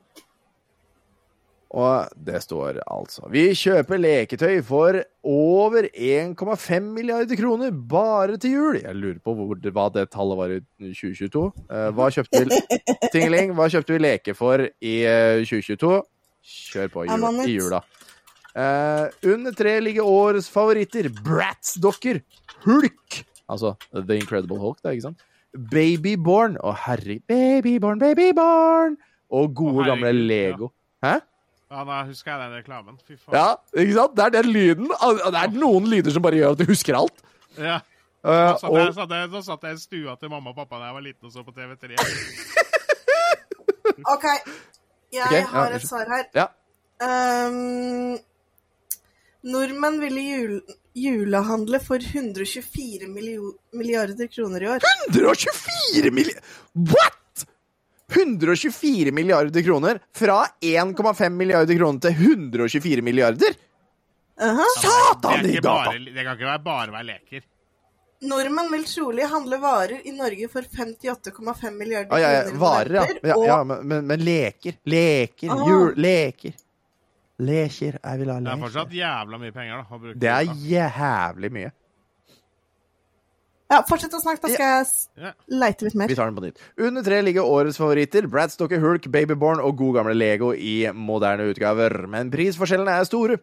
Og 1.76 2.12
det 2.28 2.40
står 2.44 2.78
altså 2.86 3.28
Vi 3.34 3.50
kjøper 3.58 4.00
leketøy 4.00 4.60
for 4.64 5.00
over 5.28 5.88
1,5 5.92 6.90
milliarder 6.96 7.40
kroner 7.40 7.72
bare 7.72 8.40
til 8.40 8.56
jul. 8.56 8.80
Jeg 8.80 8.96
lurer 8.96 9.22
på 9.24 9.36
hvor, 9.36 9.60
hva 9.60 9.88
det 9.92 10.08
tallet 10.14 10.40
var 10.40 10.56
i 10.56 10.60
2022. 10.92 11.46
Eh, 11.70 11.88
hva 11.96 12.10
kjøpte 12.12 12.44
vi 12.44 12.60
Tingeling, 13.14 13.56
hva 13.56 13.70
kjøpte 13.72 13.96
vi 13.96 14.04
leke 14.04 14.36
for 14.38 14.68
i 14.68 14.98
eh, 15.08 15.46
2022? 15.48 16.04
Kjør 16.46 16.92
på 16.94 17.06
i, 17.06 17.10
jul, 17.10 17.40
i 17.46 17.56
jula. 17.58 17.82
Uh, 18.56 19.10
under 19.34 19.56
tre 19.58 19.78
ligger 19.84 20.08
årets 20.08 20.48
favoritter. 20.52 21.10
Bratz-dokker. 21.26 22.22
Hulk. 22.66 23.22
Altså 23.52 23.76
The 23.94 24.18
Incredible 24.20 24.60
Hulk, 24.62 24.80
da, 24.84 24.94
ikke 24.96 25.10
sant? 25.10 25.26
Babyborn. 25.72 26.60
Å, 26.62 26.74
herre 26.86 27.20
Babyborn, 27.30 28.02
babyborn. 28.02 29.00
Og 29.36 29.56
gode, 29.58 29.84
Å, 29.84 29.90
gamle. 29.94 30.14
Lego. 30.16 30.70
Hæ? 31.04 31.18
Ja, 31.74 31.82
da 31.84 32.04
husker 32.06 32.32
jeg 32.32 32.40
den 32.44 32.60
reklamen. 32.62 32.98
Fy 33.02 33.18
faen. 33.18 33.36
Ja, 33.36 33.48
ikke 33.74 33.98
sant? 33.98 34.16
Det 34.16 34.26
er 34.28 34.34
den 34.38 34.52
lyden. 34.54 34.92
Det 34.94 35.42
er 35.42 35.56
noen 35.58 35.90
lyder 35.92 36.14
som 36.14 36.24
bare 36.24 36.40
gjør 36.40 36.56
at 36.56 36.62
du 36.62 36.70
husker 36.70 36.98
alt. 37.00 37.26
Ja. 37.58 37.82
Nå 38.26 38.34
Da 38.36 38.54
satt, 38.58 38.72
jeg, 38.74 38.86
og, 38.88 38.94
satt 38.96 39.12
jeg, 39.14 39.30
da 39.34 39.42
satt 39.46 39.66
jeg 39.68 39.76
i 39.78 39.82
stua 39.84 40.16
til 40.18 40.32
mamma 40.32 40.50
og 40.50 40.58
pappa 40.58 40.80
da 40.82 40.88
jeg 40.88 40.96
var 40.96 41.04
liten 41.06 41.28
og 41.28 41.34
så 41.34 41.44
på 41.46 41.54
TV3. 41.54 41.94
OK, 44.16 44.26
jeg 45.16 45.26
Ok, 45.26 45.36
ja, 45.40 45.46
har 45.52 45.76
et 45.80 45.88
svar 45.88 46.12
her. 46.12 46.26
ja. 46.36 46.48
Um, 47.06 48.18
nordmenn 49.44 50.00
ville 50.00 50.22
jul 50.22 50.62
julehandle 50.96 51.82
for 51.84 52.00
124 52.00 53.10
milliarder 53.12 54.30
kroner 54.32 54.64
i 54.64 54.70
år. 54.78 54.86
124 55.12 56.12
milliarder 56.16 56.42
What?! 56.74 57.44
124 58.16 59.12
milliarder 59.12 59.66
kroner 59.66 60.00
fra 60.16 60.46
1,5 60.62 61.30
milliarder 61.36 61.76
kroner 61.78 62.00
til 62.06 62.12
124 62.12 63.02
milliarder? 63.04 63.58
Aha. 64.40 64.68
Satan 64.80 65.40
er 65.40 65.50
i 65.50 65.56
ikke 65.56 65.66
gata! 65.66 65.98
det 66.00 66.24
kan 66.24 66.38
ikke 66.38 66.58
bare 66.64 66.92
være 66.96 67.08
leker. 67.10 67.44
Nordmenn 68.22 68.72
vil 68.72 68.86
trolig 68.88 69.26
handle 69.30 69.58
varer 69.60 70.06
i 70.08 70.12
Norge 70.16 70.48
for 70.50 70.62
58,5 70.62 71.72
milliarder 71.76 72.16
Ah, 72.16 72.20
ja, 72.22 72.30
ja, 72.32 72.54
varer, 72.58 72.96
ja. 72.96 73.06
ja, 73.22 73.36
og 73.36 73.46
ja 73.46 73.58
men, 73.68 73.82
men, 73.88 74.06
men 74.08 74.24
leker. 74.24 74.78
Leker. 74.88 75.52
Ah. 75.52 75.66
Jul, 75.68 75.90
leker. 76.00 76.56
Leker. 77.44 77.98
Jeg 78.00 78.22
vil 78.22 78.32
ha 78.32 78.38
leker. 78.40 78.46
Det 78.48 78.54
er 78.56 78.64
fortsatt 78.64 78.96
jævla 78.96 79.42
mye 79.42 79.52
penger, 79.56 79.82
da. 79.82 79.86
å 79.90 80.00
bruke 80.00 80.20
Det 80.24 80.32
er 80.32 80.54
jævlig 80.70 81.52
mye. 81.58 81.74
Ja, 83.66 83.80
fortsett 83.90 84.14
å 84.14 84.20
snakke, 84.22 84.46
da 84.46 84.52
skal 84.54 85.26
jeg 85.26 85.34
leite 85.50 85.88
litt 85.88 85.96
mer. 85.98 86.12
Vi 86.12 86.16
tar 86.18 86.30
den 86.30 86.36
på 86.38 86.44
nytt. 86.46 86.60
Under 86.86 87.04
tre 87.04 87.18
ligger 87.26 87.48
årets 87.50 87.80
favoritter. 87.82 88.28
Brad 88.30 88.54
Stoker 88.54 88.80
Hulk, 88.80 89.08
Babyborn 89.12 89.60
og 89.60 89.74
god 89.80 89.98
gamle 90.00 90.14
Lego 90.16 90.52
i 90.54 90.86
moderne 90.94 91.48
utgaver. 91.50 92.04
Men 92.12 92.30
prisforskjellene 92.34 92.94
er 93.02 93.08
store. 93.10 93.40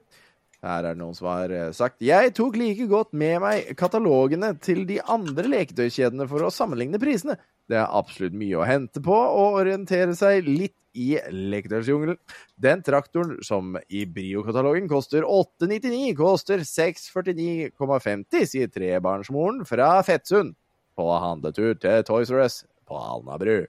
Her 0.62 0.86
er 0.92 0.98
noen 0.98 1.16
som 1.18 1.26
har 1.26 1.50
eh, 1.50 1.70
sagt 1.74 2.04
Jeg 2.06 2.34
tok 2.38 2.54
like 2.60 2.86
godt 2.90 3.10
med 3.18 3.40
meg 3.42 3.72
katalogene 3.78 4.52
til 4.62 4.84
de 4.86 5.00
andre 5.10 5.48
leketøykjedene 5.50 6.28
for 6.30 6.46
å 6.46 6.52
sammenligne 6.54 7.00
prisene. 7.02 7.34
Det 7.70 7.80
er 7.80 7.90
absolutt 7.90 8.36
mye 8.38 8.60
å 8.60 8.66
hente 8.66 9.02
på 9.02 9.16
å 9.16 9.48
orientere 9.58 10.14
seg 10.18 10.46
litt 10.46 10.76
i 10.94 11.16
leketøysjungelen. 11.16 12.18
Den 12.60 12.82
traktoren 12.84 13.38
som 13.44 13.76
i 13.88 14.04
Brio-katalogen 14.06 14.90
koster 14.90 15.24
899, 15.24 16.12
koster 16.18 16.62
649,50, 16.68 18.48
sier 18.50 18.70
trebarnsmoren 18.70 19.64
fra 19.68 19.94
Fettsund 20.06 20.54
på 20.98 21.08
handletur 21.24 21.74
til 21.80 22.04
Toys 22.06 22.30
R 22.30 22.44
Us 22.44 22.62
på 22.86 22.98
Alnabru. 22.98 23.64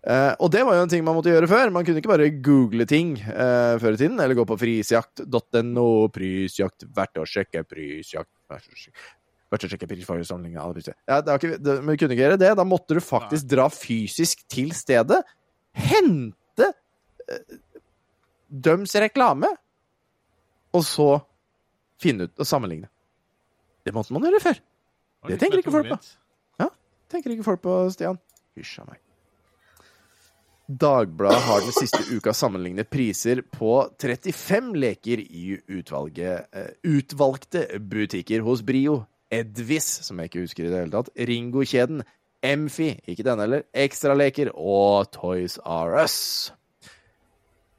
Eh, 0.00 0.32
og 0.40 0.48
det 0.52 0.62
var 0.64 0.78
jo 0.78 0.84
en 0.86 0.90
ting 0.92 1.02
man 1.04 1.16
måtte 1.18 1.32
gjøre 1.32 1.48
før. 1.50 1.72
Man 1.74 1.84
kunne 1.84 2.00
ikke 2.00 2.12
bare 2.12 2.28
google 2.40 2.86
ting 2.88 3.14
uh, 3.20 3.76
før 3.80 3.96
i 3.96 4.00
tiden, 4.00 4.16
eller 4.16 4.38
gå 4.38 4.46
på 4.48 4.56
frisjakt.no, 4.60 5.88
prisjakt, 6.14 6.86
verdt 6.96 7.20
å 7.20 7.26
sjekke, 7.28 7.64
prisjakt 7.68 8.32
verdt 8.50 8.70
å 8.70 8.78
sjekke. 8.78 9.08
Verdt 9.50 9.66
å 9.66 9.70
sjekke 9.72 9.88
pris 9.90 10.06
for 10.06 10.22
sammenligning 10.24 10.62
av 10.62 10.72
priser. 10.76 10.94
Ja, 11.10 11.18
ikke, 11.34 11.58
det, 11.58 11.80
men 11.82 11.96
du 11.96 12.00
kunne 12.00 12.16
ikke 12.16 12.24
gjøre 12.24 12.38
det. 12.40 12.52
Da 12.56 12.66
måtte 12.66 12.96
du 12.96 13.02
faktisk 13.04 13.50
dra 13.50 13.66
fysisk 13.74 14.46
til 14.52 14.72
stedet, 14.78 15.20
hente 15.76 16.70
uh, 16.70 17.58
døms 18.48 18.96
reklame, 19.04 19.52
og 20.72 20.86
så 20.86 21.10
finne 22.00 22.30
ut 22.30 22.40
og 22.40 22.48
sammenligne. 22.48 22.88
Det 23.84 23.92
måtte 23.96 24.16
man 24.16 24.24
gjøre 24.24 24.40
før. 24.48 24.64
Det 25.28 25.36
tenker 25.42 25.60
ikke 25.60 25.76
folk 25.76 25.92
på. 25.92 26.00
Ja, 26.62 26.70
Tenker 27.10 27.34
ikke 27.34 27.44
folk 27.44 27.60
på, 27.64 27.76
Stian. 27.92 28.20
Hysj 28.56 28.80
a 28.80 28.88
meg. 28.88 29.02
Dagbladet 30.70 31.40
har 31.42 31.64
den 31.64 31.72
siste 31.74 32.04
uka 32.14 32.30
sammenlignet 32.36 32.86
priser 32.92 33.40
på 33.42 33.72
35 33.98 34.68
leker 34.78 35.18
i 35.18 35.56
utvalget, 35.66 36.46
eh, 36.54 36.68
utvalgte 36.86 37.64
butikker 37.80 38.44
hos 38.46 38.62
Brio, 38.62 39.00
Edvis, 39.34 39.88
som 40.06 40.20
jeg 40.20 40.30
ikke 40.30 40.44
husker 40.44 40.68
i 40.68 40.70
det 40.70 40.78
hele 40.78 40.94
tatt, 40.94 41.10
Ringo-kjeden, 41.16 42.04
Emfi, 42.46 42.92
ikke 43.02 43.26
denne 43.26 43.48
heller, 43.48 43.66
Ekstraleker 43.74 44.52
og 44.54 45.10
Toys 45.10 45.58
R 45.66 45.98
Us. 46.04 46.52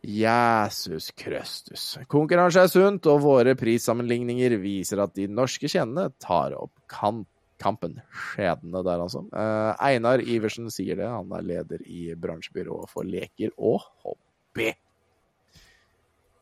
Jesus 0.03 1.13
Krøstus. 1.15 1.85
Konkurranse 2.11 2.65
er 2.65 2.71
sunt, 2.73 3.07
og 3.07 3.23
våre 3.23 3.55
prissammenligninger 3.55 4.57
viser 4.59 4.99
at 5.05 5.15
de 5.15 5.29
norske 5.31 5.71
kjedene 5.71 6.09
tar 6.19 6.57
opp 6.59 6.73
kant 6.91 7.30
kampen. 7.61 7.99
Skjedende 8.33 8.83
der, 8.85 9.03
altså. 9.05 9.23
Eh, 9.31 9.71
Einar 9.87 10.23
Iversen 10.23 10.69
sier 10.73 10.99
det. 10.99 11.07
Han 11.09 11.31
er 11.37 11.45
leder 11.45 11.83
i 11.85 12.11
bransjebyrået 12.17 12.91
for 12.91 13.07
leker 13.07 13.53
og 13.57 13.85
hobby. 14.03 14.71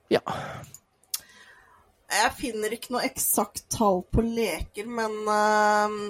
Ja. 0.09 0.23
Jeg 2.09 2.31
finner 2.39 2.73
ikke 2.73 2.95
noe 2.95 3.05
eksakt 3.05 3.67
tall 3.69 4.01
på 4.09 4.23
leker, 4.25 4.87
men 4.89 5.13
uh, 5.29 6.09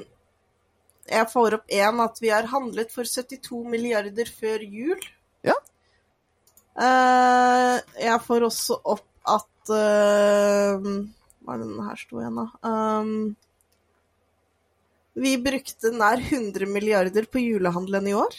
jeg 1.09 1.27
får 1.27 1.57
opp 1.57 1.73
én 1.75 1.99
at 2.05 2.21
vi 2.23 2.31
har 2.31 2.47
handlet 2.47 2.93
for 2.93 3.03
72 3.03 3.59
milliarder 3.67 4.31
før 4.31 4.63
jul. 4.63 5.03
Ja. 5.43 5.57
Uh, 6.79 7.75
jeg 7.99 8.15
får 8.23 8.47
også 8.47 8.79
opp 8.87 9.05
at 9.27 9.71
uh, 9.75 10.87
Hva 11.43 11.55
er 11.55 11.59
det 11.59 11.67
den 11.67 11.83
her 11.83 11.99
sto 11.99 12.21
igjen, 12.21 12.39
da? 12.39 12.47
Um, 12.63 13.35
vi 15.19 15.35
brukte 15.43 15.91
nær 15.95 16.21
100 16.23 16.69
milliarder 16.71 17.27
på 17.31 17.41
julehandelen 17.43 18.07
i 18.11 18.15
år. 18.17 18.35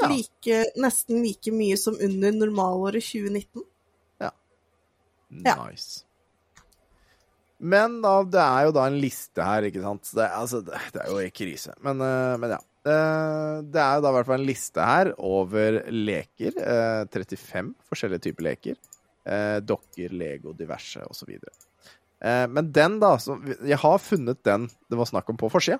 Ja. 0.00 0.08
Like, 0.10 0.64
nesten 0.82 1.22
like 1.22 1.52
mye 1.54 1.76
som 1.80 1.96
under 2.02 2.34
normalåret 2.34 3.04
2019. 3.06 3.64
Ja. 4.20 4.32
Nice. 5.64 6.04
Men 7.64 8.00
da, 8.04 8.18
det 8.28 8.42
er 8.42 8.66
jo 8.66 8.74
da 8.76 8.84
en 8.90 9.00
liste 9.00 9.44
her, 9.46 9.66
ikke 9.70 9.82
sant. 9.82 10.10
Det, 10.12 10.26
altså, 10.26 10.60
det, 10.66 10.78
det 10.94 11.02
er 11.04 11.10
jo 11.12 11.22
ikke 11.24 11.44
krise. 11.44 11.74
Men, 11.84 12.02
eh, 12.04 12.34
men 12.42 12.56
ja. 12.56 12.60
Eh, 12.84 13.62
det 13.72 13.80
er 13.80 13.96
jo 13.96 14.02
da 14.04 14.10
i 14.10 14.16
hvert 14.18 14.28
fall 14.28 14.42
en 14.42 14.50
liste 14.50 14.84
her 14.84 15.12
over 15.16 15.78
leker. 15.88 16.58
eh, 16.60 17.04
35 17.08 17.72
forskjellige 17.88 18.26
typer 18.26 18.48
leker. 18.50 18.76
Eh, 19.24 19.58
dokker, 19.64 20.12
Lego, 20.12 20.52
diverse 20.52 21.00
osv. 21.08 21.38
Men 22.24 22.70
den, 22.72 22.94
da 23.02 23.18
så, 23.20 23.34
Jeg 23.68 23.76
har 23.82 23.98
funnet 24.00 24.38
den 24.46 24.62
det 24.88 24.96
var 24.96 25.08
snakk 25.10 25.28
om 25.28 25.36
på 25.36 25.50
forsida. 25.52 25.76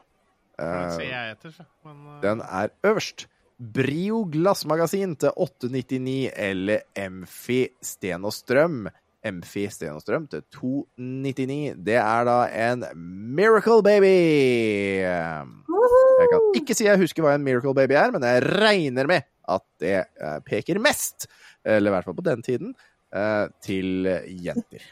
Den 0.59 1.01
Eh, 1.01 1.07
jeg 1.09 1.37
etter. 1.37 1.65
Men 1.85 2.03
uh... 2.07 2.19
den 2.23 2.43
er 2.45 2.75
øverst. 2.87 3.27
Brio 3.75 4.25
glassmagasin 4.27 5.15
til 5.23 5.31
899 5.39 6.33
eller 6.35 6.85
Emfi 6.99 7.69
Sten 7.83 8.27
og 8.27 8.35
Strøm. 8.35 8.89
Emfi 9.25 9.65
Sten 9.73 9.95
og 9.95 10.03
Strøm 10.03 10.27
til 10.31 10.43
299. 10.57 11.79
Det 11.87 11.97
er 12.01 12.27
da 12.29 12.39
en 12.67 12.85
Miracle 13.37 13.81
Baby. 13.87 14.17
Jeg 15.05 16.29
kan 16.33 16.51
ikke 16.59 16.77
si 16.77 16.89
jeg 16.89 17.01
husker 17.01 17.25
hva 17.25 17.37
en 17.39 17.47
Miracle 17.47 17.75
Baby 17.79 17.97
er, 17.99 18.13
men 18.15 18.27
jeg 18.27 18.43
regner 18.59 19.09
med 19.11 19.27
at 19.55 19.65
det 19.83 19.97
eh, 20.03 20.39
peker 20.45 20.81
mest, 20.83 21.29
eller 21.65 21.91
i 21.91 21.95
hvert 21.95 22.07
fall 22.07 22.17
på 22.17 22.25
den 22.27 22.45
tiden, 22.45 22.71
eh, 23.13 23.47
til 23.65 24.09
jenter. 24.45 24.87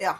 Ja. 0.00 0.14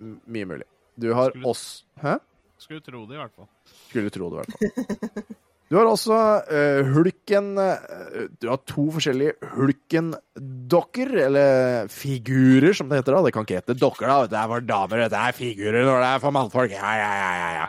Mye 0.00 0.46
mulig. 0.50 0.68
Du 1.00 1.12
har 1.14 1.34
oss 1.46 1.84
Hæ? 2.02 2.18
Skulle 2.64 2.84
tro 2.84 3.04
det, 3.06 3.16
i 3.16 3.22
hvert 3.22 3.34
fall. 3.36 3.48
Skulle 3.88 4.12
tro 4.14 4.30
det, 4.32 4.36
i 4.36 4.42
hvert 4.42 4.54
fall. 4.58 5.26
Du 5.72 5.78
har 5.78 5.88
også 5.88 6.16
uh, 6.44 6.90
Hulken 6.92 7.54
uh, 7.56 8.26
Du 8.38 8.50
har 8.50 8.60
to 8.68 8.84
forskjellige 8.94 9.48
Hulken-dokker, 9.54 11.14
eller 11.24 11.88
figurer, 11.90 12.76
som 12.76 12.90
det 12.90 13.00
heter. 13.00 13.16
da. 13.16 13.22
Det 13.24 13.32
kan 13.34 13.48
ikke 13.48 13.62
hete 13.62 13.76
dokker, 13.80 14.06
da. 14.06 14.28
Det 14.28 14.38
er 14.38 14.52
for 14.52 14.68
damer, 14.68 15.06
det 15.08 15.18
er 15.18 15.34
figurer 15.34 15.88
når 15.88 16.04
det 16.04 16.10
er 16.12 16.22
for 16.22 16.36
mannfolk. 16.36 16.76
Ja, 16.76 16.92
ja, 17.00 17.10
ja, 17.16 17.50
ja. 17.56 17.66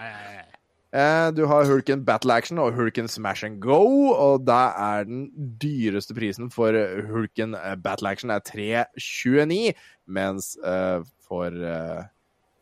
Eh, 0.95 1.29
du 1.35 1.43
har 1.49 1.65
Hulken 1.67 2.05
Battle 2.07 2.35
Action 2.37 2.59
og 2.61 2.75
Hulken 2.77 3.09
Smash 3.11 3.43
and 3.47 3.57
Go, 3.63 4.11
og 4.13 4.45
da 4.47 4.59
er 4.79 5.07
den 5.07 5.25
dyreste 5.59 6.15
prisen 6.15 6.51
for 6.53 6.77
Hulken 7.09 7.55
eh, 7.57 7.73
Battle 7.83 8.13
Action 8.13 8.31
er 8.31 8.43
329, 8.45 9.73
mens 10.07 10.53
eh, 10.63 11.01
for, 11.25 11.51
eh, 11.51 12.05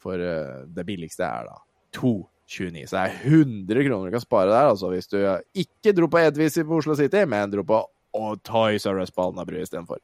for 0.02 0.24
eh, 0.24 0.64
det 0.66 0.88
billigste 0.88 1.28
er 1.28 1.52
da 1.52 1.60
229. 1.96 2.88
Så 2.90 2.96
det 2.96 3.04
er 3.04 3.20
100 3.30 3.86
kroner 3.88 4.10
du 4.10 4.16
kan 4.18 4.24
spare 4.24 4.52
der, 4.52 4.72
altså 4.72 4.90
hvis 4.94 5.10
du 5.12 5.20
ikke 5.64 5.96
dro 5.96 6.10
på 6.12 6.22
Edvis 6.22 6.60
på 6.62 6.80
Oslo 6.80 6.98
City, 7.00 7.26
men 7.30 7.54
dro 7.54 7.66
på 7.68 7.80
oh, 8.14 8.34
Toys 8.46 8.86
R 8.90 9.02
Us 9.02 9.12
på 9.12 9.30
Alnabru 9.30 9.62
istedenfor. 9.62 10.02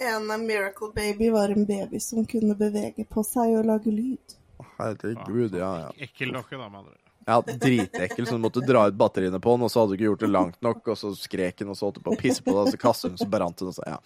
En 0.00 0.46
Miracle 0.46 0.92
Baby 0.94 1.28
var 1.30 1.52
en 1.52 1.66
baby 1.68 2.00
som 2.00 2.24
kunne 2.26 2.54
bevege 2.56 3.04
på 3.04 3.24
seg 3.26 3.58
og 3.58 3.66
lage 3.68 3.92
lyd. 3.92 4.36
Herregud, 4.78 5.54
ja, 5.54 5.70
ja. 5.82 5.90
Ekkel 6.00 6.32
dokke, 6.32 6.56
da, 6.56 6.68
med 6.68 6.80
andre. 6.80 6.96
Ja, 7.26 7.42
dritekkel, 7.42 8.26
så 8.26 8.38
du 8.38 8.42
måtte 8.42 8.62
dra 8.64 8.86
ut 8.88 8.96
batteriene 8.96 9.38
på 9.40 9.52
den, 9.54 9.66
og 9.66 9.70
så 9.70 9.82
hadde 9.82 9.92
du 9.92 9.98
ikke 9.98 10.08
gjort 10.08 10.24
det 10.24 10.30
langt 10.30 10.62
nok, 10.64 10.80
og 10.88 10.98
så 10.98 11.12
skrek 11.14 11.60
den, 11.60 11.68
og 11.70 11.76
så 11.76 11.86
holdt 11.86 12.00
du 12.00 12.06
på 12.06 12.14
å 12.16 12.18
pisse 12.18 12.42
på 12.42 12.54
deg, 12.54 12.62
og 12.64 12.72
så 12.72 12.80
kastet 12.80 13.12
den, 13.12 13.20
så 13.20 13.28
brant 13.30 13.60
den, 13.60 13.70
og 13.70 13.76
så 13.76 13.84
Ja. 13.86 14.00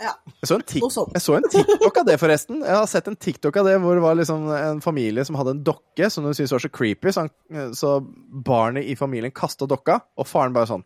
Ja, 0.00 0.14
Jeg 0.40 0.48
så, 0.48 0.56
sånt. 0.90 1.12
jeg 1.14 1.22
så 1.22 1.34
en 1.36 1.44
TikTok 1.52 1.98
av 2.00 2.06
det, 2.08 2.16
forresten. 2.18 2.62
Jeg 2.64 2.74
har 2.74 2.86
sett 2.90 3.06
en 3.08 3.16
TikTok 3.16 3.56
av 3.60 3.66
det 3.68 3.76
hvor 3.82 3.94
det 3.94 4.02
var 4.02 4.16
liksom 4.18 4.48
en 4.56 4.80
familie 4.82 5.24
som 5.24 5.36
hadde 5.38 5.50
en 5.58 5.62
dokke 5.62 6.08
som 6.10 6.24
de 6.26 6.32
syntes 6.34 6.52
var 6.56 6.62
så 6.64 6.70
creepy, 6.74 7.12
så, 7.14 7.26
han, 7.28 7.74
så 7.78 7.92
barnet 8.46 8.88
i 8.90 8.96
familien 8.98 9.30
kasta 9.30 9.68
dokka, 9.70 10.00
og 10.18 10.26
faren 10.26 10.52
bare 10.56 10.66
sånn 10.72 10.82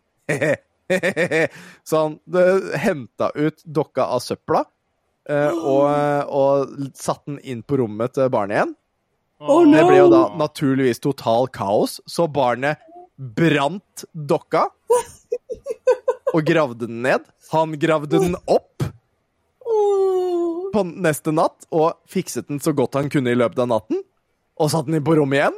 Så 1.83 1.97
han 2.03 2.19
henta 2.79 3.31
ut 3.35 3.63
dokka 3.65 4.05
av 4.13 4.19
søpla. 4.23 4.61
eh, 5.29 5.49
Og, 5.51 5.87
og 6.29 6.75
satte 6.95 7.25
den 7.33 7.39
inn 7.43 7.63
på 7.67 7.77
rommet 7.81 8.13
til 8.15 8.29
barnet 8.31 8.55
igjen. 8.59 8.75
Oh, 9.41 9.65
Det 9.69 9.83
ble 9.85 9.97
jo 9.99 10.07
da 10.13 10.21
naturligvis 10.39 10.99
total 11.03 11.47
kaos, 11.53 11.99
så 12.09 12.25
barnet 12.31 12.79
brant 13.17 14.05
dokka 14.13 14.67
og 16.33 16.41
gravde 16.45 16.85
den 16.87 17.01
ned. 17.05 17.25
Han 17.51 17.75
gravde 17.81 18.19
den 18.21 18.35
opp. 18.45 18.86
På 20.73 20.83
neste 20.87 21.33
natt 21.35 21.67
og 21.73 21.97
fikset 22.09 22.47
den 22.51 22.61
så 22.63 22.73
godt 22.75 22.97
han 22.99 23.11
kunne 23.13 23.33
i 23.33 23.39
løpet 23.39 23.63
av 23.65 23.71
natten. 23.71 24.03
Og 24.57 24.71
satte 24.73 24.89
den 24.89 24.99
inn 24.99 25.05
på 25.05 25.17
rommet 25.19 25.37
igjen. 25.39 25.57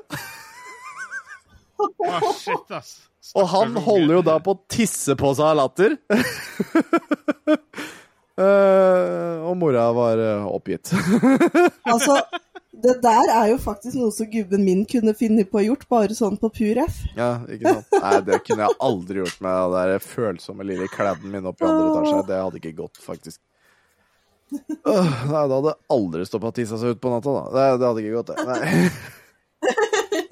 oh, 1.79 2.33
shit, 2.35 2.73
ass. 2.75 2.97
Og 3.37 3.45
han 3.51 3.75
holder 3.77 4.17
jo 4.17 4.21
da 4.25 4.37
på 4.43 4.55
å 4.55 4.61
tisse 4.71 5.15
på 5.19 5.31
seg 5.37 5.51
av 5.51 5.57
latter. 5.59 5.95
uh, 8.39 9.37
og 9.49 9.53
mora 9.59 9.89
var 9.95 10.21
eh, 10.23 10.47
oppgitt. 10.49 10.93
Altså, 11.89 12.19
det 12.83 12.99
der 13.01 13.31
er 13.33 13.47
jo 13.51 13.57
faktisk 13.61 13.97
noe 13.97 14.13
som 14.13 14.27
gubben 14.29 14.61
min 14.61 14.83
kunne 14.89 15.15
finne 15.17 15.45
på 15.47 15.57
å 15.61 15.63
gjort, 15.65 15.87
bare 15.89 16.15
sånn 16.15 16.37
på 16.39 16.51
pur 16.53 16.81
F. 16.83 16.99
ja, 17.17 17.31
ikke 17.49 17.73
sant? 17.79 17.95
Nei, 18.03 18.15
det 18.27 18.41
kunne 18.45 18.67
jeg 18.67 18.77
aldri 18.89 19.23
gjort 19.23 19.39
med 19.45 19.75
den 19.75 20.03
følsomme 20.05 20.67
lille 20.67 20.89
kladden 20.93 21.33
min 21.33 21.49
oppe 21.49 21.65
i 21.65 21.69
andre 21.69 21.87
etasje. 21.89 22.27
Det 22.29 22.41
hadde 22.43 22.61
ikke 22.61 22.75
gått, 22.83 23.01
faktisk. 23.03 23.41
Øh, 24.49 25.09
nei, 25.29 25.43
da 25.45 25.57
hadde 25.59 25.73
aldri 25.93 26.25
stoppa 26.25 26.49
tissa 26.55 26.79
seg 26.81 26.95
ut 26.95 27.01
på 27.03 27.11
natta, 27.13 27.33
da. 27.35 27.43
Det, 27.53 27.65
det 27.81 27.89
hadde 27.89 28.03
ikke 28.03 28.17
gått, 28.17 28.31
det. 28.33 28.45
Nei. 28.49 28.89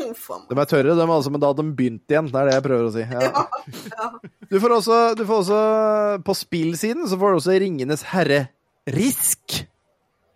De 0.07 0.55
er 0.55 0.67
tørre, 0.69 0.95
de 0.95 1.03
altså, 1.03 1.31
men 1.31 1.41
da 1.41 1.49
hadde 1.51 1.63
de 1.63 1.73
begynt 1.77 2.11
igjen. 2.11 2.27
Det 2.31 2.39
er 2.39 2.47
det 2.49 2.53
jeg 2.55 2.63
prøver 2.65 2.87
å 2.87 2.93
si. 2.95 3.03
Ja. 3.03 3.43
Du, 4.49 4.55
får 4.63 4.75
også, 4.77 4.97
du 5.19 5.23
får 5.27 5.41
også 5.43 5.59
På 6.25 6.35
spillsiden 6.37 7.07
så 7.11 7.19
får 7.19 7.33
du 7.33 7.39
også 7.41 7.57
Ringenes 7.61 8.03
herre 8.13 8.39
Risk. 8.95 9.59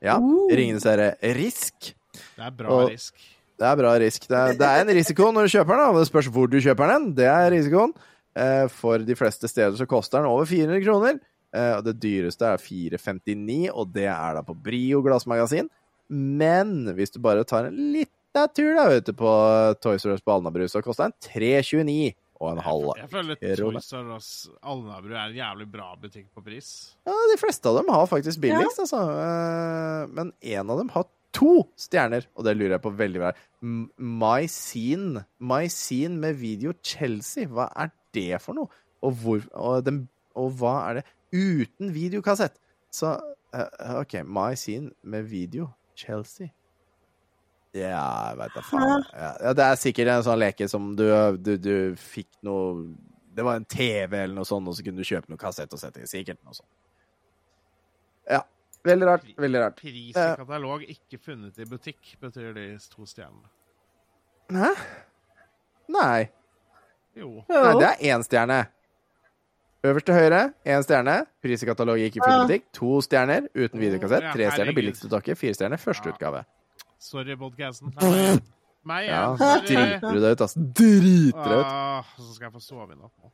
Ja, 0.03 0.17
Ringenes 0.51 0.85
herre 0.87 1.13
Risk. 1.37 1.93
Det 2.35 2.45
er 2.47 2.55
bra 2.57 2.75
Og- 2.81 2.89
risk. 2.91 3.15
Det 3.61 3.67
er 3.69 3.77
bra 3.77 3.91
risk. 4.01 4.23
Det 4.25 4.37
er, 4.37 4.55
det 4.57 4.65
er 4.67 4.79
en 4.81 4.89
risiko 4.97 5.27
når 5.29 5.45
du 5.45 5.51
kjøper 5.53 5.77
den. 5.77 5.97
Det 5.99 6.07
spørs 6.09 6.29
hvor 6.33 6.47
du 6.49 6.55
kjøper 6.57 6.89
den. 6.95 7.03
Det 7.19 7.27
er 7.29 7.51
risikoen. 7.53 7.91
Eh, 8.33 8.63
for 8.73 9.03
de 9.05 9.13
fleste 9.19 9.45
steder 9.51 9.75
så 9.77 9.85
koster 9.85 10.17
den 10.17 10.31
over 10.31 10.47
400 10.49 10.81
kroner. 10.81 11.19
Eh, 11.51 11.73
og 11.77 11.83
det 11.87 11.97
dyreste 12.03 12.47
er 12.47 12.61
459, 12.63 13.69
og 13.73 13.91
det 13.95 14.07
er 14.07 14.37
da 14.37 14.43
på 14.47 14.55
Brio 14.55 15.01
glassmagasin. 15.05 15.69
Men 16.11 16.91
hvis 16.97 17.13
du 17.13 17.19
bare 17.23 17.45
tar 17.47 17.69
en 17.69 17.77
lita 17.93 18.47
tur 18.55 18.73
da, 18.77 18.87
vet 18.91 19.07
du, 19.07 19.13
på 19.19 19.31
Toys 19.83 20.05
R 20.07 20.15
Us 20.15 20.23
på 20.25 20.35
Alnabru, 20.35 20.65
så 20.71 20.83
koster 20.83 21.09
den 21.09 21.17
329 21.27 22.11
og 22.41 22.49
en 22.55 22.61
halv. 22.65 22.87
Jeg 22.97 23.11
føler 23.11 23.37
at 23.37 23.43
Toys 23.59 23.91
R 23.99 24.11
Us 24.17 24.29
Alnabru 24.63 25.13
er 25.13 25.29
en 25.29 25.39
jævlig 25.39 25.67
bra 25.71 25.91
butikk 26.01 26.29
på 26.35 26.43
pris. 26.45 26.69
Ja, 27.07 27.15
de 27.31 27.39
fleste 27.39 27.69
av 27.71 27.79
dem 27.81 27.91
har 27.93 28.07
faktisk 28.11 28.41
billigst, 28.43 28.81
altså. 28.85 29.01
Eh, 29.23 30.05
Men 30.15 30.33
en 30.41 30.71
av 30.73 30.81
dem 30.81 30.91
har 30.95 31.07
to 31.31 31.61
stjerner, 31.79 32.25
og 32.35 32.43
det 32.43 32.57
lurer 32.57 32.75
jeg 32.75 32.83
på 32.83 32.91
veldig 32.97 33.21
veldig. 33.21 33.45
My 33.99 34.47
Scene. 34.51 35.25
My 35.39 35.67
Scene 35.71 36.17
med 36.19 36.35
video 36.41 36.73
Chelsea. 36.83 37.47
Hva 37.47 37.69
er 37.71 37.93
det 38.15 38.41
for 38.43 38.57
noe? 38.57 38.67
Og, 39.01 39.15
hvor, 39.21 39.45
og, 39.55 39.85
den, 39.87 40.03
og 40.35 40.51
hva 40.59 40.73
er 40.89 40.99
det? 40.99 41.05
Uten 41.31 41.93
videokassett. 41.95 42.57
Så 42.91 43.13
eh, 43.55 43.99
OK, 44.01 44.17
My 44.27 44.55
Scene 44.59 44.91
med 45.03 45.25
video 45.31 45.69
Chelsea. 45.95 46.49
Ja, 47.71 48.01
jeg 48.31 48.37
veit 48.41 48.55
da 48.57 48.61
faen. 48.67 49.05
Ja, 49.15 49.53
det 49.55 49.63
er 49.63 49.77
sikkert 49.79 50.09
en 50.11 50.23
sånn 50.25 50.41
leke 50.41 50.67
som 50.67 50.89
du, 50.99 51.05
du, 51.39 51.53
du 51.55 51.75
fikk 51.95 52.27
noe 52.43 52.81
Det 53.31 53.45
var 53.47 53.61
en 53.61 53.67
TV 53.71 54.17
eller 54.25 54.35
noe 54.35 54.47
sånt, 54.49 54.67
og 54.67 54.75
så 54.75 54.83
kunne 54.83 54.99
du 54.99 55.07
kjøpe 55.07 55.31
noe 55.31 55.39
kassett 55.39 55.71
og 55.71 55.79
sette 55.79 56.01
i. 56.03 56.09
Sikkert 56.11 56.41
noe 56.43 56.57
sånt. 56.57 56.67
Ja. 58.27 58.41
Veldig 58.83 59.07
rart. 59.07 59.29
Veldig 59.39 59.61
rart. 59.63 59.77
Pris 59.79 60.17
Eh. 60.19 60.33
i 60.33 60.35
katalog 60.41 60.83
ikke 60.83 61.19
funnet 61.21 61.59
i 61.63 61.67
butikk, 61.69 62.17
betyr 62.19 62.51
de 62.57 62.65
to 62.91 63.05
stjernene. 63.07 63.47
Hæ? 64.51 64.73
Nei. 65.95 66.27
Jo. 67.15 67.29
Nei, 67.47 67.71
det 67.79 67.87
er 67.93 68.03
én 68.17 68.23
stjerne. 68.27 68.59
Øverst 69.83 70.05
til 70.05 70.13
høyre, 70.13 70.41
én 70.69 70.83
stjerne. 70.85 71.15
Pris 71.41 71.63
i 71.63 71.65
katalog 71.65 71.97
ikke 71.99 72.19
i 72.19 72.23
filmbutikk. 72.23 72.67
To 72.77 72.99
stjerner 73.01 73.47
uten 73.55 73.81
videokassett. 73.81 74.27
Tre 74.29 74.49
stjerner 74.53 74.77
billigste 74.77 75.09
dokke. 75.09 75.33
Fire 75.39 75.57
stjerner 75.57 75.81
første 75.81 76.11
utgave. 76.13 76.43
Sorry, 77.01 77.33
podkasten. 77.37 77.93
Meg 78.91 79.07
Ja, 79.09 79.23
driter 79.37 80.05
du 80.05 80.21
deg 80.21 80.35
ut, 80.37 80.43
ass. 80.45 80.53
Driter 80.57 81.49
deg 81.49 81.59
ut. 81.59 81.65
Åh, 81.65 82.13
så 82.17 82.29
skal 82.35 82.47
jeg 82.47 82.53
få 82.55 82.61
sove 82.65 82.93
i 82.93 82.97
natt 82.97 83.13
nå. 83.17 83.33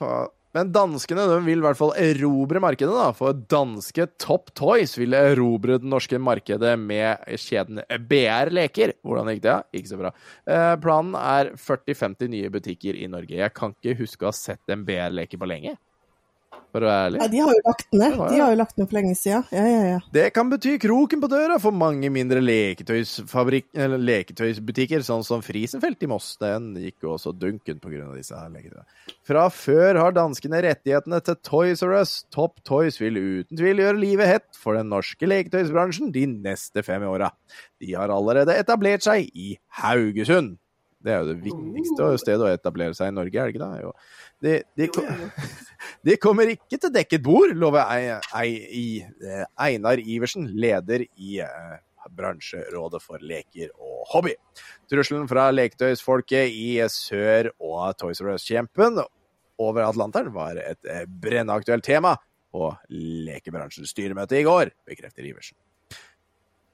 Faen. 0.00 0.34
Men 0.56 0.70
danskene 0.72 1.26
de 1.28 1.38
vil 1.44 1.60
i 1.60 1.64
hvert 1.64 1.78
fall 1.78 1.92
erobre 2.00 2.60
markedet, 2.62 2.94
da. 2.94 3.10
For 3.16 3.36
danske 3.52 4.06
Top 4.20 4.52
Toys 4.56 4.96
vil 4.98 5.16
erobre 5.16 5.76
det 5.80 5.88
norske 5.88 6.20
markedet 6.22 6.72
med 6.80 7.26
kjeden 7.36 7.82
BR 8.08 8.52
Leker. 8.56 8.94
Hvordan 9.04 9.28
gikk 9.34 9.44
det? 9.44 9.58
Ikke 9.76 9.92
så 9.92 10.00
bra. 10.00 10.14
Eh, 10.48 10.72
planen 10.80 11.18
er 11.20 11.52
40-50 11.60 12.32
nye 12.32 12.52
butikker 12.54 12.96
i 12.96 13.10
Norge. 13.12 13.36
Jeg 13.42 13.54
kan 13.56 13.76
ikke 13.76 13.98
huske 14.00 14.24
å 14.24 14.32
ha 14.32 14.36
sett 14.36 14.72
en 14.72 14.86
BR 14.88 15.12
Leker 15.14 15.40
på 15.40 15.50
lenge. 15.50 15.76
For 16.68 16.84
å 16.84 16.88
være 16.88 17.04
ærlig. 17.08 17.18
Ja, 17.22 17.26
de 17.32 17.38
har 17.40 17.54
jo 17.56 17.60
lagt 17.64 17.86
ned. 17.96 18.14
De 18.28 18.38
har 18.42 18.50
jo 18.52 18.56
lagt 18.60 18.76
ned 18.76 18.88
for 18.90 18.96
lenge 18.98 19.14
siden. 19.16 19.44
Ja, 19.56 19.62
ja, 19.68 19.80
ja. 19.94 19.98
Det 20.12 20.24
kan 20.36 20.50
bety 20.52 20.74
kroken 20.80 21.20
på 21.22 21.28
døra 21.32 21.56
for 21.60 21.72
mange 21.76 22.10
mindre 22.12 22.42
eller 22.42 24.00
leketøysbutikker, 24.04 25.00
sånn 25.06 25.24
som 25.24 25.40
Frisenfelt 25.44 26.04
i 26.04 26.10
Moss. 26.10 26.34
Den 26.40 26.70
gikk 26.80 27.04
jo 27.06 27.14
også 27.16 27.32
dunken 27.36 27.80
pga. 27.80 28.04
disse 28.16 28.36
her 28.36 28.52
leketøyene. 28.52 28.84
Fra 29.28 29.46
før 29.52 30.00
har 30.02 30.16
danskene 30.16 30.60
rettighetene 30.64 31.20
til 31.24 31.38
Toys 31.44 31.82
R 31.84 31.96
Us. 32.02 32.14
Top 32.34 32.60
Toys 32.68 33.00
vil 33.00 33.16
uten 33.16 33.56
tvil 33.58 33.80
gjøre 33.84 34.00
livet 34.00 34.28
hett 34.28 34.48
for 34.60 34.76
den 34.76 34.88
norske 34.92 35.28
leketøysbransjen 35.28 36.12
de 36.12 36.26
neste 36.32 36.84
fem 36.84 37.04
åra. 37.08 37.32
De 37.80 37.92
har 37.96 38.12
allerede 38.12 38.56
etablert 38.60 39.04
seg 39.08 39.28
i 39.32 39.54
Haugesund. 39.80 40.56
Det 41.00 41.12
er 41.14 41.20
jo 41.22 41.28
det 41.32 41.40
viktigste 41.44 42.06
stedet 42.18 42.42
å 42.44 42.50
etablere 42.50 42.96
seg 42.98 43.12
i 43.12 43.14
Norge, 43.14 43.38
er 43.38 43.46
det 43.46 43.54
ikke 43.54 43.64
det? 43.64 43.82
Jo. 43.84 43.92
De, 44.42 44.54
de, 44.76 44.88
ko- 44.90 45.04
de 46.06 46.16
kommer 46.20 46.52
ikke 46.52 46.78
til 46.78 46.92
dekket 46.94 47.22
bord, 47.24 47.52
lover 47.58 47.82
eh, 47.98 49.44
Einar 49.58 49.98
Iversen, 49.98 50.46
leder 50.54 51.02
i 51.02 51.38
eh, 51.42 51.76
bransjerådet 52.14 53.02
for 53.02 53.22
leker 53.24 53.72
og 53.74 54.06
hobby. 54.12 54.34
Trusselen 54.90 55.28
fra 55.30 55.48
leketøysfolket 55.52 56.54
i 56.54 56.70
sør 56.92 57.50
og 57.58 57.96
Toys 57.98 58.22
R 58.24 58.34
Us-kjempen 58.36 59.02
over 59.58 59.84
Atlanteren 59.84 60.32
var 60.34 60.60
et 60.62 60.80
eh, 60.88 61.06
brennaktuelt 61.08 61.84
tema 61.84 62.14
på 62.54 62.70
lekebransjens 62.94 63.90
styremøte 63.92 64.38
i 64.38 64.46
går, 64.46 64.70
bekrefter 64.88 65.26
Iversen. 65.26 65.58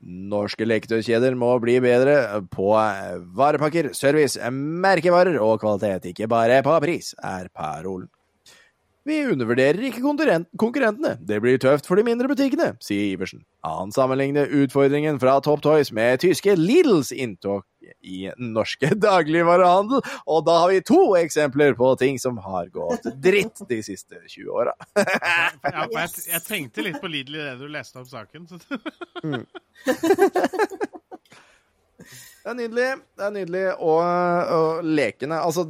Norske 0.05 0.67
leketøykjeder 0.69 1.33
må 1.39 1.49
bli 1.65 1.79
bedre 1.81 2.43
på 2.53 2.69
varepakker, 3.39 3.89
service, 3.97 4.37
merkevarer 4.53 5.39
og 5.41 5.63
kvalitet, 5.63 6.11
ikke 6.13 6.29
bare 6.29 6.61
på 6.67 6.77
pris, 6.85 7.15
er 7.25 7.49
parolen. 7.49 8.11
Vi 9.05 9.19
undervurderer 9.29 9.85
ikke 9.85 10.01
konkurrentene. 10.01 11.15
Det 11.21 11.37
blir 11.45 11.59
tøft 11.61 11.85
for 11.89 12.01
de 12.01 12.05
mindre 12.07 12.29
butikkene, 12.31 12.71
sier 12.85 13.11
Iversen. 13.13 13.43
Han 13.65 13.93
sammenligner 13.93 14.49
utfordringen 14.49 15.19
fra 15.21 15.37
Top 15.45 15.61
Toys 15.65 15.93
med 15.93 16.23
tyske 16.25 16.55
Lidls 16.57 17.13
inntog 17.13 17.67
i 18.01 18.31
norske 18.41 18.95
dagligvarehandel, 19.07 20.01
og 20.25 20.47
da 20.49 20.57
har 20.63 20.73
vi 20.73 20.81
to 20.89 21.03
eksempler 21.21 21.77
på 21.77 21.91
ting 22.01 22.17
som 22.21 22.41
har 22.45 22.71
gått 22.73 23.05
dritt 23.21 23.61
de 23.69 23.83
siste 23.85 24.23
20 24.25 24.49
åra. 24.53 24.73
Ja, 25.65 25.85
jeg, 25.91 26.09
jeg 26.29 26.43
tenkte 26.45 26.85
litt 26.85 27.01
på 27.03 27.09
Lidl 27.11 27.37
i 27.37 27.45
det 27.45 27.55
du 27.61 27.67
leste 27.73 28.01
opp 28.01 28.09
saken. 28.09 28.47
Så. 28.49 28.59
Det 32.45 32.53
er 32.53 32.57
nydelig. 32.59 32.89
Det 33.17 33.25
er 33.25 33.31
nydelig. 33.33 33.63
Og, 33.81 34.01
og 34.53 34.85
lekene 34.85 35.39
Altså, 35.41 35.65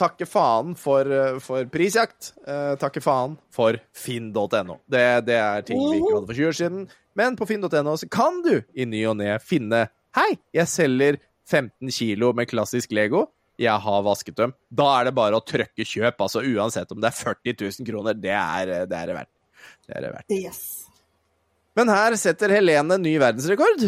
takke 0.00 0.26
faen 0.28 0.74
for, 0.78 1.08
for 1.44 1.68
prisjakt. 1.72 2.32
Eh, 2.48 2.74
takke 2.80 3.02
faen 3.04 3.36
for 3.54 3.78
finn.no. 3.96 4.80
Det, 4.90 5.04
det 5.28 5.38
er 5.38 5.66
ting 5.66 5.80
vi 5.80 6.00
ikke 6.00 6.14
hadde 6.16 6.30
for 6.30 6.40
20 6.40 6.50
år 6.50 6.58
siden. 6.60 6.86
Men 7.18 7.36
på 7.38 7.48
finn.no 7.50 7.96
så 8.00 8.08
kan 8.10 8.40
du 8.46 8.54
i 8.72 8.86
ny 8.88 9.04
og 9.10 9.18
ne 9.20 9.34
finne 9.44 9.88
Hei, 10.16 10.32
jeg 10.56 10.66
selger 10.66 11.20
15 11.50 11.92
kilo 11.94 12.32
med 12.34 12.48
klassisk 12.50 12.90
Lego. 12.96 13.28
Jeg 13.60 13.76
har 13.84 14.02
vasket 14.02 14.38
dem. 14.38 14.54
Da 14.72 14.86
er 14.96 15.10
det 15.10 15.14
bare 15.18 15.38
å 15.38 15.44
trykke 15.44 15.84
kjøp. 15.86 16.22
Altså 16.24 16.42
uansett 16.42 16.90
om 16.94 17.02
det 17.02 17.10
er 17.10 17.18
40 17.18 17.58
000 17.60 17.88
kroner. 17.90 18.16
Det 18.18 18.32
er 18.34 18.88
det 18.90 18.96
er 18.96 19.12
verdt. 19.14 19.32
Det 19.86 19.98
er 19.98 20.06
det 20.06 20.14
verdt. 20.16 20.34
Yes. 20.34 20.62
Men 21.78 21.92
her 21.92 22.16
setter 22.18 22.50
Helene 22.56 22.98
ny 22.98 23.14
verdensrekord. 23.20 23.84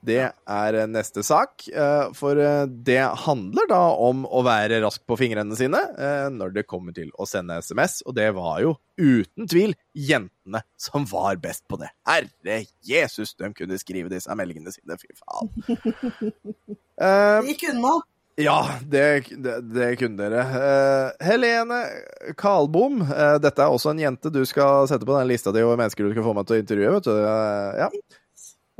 Det 0.00 0.22
er 0.48 0.76
neste 0.88 1.20
sak, 1.26 1.66
eh, 1.68 2.06
for 2.16 2.38
eh, 2.40 2.62
det 2.88 3.02
handler 3.26 3.66
da 3.68 3.80
om 4.00 4.22
å 4.24 4.40
være 4.46 4.78
rask 4.80 5.02
på 5.04 5.18
fingrene 5.20 5.56
sine 5.58 5.76
eh, 6.00 6.28
når 6.32 6.54
det 6.56 6.64
kommer 6.70 6.94
til 6.96 7.10
å 7.20 7.26
sende 7.28 7.58
SMS, 7.60 7.98
og 8.08 8.14
det 8.16 8.30
var 8.36 8.62
jo 8.64 8.74
uten 8.96 9.44
tvil 9.48 9.74
jentene 9.92 10.62
som 10.80 11.04
var 11.10 11.36
best 11.44 11.66
på 11.68 11.76
det. 11.82 11.90
Herre 12.08 12.62
Jesus, 12.88 13.34
de 13.36 13.52
kunne 13.56 13.76
skrive 13.80 14.08
disse 14.12 14.32
meldingene 14.40 14.72
sine, 14.72 14.96
fy 15.00 15.12
faen. 15.20 15.52
Eh, 17.00 17.40
Det 17.40 17.54
gikk 17.54 17.62
unna. 17.70 17.92
ja, 18.40 18.56
det, 18.92 19.04
det, 19.40 19.54
det 19.72 19.86
kunne 20.00 20.20
dere. 20.20 20.42
Eh, 20.58 21.24
Helene 21.30 21.78
Kalbom, 22.40 22.98
eh, 23.06 23.36
dette 23.40 23.64
er 23.64 23.72
også 23.72 23.94
en 23.94 24.02
jente 24.02 24.32
du 24.32 24.42
skal 24.48 24.84
sette 24.90 25.08
på 25.08 25.16
den 25.16 25.28
lista 25.30 25.52
di 25.52 25.62
over 25.64 25.80
mennesker 25.80 26.04
du 26.04 26.12
skal 26.12 26.26
få 26.26 26.34
meg 26.36 26.48
til 26.48 26.58
å 26.58 26.60
intervjue. 26.64 26.92
vet 26.98 27.08
du. 27.08 27.14
Eh, 27.24 27.80
ja. 27.84 27.88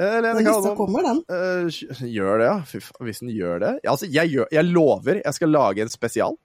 Eh, 0.00 0.12
Helene 0.16 0.34
Den 0.40 0.46
lista 0.48 0.74
kommer, 0.78 1.04
den. 1.04 1.18
Uh, 1.28 2.06
gjør 2.08 2.40
det, 2.40 2.46
ja. 2.48 2.56
Fy 2.64 2.80
faen, 2.86 3.04
hvis 3.08 3.20
den 3.20 3.32
gjør 3.34 3.60
det. 3.60 3.72
Ja, 3.84 3.92
altså, 3.92 4.08
jeg, 4.08 4.32
gjør, 4.32 4.48
jeg 4.56 4.68
lover 4.70 5.20
jeg 5.20 5.36
skal 5.36 5.52
lage 5.52 5.84
en 5.84 5.92
spesial 5.92 6.38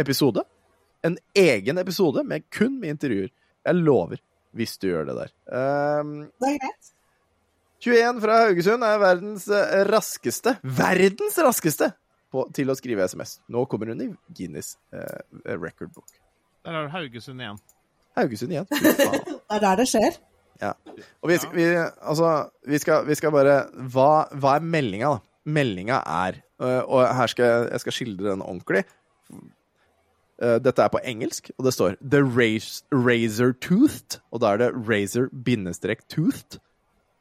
episode. 0.00 0.42
En 1.06 1.14
egen 1.38 1.78
episode 1.78 2.24
med 2.26 2.48
kun 2.54 2.80
med 2.82 2.96
intervjuer. 2.96 3.30
Jeg 3.68 3.78
lover, 3.78 4.18
hvis 4.58 4.74
du 4.82 4.88
gjør 4.90 5.06
det 5.10 5.18
der. 5.20 5.34
Eh, 5.46 6.14
Det 6.42 6.52
er 6.52 6.60
greit. 6.64 6.92
21 7.78 8.20
fra 8.24 8.36
Haugesund 8.42 8.82
er 8.82 8.96
verdens 8.98 9.44
eh, 9.54 9.84
raskeste 9.86 10.56
Verdens 10.66 11.36
raskeste 11.38 11.92
på, 12.34 12.42
til 12.56 12.72
å 12.72 12.74
skrive 12.74 13.06
SMS. 13.06 13.36
Nå 13.54 13.62
kommer 13.70 13.92
hun 13.92 14.02
i 14.02 14.08
Guinness 14.34 14.74
eh, 14.90 15.20
record 15.54 15.92
book. 15.94 16.08
Der 16.66 16.74
har 16.74 16.88
du 16.88 16.90
Haugesund 16.96 17.40
igjen. 17.40 17.60
Haugesund 18.18 18.56
igjen. 18.56 18.66
Det 18.74 19.56
er 19.56 19.62
der 19.62 19.78
det 19.80 19.86
skjer. 19.88 20.18
Ja. 20.62 20.72
Og 21.22 21.30
vi, 21.30 21.38
vi, 21.54 21.64
altså, 21.78 22.48
vi, 22.66 22.78
skal, 22.82 23.06
vi 23.06 23.14
skal 23.14 23.30
bare 23.30 23.58
Hva, 23.92 24.26
hva 24.34 24.56
er 24.58 24.64
meldinga, 24.66 25.12
da? 25.14 25.18
Meldinga 25.48 26.00
er 26.02 26.40
øh, 26.60 26.82
Og 26.82 27.04
her 27.16 27.30
skal 27.30 27.44
jeg, 27.44 27.80
skal 27.84 27.94
skildre 27.94 28.32
den 28.32 28.42
ordentlig. 28.42 28.84
Eh, 30.42 30.58
dette 30.62 30.82
er 30.82 30.88
på 30.88 31.00
engelsk, 31.02 31.50
og 31.58 31.64
det 31.66 31.72
står 31.74 31.94
The 32.02 32.22
razor-toothed. 32.92 34.20
Og 34.30 34.40
da 34.40 34.46
er 34.52 34.56
det 34.62 34.74
razor-toothed. 34.86 36.58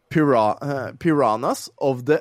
Pira, 0.10 0.58
eh, 0.62 0.94
piranhas 0.96 1.70
of 1.78 2.06
the 2.06 2.20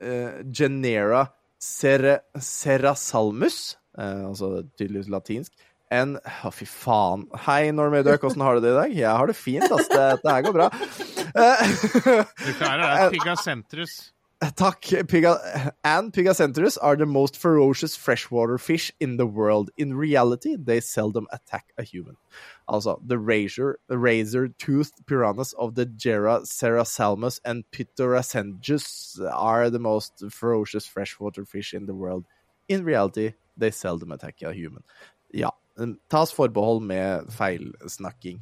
uh, 0.00 0.52
genera 0.52 1.26
cere, 1.60 2.18
cerasalmus. 2.38 3.78
Eh, 3.98 4.28
altså 4.28 4.62
tydeligvis 4.78 5.08
latinsk. 5.08 5.52
En 5.90 6.16
Å, 6.42 6.50
fy 6.52 6.64
faen. 6.66 7.26
Hei, 7.46 7.70
Norm 7.70 7.92
Duck, 8.02 8.24
åssen 8.26 8.42
har 8.42 8.56
du 8.56 8.60
det 8.64 8.72
i 8.72 8.76
dag? 8.80 8.92
Jeg 8.96 9.16
har 9.16 9.26
det 9.30 9.36
fint, 9.36 9.70
ass. 9.70 9.88
Det- 9.88 10.20
her 10.26 10.42
går 10.42 10.52
bra. 10.52 10.70
Eh, 11.36 12.24
Du 12.46 12.52
klarer 12.58 13.10
det. 13.10 13.18
Pigacentrus. 13.18 14.12
Takk. 14.56 14.80
Piga 15.08 15.72
and 15.84 16.12
Pigacentrus 16.12 16.76
are 16.82 16.96
the 16.96 17.06
most 17.06 17.36
ferocious 17.36 17.96
freshwater 17.96 18.58
fish 18.58 18.92
in 19.00 19.16
the 19.16 19.24
world. 19.26 19.70
In 19.78 19.94
reality, 19.96 20.56
they 20.56 20.80
seldom 20.80 21.26
attack 21.32 21.72
a 21.78 21.82
human. 21.82 22.16
Altså, 22.68 22.98
the 23.06 23.16
razor, 23.18 23.78
razor-toothed 23.88 25.06
piranhas 25.06 25.54
of 25.54 25.74
the 25.74 25.86
Gera 25.86 26.40
Serasalmus 26.42 27.40
and 27.44 27.64
Pitoracengus 27.72 29.18
are 29.32 29.70
the 29.70 29.78
most 29.78 30.22
ferocious 30.30 30.86
freshwater 30.86 31.44
fish 31.44 31.72
in 31.72 31.86
the 31.86 31.94
world. 31.94 32.26
In 32.68 32.84
reality, 32.84 33.32
they 33.56 33.70
seldom 33.70 34.12
attack 34.12 34.42
a 34.42 34.52
human. 34.52 34.82
Ja. 35.32 35.50
Tas 36.10 36.32
forbehold 36.32 36.82
med 36.88 37.28
feilsnakking. 37.36 38.40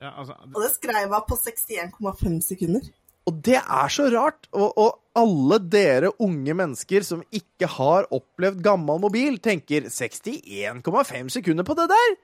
Ja, 0.00 0.14
altså, 0.16 0.36
Og 0.54 0.62
det 0.62 0.70
skrev 0.72 0.96
jeg 1.02 1.24
på 1.28 1.36
61,5 1.36 2.40
sekunder. 2.46 2.86
Og 3.28 3.40
det 3.44 3.58
er 3.60 3.92
så 3.92 4.06
rart. 4.14 4.48
Og, 4.56 4.70
og 4.80 5.18
alle 5.18 5.58
dere 5.70 6.12
unge 6.22 6.54
mennesker 6.56 7.04
som 7.06 7.24
ikke 7.34 7.68
har 7.68 8.08
opplevd 8.14 8.62
gammel 8.64 9.02
mobil, 9.02 9.36
tenker 9.42 9.90
61,5 9.90 11.34
sekunder 11.36 11.66
på 11.66 11.76
det 11.78 11.90
der! 11.92 12.16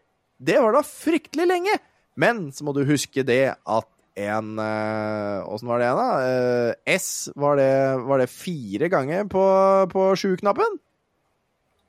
Det 0.47 0.57
var 0.61 0.77
da 0.77 0.83
fryktelig 0.87 1.47
lenge! 1.49 1.77
Men 2.16 2.49
så 2.53 2.65
må 2.65 2.73
du 2.73 2.85
huske 2.89 3.24
det 3.27 3.57
at 3.61 3.91
en 4.16 4.55
Åssen 4.57 5.53
Åssen 5.53 5.69
var 5.69 5.83
det 5.83 5.89
igjen, 5.91 5.99
da? 6.01 6.12
Uh, 6.24 6.95
S, 6.97 7.09
var 7.37 7.59
det, 7.61 7.73
var 8.09 8.23
det 8.23 8.31
fire 8.33 8.89
ganger 8.89 9.28
på, 9.28 9.45
på 9.93 10.07
sju-knappen? 10.16 10.78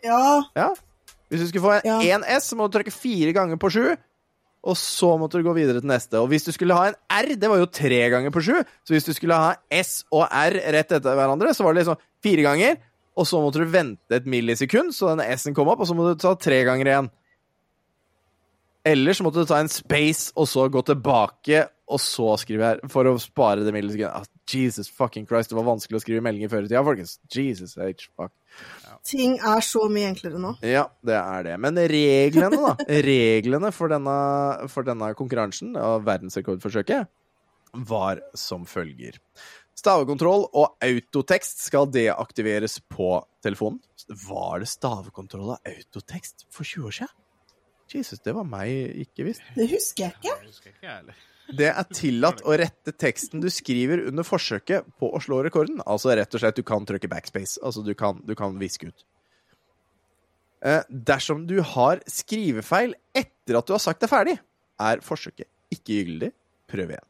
Ja, 0.04 0.44
Ja. 0.58 0.74
Hvis 1.30 1.42
du 1.44 1.48
skulle 1.50 1.66
få 1.66 1.74
en 1.78 1.88
Ja. 1.88 2.18
1S, 2.18 2.52
så 2.52 2.56
må 2.56 2.68
du 2.68 2.78
trykke 2.78 2.94
fire 2.94 3.34
ganger 3.36 3.60
på 3.60 3.72
sju. 3.72 3.96
Og 4.68 4.76
så 4.76 5.14
måtte 5.20 5.40
du 5.40 5.44
gå 5.46 5.54
videre 5.56 5.80
til 5.80 5.88
neste. 5.88 6.20
Og 6.20 6.28
hvis 6.32 6.44
du 6.44 6.52
skulle 6.52 6.76
ha 6.76 6.90
en 6.90 6.98
R, 7.10 7.36
det 7.36 7.50
var 7.50 7.60
jo 7.62 7.68
tre 7.72 8.10
ganger 8.10 8.32
på 8.32 8.42
sju. 8.44 8.56
Så 8.84 8.96
hvis 8.96 9.06
du 9.06 9.14
skulle 9.14 9.36
ha 9.36 9.56
S 9.72 10.04
og 10.12 10.28
R 10.28 10.58
rett 10.76 10.92
etter 10.92 11.16
hverandre, 11.16 11.54
så 11.56 11.64
var 11.64 11.74
det 11.74 11.86
liksom 11.86 12.00
fire 12.24 12.44
ganger. 12.44 12.78
Og 13.18 13.26
så 13.26 13.40
måtte 13.42 13.62
du 13.64 13.66
vente 13.72 14.14
et 14.14 14.28
millisekund, 14.30 14.92
så 14.94 15.10
denne 15.14 15.26
S-en 15.34 15.56
kom 15.58 15.70
opp, 15.72 15.80
og 15.82 15.88
så 15.90 15.96
må 15.98 16.06
du 16.06 16.20
ta 16.22 16.36
tre 16.36 16.64
ganger 16.68 16.86
igjen. 16.86 17.10
Eller 18.86 19.14
så 19.18 19.26
måtte 19.26 19.42
du 19.42 19.50
ta 19.50 19.60
en 19.60 19.72
space 19.72 20.32
og 20.38 20.48
så 20.48 20.68
gå 20.72 20.84
tilbake 20.86 21.66
og 21.88 22.02
så 22.04 22.34
skriver 22.42 22.66
jeg 22.66 22.90
for 22.92 23.08
å 23.08 23.14
spare 23.22 23.64
det 23.64 23.72
millisekundet 23.76 24.12
ah, 24.12 24.26
Jesus 24.48 24.90
fucking 24.92 25.28
Christ, 25.28 25.52
det 25.52 25.58
var 25.58 25.68
vanskelig 25.68 26.00
å 26.00 26.04
skrive 26.04 26.24
meldinger 26.24 26.52
før 26.52 26.66
i 26.66 26.70
tida, 26.70 26.84
folkens. 26.84 27.18
Jesus 27.32 27.78
H. 27.80 28.10
Fuck. 28.12 28.34
Ting 29.08 29.38
er 29.40 29.64
så 29.64 29.86
mye 29.92 30.10
enklere 30.12 30.40
nå. 30.42 30.54
Ja, 30.68 30.88
det 31.06 31.16
er 31.20 31.46
det. 31.48 31.54
Men 31.64 31.80
reglene, 31.92 32.60
da. 32.60 32.74
reglene 33.08 33.72
for 33.76 33.92
denne, 33.92 34.18
for 34.72 34.88
denne 34.88 35.14
konkurransen, 35.20 35.76
og 35.80 36.04
verdensrekordforsøket, 36.08 37.08
var 37.88 38.24
som 38.36 38.66
følger. 38.68 39.20
Stavekontroll 39.78 40.48
og 40.58 40.76
autotekst 40.84 41.62
skal 41.68 41.88
deaktiveres 41.94 42.80
på 42.90 43.14
telefonen. 43.46 43.80
Var 44.08 44.64
det 44.64 44.70
stavekontroll 44.72 45.54
og 45.56 45.72
autotekst 45.72 46.48
for 46.52 46.68
20 46.68 46.90
år 46.90 47.00
siden? 47.00 47.16
Jesus, 47.94 48.20
det 48.20 48.34
var 48.36 48.48
meg 48.48 49.00
ikke 49.06 49.30
visst. 49.30 49.44
Det 49.56 49.70
husker 49.72 50.08
jeg 50.10 50.18
ikke. 50.18 50.38
Det 50.42 50.50
husker 50.50 50.72
jeg 50.72 50.80
ikke, 50.80 50.96
heller. 50.98 51.26
Det 51.56 51.70
er 51.72 51.84
tillatt 51.96 52.42
å 52.44 52.56
rette 52.60 52.92
teksten 53.00 53.40
du 53.40 53.48
skriver 53.54 54.02
under 54.10 54.26
forsøket 54.28 54.88
på 55.00 55.08
å 55.16 55.20
slå 55.24 55.40
rekorden. 55.46 55.80
Altså 55.88 56.12
rett 56.18 56.34
og 56.36 56.42
slett, 56.44 56.58
du 56.60 56.64
kan 56.68 56.84
trykke 56.86 57.08
backspace. 57.08 57.56
Altså 57.64 57.84
du 57.88 57.94
kan, 57.96 58.20
du 58.28 58.34
kan 58.36 58.58
viske 58.60 58.90
ut. 58.90 59.06
Eh, 60.66 60.82
dersom 60.90 61.46
du 61.48 61.60
har 61.62 62.02
skrivefeil 62.10 62.96
etter 63.16 63.60
at 63.60 63.68
du 63.70 63.76
har 63.78 63.80
sagt 63.84 64.02
det 64.04 64.10
ferdig, 64.12 64.36
er 64.82 65.00
forsøket 65.06 65.48
ikke 65.72 66.02
gyldig. 66.02 66.32
Prøv 66.68 66.92
igjen. 66.96 67.08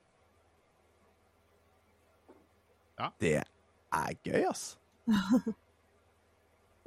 Ja. 2.97 3.09
Det 3.21 3.35
er 3.41 4.17
gøy, 4.25 4.43
ass. 4.51 4.75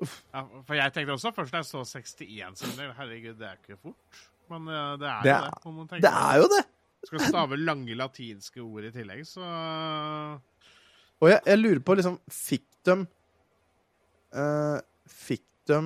Ja, 0.00 0.40
for 0.64 0.72
jeg 0.78 0.92
tenkte 0.96 1.12
også 1.12 1.28
først 1.36 1.52
da 1.52 1.58
jeg 1.60 1.66
så 1.68 1.82
61 1.84 2.54
sekunder 2.56 2.94
Herregud, 2.96 3.34
det 3.36 3.48
er 3.50 3.58
ikke 3.58 3.76
fort. 3.82 4.20
Men 4.48 4.64
eh, 4.72 4.94
det 4.96 5.08
er 5.10 5.18
Det 5.26 5.28
jo 5.28 5.34
er- 5.36 5.42
det. 5.50 5.58
om 5.68 5.74
man 5.76 5.90
Det 5.90 6.12
er 6.12 6.36
jo 6.40 6.46
det! 6.48 6.60
Skal 7.06 7.22
stave 7.24 7.58
lange 7.60 7.96
latinske 7.96 8.60
ord 8.60 8.84
i 8.88 8.92
tillegg, 8.94 9.24
så 9.28 9.46
Og 11.20 11.30
jeg, 11.30 11.40
jeg 11.46 11.60
lurer 11.60 11.80
på, 11.84 11.96
liksom, 11.96 12.20
fikk 12.32 12.66
de 12.88 12.96
uh, 14.36 14.78
Fikk 15.10 15.46
de 15.70 15.80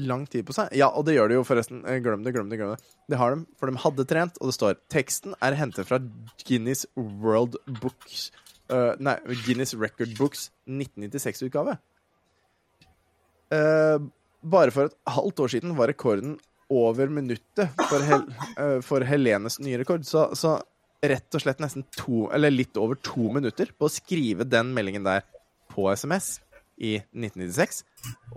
lang 0.00 0.26
tid 0.30 0.46
på 0.46 0.54
seg? 0.54 0.70
Ja, 0.78 0.90
og 0.94 1.06
det 1.06 1.16
gjør 1.16 1.30
de 1.30 1.38
jo, 1.40 1.46
forresten. 1.46 1.82
Eh, 1.84 1.98
Glem 2.02 2.22
det, 2.24 2.32
glem 2.34 2.50
det, 2.50 2.60
glem 2.60 2.74
det. 2.74 2.92
Det 3.10 3.18
har 3.18 3.34
de, 3.34 3.42
for 3.58 3.70
de 3.70 3.82
hadde 3.82 4.06
trent, 4.08 4.38
og 4.38 4.50
det 4.50 4.56
står 4.56 4.78
Teksten 4.92 5.34
er 5.42 5.58
hentet 5.58 5.88
fra 5.88 5.98
Guinness 6.46 6.86
World 6.96 7.58
Books 7.80 8.28
uh, 8.70 8.94
Nei, 9.02 9.16
Guinness 9.44 9.74
Record 9.74 10.14
Books 10.18 10.48
1996-utgave. 10.70 11.76
Uh, 13.50 13.98
bare 14.46 14.72
for 14.74 14.88
et 14.88 14.96
halvt 15.10 15.42
år 15.44 15.52
siden 15.56 15.74
var 15.78 15.90
rekorden 15.90 16.38
over 16.70 17.10
minuttet 17.12 17.72
for, 17.88 18.04
Hel 18.06 18.24
eh, 18.56 18.76
for 18.86 19.04
Helenes 19.06 19.58
nye 19.62 19.80
rekord. 19.80 20.04
Så, 20.06 20.28
så 20.38 20.56
rett 21.02 21.34
og 21.34 21.42
slett 21.42 21.62
nesten 21.62 21.86
to, 21.96 22.28
eller 22.34 22.52
litt 22.52 22.76
over 22.80 22.98
to 23.02 23.30
minutter 23.34 23.72
på 23.76 23.88
å 23.88 23.92
skrive 23.92 24.46
den 24.48 24.72
meldingen 24.76 25.06
der 25.06 25.24
på 25.72 25.88
SMS 25.92 26.38
i 26.80 26.96
1996. 27.00 27.82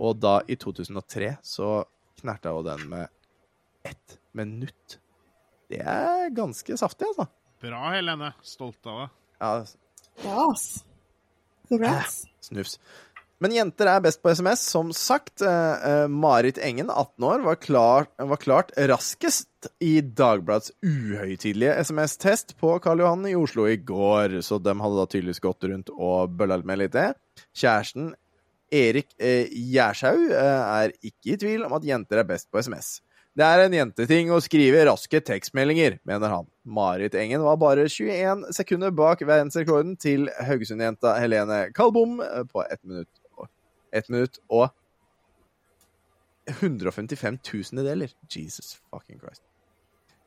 Og 0.00 0.18
da, 0.22 0.38
i 0.50 0.56
2003, 0.60 1.36
så 1.44 1.76
knerta 2.20 2.52
jo 2.54 2.64
den 2.66 2.84
med 2.90 3.08
ett 3.84 4.18
minutt. 4.36 4.98
Det 5.70 5.80
er 5.80 6.28
ganske 6.34 6.76
saftig, 6.80 7.08
altså. 7.12 7.28
bra, 7.64 7.86
Helene. 7.94 8.34
Stolt 8.44 8.86
av 8.90 9.04
deg. 9.04 9.18
Ja, 9.40 9.56
Yes. 10.24 10.84
Congrats. 11.68 12.24
snufs. 12.40 12.78
Men 13.44 13.52
jenter 13.52 13.90
er 13.92 14.00
best 14.00 14.22
på 14.24 14.32
SMS. 14.32 14.62
Som 14.72 14.88
sagt, 14.96 15.42
eh, 15.44 15.88
eh, 15.90 16.06
Marit 16.08 16.56
Engen, 16.56 16.88
18 16.88 17.24
år, 17.28 17.42
var, 17.44 17.56
klar, 17.60 18.06
var 18.16 18.40
klart 18.40 18.70
raskest 18.76 19.68
i 19.84 20.00
Dagbladets 20.00 20.72
uhøytidelige 20.80 21.74
SMS-test 21.84 22.56
på 22.56 22.78
Karl 22.80 23.04
Johan 23.04 23.26
i 23.28 23.34
Oslo 23.36 23.66
i 23.68 23.76
går. 23.76 24.40
Så 24.40 24.56
de 24.64 24.72
hadde 24.80 24.96
da 24.96 25.04
tydeligvis 25.12 25.44
gått 25.44 25.68
rundt 25.68 25.92
og 25.92 26.32
bølla 26.38 26.62
med 26.64 26.80
litt 26.80 26.96
det. 26.96 27.10
Kjæresten 27.52 28.14
Erik 28.72 29.12
eh, 29.20 29.44
eh, 29.44 30.22
er 30.40 30.94
ikke 31.04 31.34
i 31.34 31.40
tvil 31.44 31.66
om 31.66 31.76
at 31.76 31.84
jenter 31.84 32.22
er 32.22 32.28
best 32.28 32.48
på 32.48 32.62
SMS. 32.64 33.02
Det 33.34 33.44
er 33.44 33.64
en 33.64 33.74
jenteting 33.74 34.30
å 34.30 34.38
skrive 34.40 34.84
raske 34.86 35.18
tekstmeldinger, 35.26 35.98
mener 36.06 36.30
han. 36.30 36.48
Marit 36.64 37.16
Engen 37.18 37.42
var 37.42 37.58
bare 37.58 37.88
21 37.90 38.46
sekunder 38.54 38.94
bak 38.94 39.20
verdensrekorden 39.26 39.96
til 40.00 40.30
Haugesund-jenta 40.46 41.16
Helene 41.20 41.66
Kalbom 41.74 42.20
eh, 42.24 42.40
på 42.48 42.64
ett 42.64 42.80
minutt. 42.86 43.10
Og- 43.94 43.98
Ett 43.98 44.08
minutt 44.10 44.38
og 44.50 44.70
155 46.48 47.38
tusendedeler. 47.42 48.12
Jesus 48.28 48.80
fucking 48.90 49.20
Christ. 49.20 49.42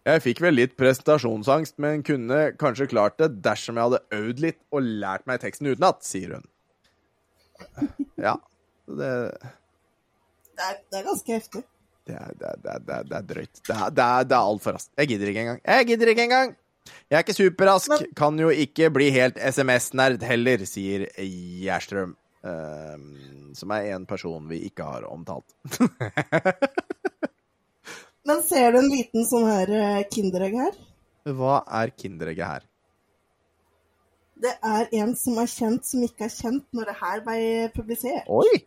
Jeg 0.08 0.22
fikk 0.24 0.40
vel 0.42 0.56
litt 0.56 0.78
presentasjonsangst, 0.80 1.76
men 1.84 2.02
kunne 2.02 2.54
kanskje 2.58 2.88
klart 2.88 3.18
det 3.20 3.42
dersom 3.44 3.76
jeg 3.76 3.84
hadde 3.90 4.00
øvd 4.16 4.40
litt 4.40 4.60
og 4.72 4.82
lært 5.04 5.26
meg 5.28 5.42
teksten 5.44 5.68
utenat, 5.68 6.00
sier 6.08 6.38
hun. 6.38 6.46
Ja. 8.18 8.38
Det, 8.88 9.12
Det 10.58 10.64
er, 10.64 10.78
det 10.90 11.00
er 11.02 11.04
ganske 11.06 11.34
heftig. 11.36 11.64
det, 12.08 12.16
er, 12.16 12.32
det, 12.40 12.48
er, 12.48 12.62
det, 12.64 12.72
er, 12.72 13.04
det, 13.04 13.18
er, 13.18 13.26
drøyt. 13.34 13.60
Det 13.68 13.76
er, 13.76 13.90
det 13.92 14.04
er, 14.06 14.24
det 14.32 14.38
altfor 14.38 14.74
raskt. 14.78 14.92
Jeg 14.98 15.08
gidder 15.12 15.28
ikke 15.34 15.42
engang. 15.44 15.60
Jeg 15.68 15.88
gidder 15.92 16.08
ikke 16.14 16.24
engang! 16.24 16.56
Jeg 17.12 17.18
er 17.18 17.24
ikke 17.26 17.36
superrask. 17.36 17.90
Men- 17.92 18.14
Kan 18.16 18.40
jo 18.40 18.48
ikke 18.50 18.88
bli 18.96 19.10
helt 19.12 19.36
SMS-nerd 19.38 20.24
heller, 20.24 20.64
sier 20.66 21.04
Gjerstrøm. 21.20 22.16
Ehm, 22.48 23.54
som 23.58 23.72
er 23.76 23.82
en 23.96 24.06
person 24.10 24.48
vi 24.50 24.58
ikke 24.70 24.84
har 24.88 25.02
omtalt. 25.10 25.56
Men 28.28 28.42
ser 28.44 28.74
du 28.74 28.78
en 28.82 28.90
liten 28.92 29.28
sånn 29.28 29.48
her 29.48 29.70
eh, 29.72 30.08
kinderegg 30.12 30.56
her? 30.60 30.74
Hva 31.38 31.62
er 31.80 31.94
kinderegget 31.96 32.48
her? 32.48 32.66
Det 34.38 34.52
er 34.70 34.90
en 35.00 35.16
som 35.18 35.38
er 35.42 35.50
kjent 35.50 35.88
som 35.88 36.04
ikke 36.06 36.26
er 36.28 36.34
kjent 36.34 36.66
når 36.76 36.92
det 36.92 36.98
her 37.00 37.24
ble 37.26 37.38
publisert. 37.74 38.28
Oi! 38.30 38.60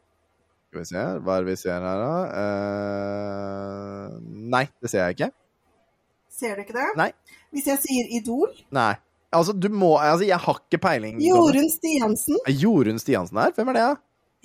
Skal 0.71 0.83
vi 0.83 0.87
se, 0.87 1.03
hva 1.27 1.37
er 1.37 1.45
det 1.45 1.51
vi 1.51 1.59
ser 1.59 1.83
her, 1.83 2.01
da? 2.01 2.15
Uh, 2.31 4.19
nei, 4.55 4.65
det 4.83 4.91
ser 4.93 5.05
jeg 5.05 5.19
ikke. 5.19 5.31
Ser 6.41 6.57
du 6.57 6.65
ikke 6.65 6.77
det? 6.77 6.89
Nei. 6.99 7.11
Hvis 7.51 7.67
jeg 7.67 7.79
sier 7.83 8.13
Idol 8.21 8.53
Nei. 8.75 8.95
Altså, 9.31 9.55
du 9.55 9.69
må 9.71 9.95
Altså, 9.99 10.27
jeg 10.27 10.39
har 10.43 10.61
ikke 10.65 10.81
peiling. 10.83 11.21
Jorunn 11.23 11.71
Stiansen. 11.71 12.39
Jorunn 12.49 12.99
Stiansen 12.99 13.39
her? 13.39 13.55
Hvem 13.57 13.73
er 13.73 13.79
det, 13.79 13.89
da? 13.89 13.97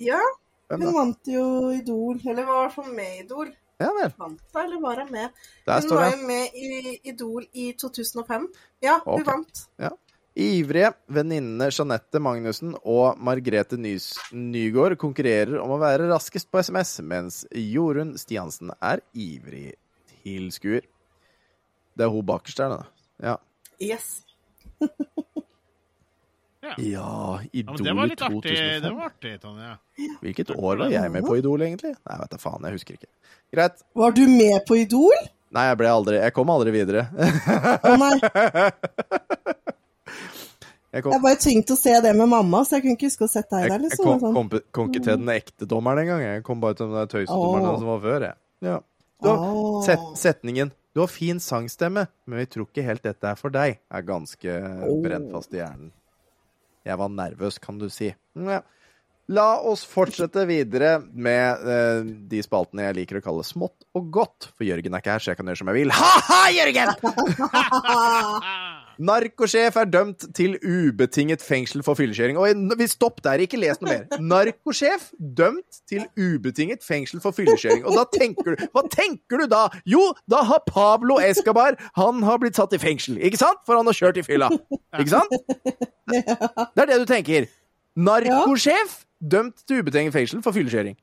Ja, 0.06 0.24
Hvem 0.70 0.82
hun 0.82 0.88
da? 0.88 0.96
vant 1.00 1.30
jo 1.30 1.46
Idol. 1.74 2.20
Eller 2.24 2.46
var 2.46 2.58
i 2.58 2.64
hvert 2.66 2.76
fall 2.76 2.92
med 2.94 3.12
i 3.14 3.22
Idol. 3.24 3.52
Ja 3.82 3.90
vel. 3.92 4.12
Vant 4.16 4.40
da, 4.54 4.62
eller 4.64 4.80
var 4.80 5.02
hun 5.02 5.12
med? 5.12 5.46
Der 5.66 5.84
Hun 5.84 5.98
var 5.98 6.10
jo 6.14 6.26
med 6.26 6.54
i 6.56 6.98
Idol 7.10 7.46
i 7.52 7.72
2005. 7.76 8.48
Ja, 8.84 9.00
hun 9.04 9.20
okay. 9.20 9.32
vant. 9.32 9.66
Ivrige 10.36 10.90
venninnene 11.08 11.70
Jeanette 11.72 12.20
Magnussen 12.20 12.74
og 12.84 13.16
Margrethe 13.24 13.78
Nys 13.80 14.10
Nygaard 14.36 14.98
konkurrerer 15.00 15.56
om 15.62 15.72
å 15.72 15.78
være 15.80 16.10
raskest 16.10 16.50
på 16.52 16.60
SMS, 16.60 16.98
mens 17.00 17.38
Jorunn 17.56 18.12
Stiansen 18.20 18.74
er 18.76 19.00
ivrig 19.16 19.70
tilskuer. 20.20 20.84
Det 21.96 22.04
er 22.04 22.12
hun 22.12 22.28
bakerst 22.28 22.60
der, 22.60 22.74
da. 22.74 22.82
Ja. 23.30 23.36
Yes. 23.80 24.25
Ja. 26.66 26.74
Ja, 26.76 26.82
Ja, 26.82 27.40
Idol 27.52 27.76
det 27.84 27.92
var 27.94 28.08
i 28.08 28.10
litt 28.10 28.22
artig, 28.26 28.56
det 28.82 28.90
var 28.90 29.04
artig, 29.06 29.36
Tonje. 29.38 29.68
Hvilket 30.18 30.50
år 30.50 30.80
var 30.80 30.90
jeg 30.90 31.12
med 31.14 31.22
på 31.22 31.36
Idol, 31.38 31.62
egentlig? 31.62 31.92
Nei, 31.94 32.16
vet 32.18 32.32
da 32.32 32.40
faen, 32.42 32.66
jeg 32.66 32.80
husker 32.80 32.96
ikke. 32.96 33.10
Greit. 33.54 33.84
Var 33.94 34.16
du 34.16 34.22
med 34.26 34.56
på 34.66 34.80
Idol? 34.80 35.14
Nei, 35.54 35.68
jeg 35.68 35.78
ble 35.78 35.92
aldri 35.94 36.18
Jeg 36.18 36.34
kom 36.34 36.50
aldri 36.50 36.72
videre. 36.74 37.06
Å 37.86 37.94
nei, 38.02 38.16
Jeg 40.96 41.04
kom, 41.04 41.12
jeg 41.12 41.20
bare 41.20 41.36
tvunget 41.36 41.70
å 41.74 41.76
se 41.76 41.92
det 42.00 42.10
med 42.16 42.30
mamma, 42.30 42.62
så 42.64 42.78
jeg 42.78 42.86
kunne 42.86 42.96
ikke 42.96 43.08
huske 43.10 43.26
å 43.26 43.28
sette 43.28 43.52
deg 43.52 43.66
der. 43.66 43.68
der, 43.68 43.82
jeg 43.82 43.90
liksom. 43.90 44.06
kom, 44.06 44.20
Sånn. 44.22 44.36
kom, 44.36 44.68
kom 44.72 44.86
ikke 44.88 45.02
til 45.04 45.18
den 45.20 45.32
ekte 45.34 45.68
dommeren 45.68 46.00
engang. 46.06 46.22
Jeg 46.24 46.44
kom 46.46 46.62
bare 46.62 46.78
til 46.78 46.88
den 46.88 47.10
tøysedommeren 47.12 47.68
oh. 47.68 47.76
som 47.82 47.90
var 47.90 47.98
før, 48.04 48.24
jeg. 48.30 48.40
Ja. 48.64 48.76
Du, 49.20 49.28
oh. 49.28 49.82
Set, 49.84 50.06
setningen 50.16 50.72
'Du 50.96 51.02
har 51.02 51.10
fin 51.12 51.36
sangstemme, 51.36 52.06
men 52.24 52.38
vi 52.40 52.46
tror 52.48 52.64
ikke 52.70 52.86
helt 52.86 53.02
dette 53.04 53.28
er 53.28 53.36
for 53.36 53.52
deg', 53.52 53.82
er 53.92 54.04
ganske 54.08 54.52
brent 55.04 55.28
fast 55.34 55.52
i 55.52 55.60
hjernen. 55.60 55.90
Jeg 56.88 56.96
var 56.96 57.10
nervøs, 57.12 57.58
kan 57.60 57.76
du 57.76 57.90
si. 57.92 58.08
Ja. 58.32 58.62
La 59.28 59.60
oss 59.60 59.82
fortsette 59.84 60.46
videre 60.48 60.94
med 61.12 61.66
uh, 61.66 62.00
de 62.30 62.40
spaltene 62.46 62.86
jeg 62.86 62.96
liker 63.02 63.18
å 63.20 63.24
kalle 63.26 63.44
smått 63.44 63.84
og 63.92 64.08
godt. 64.14 64.48
For 64.54 64.64
Jørgen 64.64 64.96
er 64.96 65.04
ikke 65.04 65.18
her, 65.18 65.20
så 65.20 65.34
jeg 65.34 65.40
kan 65.42 65.52
gjøre 65.52 65.60
som 65.60 65.72
jeg 65.74 65.80
vil. 65.82 65.92
Ha-ha, 65.98 66.40
Jørgen! 66.54 66.88
Narkosjef 68.96 69.76
er 69.76 69.88
dømt 69.90 70.24
til 70.36 70.56
ubetinget 70.62 71.42
fengsel 71.44 71.82
for 71.84 71.98
fyllekjøring. 71.98 72.38
Og 72.40 72.76
vi 72.80 72.88
stopp 72.88 73.20
der, 73.24 73.42
ikke 73.44 73.60
les 73.60 73.80
noe 73.82 73.90
mer. 73.92 74.20
Narkosjef 74.20 75.10
dømt 75.18 75.80
til 75.88 76.06
ubetinget 76.16 76.84
fengsel 76.86 77.20
for 77.24 77.36
fyllekjøring. 77.36 77.84
Og 77.84 77.96
da 77.98 78.06
tenker 78.12 78.54
du 78.56 78.64
Hva 78.72 78.84
tenker 78.92 79.42
du 79.42 79.46
da? 79.52 79.66
Jo, 79.88 80.02
da 80.30 80.42
har 80.48 80.64
Pablo 80.68 81.18
Escobar 81.22 81.76
Han 82.00 82.22
har 82.26 82.40
blitt 82.42 82.56
satt 82.56 82.72
i 82.76 82.80
fengsel, 82.80 83.18
ikke 83.20 83.40
sant? 83.40 83.60
For 83.68 83.76
han 83.76 83.88
har 83.88 83.96
kjørt 83.96 84.20
i 84.20 84.24
fylla. 84.26 84.48
Ikke 84.96 85.12
sant? 85.12 85.36
Det 86.08 86.84
er 86.84 86.92
det 86.92 87.00
du 87.02 87.08
tenker. 87.10 87.50
Narkosjef 87.96 89.02
dømt 89.20 89.60
til 89.66 89.82
ubetinget 89.82 90.16
fengsel 90.16 90.40
for 90.44 90.56
fyllekjøring. 90.56 90.96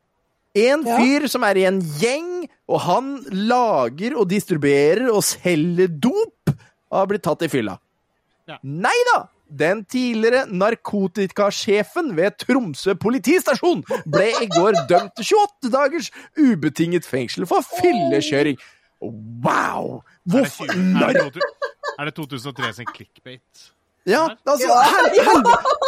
En 0.54 0.84
fyr 0.86 1.26
som 1.32 1.42
er 1.48 1.58
i 1.58 1.64
en 1.66 1.80
gjeng, 1.98 2.46
og 2.70 2.84
han 2.86 3.08
lager 3.34 4.14
og 4.22 4.28
distribuerer 4.30 5.10
og 5.10 5.24
selger 5.26 5.90
dop, 5.90 6.52
har 6.94 7.10
blitt 7.10 7.24
tatt 7.26 7.42
i 7.42 7.50
fylla. 7.50 7.74
Ja. 8.48 8.58
Nei 8.64 8.98
da! 9.14 9.28
Den 9.54 9.84
tidligere 9.86 10.48
narkotikasjefen 10.50 12.16
ved 12.18 12.40
Tromsø 12.42 12.96
politistasjon 12.98 13.84
ble 14.10 14.32
i 14.42 14.48
går 14.50 14.80
dømt 14.90 15.14
til 15.20 15.36
28 15.38 15.72
dagers 15.76 16.10
ubetinget 16.40 17.06
fengsel 17.06 17.46
for 17.48 17.62
fyllekjøring. 17.78 18.58
Wow! 19.04 20.02
Hvorfor 20.26 20.72
er, 20.72 21.14
det 21.14 21.44
er 22.00 22.10
det 22.10 22.16
2003 22.18 22.74
sin 22.80 22.90
clickbait? 22.96 23.70
Ja, 24.10 24.24
altså, 24.48 24.68
her, 24.68 25.06
her, 25.24 25.38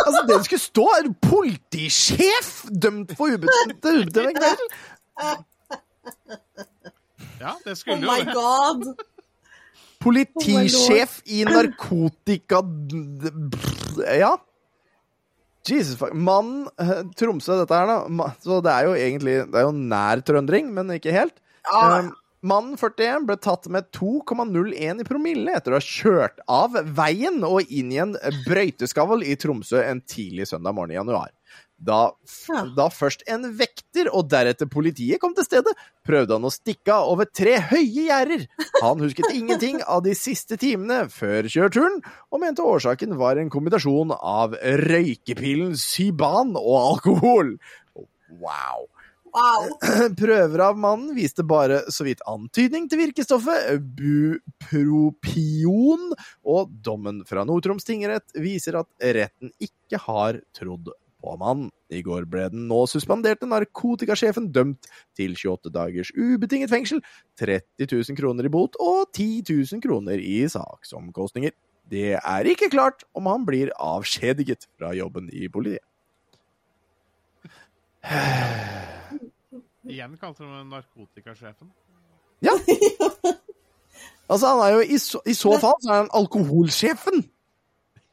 altså 0.06 0.22
det 0.28 0.46
skulle 0.46 0.62
stå 0.62 0.86
er 1.00 1.10
politisjef 1.22 2.52
dømt 2.84 3.12
for 3.18 3.34
ubetinget 3.34 3.84
ubetinget 3.84 4.44
fengsel. 4.44 4.70
Ja, 7.42 7.52
det 7.66 7.72
Oh 7.72 7.76
skulle 7.76 8.00
my 8.00 8.08
Oh 8.08 8.26
my 8.26 8.34
god! 8.34 8.96
Politisjef 10.06 11.20
i 11.26 11.44
narkotika... 11.48 12.62
Ja. 14.16 14.36
Jesus 15.66 15.98
fuck. 15.98 16.14
Mann 16.14 16.68
eh, 16.82 17.02
Tromsø, 17.18 17.58
dette 17.62 17.80
her, 17.80 17.90
da. 17.90 18.28
Så 18.44 18.60
det 18.62 18.74
er 18.74 18.86
jo 18.86 18.94
egentlig 19.00 19.38
Det 19.50 19.58
er 19.58 19.66
jo 19.66 19.74
nær 19.74 20.22
trøndring, 20.26 20.70
men 20.76 20.94
ikke 20.94 21.16
helt. 21.16 21.40
Um, 21.66 22.12
Mannen 22.46 22.76
41 22.78 23.26
ble 23.26 23.38
tatt 23.42 23.66
med 23.74 23.88
2,01 23.96 25.02
i 25.02 25.08
promille 25.08 25.56
etter 25.58 25.74
å 25.74 25.80
ha 25.80 25.86
kjørt 25.86 26.44
av 26.52 26.76
veien 26.98 27.40
og 27.48 27.72
inn 27.74 27.90
i 27.96 27.98
en 28.04 28.14
brøyteskavl 28.46 29.26
i 29.26 29.34
Tromsø 29.42 29.82
en 29.82 30.04
tidlig 30.06 30.46
søndag 30.52 30.78
morgen 30.78 30.94
i 30.94 31.00
januar. 31.00 31.32
Da, 31.78 32.12
Ja. 32.48 32.66
da 32.76 32.88
først 32.90 33.24
en 33.28 33.58
vekter 33.58 34.08
og 34.14 34.30
deretter 34.32 34.66
politiet 34.72 35.20
kom 35.20 35.34
til 35.36 35.44
stedet, 35.44 35.74
prøvde 36.08 36.34
han 36.38 36.48
å 36.48 36.52
stikke 36.54 36.94
av 36.94 37.10
over 37.12 37.26
tre 37.26 37.58
høye 37.60 38.06
gjerder. 38.08 38.48
Han 38.82 39.00
husket 39.04 39.28
ingenting 39.36 39.82
av 39.84 40.02
de 40.04 40.16
siste 40.16 40.58
timene 40.58 41.10
før 41.12 41.44
kjørturen, 41.52 42.00
og 42.32 42.40
mente 42.42 42.64
årsaken 42.64 43.18
var 43.20 43.36
en 43.38 43.50
kombinasjon 43.52 44.12
av 44.16 44.56
røykepillen 44.56 45.76
Syban 45.76 46.56
og 46.56 46.96
alkohol. 46.96 47.58
Wow. 48.40 48.88
Wow. 49.36 49.68
Prøver 50.16 50.60
av 50.64 50.78
mannen 50.80 51.12
viste 51.14 51.44
bare 51.44 51.82
så 51.92 52.06
vidt 52.08 52.22
antydning 52.26 52.88
til 52.88 53.02
virkestoffet 53.04 53.82
bupropion, 54.00 56.14
og 56.48 56.72
dommen 56.86 57.20
fra 57.28 57.44
Nord-Troms 57.44 57.84
tingrett 57.88 58.32
viser 58.40 58.80
at 58.80 58.88
retten 59.04 59.52
ikke 59.60 60.00
har 60.08 60.40
trodd 60.56 60.88
på 61.26 61.36
mannen. 61.42 61.72
I 61.90 62.02
går 62.06 62.26
ble 62.30 62.48
den 62.54 62.68
nå 62.70 62.84
suspenderte 62.90 63.48
narkotikasjefen 63.50 64.52
dømt 64.54 64.88
til 65.18 65.34
28 65.38 65.74
dagers 65.74 66.12
ubetinget 66.14 66.72
fengsel, 66.72 67.02
30 67.42 67.90
000 67.90 68.18
kroner 68.20 68.48
i 68.48 68.52
bot 68.54 68.78
og 68.82 69.10
10 69.14 69.44
000 69.50 69.82
kroner 69.84 70.22
i 70.22 70.44
saksomkostninger. 70.52 71.54
Det 71.90 72.16
er 72.18 72.50
ikke 72.50 72.72
klart 72.74 73.06
om 73.18 73.28
han 73.30 73.46
blir 73.46 73.74
avskjediget 73.78 74.66
fra 74.78 74.94
jobben 74.98 75.30
i 75.34 75.50
politiet. 75.50 75.86
Igjen 79.86 80.18
kalte 80.18 80.44
de 80.44 80.50
ham 80.50 80.70
narkotikasjefen. 80.74 81.70
Ja. 82.42 82.54
Altså, 84.30 84.48
han 84.50 84.60
er 84.66 84.70
jo 84.74 84.80
i 84.82 84.98
så, 84.98 85.22
i 85.30 85.34
så 85.38 85.54
fall 85.62 85.78
så 85.84 85.92
er 85.94 86.04
han 86.04 86.14
alkoholsjefen. 86.14 87.26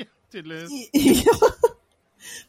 Ja, 0.01 0.05
Tydeligvis. 0.32 0.70
Ja. 1.26 1.72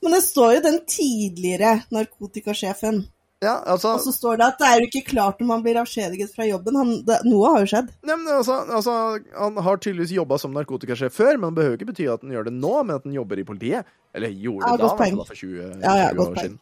Men 0.04 0.18
det 0.18 0.24
står 0.26 0.58
jo 0.58 0.64
den 0.68 0.80
tidligere 0.90 1.76
narkotikasjefen. 1.94 3.04
Ja, 3.44 3.58
altså, 3.68 3.98
Og 3.98 4.04
så 4.06 4.14
står 4.16 4.38
det 4.40 4.45
at 4.54 4.60
det 4.62 4.68
er 4.70 4.78
jo 4.80 4.88
ikke 4.88 5.04
klart 5.10 5.41
om 5.44 5.50
han 5.52 5.64
blir 5.66 5.76
avskjediget 5.82 6.32
fra 6.36 6.45
jobben. 6.48 6.78
Han, 6.80 6.91
det, 7.08 7.20
noe 7.28 7.50
har 7.52 7.64
jo 7.66 7.72
skjedd. 7.74 7.90
Ja, 8.08 8.16
men 8.16 8.30
altså, 8.32 8.62
altså 8.64 8.94
Han 9.36 9.58
har 9.66 9.82
tydeligvis 9.84 10.14
jobba 10.16 10.38
som 10.40 10.54
narkotikasjef 10.56 11.16
før, 11.18 11.36
men 11.36 11.52
det 11.52 11.60
behøver 11.60 11.80
ikke 11.80 11.90
bety 11.91 12.08
at 12.12 12.24
han 12.24 12.32
gjør 12.36 12.48
det 12.48 12.54
nå, 12.56 12.76
men 12.84 12.95
at 12.95 13.08
han 13.08 13.18
jobber 13.18 13.41
i 13.41 13.48
politiet. 13.48 13.90
Eller 14.16 14.32
gjorde 14.32 14.70
Ja, 14.70 14.78
det 14.78 14.86
da, 14.86 14.94
hvert 14.94 15.18
fall 15.18 15.28
for 15.34 15.41
20, 15.41 15.58
Ja, 15.84 15.98
ja, 16.06 16.14
20 16.14 16.24
år 16.24 16.30
poeng. 16.30 16.40
siden. 16.45 16.62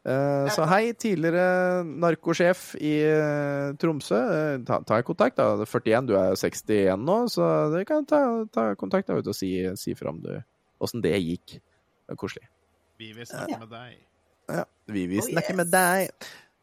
Eh, 0.00 0.46
så 0.54 0.64
hei, 0.64 0.84
tidligere 0.96 1.82
narkosjef 1.84 2.70
i 2.80 2.94
uh, 3.04 3.74
Tromsø. 3.80 4.16
Uh, 4.16 4.62
ta, 4.64 4.78
ta 4.86 5.00
kontakt, 5.04 5.36
da. 5.36 5.58
Det 5.60 5.66
er 5.66 5.74
41, 5.74 6.06
du 6.08 6.14
er 6.16 6.38
61 6.38 7.04
nå, 7.04 7.18
så 7.32 7.50
du 7.74 7.82
kan 7.88 8.06
ta, 8.08 8.22
ta 8.54 8.70
kontakt 8.80 9.10
da, 9.10 9.18
vet 9.18 9.26
du, 9.26 9.34
og 9.34 9.36
si, 9.36 9.52
si 9.76 9.96
fra 9.98 10.14
om 10.14 10.22
åssen 10.80 11.02
det 11.04 11.18
gikk. 11.18 11.58
Koselig. 12.18 12.46
Vi 12.98 13.12
vil 13.16 13.26
snakke 13.26 13.58
med 13.60 13.70
deg. 13.70 13.98
Ja, 14.50 14.64
vi 14.90 15.06
vil 15.06 15.20
Oh, 15.22 15.28
snakke 15.28 15.52
yes. 15.54 15.56
med 15.56 15.70
deg. 15.70 16.10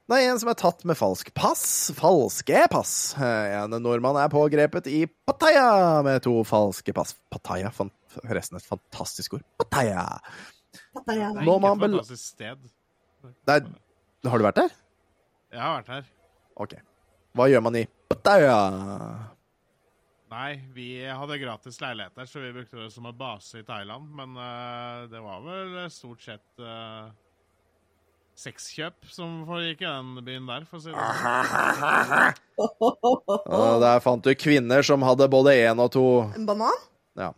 Det 0.07 0.15
er 0.23 0.29
en 0.31 0.39
som 0.39 0.49
er 0.49 0.55
tatt 0.59 0.83
med 0.87 0.95
falsk 0.99 1.33
pass. 1.35 1.91
Falske 1.95 2.65
pass. 2.71 3.13
Eh, 3.19 3.55
En 3.63 3.71
nordmann 3.83 4.15
er 4.21 4.29
pågrepet 4.31 4.87
i 4.87 5.05
Pattaya 5.27 6.01
med 6.03 6.21
to 6.23 6.43
falske 6.47 6.93
pass. 6.95 7.15
Pattaya, 7.31 7.71
forresten 7.71 8.55
et 8.59 8.63
fantastisk 8.67 9.33
ord. 9.35 9.43
Pattaya. 9.59 10.05
Er- 10.19 11.03
Det 11.07 11.17
er 11.17 11.31
ikke 11.33 11.57
et 11.57 11.79
fantastisk 11.79 12.23
sted. 12.23 12.57
Nei, 13.47 13.59
har 14.29 14.37
du 14.37 14.43
vært 14.45 14.55
der? 14.61 14.69
Jeg 15.51 15.59
har 15.61 15.81
vært 15.81 15.87
her. 15.87 16.05
Ok. 16.57 16.73
Hva 17.35 17.47
gjør 17.51 17.61
man 17.63 17.75
i 17.75 17.87
Pattaya? 18.09 18.57
Nei, 20.27 20.59
vi 20.75 21.05
hadde 21.07 21.37
gratis 21.39 21.79
leiligheter, 21.79 22.25
så 22.27 22.39
vi 22.43 22.53
brukte 22.55 22.81
det 22.81 22.89
som 22.91 23.05
en 23.07 23.15
base 23.17 23.61
i 23.61 23.63
Thailand. 23.63 24.09
Men 24.15 24.35
uh, 24.35 25.07
det 25.11 25.21
var 25.23 25.41
vel 25.45 25.77
stort 25.93 26.21
sett 26.25 26.43
uh, 26.59 27.07
sexkjøp 28.37 29.07
som 29.11 29.45
foregikk 29.47 29.85
i 29.85 29.87
den 29.87 30.25
byen 30.27 30.49
der, 30.49 30.67
for 30.67 30.77
å 30.77 30.83
si 30.83 30.91
det 30.91 30.99
sånn. 30.99 32.33
Og 33.47 33.79
der 33.85 34.03
fant 34.03 34.27
du 34.27 34.33
kvinner 34.35 34.83
som 34.85 35.05
hadde 35.07 35.29
både 35.31 35.55
én 35.63 35.79
og 35.79 35.93
to 35.95 36.07
En 36.35 36.47
banan? 36.49 36.85
Ja. 37.17 37.31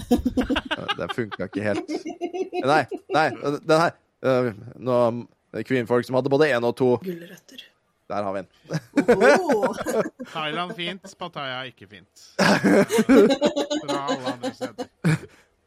Det 0.00 1.10
funka 1.12 1.50
ikke 1.50 1.66
helt. 1.66 1.92
Nei, 2.64 2.84
nei, 3.12 3.28
den 3.60 3.78
her 3.84 3.92
Uh, 4.20 4.52
Kvinnfolk 5.64 6.04
som 6.04 6.18
hadde 6.18 6.30
både 6.32 6.50
én 6.52 6.64
og 6.66 6.74
to 6.76 6.90
Gulrøtter. 7.00 7.62
Der 8.10 8.22
har 8.26 8.32
vi 8.34 8.40
den. 8.42 8.50
Oh. 9.14 9.70
Thailand 10.34 10.70
fint, 10.78 11.04
Pattaya 11.18 11.58
ikke 11.70 11.86
fint. 11.90 12.14
Fra 12.36 14.00
alle 14.08 14.26
andre 14.34 14.50
steder. 14.54 14.84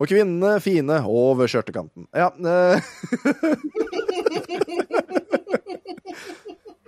Og 0.02 0.06
kvinnene 0.10 0.60
fine 0.64 0.96
over 1.08 1.48
skjørtekanten. 1.48 2.08
Ja. 2.12 2.30
eh. 2.36 2.80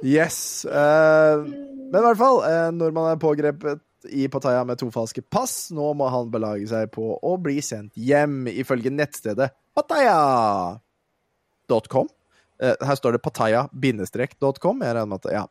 yes. 0.04 0.66
eh, 0.66 1.38
men 1.46 2.00
i 2.02 2.06
hvert 2.10 2.20
fall, 2.20 2.44
eh, 2.50 2.72
når 2.76 2.90
man 2.98 3.06
er 3.14 3.18
pågrepet 3.22 3.80
i 4.12 4.28
Pattaya 4.30 4.64
med 4.68 4.78
to 4.82 4.90
falske 4.94 5.22
pass, 5.22 5.72
nå 5.74 5.94
må 5.98 6.08
han 6.12 6.32
belage 6.34 6.68
seg 6.70 6.92
på 6.94 7.16
å 7.16 7.38
bli 7.42 7.62
sendt 7.64 7.94
hjem, 7.96 8.48
ifølge 8.52 8.90
nettstedet 8.94 9.50
pattaya.com. 9.76 12.08
Eh, 12.62 12.78
her 12.88 13.00
står 13.00 13.18
det 13.18 13.24
pattaya-.com. 13.26 14.86
Jeg 14.86 14.96
regner 14.96 15.12
med 15.12 15.26
at 15.26 15.34
Ja. 15.34 15.46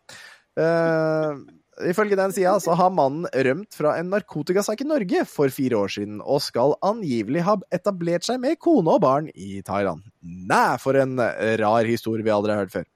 Uh, 0.55 1.43
Ifølge 1.90 2.14
den 2.14 2.31
sida 2.31 2.52
så 2.62 2.76
har 2.78 2.93
mannen 2.94 3.26
rømt 3.26 3.74
fra 3.74 3.97
en 3.98 4.06
narkotikasak 4.12 4.85
i 4.85 4.86
Norge 4.86 5.24
for 5.26 5.51
fire 5.51 5.74
år 5.74 5.90
siden, 5.90 6.20
og 6.22 6.39
skal 6.39 6.76
angivelig 6.86 7.43
ha 7.43 7.56
etablert 7.74 8.22
seg 8.22 8.39
med 8.39 8.60
kone 8.62 8.94
og 8.94 9.01
barn 9.02 9.26
i 9.35 9.59
Thailand. 9.66 10.05
Næ, 10.22 10.78
for 10.78 10.94
en 10.94 11.18
rar 11.18 11.82
historie 11.90 12.22
vi 12.22 12.31
aldri 12.31 12.55
har 12.55 12.62
hørt 12.62 12.76
før. 12.76 12.86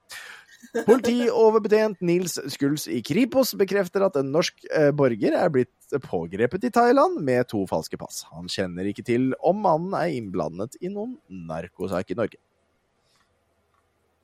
Politioverbetjent 0.87 2.01
Nils 2.05 2.35
Skuls 2.53 2.87
i 2.91 3.01
Kripos 3.05 3.55
bekrefter 3.59 4.05
at 4.05 4.19
en 4.21 4.31
norsk 4.35 4.67
eh, 4.75 4.91
borger 4.97 5.37
er 5.39 5.53
blitt 5.53 5.99
pågrepet 6.05 6.67
i 6.69 6.73
Thailand 6.75 7.21
med 7.25 7.49
to 7.51 7.63
falske 7.71 7.99
pass. 8.01 8.25
Han 8.35 8.51
kjenner 8.53 8.89
ikke 8.91 9.07
til 9.07 9.31
om 9.39 9.63
mannen 9.65 9.95
er 9.97 10.13
innblandet 10.17 10.77
i 10.83 10.91
noen 10.93 11.17
narkosak 11.49 12.13
i 12.13 12.19
Norge. 12.19 12.41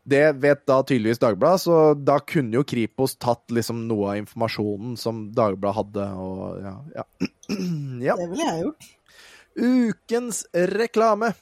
Det 0.04 0.24
vet 0.36 0.66
da 0.68 0.82
tydeligvis 0.84 1.18
Dagbladet, 1.22 1.62
så 1.64 1.76
da 1.96 2.18
kunne 2.20 2.58
jo 2.58 2.64
Kripos 2.68 3.14
tatt 3.16 3.48
liksom 3.56 3.86
noe 3.88 4.10
av 4.12 4.18
informasjonen 4.20 4.98
som 5.00 5.30
Dagbladet 5.32 5.78
hadde, 5.78 6.08
og 6.20 6.58
ja, 6.60 6.74
ja. 6.98 7.04
ja. 8.10 8.16
Det 8.20 8.26
ville 8.28 8.48
jeg 8.50 8.66
gjort. 8.66 8.90
Ukens 9.54 10.42
reklame. 10.52 11.32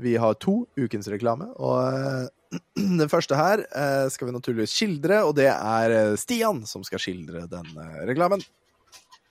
Vi 0.00 0.14
har 0.16 0.38
to 0.40 0.62
ukens 0.78 1.10
reklame, 1.10 1.50
og 1.58 1.82
eh, 1.82 2.60
den 3.02 3.10
første 3.10 3.36
her 3.36 3.64
eh, 3.66 4.06
skal 4.14 4.30
vi 4.30 4.36
naturligvis 4.38 4.76
skildre, 4.78 5.24
og 5.26 5.34
det 5.40 5.50
er 5.50 5.96
eh, 5.96 6.14
Stian 6.20 6.62
som 6.68 6.86
skal 6.86 7.02
skildre 7.02 7.48
den 7.50 7.74
reklamen. 8.06 8.44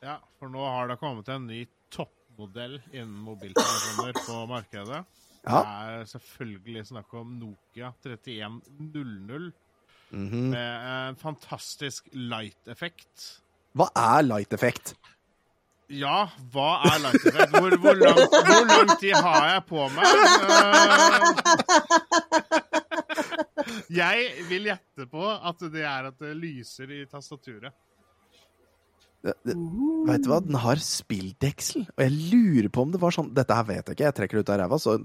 Ja, 0.04 0.20
for 0.42 0.52
nå 0.52 0.68
har 0.68 0.92
det 0.92 1.00
kommet 1.00 1.32
en 1.32 1.48
ny 1.48 1.64
toppmodell 1.94 2.82
innen 2.92 3.24
mobiltelefoner 3.24 4.20
på 4.20 4.44
markedet. 4.52 5.06
Ja. 5.48 5.62
Det 5.62 6.02
er 6.02 6.06
selvfølgelig 6.12 6.84
snakk 6.92 7.14
om 7.18 7.32
Nokia 7.40 7.92
3100 8.06 9.52
Mhm. 10.12 10.50
med 10.52 11.10
en 11.10 11.16
fantastisk 11.16 12.10
light-effekt. 12.14 13.40
Hva 13.74 13.88
er 13.96 14.22
light-effekt? 14.28 14.94
Ja, 15.92 16.26
hva 16.52 16.82
er 16.88 17.00
light 17.00 17.26
effect? 17.26 17.50
Hvor, 17.56 17.70
hvor, 17.80 17.96
lang, 17.96 18.20
hvor 18.20 18.66
lang 18.68 18.92
tid 19.00 19.16
har 19.16 19.48
jeg 19.54 19.64
på 19.70 19.88
meg? 19.96 20.06
Eh, 22.82 23.92
jeg 23.92 24.46
vil 24.50 24.68
gjette 24.72 25.08
på 25.12 25.24
at 25.32 25.64
det 25.74 25.84
er 25.88 26.10
at 26.12 26.20
det 26.22 26.34
lyser 26.40 26.92
i 26.96 27.06
tastaturet. 27.12 27.74
Vet 29.22 30.24
du 30.26 30.30
hva, 30.32 30.40
den 30.42 30.58
har 30.58 30.80
spilldeksel, 30.82 31.84
og 31.94 32.02
jeg 32.02 32.12
lurer 32.34 32.70
på 32.74 32.82
om 32.88 32.92
det 32.94 33.02
var 33.04 33.14
sånn 33.14 33.28
Dette 33.38 33.54
her 33.54 33.68
vet 33.68 33.86
jeg 33.86 33.94
ikke, 34.00 34.08
jeg 34.08 34.16
trekker 34.18 34.40
det 34.40 34.46
ut 34.48 34.54
av 34.56 34.60
ræva, 34.64 34.80
så 34.82 34.96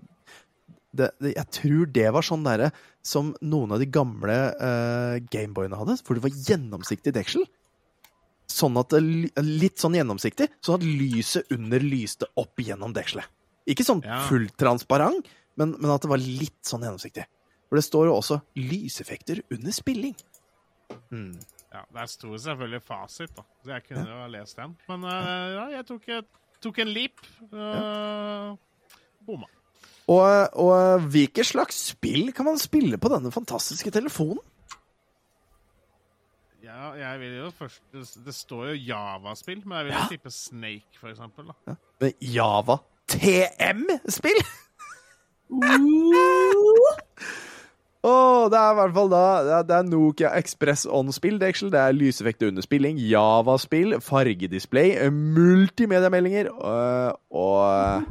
det, 0.98 1.10
det, 1.22 1.34
Jeg 1.36 1.50
tror 1.58 1.86
det 1.94 2.06
var 2.16 2.26
sånn 2.26 2.44
derre 2.46 2.70
som 3.06 3.34
noen 3.44 3.76
av 3.76 3.82
de 3.82 3.86
gamle 3.92 4.36
uh, 4.58 5.16
Gameboyene 5.32 5.78
hadde, 5.78 5.98
hvor 6.02 6.18
det 6.18 6.24
var 6.26 6.34
gjennomsiktig 6.48 7.12
deksel. 7.16 7.46
Sånn 8.50 8.76
at 8.78 8.94
litt 9.42 9.80
sånn 9.82 9.96
gjennomsiktig, 9.98 10.48
sånn 10.64 10.78
at 10.78 10.86
lyset 10.86 11.50
under 11.54 11.82
lyste 11.82 12.28
opp 12.38 12.62
gjennom 12.62 12.94
dekselet. 12.96 13.26
Ikke 13.66 13.86
sånn 13.86 14.04
Ja. 14.06 14.20
fullt 14.28 14.54
transparent, 14.60 15.26
men, 15.58 15.74
men 15.80 15.90
at 15.90 16.04
det 16.04 16.10
var 16.12 16.22
litt 16.22 16.60
sånn 16.66 16.84
gjennomsiktig. 16.86 17.24
For 17.66 17.78
det 17.80 17.82
står 17.82 18.06
jo 18.06 18.14
også 18.20 18.38
lyseffekter 18.62 19.40
under 19.50 19.74
spilling. 19.74 20.14
Mm. 21.10 21.32
Ja, 21.72 21.82
Der 21.92 22.06
sto 22.06 22.30
selvfølgelig 22.38 22.82
fasit, 22.86 23.32
da. 23.34 23.42
Så 23.64 23.72
jeg 23.74 23.84
kunne 23.88 24.06
jo 24.06 24.20
ha 24.22 24.28
lest 24.30 24.56
den. 24.60 24.76
Men 24.86 25.02
uh, 25.04 25.48
ja, 25.56 25.64
jeg 25.74 25.86
tok, 25.90 26.06
tok 26.62 26.78
en 26.84 26.92
leap. 26.94 27.26
Uh, 27.50 28.54
Bomma. 29.26 29.50
Og, 30.06 30.58
og 30.62 31.06
hvilke 31.10 31.44
slags 31.44 31.78
spill 31.90 32.30
kan 32.34 32.46
man 32.46 32.60
spille 32.62 32.98
på 32.98 33.10
denne 33.10 33.32
fantastiske 33.34 33.90
telefonen? 33.90 34.38
Ja, 36.66 36.92
jeg 36.98 37.20
vil 37.20 37.34
jo 37.38 37.50
først 37.54 37.82
Det, 37.94 38.34
står 38.34 38.68
jo 38.68 38.74
Java-spill, 38.88 39.62
men 39.64 39.78
jeg 39.78 39.86
vil 39.86 39.94
jo 39.94 40.04
tippe 40.10 40.30
Snake, 40.30 40.98
for 41.00 41.08
eksempel. 41.08 41.44
Da. 41.66 41.74
Med 42.00 42.12
Java 42.20 42.76
TM-spill? 43.08 44.40
Åh, 48.06 48.50
det 48.50 48.58
er 48.58 48.70
i 48.70 48.76
hvert 48.78 48.94
fall 48.94 49.10
da 49.10 49.22
Det 49.46 49.54
er, 49.56 49.70
er 49.78 49.86
Nokia 49.86 50.30
Express 50.38 50.86
On-spill, 50.90 51.40
det 51.40 51.64
er 51.80 51.94
lyseffekt 51.94 52.42
under 52.46 52.62
spilling, 52.62 52.98
Java-spill, 52.98 54.00
fargedisplay, 54.02 55.08
multimediameldinger 55.10 56.50
og, 56.54 57.18
og 57.30 58.02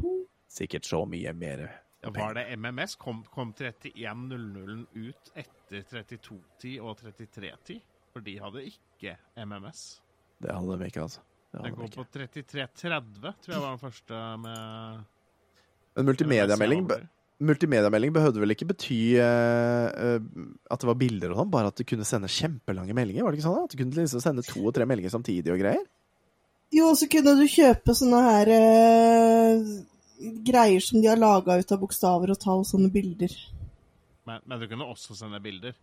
sikkert 0.52 0.88
så 0.88 1.06
mye 1.08 1.34
mer. 1.36 1.85
Ja, 2.06 2.12
var 2.14 2.36
det 2.38 2.46
MMS? 2.54 2.96
Kom, 3.02 3.24
kom 3.34 3.54
3100 3.58 4.86
ut 4.94 5.32
etter 5.34 5.82
3210 5.90 6.76
og 6.84 7.00
3310? 7.02 7.80
For 8.14 8.24
de 8.26 8.36
hadde 8.40 8.68
ikke 8.70 9.16
MMS. 9.42 9.82
Det 10.44 10.54
hadde 10.54 10.78
de 10.80 10.92
ikke, 10.92 11.08
altså. 11.08 11.24
Det 11.50 11.60
hadde 11.60 11.72
Den 11.72 11.90
ikke. 11.90 11.98
på 11.98 12.06
3330, 12.14 13.34
tror 13.42 13.56
jeg 13.56 13.64
var 13.64 13.74
den 13.74 13.82
første 13.82 14.22
med 14.44 15.04
Men 15.96 16.10
multimediamelding, 16.12 16.88
multimediamelding 17.50 18.14
behøvde 18.16 18.44
vel 18.44 18.54
ikke 18.54 18.68
bety 18.70 19.00
uh, 19.18 20.22
at 20.72 20.82
det 20.84 20.90
var 20.92 21.00
bilder 21.00 21.34
og 21.34 21.42
sånn, 21.42 21.52
bare 21.52 21.72
at 21.72 21.80
du 21.80 21.88
kunne 21.88 22.08
sende 22.08 22.32
kjempelange 22.32 22.96
meldinger? 22.96 23.26
Var 23.26 23.34
det 23.34 23.42
ikke 23.42 23.48
sånn? 23.48 23.58
da? 23.60 23.66
At 23.66 23.74
du 23.74 23.82
kunne 23.82 23.98
liksom 24.04 24.24
sende 24.24 24.46
to 24.46 24.62
og 24.62 24.76
tre 24.78 24.88
meldinger 24.88 25.16
samtidig 25.16 25.56
og 25.56 25.64
greier? 25.64 25.84
Jo, 26.76 26.92
så 26.98 27.08
kunne 27.12 27.36
du 27.40 27.46
kjøpe 27.50 27.94
sånne 27.96 28.22
her 28.26 28.52
eh, 28.52 29.76
greier 30.46 30.80
som 30.82 31.02
de 31.02 31.08
har 31.08 31.18
laga 31.18 31.58
ut 31.60 31.72
av 31.72 31.80
bokstaver 31.82 32.32
og 32.32 32.40
tall, 32.40 32.64
sånne 32.66 32.92
bilder. 32.94 33.34
Men, 34.26 34.42
men 34.46 34.60
du 34.60 34.68
kunne 34.68 34.88
også 34.90 35.16
sende 35.18 35.40
bilder. 35.44 35.76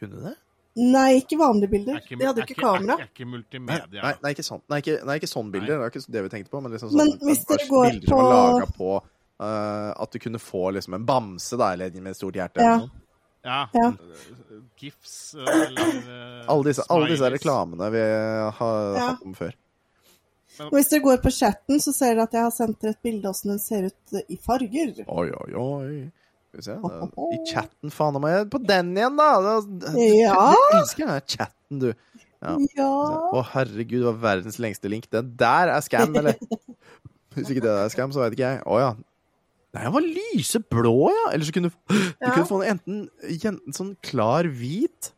Kunne 0.00 0.20
det? 0.26 0.34
Nei, 0.76 1.22
ikke 1.22 1.38
vanlige 1.40 1.70
bilder. 1.72 1.94
Er 1.96 2.02
ikke- 2.04 2.18
De 2.20 2.26
hadde 2.28 2.42
jo 2.42 2.44
ikke 2.50 2.60
kamera. 2.60 2.96
Er, 2.98 3.06
er 3.06 3.08
ikke 3.08 3.24
Nei, 3.24 3.30
multimedia. 3.32 4.02
nei, 4.02 4.14
nei, 4.22 4.30
ikke 4.34 4.44
sånn, 4.44 4.60
nei, 4.68 4.78
ikke, 4.82 4.96
nei, 5.08 5.14
ikke 5.16 5.30
sånn 5.30 5.50
bilder. 5.54 5.70
Det 5.72 5.78
var 5.80 5.90
ikke 5.94 6.12
det 6.12 6.22
vi 6.26 6.28
tenkte 6.34 6.50
på. 6.52 6.60
Men, 6.62 6.72
liksom 6.76 6.92
Men 6.92 7.12
sånn, 7.14 7.22
hvis 7.30 7.44
det 7.46 7.56
dere 7.58 7.68
går 7.70 7.86
bilder 7.90 8.08
som 8.08 8.18
var 8.18 8.26
på- 8.26 8.60
laga 8.60 8.66
på 8.76 8.90
uh, 9.40 10.02
At 10.02 10.10
du 10.12 10.18
kunne 10.18 10.38
få 10.38 10.62
liksom 10.76 10.94
en 10.94 11.06
bamse 11.06 11.56
da, 11.56 11.72
eller 11.72 11.90
med 12.00 12.10
et 12.12 12.16
stort 12.16 12.34
hjerte. 12.36 12.60
Ja. 12.60 12.74
eller 12.74 12.86
noe. 12.86 13.02
Ja. 13.46 13.68
Ja. 13.72 13.92
GIFs 14.76 15.34
eh, 15.34 15.40
eller 15.46 15.98
uh, 16.10 16.44
Alle 16.50 16.64
disse, 16.64 16.82
alle 16.90 17.06
disse 17.08 17.28
reklamene 17.30 17.90
vi 17.94 18.00
har 18.58 18.96
Ja. 18.96 19.06
hatt 19.14 19.22
om 19.24 19.34
før. 19.38 19.54
Og 20.64 20.76
hvis 20.78 20.88
dere 20.92 21.04
går 21.04 21.18
på 21.24 21.32
chatten, 21.34 21.80
så 21.82 21.92
ser 21.94 22.14
dere 22.14 22.26
at 22.28 22.36
jeg 22.36 22.44
har 22.46 22.54
sendt 22.54 22.78
dere 22.82 22.94
et 22.96 23.02
bilde 23.04 23.28
hvordan 23.28 23.52
den 23.54 23.62
ser 23.62 23.88
ut 23.90 24.20
i 24.32 24.38
farger. 24.40 24.94
Oi, 25.06 25.26
oi, 25.28 25.50
oi. 25.60 25.96
Skal 26.48 26.60
vi 26.60 26.66
se. 26.66 26.76
Da, 26.82 27.08
I 27.36 27.40
chatten, 27.50 27.92
faen 27.92 28.20
meg. 28.22 28.46
På 28.52 28.60
den 28.62 28.94
igjen, 28.96 29.18
da! 29.20 29.30
da 29.44 29.56
Ja. 30.00 30.38
Du 30.54 30.78
elsker 30.78 31.10
den 31.10 31.26
chatten, 31.36 31.82
du. 31.82 31.90
Ja. 32.44 32.54
Ja. 32.76 32.88
Å, 33.32 33.42
herregud, 33.54 34.00
det 34.02 34.08
var 34.10 34.22
verdens 34.22 34.58
lengste 34.62 34.90
link. 34.92 35.08
Den 35.12 35.34
der 35.40 35.72
er 35.74 35.84
scam, 35.84 36.14
eller? 36.16 36.38
Hvis 37.36 37.50
ikke 37.52 37.64
det 37.66 37.72
er 37.72 37.92
scam, 37.92 38.12
så 38.14 38.22
vet 38.24 38.36
ikke 38.36 38.48
jeg. 38.54 38.62
Å 38.64 38.80
ja. 38.80 38.90
Nei, 39.76 39.82
den 39.82 39.92
var 39.92 40.04
lyseblå, 40.06 40.94
ja! 41.12 41.24
Eller 41.34 41.48
så 41.48 41.52
kunne 41.52 41.72
du, 41.72 41.76
du 41.92 42.24
Ja. 42.24 42.30
kunne 42.32 42.48
få 42.48 42.62
den 42.62 42.76
enten, 42.76 43.02
enten 43.28 43.76
sånn 43.76 43.92
klar 44.06 44.48
hvit, 44.48 45.10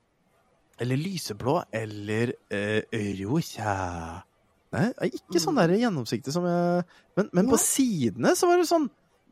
eller 0.82 0.98
lyseblå, 0.98 1.60
eller 1.74 2.32
uh, 2.54 2.98
rosa. 3.22 3.76
Nei, 4.74 4.88
ikke 5.08 5.40
sånn 5.40 5.56
der 5.56 5.72
gjennomsiktig 5.80 6.32
som 6.34 6.44
jeg 6.44 6.82
Men, 7.16 7.30
men 7.32 7.46
på 7.48 7.56
sidene 7.62 8.34
så 8.36 8.50
var 8.50 8.60
det 8.60 8.66
sånn 8.68 8.84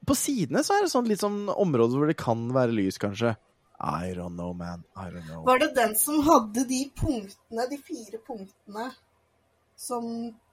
På 0.09 0.15
sidene 0.17 0.63
så 0.65 0.79
er 0.79 0.87
det 0.87 0.93
sånn 0.95 1.11
litt 1.11 1.21
sånn 1.21 1.51
område 1.53 1.99
hvor 1.99 2.09
det 2.09 2.17
kan 2.21 2.47
være 2.55 2.73
lys, 2.77 2.97
kanskje. 3.03 3.35
I 3.77 4.15
don't 4.17 4.39
know, 4.39 4.55
man. 4.57 4.85
I 4.97 5.11
don't 5.13 5.27
know. 5.29 5.43
Var 5.45 5.61
det 5.61 5.75
den 5.77 5.93
som 6.01 6.23
hadde 6.25 6.65
de 6.69 6.81
punktene, 6.97 7.67
de 7.69 7.77
fire 7.85 8.21
punktene, 8.25 8.87
som 9.77 10.07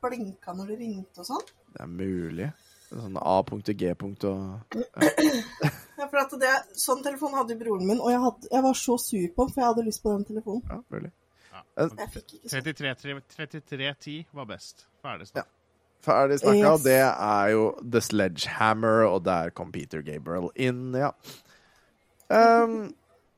blinka 0.03 0.55
når 0.57 0.73
du 0.73 0.75
ringte 0.81 1.23
og 1.23 1.29
sånn? 1.29 1.45
Det 1.71 1.85
er 1.85 1.91
mulig. 1.91 2.49
Sånn 2.89 3.15
A-punkt 3.17 3.71
og 3.71 3.79
G-punkt 3.79 4.25
og 4.29 4.75
Ja, 5.97 6.09
for 6.09 6.19
at 6.19 6.33
det, 6.41 6.51
sånn 6.77 7.03
telefon 7.05 7.37
hadde 7.37 7.55
broren 7.57 7.87
min, 7.87 8.01
og 8.01 8.11
jeg, 8.11 8.19
hadde, 8.25 8.49
jeg 8.51 8.65
var 8.65 8.77
så 8.77 8.97
sur 8.99 9.27
på 9.35 9.45
den, 9.45 9.53
for 9.53 9.61
jeg 9.63 9.69
hadde 9.71 9.85
lyst 9.87 10.03
på 10.03 10.13
den 10.13 10.25
telefonen. 10.27 10.65
Ja, 10.67 10.81
mulig. 10.91 11.13
Ja. 11.53 11.61
Jeg 11.77 12.09
fikk 12.15 12.33
ikke 12.39 12.49
sånn. 12.49 12.65
33 12.65 13.19
3310 13.35 14.17
var 14.33 14.49
best. 14.49 14.87
Ferdig 15.05 15.29
snart. 15.29 15.51
Ferdig 16.03 16.39
snakka. 16.41 16.73
Yes. 16.73 16.83
Det 16.83 16.99
er 17.03 17.53
jo 17.53 17.63
The 17.79 18.01
Sledgehammer, 18.03 19.05
og 19.07 19.23
der 19.27 19.53
kom 19.55 19.71
Peter 19.75 20.01
Gabriel 20.03 20.49
inn, 20.59 20.91
ja. 20.97 21.13
Um, 22.33 22.93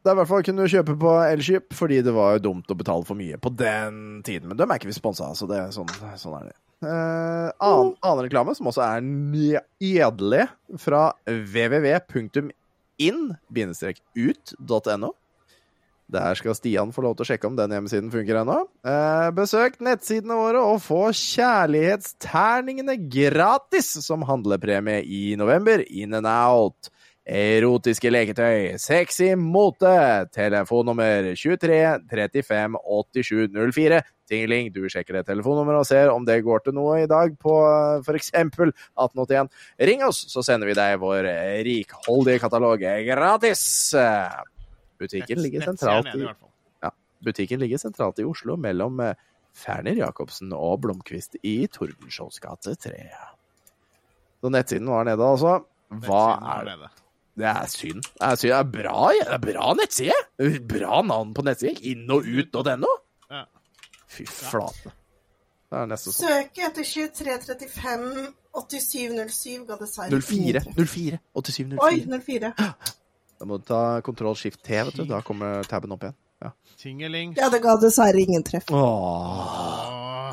det 0.06 0.12
er 0.12 0.16
i 0.16 0.20
hvert 0.22 0.30
fall 0.30 0.44
kunne 0.46 0.62
du 0.66 0.70
kjøpe 0.70 0.94
på 1.02 1.12
Elkjøp, 1.26 1.74
fordi 1.74 1.98
det 2.06 2.14
var 2.14 2.36
jo 2.36 2.44
dumt 2.52 2.70
å 2.70 2.78
betale 2.78 3.04
for 3.08 3.18
mye 3.18 3.38
på 3.42 3.50
den 3.58 4.22
tiden. 4.26 4.48
Men 4.52 4.58
dem 4.60 4.70
er 4.70 4.78
ikke 4.78 4.92
vi 4.92 4.98
sponsa 4.98 5.26
så 5.34 5.46
det 5.50 5.58
er 5.58 5.74
sånn, 5.74 5.90
sånn 6.22 6.38
er 6.38 6.44
det. 6.52 6.58
Uh, 6.86 7.50
annen, 7.64 7.96
annen 8.06 8.24
reklame, 8.28 8.54
som 8.54 8.70
også 8.70 8.84
er 8.86 9.02
nydelig, 9.06 10.46
fra 10.82 11.04
www.in-ut.no. 11.26 11.96
Der 16.11 16.38
skal 16.38 16.53
Stian 16.53 16.91
få 16.94 17.02
lov 17.02 17.15
til 17.18 17.26
å 17.26 17.30
sjekke 17.32 17.49
om 17.49 17.56
den 17.57 17.72
hjemmesiden 17.73 18.11
funker 18.14 18.41
ennå. 18.44 18.60
Eh, 18.86 19.30
besøk 19.34 19.80
nettsidene 19.84 20.38
våre 20.38 20.61
og 20.61 20.84
få 20.86 21.07
kjærlighetsterningene 21.18 22.99
gratis 23.10 23.90
som 24.06 24.26
handlepremie 24.30 25.02
i 25.02 25.23
november. 25.40 25.82
In 25.90 26.14
and 26.14 26.30
out. 26.30 26.91
Erotiske 27.26 28.11
leketøy, 28.11 28.76
sexy 28.77 29.32
mote, 29.34 29.90
telefonnummer 30.30 31.32
23 31.34 31.80
35 32.11 32.77
87 32.86 33.49
04. 33.73 34.03
Tingeling, 34.30 34.69
du 34.73 34.86
sjekker 34.90 35.18
det 35.18 35.23
telefonnummeret 35.32 35.82
og 35.82 35.90
ser 35.90 36.14
om 36.14 36.26
det 36.26 36.38
går 36.45 36.61
til 36.65 36.77
noe 36.77 36.99
i 37.02 37.10
dag 37.10 37.34
på 37.41 37.56
f.eks. 38.06 38.30
1881. 38.30 39.49
Ring 39.90 40.06
oss, 40.06 40.22
så 40.30 40.45
sender 40.45 40.69
vi 40.69 40.77
deg 40.77 41.02
vår 41.02 41.32
rikholdige 41.65 42.45
katalog 42.45 42.86
gratis. 43.10 43.65
Butikken 45.02 45.42
ligger 45.44 45.66
sentralt 45.70 46.12
i 46.16 46.26
ja. 46.26 46.92
Butikken 47.26 47.60
ligger 47.64 47.82
sentralt 47.82 48.20
i 48.22 48.26
Oslo, 48.28 48.58
mellom 48.60 49.00
eh, 49.04 49.16
Ferner 49.56 49.98
Jacobsen 50.00 50.54
og 50.56 50.82
Blomkvist 50.84 51.40
i 51.44 51.58
Tordenskiolds 51.72 52.42
gate 52.44 52.76
3. 52.88 52.94
Så 54.44 54.52
nettsiden 54.52 54.92
var 54.92 55.08
nede, 55.08 55.24
altså. 55.24 55.58
Hva 56.06 56.26
er 56.58 56.70
det? 56.70 56.92
Det 57.36 57.48
er 57.52 57.72
synd. 57.72 58.04
Det 58.04 58.28
er, 58.28 58.36
synd. 58.40 58.52
Det 58.52 58.58
er 58.58 58.68
bra, 58.72 59.00
det 59.16 59.34
er 59.36 59.42
bra 59.44 59.72
nettside! 59.76 60.20
Bra 60.70 61.02
navn 61.04 61.34
på 61.36 61.44
nettside. 61.48 61.82
Inn 61.92 62.06
og 62.12 62.28
ut.no. 62.28 62.92
Ja. 63.32 63.44
Fy 64.12 64.28
flate. 64.30 64.94
Det 65.66 65.82
er 65.82 65.90
nesten 65.90 66.16
sånn. 66.16 66.30
Søk 66.30 66.62
etter 66.68 66.88
2335 66.88 68.06
8707 68.56 69.66
ga 69.68 69.80
dessverre 69.82 70.22
04. 70.22 70.62
04. 70.78 71.20
8704. 71.36 71.82
Oi, 71.90 72.22
04. 72.24 72.54
Da 73.46 73.48
må 73.48 73.60
du 73.62 73.66
ta 73.70 74.02
kontroll 74.02 74.34
skift 74.34 74.64
T, 74.66 74.74
vet 74.74 74.96
du. 74.98 75.04
Da 75.06 75.20
kommer 75.22 75.62
taben 75.70 75.92
opp 75.94 76.02
igjen. 76.02 76.16
Ja. 76.42 76.50
Tingeling. 76.82 77.36
Ja, 77.38 77.52
det 77.54 77.60
ga 77.62 77.76
dessverre 77.78 78.24
ingen 78.24 78.42
treff. 78.44 78.72
Åh. 78.74 80.32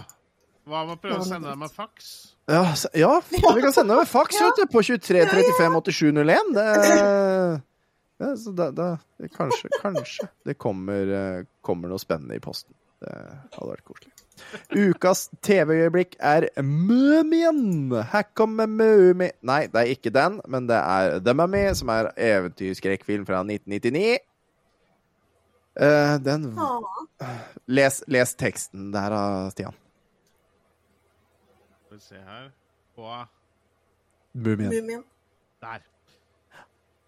Hva 0.65 0.81
med 0.87 0.95
å 0.95 1.01
prøve 1.03 1.19
å 1.21 1.27
sende 1.27 1.51
deg 1.51 1.59
med 1.61 1.75
faks? 1.75 2.09
Ja, 2.49 2.63
ja, 2.97 3.11
vi 3.29 3.43
kan 3.43 3.75
sende 3.75 3.93
deg 3.93 4.01
med 4.01 4.09
faks 4.09 4.41
vet 4.41 4.63
du, 4.63 4.65
på 4.73 4.81
23 4.89 5.27
35 5.29 5.77
8701. 5.83 6.55
Det, 6.57 6.67
ja, 8.25 8.33
så 8.41 8.57
da, 8.57 8.71
da, 8.73 8.89
det, 9.21 9.29
kanskje, 9.37 9.69
kanskje 9.83 10.31
det 10.49 10.57
kommer, 10.57 11.13
eh, 11.19 11.45
kommer 11.61 11.93
noe 11.93 12.01
spennende 12.01 12.41
i 12.41 12.43
posten. 12.43 12.73
Det 13.05 13.13
hadde 13.13 13.73
vært 13.75 13.85
koselig. 13.93 14.15
Ukas 14.73 15.29
TV-øyeblikk 15.43 16.17
er 16.21 16.49
Mumien. 16.63 17.93
Her 18.13 18.23
kommer 18.35 18.67
Mumi... 18.67 19.31
Nei, 19.43 19.67
det 19.67 19.81
er 19.81 19.93
ikke 19.95 20.13
den, 20.15 20.41
men 20.49 20.69
det 20.69 20.77
er 20.77 21.19
The 21.25 21.35
Mummy, 21.35 21.65
som 21.75 21.93
er 21.93 22.11
eventyrskrekkfilm 22.17 23.27
fra 23.27 23.43
1999. 23.45 24.19
Uh, 25.73 26.19
den 26.21 26.51
les, 27.67 28.03
les 28.09 28.35
teksten 28.37 28.91
der, 28.93 29.09
da, 29.09 29.23
Stian. 29.55 29.79
Skal 31.87 31.97
vi 31.97 32.03
se 32.03 32.21
her 32.27 32.51
På 32.97 33.25
Mumien. 34.35 34.69
Mumien. 34.69 35.05
Der. 35.61 35.81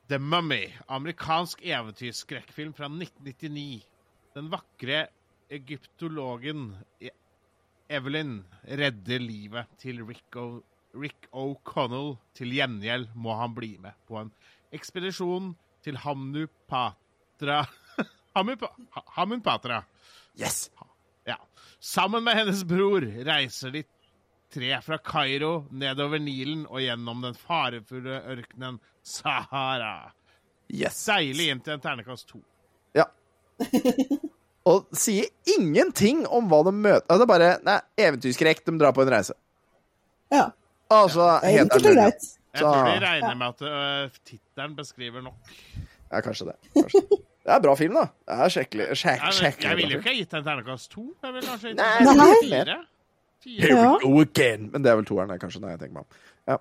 The 0.08 0.18
Mummy. 0.18 0.68
Amerikansk 0.88 1.60
eventyrskrekkfilm 1.64 2.74
fra 2.74 2.84
1999. 2.84 3.86
Den 4.34 4.50
vakre 4.50 5.06
egyptologen 5.50 6.74
Evelyn 7.94 8.38
redder 8.64 9.22
livet 9.22 9.70
til 9.80 10.02
Rick 10.04 11.28
O'Connell. 11.32 12.16
Til 12.34 12.54
gjengjeld 12.54 13.08
må 13.14 13.36
han 13.38 13.54
bli 13.56 13.74
med 13.82 13.96
på 14.08 14.18
en 14.20 14.32
ekspedisjon 14.74 15.52
til 15.84 15.98
Hamnupatra 16.02 17.62
Hamunpatra. 19.16 19.84
Yes! 20.40 20.70
Ja. 21.24 21.36
Sammen 21.80 22.24
med 22.24 22.34
hennes 22.34 22.64
bror 22.64 23.00
reiser 23.00 23.70
de 23.70 23.84
tre 24.54 24.80
fra 24.82 24.98
Kairo 24.98 25.64
nedover 25.70 26.18
Nilen 26.22 26.66
og 26.66 26.82
gjennom 26.82 27.22
den 27.24 27.38
farefulle 27.38 28.20
ørkenen 28.34 28.80
Sahara. 29.02 30.12
Yes. 30.72 31.04
Deilig 31.06 31.50
inn 31.52 31.62
til 31.62 31.76
en 31.76 31.84
ternekast 31.84 32.28
to. 32.30 32.42
Ja. 32.96 33.06
Og 34.64 34.86
sier 34.96 35.28
ingenting 35.56 36.22
om 36.32 36.46
hva 36.48 36.62
de 36.64 36.72
møter. 36.72 37.04
Altså, 37.08 37.20
Det 37.20 37.26
er 37.26 37.32
bare 37.32 37.50
Nei, 37.66 37.80
eventyrskrekk, 38.06 38.64
de 38.64 38.78
drar 38.80 38.94
på 38.96 39.04
en 39.04 39.12
reise. 39.12 39.36
Ja. 40.32 40.46
Altså, 40.92 41.26
ja. 41.42 41.52
helt 41.58 41.76
greit. 41.84 42.30
Jeg 42.54 42.62
tror 42.62 42.86
de 42.86 42.98
regner 43.02 43.34
med 43.34 43.46
at 43.50 43.62
uh, 43.66 44.18
tittelen 44.24 44.76
beskriver 44.78 45.24
nok. 45.24 45.54
Ja, 46.12 46.20
kanskje 46.22 46.52
det. 46.52 46.56
Kanskje. 46.76 47.02
det. 47.10 47.20
er 47.44 47.56
er 47.58 47.62
bra 47.64 47.74
film, 47.76 47.96
da. 47.98 48.06
Det 48.24 48.40
er 48.44 48.52
skikkelig 48.54 48.84
Jeg, 48.88 48.96
skikkelig 48.96 49.68
jeg 49.68 49.76
ville 49.76 49.96
jo 49.96 50.00
ikke 50.00 50.12
ha 50.12 50.18
gitt 50.20 50.36
den 50.36 50.44
ternekast 50.46 50.90
to. 50.92 51.06
Jeg 51.24 51.34
ville 51.34 51.48
kanskje 51.50 51.72
gitt 51.72 51.80
den 51.82 52.20
Nei. 52.22 52.34
fire. 52.44 52.64
Here 52.64 52.82
Fire. 53.44 53.68
Ja. 53.68 53.90
we 53.92 53.98
go 54.00 54.20
again. 54.20 54.70
Men 54.72 54.84
det 54.84 54.90
er 54.90 54.96
vel 54.96 55.08
toeren, 55.08 55.34
kanskje, 55.40 55.60
når 55.60 55.74
jeg 55.74 55.82
tenker 55.82 55.98
meg 55.98 56.06
om. 56.06 56.22
Ja. 56.48 56.58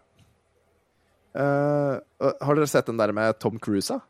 Uh, 1.34 2.34
har 2.44 2.60
dere 2.60 2.68
sett 2.68 2.90
den 2.90 3.00
der 3.00 3.14
med 3.16 3.40
Tom 3.40 3.60
Cruise? 3.64 3.94
da? 3.94 4.02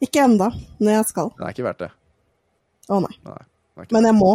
Ikke 0.00 0.24
enda, 0.24 0.50
men 0.78 0.94
jeg 0.94 1.10
skal. 1.10 1.34
Den 1.36 1.46
er 1.46 1.54
ikke 1.54 1.66
verdt 1.66 1.84
det. 1.84 1.90
Å 2.90 2.98
nei. 3.04 3.12
Nei. 3.26 3.40
den 3.78 3.86
er 3.86 3.94
Men 3.96 4.08
jeg 4.10 4.16
må. 4.18 4.30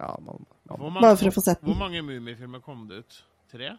Ja, 0.00 0.10
man, 0.18 0.26
man. 0.26 0.46
Hvor 0.70 0.78
Bare 0.78 0.94
mange, 0.96 1.16
for 1.20 1.30
å 1.30 1.34
få 1.34 1.42
sett 1.44 1.62
hvor 1.66 1.78
mange 1.78 2.02
Mummifilmer 2.06 2.62
kom 2.62 2.84
det 2.90 3.02
ut? 3.02 3.18
Tre? 3.50 3.72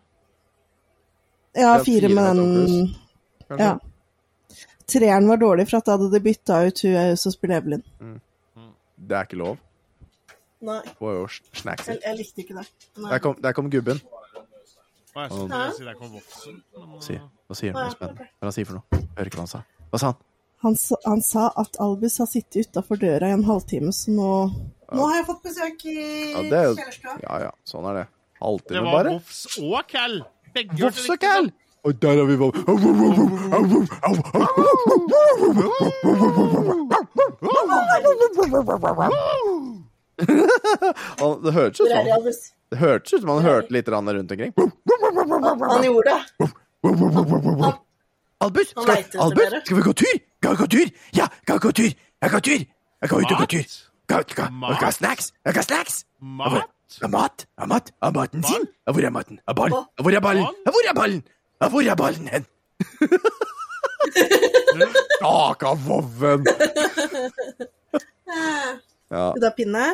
Ja, 1.56 1.72
fire 1.84 1.84
fire 1.86 2.10
med 2.16 2.40
den. 2.40 2.96
Ja. 3.60 3.74
Treeren 4.92 5.28
var 5.28 5.40
dårlig, 5.40 5.68
for 5.70 5.80
at 5.80 5.88
da 5.88 5.96
hadde 5.96 6.10
de 6.12 6.24
bytta 6.24 6.62
ut 6.68 6.82
hun 6.84 7.20
som 7.20 7.34
spiller 7.36 7.62
Evelyn. 7.62 7.84
Det 9.02 9.18
er 9.18 9.28
ikke 9.28 9.40
lov. 9.40 9.60
Nei, 10.62 10.80
er 10.86 11.38
snackser. 11.58 11.98
jeg, 12.04 12.18
likte 12.20 12.44
ikke 12.44 12.60
det. 12.60 12.66
Der 13.02 13.22
kom, 13.24 13.38
der 13.42 13.56
kom 13.58 13.72
gubben. 13.72 14.02
Hva, 15.12 15.26
jeg 15.26 15.32
skulle 15.32 15.62
si 15.76 15.88
der 15.88 15.96
kom 16.00 16.12
voksen. 16.14 16.60
Men, 16.78 17.00
Si, 17.04 17.16
uh, 17.18 17.24
hva 17.50 17.58
sier 17.58 17.74
han? 17.76 17.90
Hva 17.90 17.96
sier 17.98 18.14
det 18.20 18.28
han 18.46 18.54
sier 18.56 18.68
for 18.70 18.78
noe? 18.78 19.00
Jeg 19.00 19.08
hører 19.18 19.32
ikke 19.32 19.40
hva 19.42 19.48
han 19.48 19.52
sa. 19.52 19.64
Hva 19.92 20.00
sa 20.04 20.12
han? 20.12 20.20
Han, 20.62 20.76
sa- 20.78 21.00
han 21.06 21.22
sa 21.26 21.48
at 21.58 21.78
Albus 21.82 22.18
har 22.22 22.28
sittet 22.30 22.68
utafor 22.70 23.00
døra 23.02 23.30
i 23.32 23.34
en 23.34 23.44
halvtime, 23.48 23.92
så 23.94 24.12
nå 24.14 24.28
Nå 24.92 25.06
har 25.08 25.16
jeg 25.22 25.26
fått 25.30 25.44
besøk 25.48 25.86
i 25.88 25.96
Ja, 25.96 26.42
er 26.60 26.66
jo 26.68 26.76
kjellerstua. 26.76 27.14
Ja 27.24 27.40
ja, 27.48 27.52
sånn 27.66 27.86
er 27.90 27.94
det. 28.02 28.06
det 28.12 28.46
Halvtime, 28.46 28.84
var 28.86 28.92
bare. 28.98 29.14
Voffs 29.16 29.42
og 29.64 29.88
Cal. 29.88 30.18
Begge 30.54 30.76
hørte 30.76 30.84
Voffs 30.84 31.10
og 31.10 31.20
kall. 31.24 31.50
Cal! 31.50 31.58
Og 31.82 31.96
der 31.98 32.20
har 32.20 32.26
vi 32.30 32.36
Voff. 32.38 32.56
Det 41.44 41.54
hørtes 41.54 41.80
ut 41.82 41.88
som 41.88 42.06
det 42.72 42.80
hørtes 42.80 43.14
ut 43.14 43.22
som 43.24 43.30
han 43.34 43.42
hørte 43.44 43.74
litt 43.76 43.88
rundt 44.16 44.32
omkring. 44.32 44.54
Han 44.56 45.84
gjorde 45.84 46.12
det. 46.12 46.22
Albus, 48.42 48.68
skal, 48.74 49.06
Albus, 49.20 49.44
skal 49.66 49.78
vi 49.78 49.82
gå 49.86 49.92
tur? 49.94 50.16
Skal 50.42 50.52
vi 50.52 50.56
gå 50.64 50.68
tur? 50.76 50.88
Ja, 51.16 51.26
skal 51.44 51.56
vi 51.56 51.60
gå 51.68 51.72
tur? 51.72 51.92
Jeg 52.22 52.30
går 52.32 52.38
gå 52.38 52.40
tur. 52.48 52.60
Jeg 53.02 53.10
går 53.10 53.18
ut 53.26 53.32
og 53.32 53.38
gå 53.42 53.46
tur. 53.54 53.64
Skal, 53.64 54.24
skal, 54.30 54.52
Mat? 54.52 54.76
skal 54.76 54.86
ha 54.86 54.92
snacks? 54.92 55.32
Jeg 55.46 55.54
skal 55.54 55.62
ha 55.62 55.68
snacks. 55.70 56.06
Mat? 56.22 56.68
Ja, 57.02 57.08
mat? 57.08 57.46
Ja, 57.60 57.66
mat? 57.66 57.92
Ja, 58.04 58.10
maten 58.12 58.44
sin? 58.44 58.68
Ja, 58.88 58.92
hvor 58.92 59.02
er 59.06 59.10
maten? 59.10 59.40
Ja, 59.48 59.54
ball? 59.54 59.70
Ja, 59.72 60.02
hvor 60.04 60.12
er 60.12 60.20
ballen? 60.20 60.44
Ball? 60.44 60.56
Ja, 60.66 60.72
hvor 60.72 60.82
er 60.90 60.94
ballen? 61.00 61.24
Ja, 61.62 61.68
hvor 61.70 61.82
er 61.82 61.96
ballen 61.96 62.28
hen? 62.28 62.46
Staka 65.18 65.74
vovven! 65.88 66.46
Ja. 69.12 69.34
Vil 69.34 69.42
du 69.42 69.46
ha 69.46 69.52
pinne. 69.52 69.86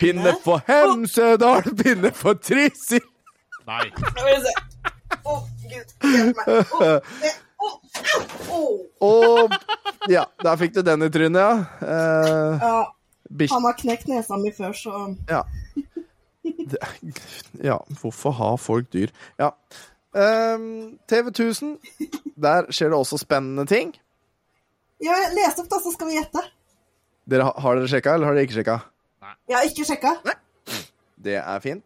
Pinne 0.00 0.32
for 0.44 0.62
Hemsedal, 0.64 1.62
pinne 1.76 2.08
for 2.16 2.32
Trysil. 2.40 3.04
Nei. 3.68 3.90
Skal 5.12 5.32
oh, 5.32 5.42
Gud. 5.68 5.92
Hjelp 6.02 6.36
meg. 6.40 7.40
Oh, 7.62 7.76
å, 8.52 8.58
å. 8.58 8.60
Og 9.06 9.52
ja, 10.10 10.24
der 10.42 10.56
fikk 10.60 10.74
du 10.74 10.82
den 10.86 11.04
i 11.06 11.10
trynet, 11.14 11.38
ja. 11.38 11.52
Eh, 11.86 12.64
Ja, 12.64 13.46
han 13.54 13.64
har 13.68 13.76
knekt 13.78 14.08
nesa 14.10 14.36
mi 14.40 14.50
før, 14.52 14.72
så 14.76 15.02
Ja. 15.30 15.42
Det, 16.42 16.78
ja, 17.62 17.76
hvorfor 18.00 18.34
har 18.34 18.56
folk 18.58 18.88
dyr? 18.92 19.12
Ja. 19.38 19.52
Ehm, 20.18 20.98
TV 21.08 21.30
1000, 21.30 21.76
der 22.36 22.66
skjer 22.74 22.90
det 22.92 22.98
også 22.98 23.18
spennende 23.22 23.64
ting. 23.70 23.94
Ja, 25.02 25.14
les 25.36 25.58
opp, 25.62 25.70
da, 25.70 25.78
så 25.82 25.92
skal 25.94 26.10
vi 26.10 26.18
gjette. 26.18 26.42
Dere, 27.30 27.46
har- 27.46 27.60
har 27.62 27.78
dere 27.78 27.88
sjekka, 27.90 28.14
eller 28.18 28.26
har 28.26 28.34
dere 28.36 28.44
ikke 28.48 28.58
sjekka? 28.58 28.76
Jeg 29.48 29.56
har 29.56 29.70
ikke 29.70 29.86
sjekka. 29.86 30.12
Det 31.22 31.38
er 31.38 31.60
fint. 31.62 31.84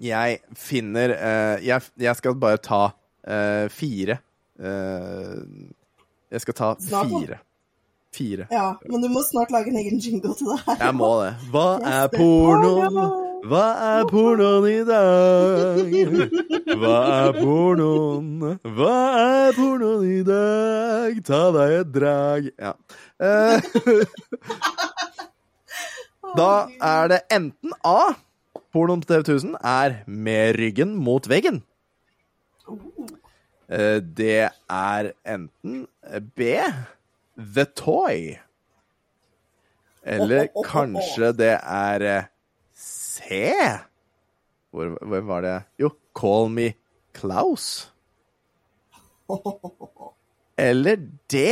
Jeg 0.00 0.38
finner 0.56 1.12
eh, 1.14 1.64
jeg, 1.66 1.88
jeg 2.00 2.16
skal 2.16 2.36
bare 2.40 2.60
ta 2.62 2.82
eh, 3.28 3.68
fire. 3.72 4.18
Eh, 4.58 5.40
jeg 6.32 6.44
skal 6.44 6.56
ta 6.56 6.70
Snart, 6.80 7.12
fire. 7.12 7.38
Fire. 8.12 8.46
Ja, 8.52 8.70
men 8.88 9.04
du 9.04 9.08
må 9.12 9.22
snart 9.24 9.52
lage 9.52 9.72
en 9.72 9.76
egen 9.80 10.00
jingle 10.00 10.32
til 10.36 10.48
det 10.52 10.58
her. 10.66 10.80
Jeg 10.80 10.96
må 10.96 11.10
det. 11.22 11.34
Hva 11.52 11.66
er 11.88 12.08
pornoen? 12.12 12.98
Hva 13.48 13.62
er 13.88 14.04
pornoen 14.06 14.66
i 14.70 14.82
dag? 14.86 15.94
Hva 16.78 16.98
er 17.12 17.38
pornoen? 17.40 18.58
Hva 18.76 18.98
er 19.20 19.56
pornoen 19.56 20.04
i 20.08 20.20
dag? 20.28 21.22
Ta 21.26 21.40
deg 21.56 21.78
et 21.80 21.94
drag. 21.96 22.50
Ja. 22.60 22.74
Eh, 23.22 23.58
da 26.38 26.52
er 26.92 27.10
det 27.12 27.22
enten 27.34 27.74
A 27.84 28.12
Pornoen 28.72 29.02
på 29.02 29.10
TV 29.10 29.20
1000 29.26 29.56
er 29.68 29.98
med 30.06 30.54
ryggen 30.56 30.94
mot 30.96 31.26
veggen. 31.28 31.62
Eh, 33.68 34.00
Det 34.00 34.48
er 34.70 35.10
enten 35.28 35.86
B 36.36 36.40
The 37.36 37.64
Toy. 37.76 38.38
Eller 40.02 40.48
kanskje 40.66 41.30
det 41.38 41.52
er 41.62 42.02
eh, 42.02 42.24
C 42.74 43.52
Hvor, 44.72 44.96
Hvem 45.06 45.28
var 45.28 45.44
det? 45.44 45.56
Jo, 45.78 45.92
Call 46.16 46.48
Me 46.50 46.72
Klaus. 47.14 47.92
Eller 50.58 50.96
D 51.30 51.44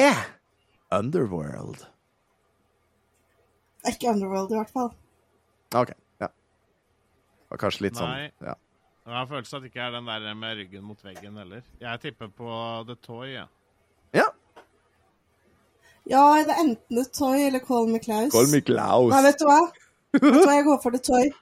Underworld. 0.92 1.84
Er 3.84 3.92
ikke 3.94 4.10
Underworld, 4.10 4.50
i 4.50 4.58
hvert 4.58 4.72
fall. 4.74 4.90
OK. 5.78 5.92
Var 7.50 7.58
kanskje 7.58 7.88
litt 7.88 7.98
sånn 7.98 8.12
ja. 8.44 8.54
Jeg 9.10 9.16
har 9.16 9.26
følelsen 9.26 9.56
at 9.58 9.64
det 9.64 9.70
ikke 9.72 9.82
er 9.82 9.94
den 9.96 10.06
der 10.06 10.34
med 10.38 10.58
ryggen 10.60 10.82
mot 10.86 11.00
veggen 11.02 11.38
heller. 11.40 11.62
Jeg 11.82 12.02
tipper 12.04 12.28
på 12.30 12.50
The 12.86 12.94
Toy. 13.02 13.32
Ja. 13.32 13.46
ja. 14.14 14.26
Ja, 16.10 16.22
det 16.46 16.54
er 16.54 16.60
enten 16.62 17.00
The 17.00 17.06
Toy 17.16 17.46
eller 17.48 17.64
Call 17.64 17.90
Me 17.90 17.98
Klaus. 18.02 18.30
Call 18.34 18.50
Me 18.52 18.60
Klaus. 18.62 19.10
Nei, 19.10 19.22
vet 19.26 19.40
du 19.40 19.46
hva? 19.48 19.60
Vet 20.14 20.26
du 20.26 20.38
hva, 20.44 20.54
jeg 20.54 20.66
går 20.68 20.78
for 20.84 20.94
The 20.94 21.02
Toy. 21.08 21.32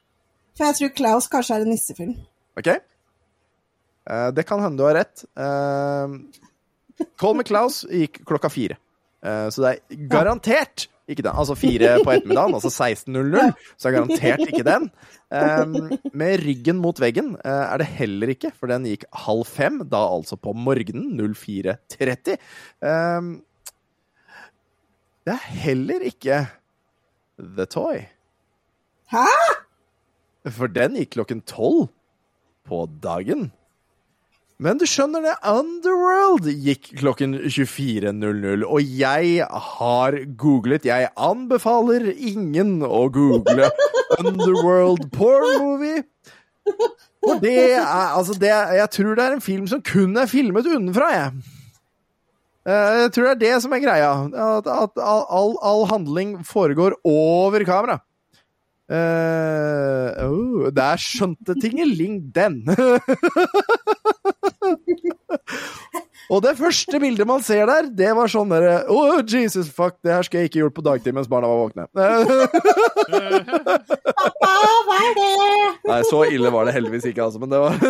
For 0.56 0.70
jeg 0.70 0.78
tror 0.78 0.94
Klaus 1.02 1.28
kanskje 1.32 1.58
er 1.58 1.66
en 1.66 1.72
nissefilm. 1.74 2.16
OK? 2.58 2.72
Uh, 4.08 4.28
det 4.32 4.46
kan 4.48 4.62
hende 4.64 4.80
du 4.80 4.86
har 4.86 4.96
rett. 5.02 5.26
Uh, 5.36 6.16
Call 7.20 7.36
Me 7.36 7.44
Klaus 7.46 7.82
gikk 7.84 8.22
klokka 8.28 8.50
fire. 8.52 8.78
Eh, 9.28 9.48
så 9.52 9.64
det 9.64 9.72
er 9.74 10.06
garantert 10.10 10.88
ikke 11.08 11.24
den. 11.24 11.32
Altså 11.32 11.56
fire 11.56 11.94
på 12.04 12.12
ettermiddagen, 12.12 12.56
altså 12.58 12.70
16.00. 12.72 13.52
Så 13.80 13.88
er 13.88 13.96
garantert 13.96 14.44
ikke 14.44 14.64
den. 14.66 14.88
Med 16.16 16.44
ryggen 16.44 16.80
mot 16.82 17.00
veggen 17.00 17.34
eh, 17.40 17.64
er 17.64 17.80
det 17.80 17.88
heller 17.98 18.32
ikke, 18.34 18.52
for 18.56 18.70
den 18.72 18.86
gikk 18.88 19.06
halv 19.26 19.44
fem, 19.48 19.80
da 19.88 20.02
altså 20.08 20.38
på 20.40 20.52
morgenen 20.56 21.16
04.30. 21.32 22.36
Eh, 22.84 23.30
det 25.28 25.34
er 25.36 25.48
heller 25.64 26.04
ikke 26.08 26.42
The 27.38 27.68
Toy. 27.68 28.04
Hæ? 29.12 29.26
For 30.48 30.72
den 30.72 30.96
gikk 30.96 31.16
klokken 31.16 31.42
tolv 31.48 31.88
på 32.68 32.84
dagen. 33.02 33.50
Men 34.58 34.78
du 34.80 34.82
skjønner 34.90 35.22
det, 35.22 35.36
Underworld 35.46 36.48
gikk 36.50 36.88
klokken 36.98 37.36
24.00, 37.46 38.64
og 38.66 38.80
jeg 38.82 39.44
har 39.46 40.16
googlet. 40.40 40.88
Jeg 40.88 41.12
anbefaler 41.14 42.08
ingen 42.10 42.80
å 42.82 43.04
google 43.14 43.68
Underworld 44.18 45.04
porn 45.14 45.52
movie. 45.62 46.02
For 47.22 47.38
det 47.42 47.54
er 47.76 47.86
altså 47.86 48.34
det, 48.38 48.50
Jeg 48.50 48.90
tror 48.96 49.14
det 49.14 49.24
er 49.28 49.36
en 49.36 49.44
film 49.46 49.70
som 49.70 49.80
kun 49.84 50.18
er 50.18 50.26
filmet 50.30 50.66
unnenfra, 50.66 51.12
jeg. 51.14 51.54
Eh, 52.66 52.98
Jeg 53.04 53.14
tror 53.14 53.28
det 53.28 53.32
er 53.36 53.40
det 53.44 53.54
som 53.62 53.72
er 53.78 53.84
greia. 53.86 54.10
At, 54.58 54.66
at 54.66 54.98
all, 54.98 55.54
all, 55.62 55.86
handling 55.86 56.34
foregår 56.42 56.98
over 57.06 57.62
kamera. 57.68 58.00
Uh, 58.88 60.08
oh, 60.24 60.68
der 60.72 60.96
skjønte 60.96 61.52
tingeling 61.60 62.22
den! 62.32 62.62
Og 66.28 66.42
det 66.44 66.54
første 66.58 67.00
bildet 67.00 67.26
man 67.28 67.40
ser 67.44 67.64
der, 67.70 67.86
det 67.88 68.10
var 68.16 68.28
sånn 68.28 68.50
derre 68.52 68.82
Oh, 68.92 69.20
Jesus, 69.24 69.70
fuck, 69.72 69.96
det 70.04 70.12
her 70.12 70.26
skulle 70.26 70.44
jeg 70.44 70.50
ikke 70.52 70.60
gjort 70.60 70.76
på 70.76 70.84
dagtid 70.84 71.16
mens 71.16 71.30
barna 71.30 71.48
var 71.48 71.62
våkne. 71.64 71.88
Pappa, 74.18 74.50
hva 74.88 74.98
er 75.06 75.12
det? 75.16 75.30
Nei, 75.88 76.00
så 76.10 76.18
ille 76.28 76.52
var 76.52 76.68
det 76.68 76.76
heldigvis 76.76 77.08
ikke, 77.08 77.24
altså, 77.24 77.40
men 77.40 77.52
det 77.52 77.60
var 77.64 77.72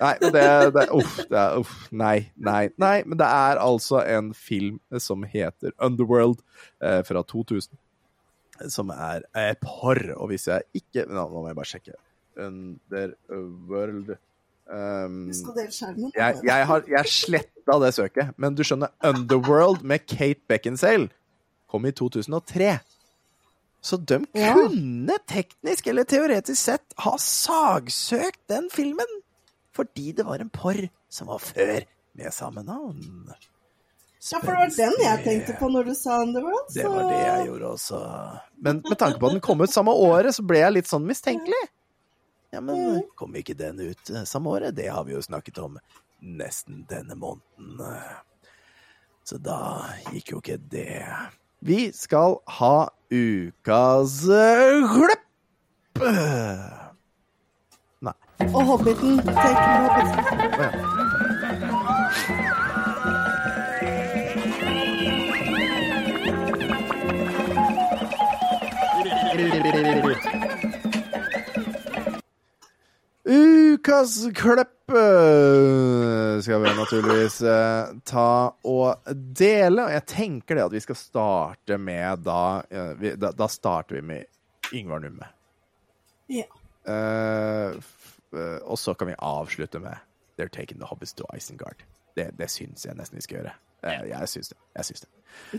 Nei, 0.00 0.14
det, 0.32 0.42
det 0.72 0.86
Uff. 0.96 1.18
Det 1.28 1.36
er, 1.36 1.58
uff 1.60 1.74
nei, 1.92 2.32
nei, 2.40 2.70
nei. 2.80 3.02
Men 3.04 3.18
det 3.20 3.26
er 3.28 3.60
altså 3.60 4.00
en 4.00 4.32
film 4.32 4.80
som 4.96 5.26
heter 5.28 5.74
Underworld 5.76 6.40
eh, 6.80 7.02
fra 7.04 7.20
2000. 7.20 7.76
Som 8.72 8.88
er 8.94 9.20
eh, 9.36 9.52
par. 9.60 10.00
Og 10.16 10.32
hvis 10.32 10.48
jeg 10.48 10.64
ikke 10.80 11.04
nå 11.04 11.26
må 11.34 11.44
jeg 11.50 11.58
bare 11.58 11.72
sjekke. 11.74 11.92
Underworld 12.40 14.16
um, 14.70 15.30
jeg, 16.14 16.40
jeg 16.46 16.66
har 16.66 16.84
jeg 16.88 17.10
sletta 17.10 17.78
det 17.82 17.92
søket, 17.96 18.32
men 18.40 18.54
du 18.54 18.62
skjønner, 18.66 18.92
Underworld 19.04 19.82
med 19.82 20.06
Kate 20.06 20.40
Beckinsale 20.50 21.08
kom 21.70 21.86
i 21.86 21.92
2003. 21.92 22.78
Så 23.80 23.96
de 23.96 24.18
Ja. 24.36 24.52
kunne 24.54 25.16
teknisk 25.26 25.86
eller 25.86 26.04
teoretisk 26.04 26.58
sett 26.60 26.94
ha 26.98 27.14
sagsøkt 27.16 28.40
den 28.50 28.68
filmen, 28.72 29.08
fordi 29.72 30.12
det 30.12 30.26
var 30.26 30.42
en 30.42 30.50
porr 30.50 30.88
som 31.08 31.30
var 31.30 31.38
før 31.38 31.86
med 32.18 32.32
samme 32.34 32.62
navn. 32.66 33.30
Ja, 34.20 34.38
for 34.42 34.52
det 34.52 34.58
var 34.58 34.74
den 34.76 34.96
jeg 35.00 35.24
tenkte 35.24 35.54
på 35.56 35.70
når 35.72 35.86
du 35.88 35.94
sa 35.96 36.18
Underworld. 36.20 36.74
Det 36.74 36.84
var 36.84 37.06
det 37.08 37.20
jeg 37.24 37.46
gjorde 37.48 37.70
også. 37.70 38.00
Men 38.60 38.82
med 38.84 38.98
tanke 39.00 39.18
på 39.18 39.26
at 39.30 39.32
den 39.38 39.40
kom 39.40 39.62
ut 39.64 39.72
samme 39.72 39.94
året, 39.96 40.34
så 40.36 40.44
ble 40.44 40.58
jeg 40.60 40.74
litt 40.76 40.90
sånn 40.90 41.06
mistenkelig. 41.08 41.62
Ja, 42.50 42.60
men 42.60 43.02
kom 43.14 43.36
ikke 43.38 43.54
den 43.54 43.78
ut 43.80 44.10
eh, 44.10 44.24
samme 44.26 44.50
året? 44.50 44.74
Det 44.74 44.88
har 44.90 45.04
vi 45.06 45.14
jo 45.14 45.22
snakket 45.22 45.58
om 45.62 45.78
nesten 46.20 46.84
denne 46.90 47.14
måneden. 47.14 47.78
Så 49.24 49.38
da 49.38 49.86
gikk 50.10 50.32
jo 50.34 50.40
ikke 50.42 50.58
det. 50.72 51.04
Vi 51.60 51.92
skal 51.94 52.40
ha 52.58 52.90
ukas 53.12 54.24
glipp! 54.94 55.26
Nei. 58.00 58.16
Og 58.48 58.62
Hobbiten. 58.72 59.20
Take 59.28 59.66
Hobbiten. 59.84 60.18
Ja. 60.58 60.70
Ukas 73.24 74.26
klipp 74.34 74.90
eh, 74.90 76.40
skal 76.40 76.62
vi 76.62 76.70
naturligvis 76.76 77.42
eh, 77.42 77.90
ta 78.04 78.30
og 78.64 79.10
dele. 79.14 79.84
Og 79.84 79.92
jeg 79.92 80.06
tenker 80.08 80.56
det 80.56 80.64
at 80.64 80.72
vi 80.72 80.80
skal 80.80 80.98
starte 80.98 81.78
med 81.78 82.24
da 82.24 82.62
eh, 82.70 82.94
vi, 83.00 83.12
da, 83.20 83.32
da 83.36 83.48
starter 83.50 84.00
vi 84.00 84.02
med 84.12 84.72
Yngvar 84.72 85.04
Numme. 85.04 85.28
Ja. 86.32 86.46
Eh, 86.88 87.76
eh, 88.32 88.58
og 88.64 88.78
så 88.78 88.94
kan 88.94 89.12
vi 89.12 89.18
avslutte 89.18 89.82
med 89.84 90.00
They're 90.38 90.48
taking 90.48 90.80
the 90.80 90.88
hobbits 90.88 91.12
to 91.14 91.28
Isengard. 91.36 91.84
Det, 92.16 92.30
det 92.38 92.48
syns 92.48 92.86
jeg 92.86 92.96
nesten 92.96 93.20
vi 93.20 93.26
skal 93.28 93.42
gjøre. 93.42 93.54
Eh, 93.84 94.04
jeg 94.14 94.28
syns 94.32 94.48
det. 94.54 94.58
Jeg 94.76 94.88
syns 94.88 95.04
det. 95.04 95.10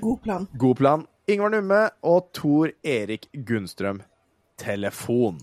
God 0.01 0.17
plan. 0.25 0.47
God 0.57 0.75
plan. 0.75 1.07
Ingvar 1.29 1.53
Numme 1.53 1.81
og 2.01 2.31
Tor 2.33 2.73
Erik 2.83 3.29
Gunnstrøm. 3.45 4.01
Telefon. 4.57 5.39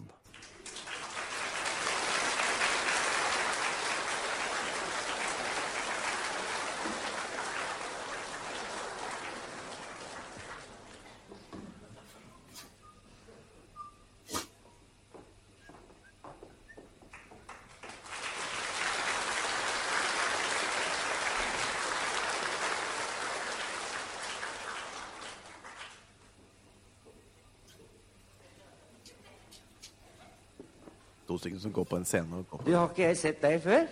To 31.28 31.36
stykker 31.38 31.58
som 31.60 31.72
går 31.72 31.84
på 31.84 31.96
en 31.96 32.04
scene 32.08 32.38
og 32.38 32.46
går 32.50 32.58
på 32.58 32.70
Du, 32.70 32.74
har 32.76 32.88
ikke 32.88 33.02
jeg 33.02 33.16
sett 33.20 33.42
deg 33.42 33.60
før? 33.62 33.88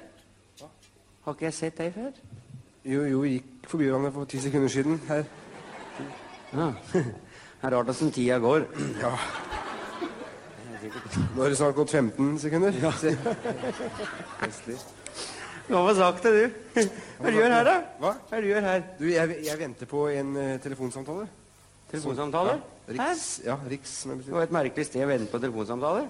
Har 1.27 1.35
ikke 1.35 1.45
jeg 1.45 1.55
sett 1.55 1.79
deg 1.79 1.93
før? 1.93 2.21
Jo, 2.87 3.03
jo, 3.11 3.25
gikk 3.27 3.67
forbi 3.69 3.89
hverandre 3.91 4.13
for 4.15 4.31
ti 4.31 4.41
sekunder 4.41 4.71
siden. 4.73 5.01
Her. 5.09 5.25
Ja. 6.53 6.69
Det 6.93 7.73
er 7.73 7.75
rart 7.75 7.89
åssen 7.91 8.13
tida 8.15 8.39
går. 8.39 8.65
Ja. 9.03 9.11
Nå 11.35 11.43
har 11.43 11.51
det 11.51 11.57
snart 11.59 11.75
gått 11.75 11.91
15 11.91 12.39
sekunder. 12.39 12.77
Ja. 12.81 12.93
Hva 15.67 15.81
var 15.83 15.97
sagt 15.99 16.29
det, 16.29 16.33
du? 16.37 16.87
Hva 17.19 17.33
du 17.33 17.41
gjør 17.41 17.57
her, 17.57 17.67
da? 17.67 17.75
Hva? 17.99 18.13
Hva 18.31 18.41
du 18.45 18.47
gjør 18.53 18.69
her? 18.69 18.85
Du, 19.01 19.07
jeg, 19.11 19.41
jeg 19.49 19.59
venter 19.59 19.91
på 19.91 20.05
en 20.13 20.31
uh, 20.39 20.45
telefonsamtale. 20.63 21.27
Telefonsamtale? 21.91 22.61
Riks, 22.87 23.27
ja, 23.45 23.59
Riks, 23.67 23.97
som 24.05 24.15
jeg 24.15 24.29
Det 24.29 24.37
var 24.39 24.47
et 24.47 24.55
merkelig 24.55 24.87
sted 24.87 25.03
å 25.03 25.11
vente 25.11 25.33
på 25.33 25.43
telefonsamtaler. 25.43 26.07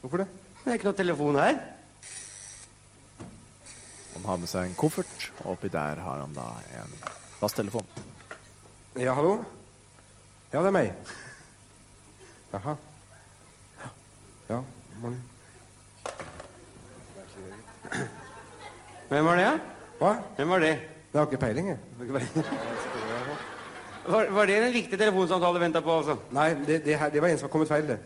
Hvorfor 0.00 0.24
det? 0.24 0.28
Det 0.64 0.72
er 0.72 0.78
ikke 0.78 0.88
noe 0.88 0.96
telefon 0.96 1.36
her. 1.36 1.58
Han 4.14 4.24
har 4.24 4.38
med 4.40 4.48
seg 4.48 4.70
en 4.70 4.78
koffert, 4.80 5.26
og 5.42 5.50
oppi 5.58 5.68
der 5.68 6.00
har 6.00 6.22
han 6.22 6.32
da 6.32 6.46
en 6.80 6.94
fasttelefon. 7.36 7.84
Ja, 8.96 9.12
hallo? 9.12 9.34
Ja, 10.54 10.62
det 10.62 10.70
er 10.70 10.76
meg. 10.78 11.12
Jaha. 12.54 12.74
Ja, 14.48 14.62
morgen. 15.02 15.20
Hvem 19.12 19.24
var 19.28 19.36
det? 19.42 19.48
Hva? 20.00 20.16
Hvem 20.38 20.56
var 20.56 20.64
det? 20.64 20.74
Jeg 21.12 21.20
har 21.20 21.28
ikke 21.28 21.44
peiling, 21.44 21.74
jeg. 21.74 21.78
Var, 24.04 24.30
var 24.32 24.46
det 24.48 24.56
en 24.62 24.72
riktig 24.72 24.98
telefonsamtale 24.98 25.60
du 25.60 25.64
venta 25.68 25.84
på, 25.84 25.98
altså? 26.00 26.16
Nei, 26.32 26.54
det, 26.64 26.80
det, 26.86 26.96
her, 26.98 27.12
det 27.12 27.20
var 27.20 27.28
en 27.28 27.38
som 27.40 27.50
har 27.50 27.52
kommet 27.52 27.68
feil, 27.68 27.88
det. 27.92 27.98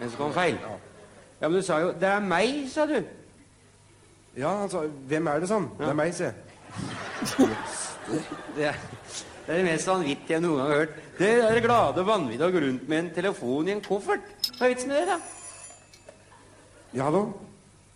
En 0.00 0.08
som 0.08 0.16
kom 0.22 0.32
feil? 0.32 0.56
Ja, 0.56 0.78
men 1.48 1.56
du 1.56 1.62
sa 1.62 1.78
jo 1.80 1.92
'Det 1.92 2.08
er 2.08 2.20
meg', 2.20 2.68
sa 2.68 2.86
du. 2.86 3.02
Ja, 4.36 4.62
altså, 4.62 4.86
hvem 5.08 5.26
er 5.26 5.40
det 5.40 5.48
sånn? 5.48 5.70
Det 5.78 5.88
er 5.88 5.92
meg, 5.94 6.14
se. 6.14 6.32
Det 8.56 8.64
er, 8.64 8.74
det 9.46 9.54
er 9.54 9.56
det 9.56 9.64
mest 9.64 9.86
vanvittige 9.88 10.32
jeg 10.36 10.40
noen 10.44 10.56
gang 10.58 10.68
har 10.70 10.76
hørt. 10.76 10.94
Det 11.18 11.30
er 11.44 11.54
det 11.54 11.62
glade 11.62 12.04
vanvittige 12.06 12.48
å 12.48 12.52
gå 12.54 12.60
rundt 12.64 12.88
med 12.88 12.98
en 12.98 13.10
telefon 13.14 13.68
i 13.68 13.72
en 13.72 13.80
koffert. 13.84 14.20
Hva 14.58 14.66
er 14.66 14.74
vitsen 14.74 14.88
med 14.88 15.00
det, 15.00 15.06
da? 15.06 15.18
Ja, 16.94 17.04
hallo? 17.04 17.24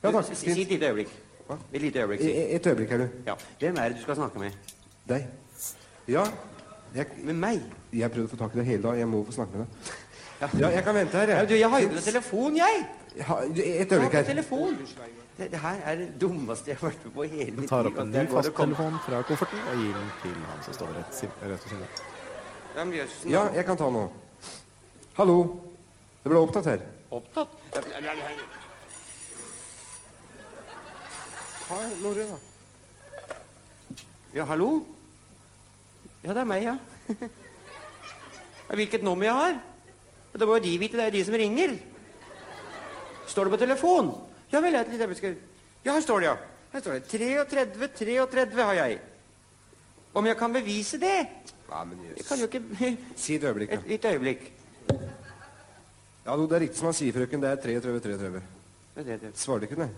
Ja, 0.02 0.10
takk. 0.10 0.34
si, 0.36 0.50
et 0.50 0.68
lite 0.68 0.88
øyeblikk. 0.90 1.10
Hva? 1.48 1.56
Et 1.72 1.82
lite 1.82 1.98
øyeblikk, 2.02 2.20
E- 2.20 2.24
si. 2.24 2.30
Et, 2.30 2.54
Et 2.54 2.66
øyeblikk, 2.66 2.92
er 2.92 2.98
du. 2.98 3.08
Ja. 3.26 3.34
Hvem 3.60 3.76
er 3.76 3.88
det 3.88 3.96
du 3.98 4.02
skal 4.02 4.16
snakke 4.16 4.38
med? 4.38 4.52
Deg. 5.08 5.26
Ja, 6.08 6.24
jeg, 6.94 7.06
Med 7.24 7.34
meg? 7.34 7.62
jeg 7.92 8.10
prøvde 8.12 8.28
å 8.28 8.30
få 8.30 8.36
tak 8.36 8.54
i 8.54 8.58
deg 8.58 8.66
hele 8.66 8.82
dag. 8.82 8.98
Jeg 8.98 9.08
må 9.08 9.24
få 9.24 9.32
snakke 9.32 9.56
med 9.56 9.66
deg. 9.66 9.94
Ja. 10.40 10.48
Ja, 10.58 10.68
jeg 10.74 10.84
kan 10.84 10.94
vente 10.94 11.16
her, 11.16 11.28
Ja, 11.28 11.38
jeg. 11.38 11.48
du, 11.48 11.54
jeg 11.54 11.70
har 11.70 11.80
jo 11.80 11.88
ikke 11.88 12.00
telefon, 12.00 12.56
jeg! 12.56 12.86
Et 13.16 13.92
øyeblikk 13.92 14.12
her. 14.12 14.22
telefon. 14.22 14.78
Det, 15.38 15.50
det 15.50 15.58
her 15.60 15.76
er 15.84 15.94
det 15.96 16.08
dummeste 16.20 16.70
jeg 16.70 16.76
har 16.80 16.88
vært 16.88 17.04
med 17.04 17.12
på 17.14 17.22
i 17.22 17.28
hele 17.28 17.56
mitt 17.56 17.68
tar 17.70 17.86
opp 17.86 17.98
en 17.98 18.10
ny 18.10 18.24
fasttelefon 18.30 18.98
fra 19.06 19.20
kofferten 19.26 19.58
og 19.70 19.78
gir 19.82 19.94
den 19.98 20.10
til 20.22 20.34
han 20.48 20.62
som 20.66 20.74
står 20.74 20.92
rett, 20.98 21.22
rett 21.42 21.50
ved 21.50 21.58
siden 21.68 21.82
av. 21.82 21.88
Ja, 22.74 23.06
Ja, 23.30 23.42
jeg 23.54 23.64
kan 23.66 23.76
ta 23.76 23.90
nå. 23.90 24.08
Hallo. 25.18 25.36
Det 26.24 26.30
ble 26.32 26.38
opptatt 26.40 26.66
her. 26.66 26.82
Opptatt? 27.10 27.48
Ta 31.68 31.74
Norge, 32.02 32.26
da. 32.28 32.38
Ja, 34.34 34.44
hallo? 34.44 34.82
Ja, 36.24 36.32
det 36.34 36.40
er 36.40 36.48
meg, 36.48 36.64
ja. 36.64 36.76
Hvilket 38.74 39.02
nummer 39.04 39.24
jeg 39.24 39.34
har? 39.34 39.58
Det 40.34 40.46
må 40.48 40.56
jo 40.58 40.64
de 40.64 40.78
vite, 40.78 40.96
det 40.98 41.04
er 41.06 41.14
de 41.14 41.24
som 41.24 41.34
ringer. 41.38 41.76
Står 43.26 43.44
det 43.48 43.54
på 43.54 43.60
telefon? 43.64 44.10
Ja 44.52 44.60
vel, 44.60 44.74
et 44.74 44.88
lite 44.92 45.06
øyeblikk. 45.06 45.38
Ja, 45.84 45.92
her 45.94 46.00
står 46.04 46.20
det, 46.20 46.26
ja. 46.26 46.36
Her 46.72 46.80
står 46.80 46.92
det 46.92 47.04
33, 47.10 47.88
33 47.98 48.62
har 48.62 48.74
jeg. 48.74 48.98
Om 50.14 50.26
jeg 50.26 50.36
kan 50.38 50.52
bevise 50.54 50.98
det? 51.02 51.26
Ja, 51.70 51.84
men 51.84 51.98
Jeg 52.16 52.24
kan 52.28 52.38
jo 52.38 52.44
ikke 52.46 52.62
Si 53.16 53.34
et 53.34 53.44
øyeblikk, 53.44 53.70
da. 53.70 53.76
Et 53.76 53.88
lite 53.88 54.08
øyeblikk. 54.14 54.52
Ja, 56.24 56.36
no, 56.36 56.46
det 56.46 56.56
er 56.56 56.60
riktig 56.64 56.78
som 56.78 56.86
han 56.88 56.94
sier, 56.96 57.12
frøken. 57.12 57.42
Det 57.42 57.50
er 57.50 57.56
33, 57.62 58.00
33. 58.00 58.42
Det 58.94 59.08
er 59.08 59.16
det. 59.24 59.32
Svarer 59.36 59.66
ikke, 59.66 59.76
nei. 59.82 59.88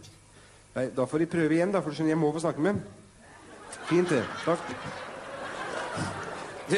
Nei, 0.77 0.87
Da 0.97 1.05
får 1.07 1.19
de 1.23 1.27
prøve 1.31 1.55
igjen, 1.55 1.73
da, 1.75 1.81
for 1.81 1.91
du 1.93 1.97
skjønner, 1.99 2.15
jeg 2.17 2.19
må 2.23 2.33
få 2.35 2.43
snakke 2.43 2.61
med 2.65 2.75
dem. 2.75 2.83
Fint, 3.91 4.11
det. 4.11 4.23
Takk. 4.45 4.73
Du, 6.71 6.77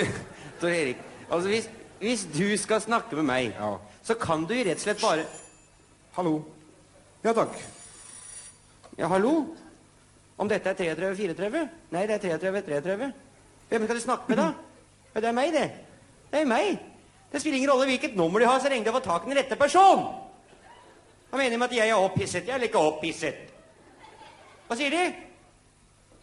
Tor 0.60 0.68
Erik, 0.68 0.98
altså 1.30 1.48
hvis, 1.48 1.68
hvis 2.02 2.26
du 2.34 2.44
skal 2.60 2.80
snakke 2.84 3.16
med 3.16 3.24
meg, 3.30 3.54
Ja. 3.56 3.70
så 4.04 4.14
kan 4.20 4.44
du 4.44 4.52
jo 4.54 4.64
rett 4.66 4.76
og 4.76 4.84
slett 4.84 5.00
bare 5.00 5.24
Hallo. 6.18 6.40
Ja 7.22 7.30
takk. 7.30 7.52
Ja, 8.98 9.06
hallo? 9.06 9.54
Om 10.38 10.48
dette 10.50 10.72
er 10.72 10.74
33, 10.74 11.12
34? 11.14 11.60
Nei, 11.94 12.06
det 12.10 12.16
er 12.16 12.22
33, 12.24 12.62
33. 12.66 13.10
Hvem 13.68 13.84
skal 13.84 13.98
du 13.98 14.02
snakke 14.02 14.32
med, 14.32 14.40
da? 14.40 14.48
Ja, 15.14 15.20
det 15.22 15.28
er 15.28 15.36
meg, 15.36 15.52
det. 15.54 15.66
Det 16.32 16.40
er 16.40 16.48
meg. 16.50 16.80
Det 17.30 17.38
spiller 17.38 17.60
ingen 17.60 17.70
rolle 17.70 17.86
hvilket 17.86 18.16
nummer 18.18 18.42
de 18.42 18.48
har, 18.50 18.58
så 18.58 18.72
lenge 18.72 18.88
de 18.88 18.94
fått 18.96 19.06
tak 19.06 19.28
i 19.28 19.30
den 19.30 19.38
rette 19.38 19.58
personen. 19.60 20.08
Hva 21.30 21.38
mener 21.38 21.60
med 21.60 21.68
at 21.68 21.76
jeg 21.76 21.92
er 21.92 22.02
opphisset? 22.08 22.50
Jeg 22.50 22.56
er 22.56 22.66
ikke 22.66 22.82
opphisset. 22.82 23.38
Hva 24.66 24.78
sier 24.80 24.90
de? 24.90 25.04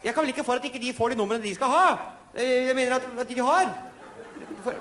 Jeg 0.03 0.11
kan 0.11 0.25
vel 0.25 0.33
ikke 0.33 0.43
for 0.47 0.59
at 0.59 0.67
ikke 0.67 0.81
de 0.83 0.91
får 0.97 1.13
de 1.13 1.19
numrene 1.21 1.43
de 1.45 1.55
skal 1.55 1.71
ha. 1.71 1.85
Eh, 2.35 2.67
Jeg 2.67 2.75
mener 2.75 2.97
at, 2.97 3.07
at 3.23 3.31
de 3.31 3.39
har. 3.39 3.71
For, 4.65 4.75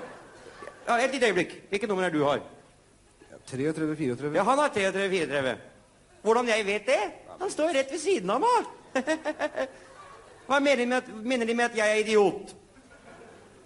ja, 0.89 0.99
et 0.99 1.15
lite 1.15 1.31
øyeblikk. 1.31 1.55
Hvilket 1.69 1.89
nummer 1.89 2.03
er 2.03 2.11
du 2.11 2.25
har? 2.25 2.43
33, 3.45 3.95
34. 3.95 4.35
Ja, 4.35 4.43
han 4.43 4.59
har 4.59 4.69
33, 4.73 5.09
34. 5.09 5.55
Hvordan 6.25 6.47
jeg 6.49 6.65
vet 6.65 6.85
det? 6.89 7.01
Han 7.39 7.49
står 7.51 7.73
rett 7.77 7.91
ved 7.93 7.99
siden 8.01 8.29
av 8.33 8.41
meg. 8.41 8.69
Hva 10.47 10.59
mener 10.61 10.81
de 10.81 10.85
med 10.89 10.97
at, 11.03 11.09
mener 11.25 11.45
de 11.49 11.55
med 11.57 11.65
at 11.69 11.77
jeg 11.77 11.91
er 11.91 12.01
idiot? 12.03 12.53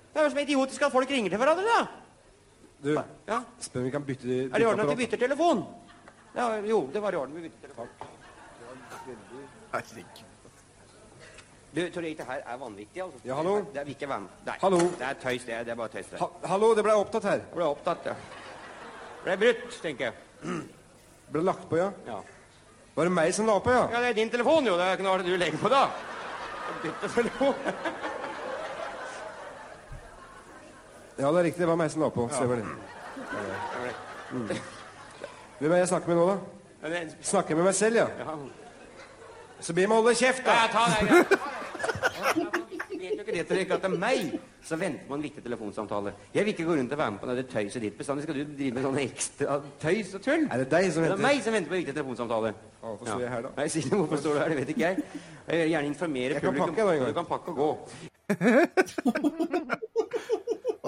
Det 0.09 0.19
er 0.19 0.25
jo 0.25 0.31
som 0.33 0.41
idiotisk 0.41 0.81
at 0.87 0.91
folk 0.91 1.11
ringer 1.11 1.31
til 1.31 1.39
hverandre, 1.39 1.65
da. 1.67 1.81
Du, 2.83 2.93
Ja. 3.27 3.41
spør 3.59 3.81
om 3.83 3.85
vi 3.85 3.91
kan 3.91 4.03
bytte 4.07 4.27
Er 4.45 4.55
det 4.55 4.61
i 4.63 4.65
orden 4.65 4.79
at 4.85 4.89
vi 4.97 5.03
bytter 5.05 5.19
telefon? 5.19 5.63
Ja, 6.35 6.49
jo, 6.63 6.81
det 6.93 7.01
var 7.03 7.13
i 7.13 7.19
orden. 7.19 7.35
Vi 7.35 7.41
bytter 7.47 7.67
telefon. 7.67 7.87
Herregud. 9.71 10.25
Du, 11.75 11.81
Tor 11.93 12.01
Erik, 12.01 12.17
det 12.17 12.25
her 12.25 12.39
er 12.49 12.57
vanvittig, 12.57 13.01
altså. 13.03 13.19
Ja, 13.27 13.35
hallo? 13.37 13.57
Det 13.73 13.77
er 13.81 13.85
vi 13.85 13.93
ikke 13.93 14.07
være. 14.09 14.25
Nei. 14.47 14.55
Hallo? 14.61 14.79
Det 14.97 15.05
er 15.05 15.13
tøys, 15.21 15.43
det. 15.45 15.53
er- 15.53 15.63
Det 15.63 15.71
er 15.71 15.75
bare 15.75 15.87
tøys. 15.93 16.07
Det 16.09 16.19
ha, 16.19 16.27
Hallo, 16.49 16.73
det 16.75 16.83
ble 16.83 16.93
opptatt 16.97 17.23
her. 17.23 17.43
Jeg 17.45 17.53
ble 17.53 17.63
opptatt, 17.67 18.05
ja. 18.05 18.15
Ble 19.23 19.37
brutt, 19.39 19.79
tenker 19.83 20.09
jeg. 20.09 20.13
Ble 21.29 21.41
lagt 21.43 21.65
på, 21.69 21.77
ja. 21.79 21.89
Ja. 22.07 22.19
Var 22.95 23.07
det 23.07 23.13
meg 23.15 23.33
som 23.35 23.47
la 23.47 23.57
på, 23.63 23.71
ja? 23.71 23.83
ja, 23.93 23.99
det 24.03 24.09
er 24.11 24.17
din 24.17 24.31
telefon, 24.31 24.65
jo. 24.67 24.77
Det 24.79 24.85
er 24.85 24.97
ikke 24.97 25.07
noe 25.07 25.23
du 25.23 25.33
legger 25.37 25.59
på, 25.61 25.71
da. 25.71 25.85
Bytte 26.83 27.11
telefon. 27.15 27.53
Ja, 31.19 31.31
det 31.31 31.39
er 31.39 31.43
riktig. 31.49 31.61
Det 31.61 31.67
var 31.67 31.79
meg 31.79 31.91
som 31.91 32.03
la 32.03 32.09
på. 32.15 32.29
Ja, 32.31 32.45
det. 32.47 32.63
Hvem 35.59 35.71
er 35.71 35.81
jeg 35.81 35.91
snakker 35.91 36.07
med 36.13 36.19
nå, 36.19 36.25
da? 36.31 37.01
Snakker 37.21 37.55
jeg 37.55 37.59
med 37.59 37.67
meg 37.67 37.75
selv, 37.75 37.95
ja? 37.99 38.07
Så 39.59 39.75
be 39.75 39.87
meg 39.87 39.99
holde 39.99 40.15
kjeft, 40.15 40.45
da. 40.47 40.55
Ja, 40.55 40.67
ta 40.71 40.85
det. 40.93 40.99
Ja. 42.39 42.48
Ikke 43.29 43.37
det, 43.37 43.45
til 43.45 43.61
å 43.61 43.75
at 43.75 43.83
det 43.83 43.89
er 43.89 43.97
meg 44.01 44.39
så 44.65 44.77
venter 44.79 45.09
man 45.09 45.21
viktig 45.21 45.43
telefonsamtale. 45.45 46.13
Jeg 46.33 46.45
vil 46.45 46.53
ikke 46.53 46.65
gå 46.65 46.75
rundt 46.79 46.93
og 46.93 46.99
være 46.99 47.11
med 47.13 47.19
på 47.21 47.25
det 47.37 47.47
tøyset 47.51 47.81
ditt 47.83 47.97
bestandig. 47.97 48.23
Skal 48.25 48.35
du 48.39 48.43
drive 48.57 48.73
med 48.75 48.83
sånne 48.85 49.01
ekstra 49.05 49.47
tøys 49.81 50.09
og 50.17 50.21
tull? 50.25 50.43
Er 50.49 50.57
det 50.63 50.69
deg 50.71 50.83
som 50.89 51.01
venter? 51.05 51.15
Det 51.15 51.21
er 51.21 51.27
meg 51.27 51.37
som 51.45 51.53
venter 51.55 51.69
på 51.69 51.75
en 51.75 51.81
viktig 51.83 51.95
telefonsamtale. 51.99 52.49
Ja, 52.57 52.61
Hvorfor 52.87 53.05
står 53.05 53.21
jeg 53.21 53.31
her, 53.33 53.41
da? 53.45 53.49
Nei, 53.59 53.67
si 53.69 53.79
det, 53.85 53.93
hvorfor 53.93 54.17
står 54.23 54.31
du 54.33 54.39
her? 54.41 54.49
Det 54.49 54.57
vet 54.59 54.69
ikke 54.73 54.85
jeg. 54.87 54.95
Jeg 55.45 55.55
vil 55.61 55.69
gjerne 55.75 55.89
informere 55.93 56.31
Jeg 56.33 56.41
kan 56.41 56.47
publikum. 56.57 56.87
Du 57.05 57.13
kan 57.19 57.27
pakke 57.29 57.47
og 57.53 57.57
gå. 57.61 57.69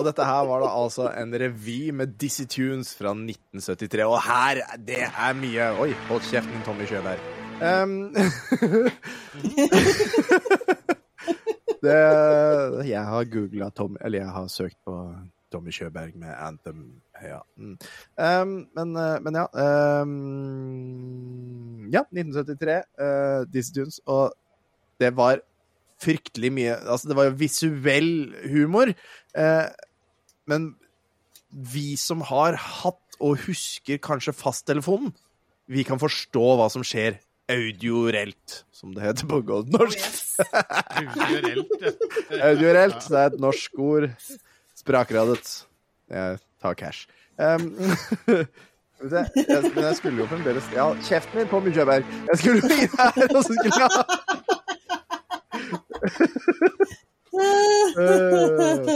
Og 0.02 0.06
dette 0.08 0.24
her 0.26 0.44
var 0.48 0.60
da 0.64 0.70
altså 0.72 1.12
en 1.20 1.34
revy 1.38 1.92
med 1.94 2.08
Dizzie 2.18 2.48
Tunes 2.50 2.96
fra 2.98 3.12
1973. 3.14 4.02
Og 4.08 4.18
her, 4.26 4.56
det 4.88 5.04
er 5.06 5.34
mye 5.38 5.78
Oi, 5.84 5.92
hold 6.10 6.24
kjeften, 6.26 6.64
Tommy 6.66 6.86
Sjøberg. 6.90 7.22
Um, 7.62 8.10
det, 11.82 12.00
jeg 12.88 13.04
har 13.10 13.30
googla 13.34 13.70
Tom 13.74 13.98
Eller 14.02 14.22
jeg 14.22 14.34
har 14.36 14.48
søkt 14.54 14.78
på 14.86 14.96
Tommy 15.52 15.72
Sjøberg 15.76 16.16
med 16.16 16.32
Anthem. 16.40 17.02
Ja. 17.20 17.42
Um, 17.60 18.68
men, 18.76 18.96
eh, 18.96 19.18
men 19.22 19.36
ja. 19.36 19.46
Um, 20.02 21.90
ja, 21.92 22.06
1973. 22.08 22.78
Uh, 22.96 23.44
Dizzie 23.52 23.76
Tunes. 23.76 24.00
Og 24.06 24.32
det 25.02 25.12
var 25.18 25.42
fryktelig 26.02 26.54
mye 26.54 26.76
Altså, 26.80 27.10
det 27.10 27.18
var 27.18 27.24
jo 27.30 27.40
visuell 27.42 28.14
humor. 28.54 28.94
Uh, 29.38 29.68
men 30.48 30.76
vi 31.52 31.96
som 32.00 32.22
har 32.32 32.56
hatt 32.56 33.20
og 33.22 33.44
husker 33.46 34.00
kanskje 34.02 34.34
fasttelefonen, 34.34 35.12
vi 35.72 35.84
kan 35.86 36.00
forstå 36.02 36.46
hva 36.58 36.70
som 36.74 36.84
skjer 36.86 37.20
audiorelt, 37.52 38.62
som 38.76 38.94
det 38.96 39.04
heter 39.06 39.28
på 39.30 39.42
godt 39.46 39.70
norsk. 39.74 40.00
Ja. 40.40 40.64
audiorelt, 42.50 43.02
det 43.08 43.20
er 43.20 43.28
et 43.30 43.40
norsk 43.42 43.80
ord. 43.80 44.10
Sprakradet. 44.80 45.54
Jeg 46.12 46.40
tar 46.62 46.74
cash. 46.80 47.08
Um, 47.38 47.76
jeg, 49.12 49.26
men 49.42 49.84
jeg 49.84 49.96
skulle 49.98 50.22
jo 50.22 50.28
fremdeles 50.30 50.68
Ja, 50.76 50.92
kjeften 51.08 51.40
min, 51.40 51.48
på 51.50 51.62
Kjøberg. 51.70 52.06
Jeg 52.32 52.38
skulle 52.42 52.60
jo 52.62 52.68
inn 52.76 52.98
her, 52.98 53.12
og 53.36 53.44
så 53.44 53.52
skulle 53.54 53.76
jeg 53.82 53.92
Eh, 57.32 58.92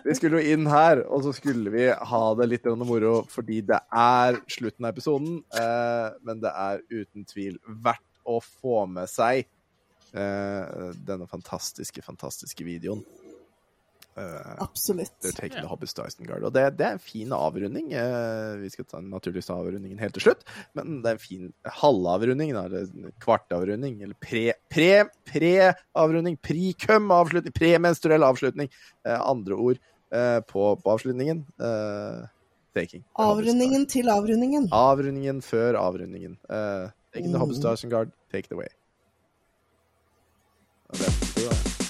Vi 0.04 0.14
skulle 0.16 0.40
jo 0.40 0.54
inn 0.54 0.68
her, 0.70 1.02
og 1.08 1.24
så 1.26 1.34
skulle 1.36 1.72
vi 1.74 1.88
ha 1.92 2.22
det 2.38 2.48
litt 2.50 2.68
moro, 2.80 3.16
fordi 3.30 3.60
det 3.68 3.80
er 3.92 4.40
slutten 4.50 4.86
av 4.86 4.94
episoden. 4.94 5.40
Uh, 5.56 6.16
men 6.24 6.40
det 6.44 6.52
er 6.52 6.84
uten 6.92 7.26
tvil 7.28 7.58
verdt 7.84 8.06
å 8.24 8.40
få 8.40 8.84
med 8.88 9.10
seg 9.12 9.44
uh, 10.16 10.92
denne 11.04 11.28
fantastiske, 11.30 12.04
fantastiske 12.06 12.66
videoen. 12.66 13.04
Eh, 14.16 14.54
Absolutt. 14.62 15.10
They're 15.22 15.32
taking 15.34 15.60
the 15.62 15.66
hobbies 15.66 15.92
to 15.94 16.04
Isengard. 16.06 16.44
Og 16.46 16.52
det, 16.54 16.76
det 16.78 16.86
er 16.86 16.92
en 16.92 17.02
fin 17.02 17.32
avrunding. 17.34 17.88
Uh, 17.92 18.60
vi 18.60 18.68
skal 18.70 18.84
ta 18.86 19.00
naturligvis 19.02 19.48
ta 19.48 19.56
avrundingen 19.58 19.98
helt 19.98 20.14
til 20.14 20.22
slutt, 20.28 20.44
men 20.78 21.00
det 21.02 21.10
er 21.10 21.16
en 21.18 21.22
fin 21.24 21.48
halvavrunding, 21.80 22.52
eller 22.54 22.86
kvartavrunding, 23.24 23.96
eller 24.06 24.14
pre- 24.22 24.54
pre- 24.70 25.08
pre-avrunding, 25.26 26.38
pre-cum-avslutning, 26.38 27.52
premenstruell 27.58 28.22
avslutning. 28.22 28.70
uh, 29.04 29.18
andre 29.30 29.54
ord 29.58 29.78
eh, 30.14 30.38
på, 30.46 30.68
på 30.78 30.90
avslutningen. 30.94 31.44
Eh, 31.58 32.22
taking. 32.74 33.02
to- 33.02 33.22
Avrundingen 33.32 33.86
til 33.90 34.08
avrundingen. 34.14 34.68
Avrundingen 34.72 35.42
før 35.42 35.74
avrundingen. 35.82 36.38
Uh, 36.48 36.90
taking 37.12 37.32
the 37.32 37.38
hobbies 37.42 37.58
to 37.58 37.68
Mm. 37.68 37.74
Isengard, 37.74 38.12
take 38.30 38.46
it 38.46 38.52
away. 38.52 38.70
Og 40.90 40.98
det- 40.98 41.34
det 41.34 41.83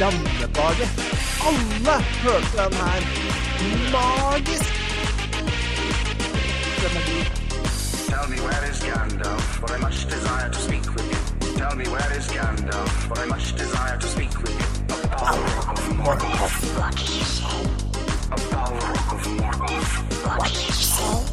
var- 0.00 0.10
Her 0.10 0.10
var 0.10 0.10
en 0.10 0.22
landebage. 0.28 0.86
Alle 1.48 2.04
hørte 2.22 2.46
den 2.56 2.74
her. 2.74 3.00
Magisk! 3.92 4.70
Den 6.80 6.96
er 6.98 7.04
god. 7.08 7.24
Tell 8.08 8.26
me 8.30 8.36
where 8.46 8.70
is 8.70 8.80
Gandalf, 8.88 9.42
for 9.60 9.68
I 9.76 9.78
much 9.80 9.98
desire 10.14 10.48
to 10.52 10.60
speak 10.60 10.86
with 10.96 11.06
you. 11.12 11.20
Tell 11.58 11.76
me 11.76 11.84
where 11.94 12.10
is 12.18 12.26
Gandalf, 12.36 12.90
for 13.08 13.16
I 13.24 13.26
much 13.28 13.46
desire 13.62 13.98
to 14.00 14.08
speak 14.08 14.34
with 14.42 14.54
you. 14.60 14.66
A 14.94 15.16
Balrog 15.16 15.68
of 15.72 15.80
Morgoth. 15.98 16.56
What 16.78 16.94
did 16.96 17.08
you 17.18 17.24
say? 17.36 17.58
A 18.32 18.36
Balrog 18.52 19.12
of 19.14 19.22
Morgoth. 19.40 19.92
Leave 20.44 21.23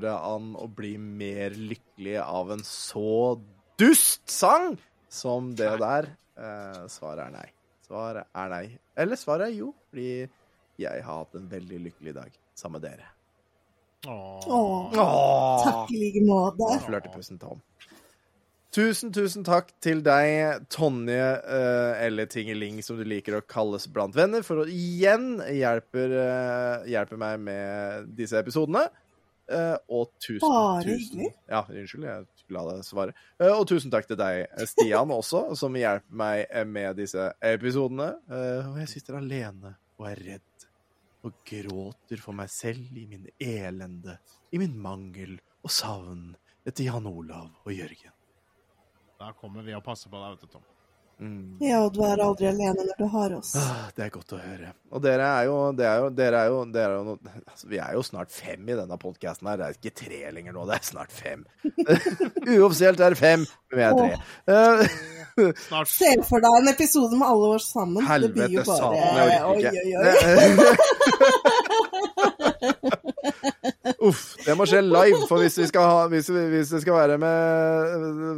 Går 0.00 0.06
det 0.08 0.20
an 0.32 0.44
å 0.56 0.64
bli 0.72 0.94
mer 0.96 1.52
lykkelig 1.52 2.14
av 2.22 2.54
en 2.54 2.62
så 2.64 3.34
dust 3.76 4.22
sang 4.32 4.78
som 5.12 5.50
det 5.52 5.74
der? 5.82 6.06
Eh, 6.40 6.86
svaret 6.88 7.26
er 7.26 7.34
nei. 7.34 7.48
Svaret 7.84 8.30
er 8.32 8.48
nei. 8.48 8.62
Eller 8.96 9.20
svaret 9.20 9.50
er 9.50 9.58
jo, 9.58 9.74
fordi 9.90 10.24
jeg 10.80 11.02
har 11.04 11.18
hatt 11.18 11.36
en 11.36 11.50
veldig 11.50 11.80
lykkelig 11.90 12.14
dag 12.16 12.38
sammen 12.56 12.80
med 12.80 12.86
dere. 12.86 13.10
Åh, 14.08 14.48
Åh. 14.48 15.66
takk 15.66 15.92
i 15.92 16.00
like 16.00 16.24
måte. 16.24 16.70
Flørtepussen 16.86 17.36
Tom. 17.42 17.60
Tusen, 18.72 19.12
tusen 19.12 19.44
takk 19.44 19.68
til 19.84 20.00
deg, 20.06 20.64
Tonje, 20.72 21.28
eh, 21.44 22.06
eller 22.06 22.32
Tingeling, 22.32 22.80
som 22.86 22.96
du 22.96 23.04
liker 23.04 23.36
å 23.36 23.44
kalles 23.44 23.84
blant 23.92 24.16
venner, 24.16 24.40
for 24.46 24.64
å 24.64 24.66
igjen 24.70 25.44
hjelper, 25.44 26.18
eh, 26.24 26.90
hjelper 26.94 27.20
meg 27.20 27.38
med 27.50 28.16
disse 28.16 28.40
episodene. 28.40 28.88
Eh, 29.50 29.76
og 29.90 30.12
tusen, 30.22 30.44
Bare 30.46 30.84
hyggelig. 30.86 31.30
Ja, 31.50 31.64
unnskyld, 31.66 32.04
jeg 32.06 32.26
skulle 32.38 32.60
la 32.60 32.74
deg 32.76 32.84
svare. 32.86 33.14
Eh, 33.40 33.50
og 33.50 33.64
tusen 33.70 33.92
takk 33.92 34.06
til 34.06 34.18
deg, 34.20 34.44
Stian, 34.70 35.10
også, 35.20 35.42
som 35.58 35.78
hjelper 35.78 36.20
meg 36.22 36.44
eh, 36.46 36.66
med 36.68 37.00
disse 37.02 37.30
episodene. 37.50 38.12
Eh, 38.30 38.70
og 38.70 38.78
jeg 38.82 38.92
sitter 38.94 39.18
alene 39.18 39.74
og 39.98 40.06
er 40.10 40.22
redd 40.28 40.66
og 41.26 41.34
gråter 41.44 42.22
for 42.22 42.36
meg 42.36 42.48
selv 42.52 42.96
i 42.96 43.04
min 43.10 43.26
elende, 43.36 44.16
i 44.54 44.60
min 44.62 44.78
mangel 44.80 45.34
og 45.60 45.74
savn 45.74 46.30
etter 46.64 46.86
Jan 46.86 47.08
Olav 47.10 47.50
og 47.66 47.72
Jørgen. 47.74 48.14
Da 49.20 49.34
kommer 49.36 49.66
vi 49.66 49.74
og 49.76 49.84
passer 49.84 50.08
på 50.12 50.16
deg, 50.16 50.38
vet 50.38 50.46
du, 50.46 50.54
Tom. 50.54 50.68
Mm. 51.20 51.58
Ja, 51.60 51.82
og 51.84 51.92
du 51.92 52.00
er 52.06 52.16
aldri 52.24 52.46
alene 52.48 52.80
når 52.80 52.96
du 52.96 53.04
har 53.12 53.34
oss. 53.36 53.50
Ah, 53.60 53.90
det 53.92 54.06
er 54.06 54.12
godt 54.14 54.32
å 54.32 54.38
høre. 54.40 54.70
Og 54.88 55.02
dere 55.04 55.26
er 55.28 55.44
jo, 55.50 55.56
det 55.76 55.84
er 55.84 55.98
jo, 56.00 56.06
dere 56.16 56.38
er 56.40 56.48
jo, 56.48 56.60
dere 56.72 56.88
er 56.88 56.96
jo 56.96 57.02
no, 57.04 57.14
altså, 57.44 57.68
Vi 57.68 57.76
er 57.84 57.92
jo 57.98 58.02
snart 58.06 58.32
fem 58.32 58.62
i 58.64 58.76
denne 58.78 58.96
podkasten 59.02 59.50
her. 59.50 59.60
Det 59.60 59.66
er 59.66 59.76
ikke 59.76 59.98
tre 60.00 60.20
lenger 60.38 60.56
nå, 60.56 60.64
det 60.70 60.78
er 60.78 60.86
snart 60.88 61.12
fem. 61.12 61.44
Uoffisielt 62.56 63.04
er 63.04 63.12
det 63.12 63.20
fem, 63.20 63.44
men 63.68 63.76
vi 63.76 63.84
er 63.84 63.92
tre. 64.00 64.12
Eh, 64.48 64.80
Snart. 65.68 65.88
Se 66.00 66.10
for 66.26 66.38
deg 66.42 66.52
en 66.62 66.72
episode 66.72 67.14
med 67.20 67.28
alle 67.28 67.46
oss 67.58 67.68
sammen. 67.72 68.00
det 68.00 68.32
blir 68.34 68.48
jo 68.56 68.64
Helvete 68.64 68.80
bare 68.80 68.88
Oi, 69.28 69.64
oi, 69.68 69.92
oi. 70.00 70.08
Uff, 74.08 74.22
det 74.46 74.54
må 74.56 74.64
skje 74.68 74.80
live, 74.84 75.26
for 75.28 75.36
hvis 75.42 75.58
vi 75.60 75.66
skal 75.68 75.84
ha 75.84 76.04
Hvis, 76.08 76.28
hvis 76.32 76.70
det 76.72 76.80
skal 76.82 76.94
være 76.96 77.16
med 77.20 77.34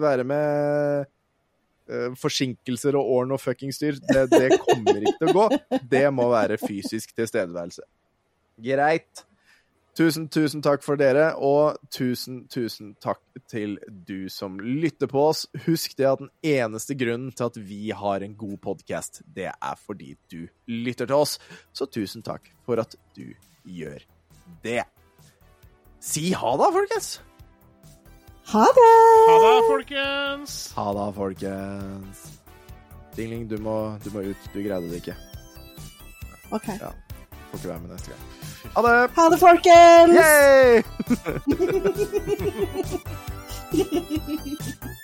Være 0.02 0.24
med 0.26 1.06
forsinkelser 2.20 2.97
og 2.98 3.10
år 3.16 3.35
og 3.36 3.43
fuckings 3.43 3.81
styr, 3.81 3.98
det, 4.09 4.28
det 4.32 4.60
kommer 4.62 5.02
ikke 5.02 5.19
til 5.20 5.32
å 5.32 5.36
gå. 5.40 5.81
Det 5.90 6.06
må 6.14 6.31
være 6.32 6.60
fysisk 6.62 7.14
tilstedeværelse. 7.19 7.85
Greit. 8.62 9.27
Tusen, 9.93 10.24
tusen 10.32 10.62
takk 10.64 10.81
for 10.81 10.97
dere, 10.97 11.35
og 11.36 11.77
tusen, 11.93 12.47
tusen 12.48 12.94
takk 13.02 13.20
til 13.52 13.74
du 14.09 14.31
som 14.32 14.56
lytter 14.56 15.10
på 15.10 15.27
oss. 15.28 15.43
Husk 15.66 15.98
det 15.98 16.06
at 16.09 16.23
den 16.23 16.31
eneste 16.48 16.97
grunnen 16.97 17.35
til 17.36 17.51
at 17.51 17.59
vi 17.60 17.90
har 17.93 18.24
en 18.24 18.36
god 18.40 18.56
podkast, 18.64 19.20
det 19.36 19.51
er 19.52 19.82
fordi 19.85 20.14
du 20.32 20.47
lytter 20.73 21.10
til 21.10 21.19
oss. 21.19 21.36
Så 21.77 21.90
tusen 21.93 22.24
takk 22.24 22.48
for 22.64 22.81
at 22.81 22.97
du 23.19 23.35
gjør 23.69 24.01
det. 24.64 24.81
Si 26.01 26.32
ha 26.40 26.56
da, 26.56 26.73
folkens! 26.73 27.19
Ha 28.47 28.64
det! 28.77 28.94
Ha 29.28 29.36
det, 29.44 29.62
folkens. 29.70 30.73
Ha 30.77 30.93
det, 30.93 31.14
folkens. 31.14 32.32
Dingling, 33.16 33.51
du 33.51 33.59
må, 33.62 33.98
du 34.05 34.10
må 34.10 34.20
ut. 34.20 34.36
Du 34.55 34.59
greide 34.62 34.90
det 34.90 34.97
ikke. 35.02 35.16
OK. 36.51 36.69
Ja. 36.69 36.90
Får 37.51 37.59
ikke 37.59 37.69
være 37.69 37.81
med 37.81 37.90
neste 37.94 38.10
gang. 38.10 38.23
Ha 38.74 38.81
det! 38.86 39.10
Ha 39.16 39.23
det, 39.31 39.39
folkens! 39.40 40.16
Yay! 40.16 40.82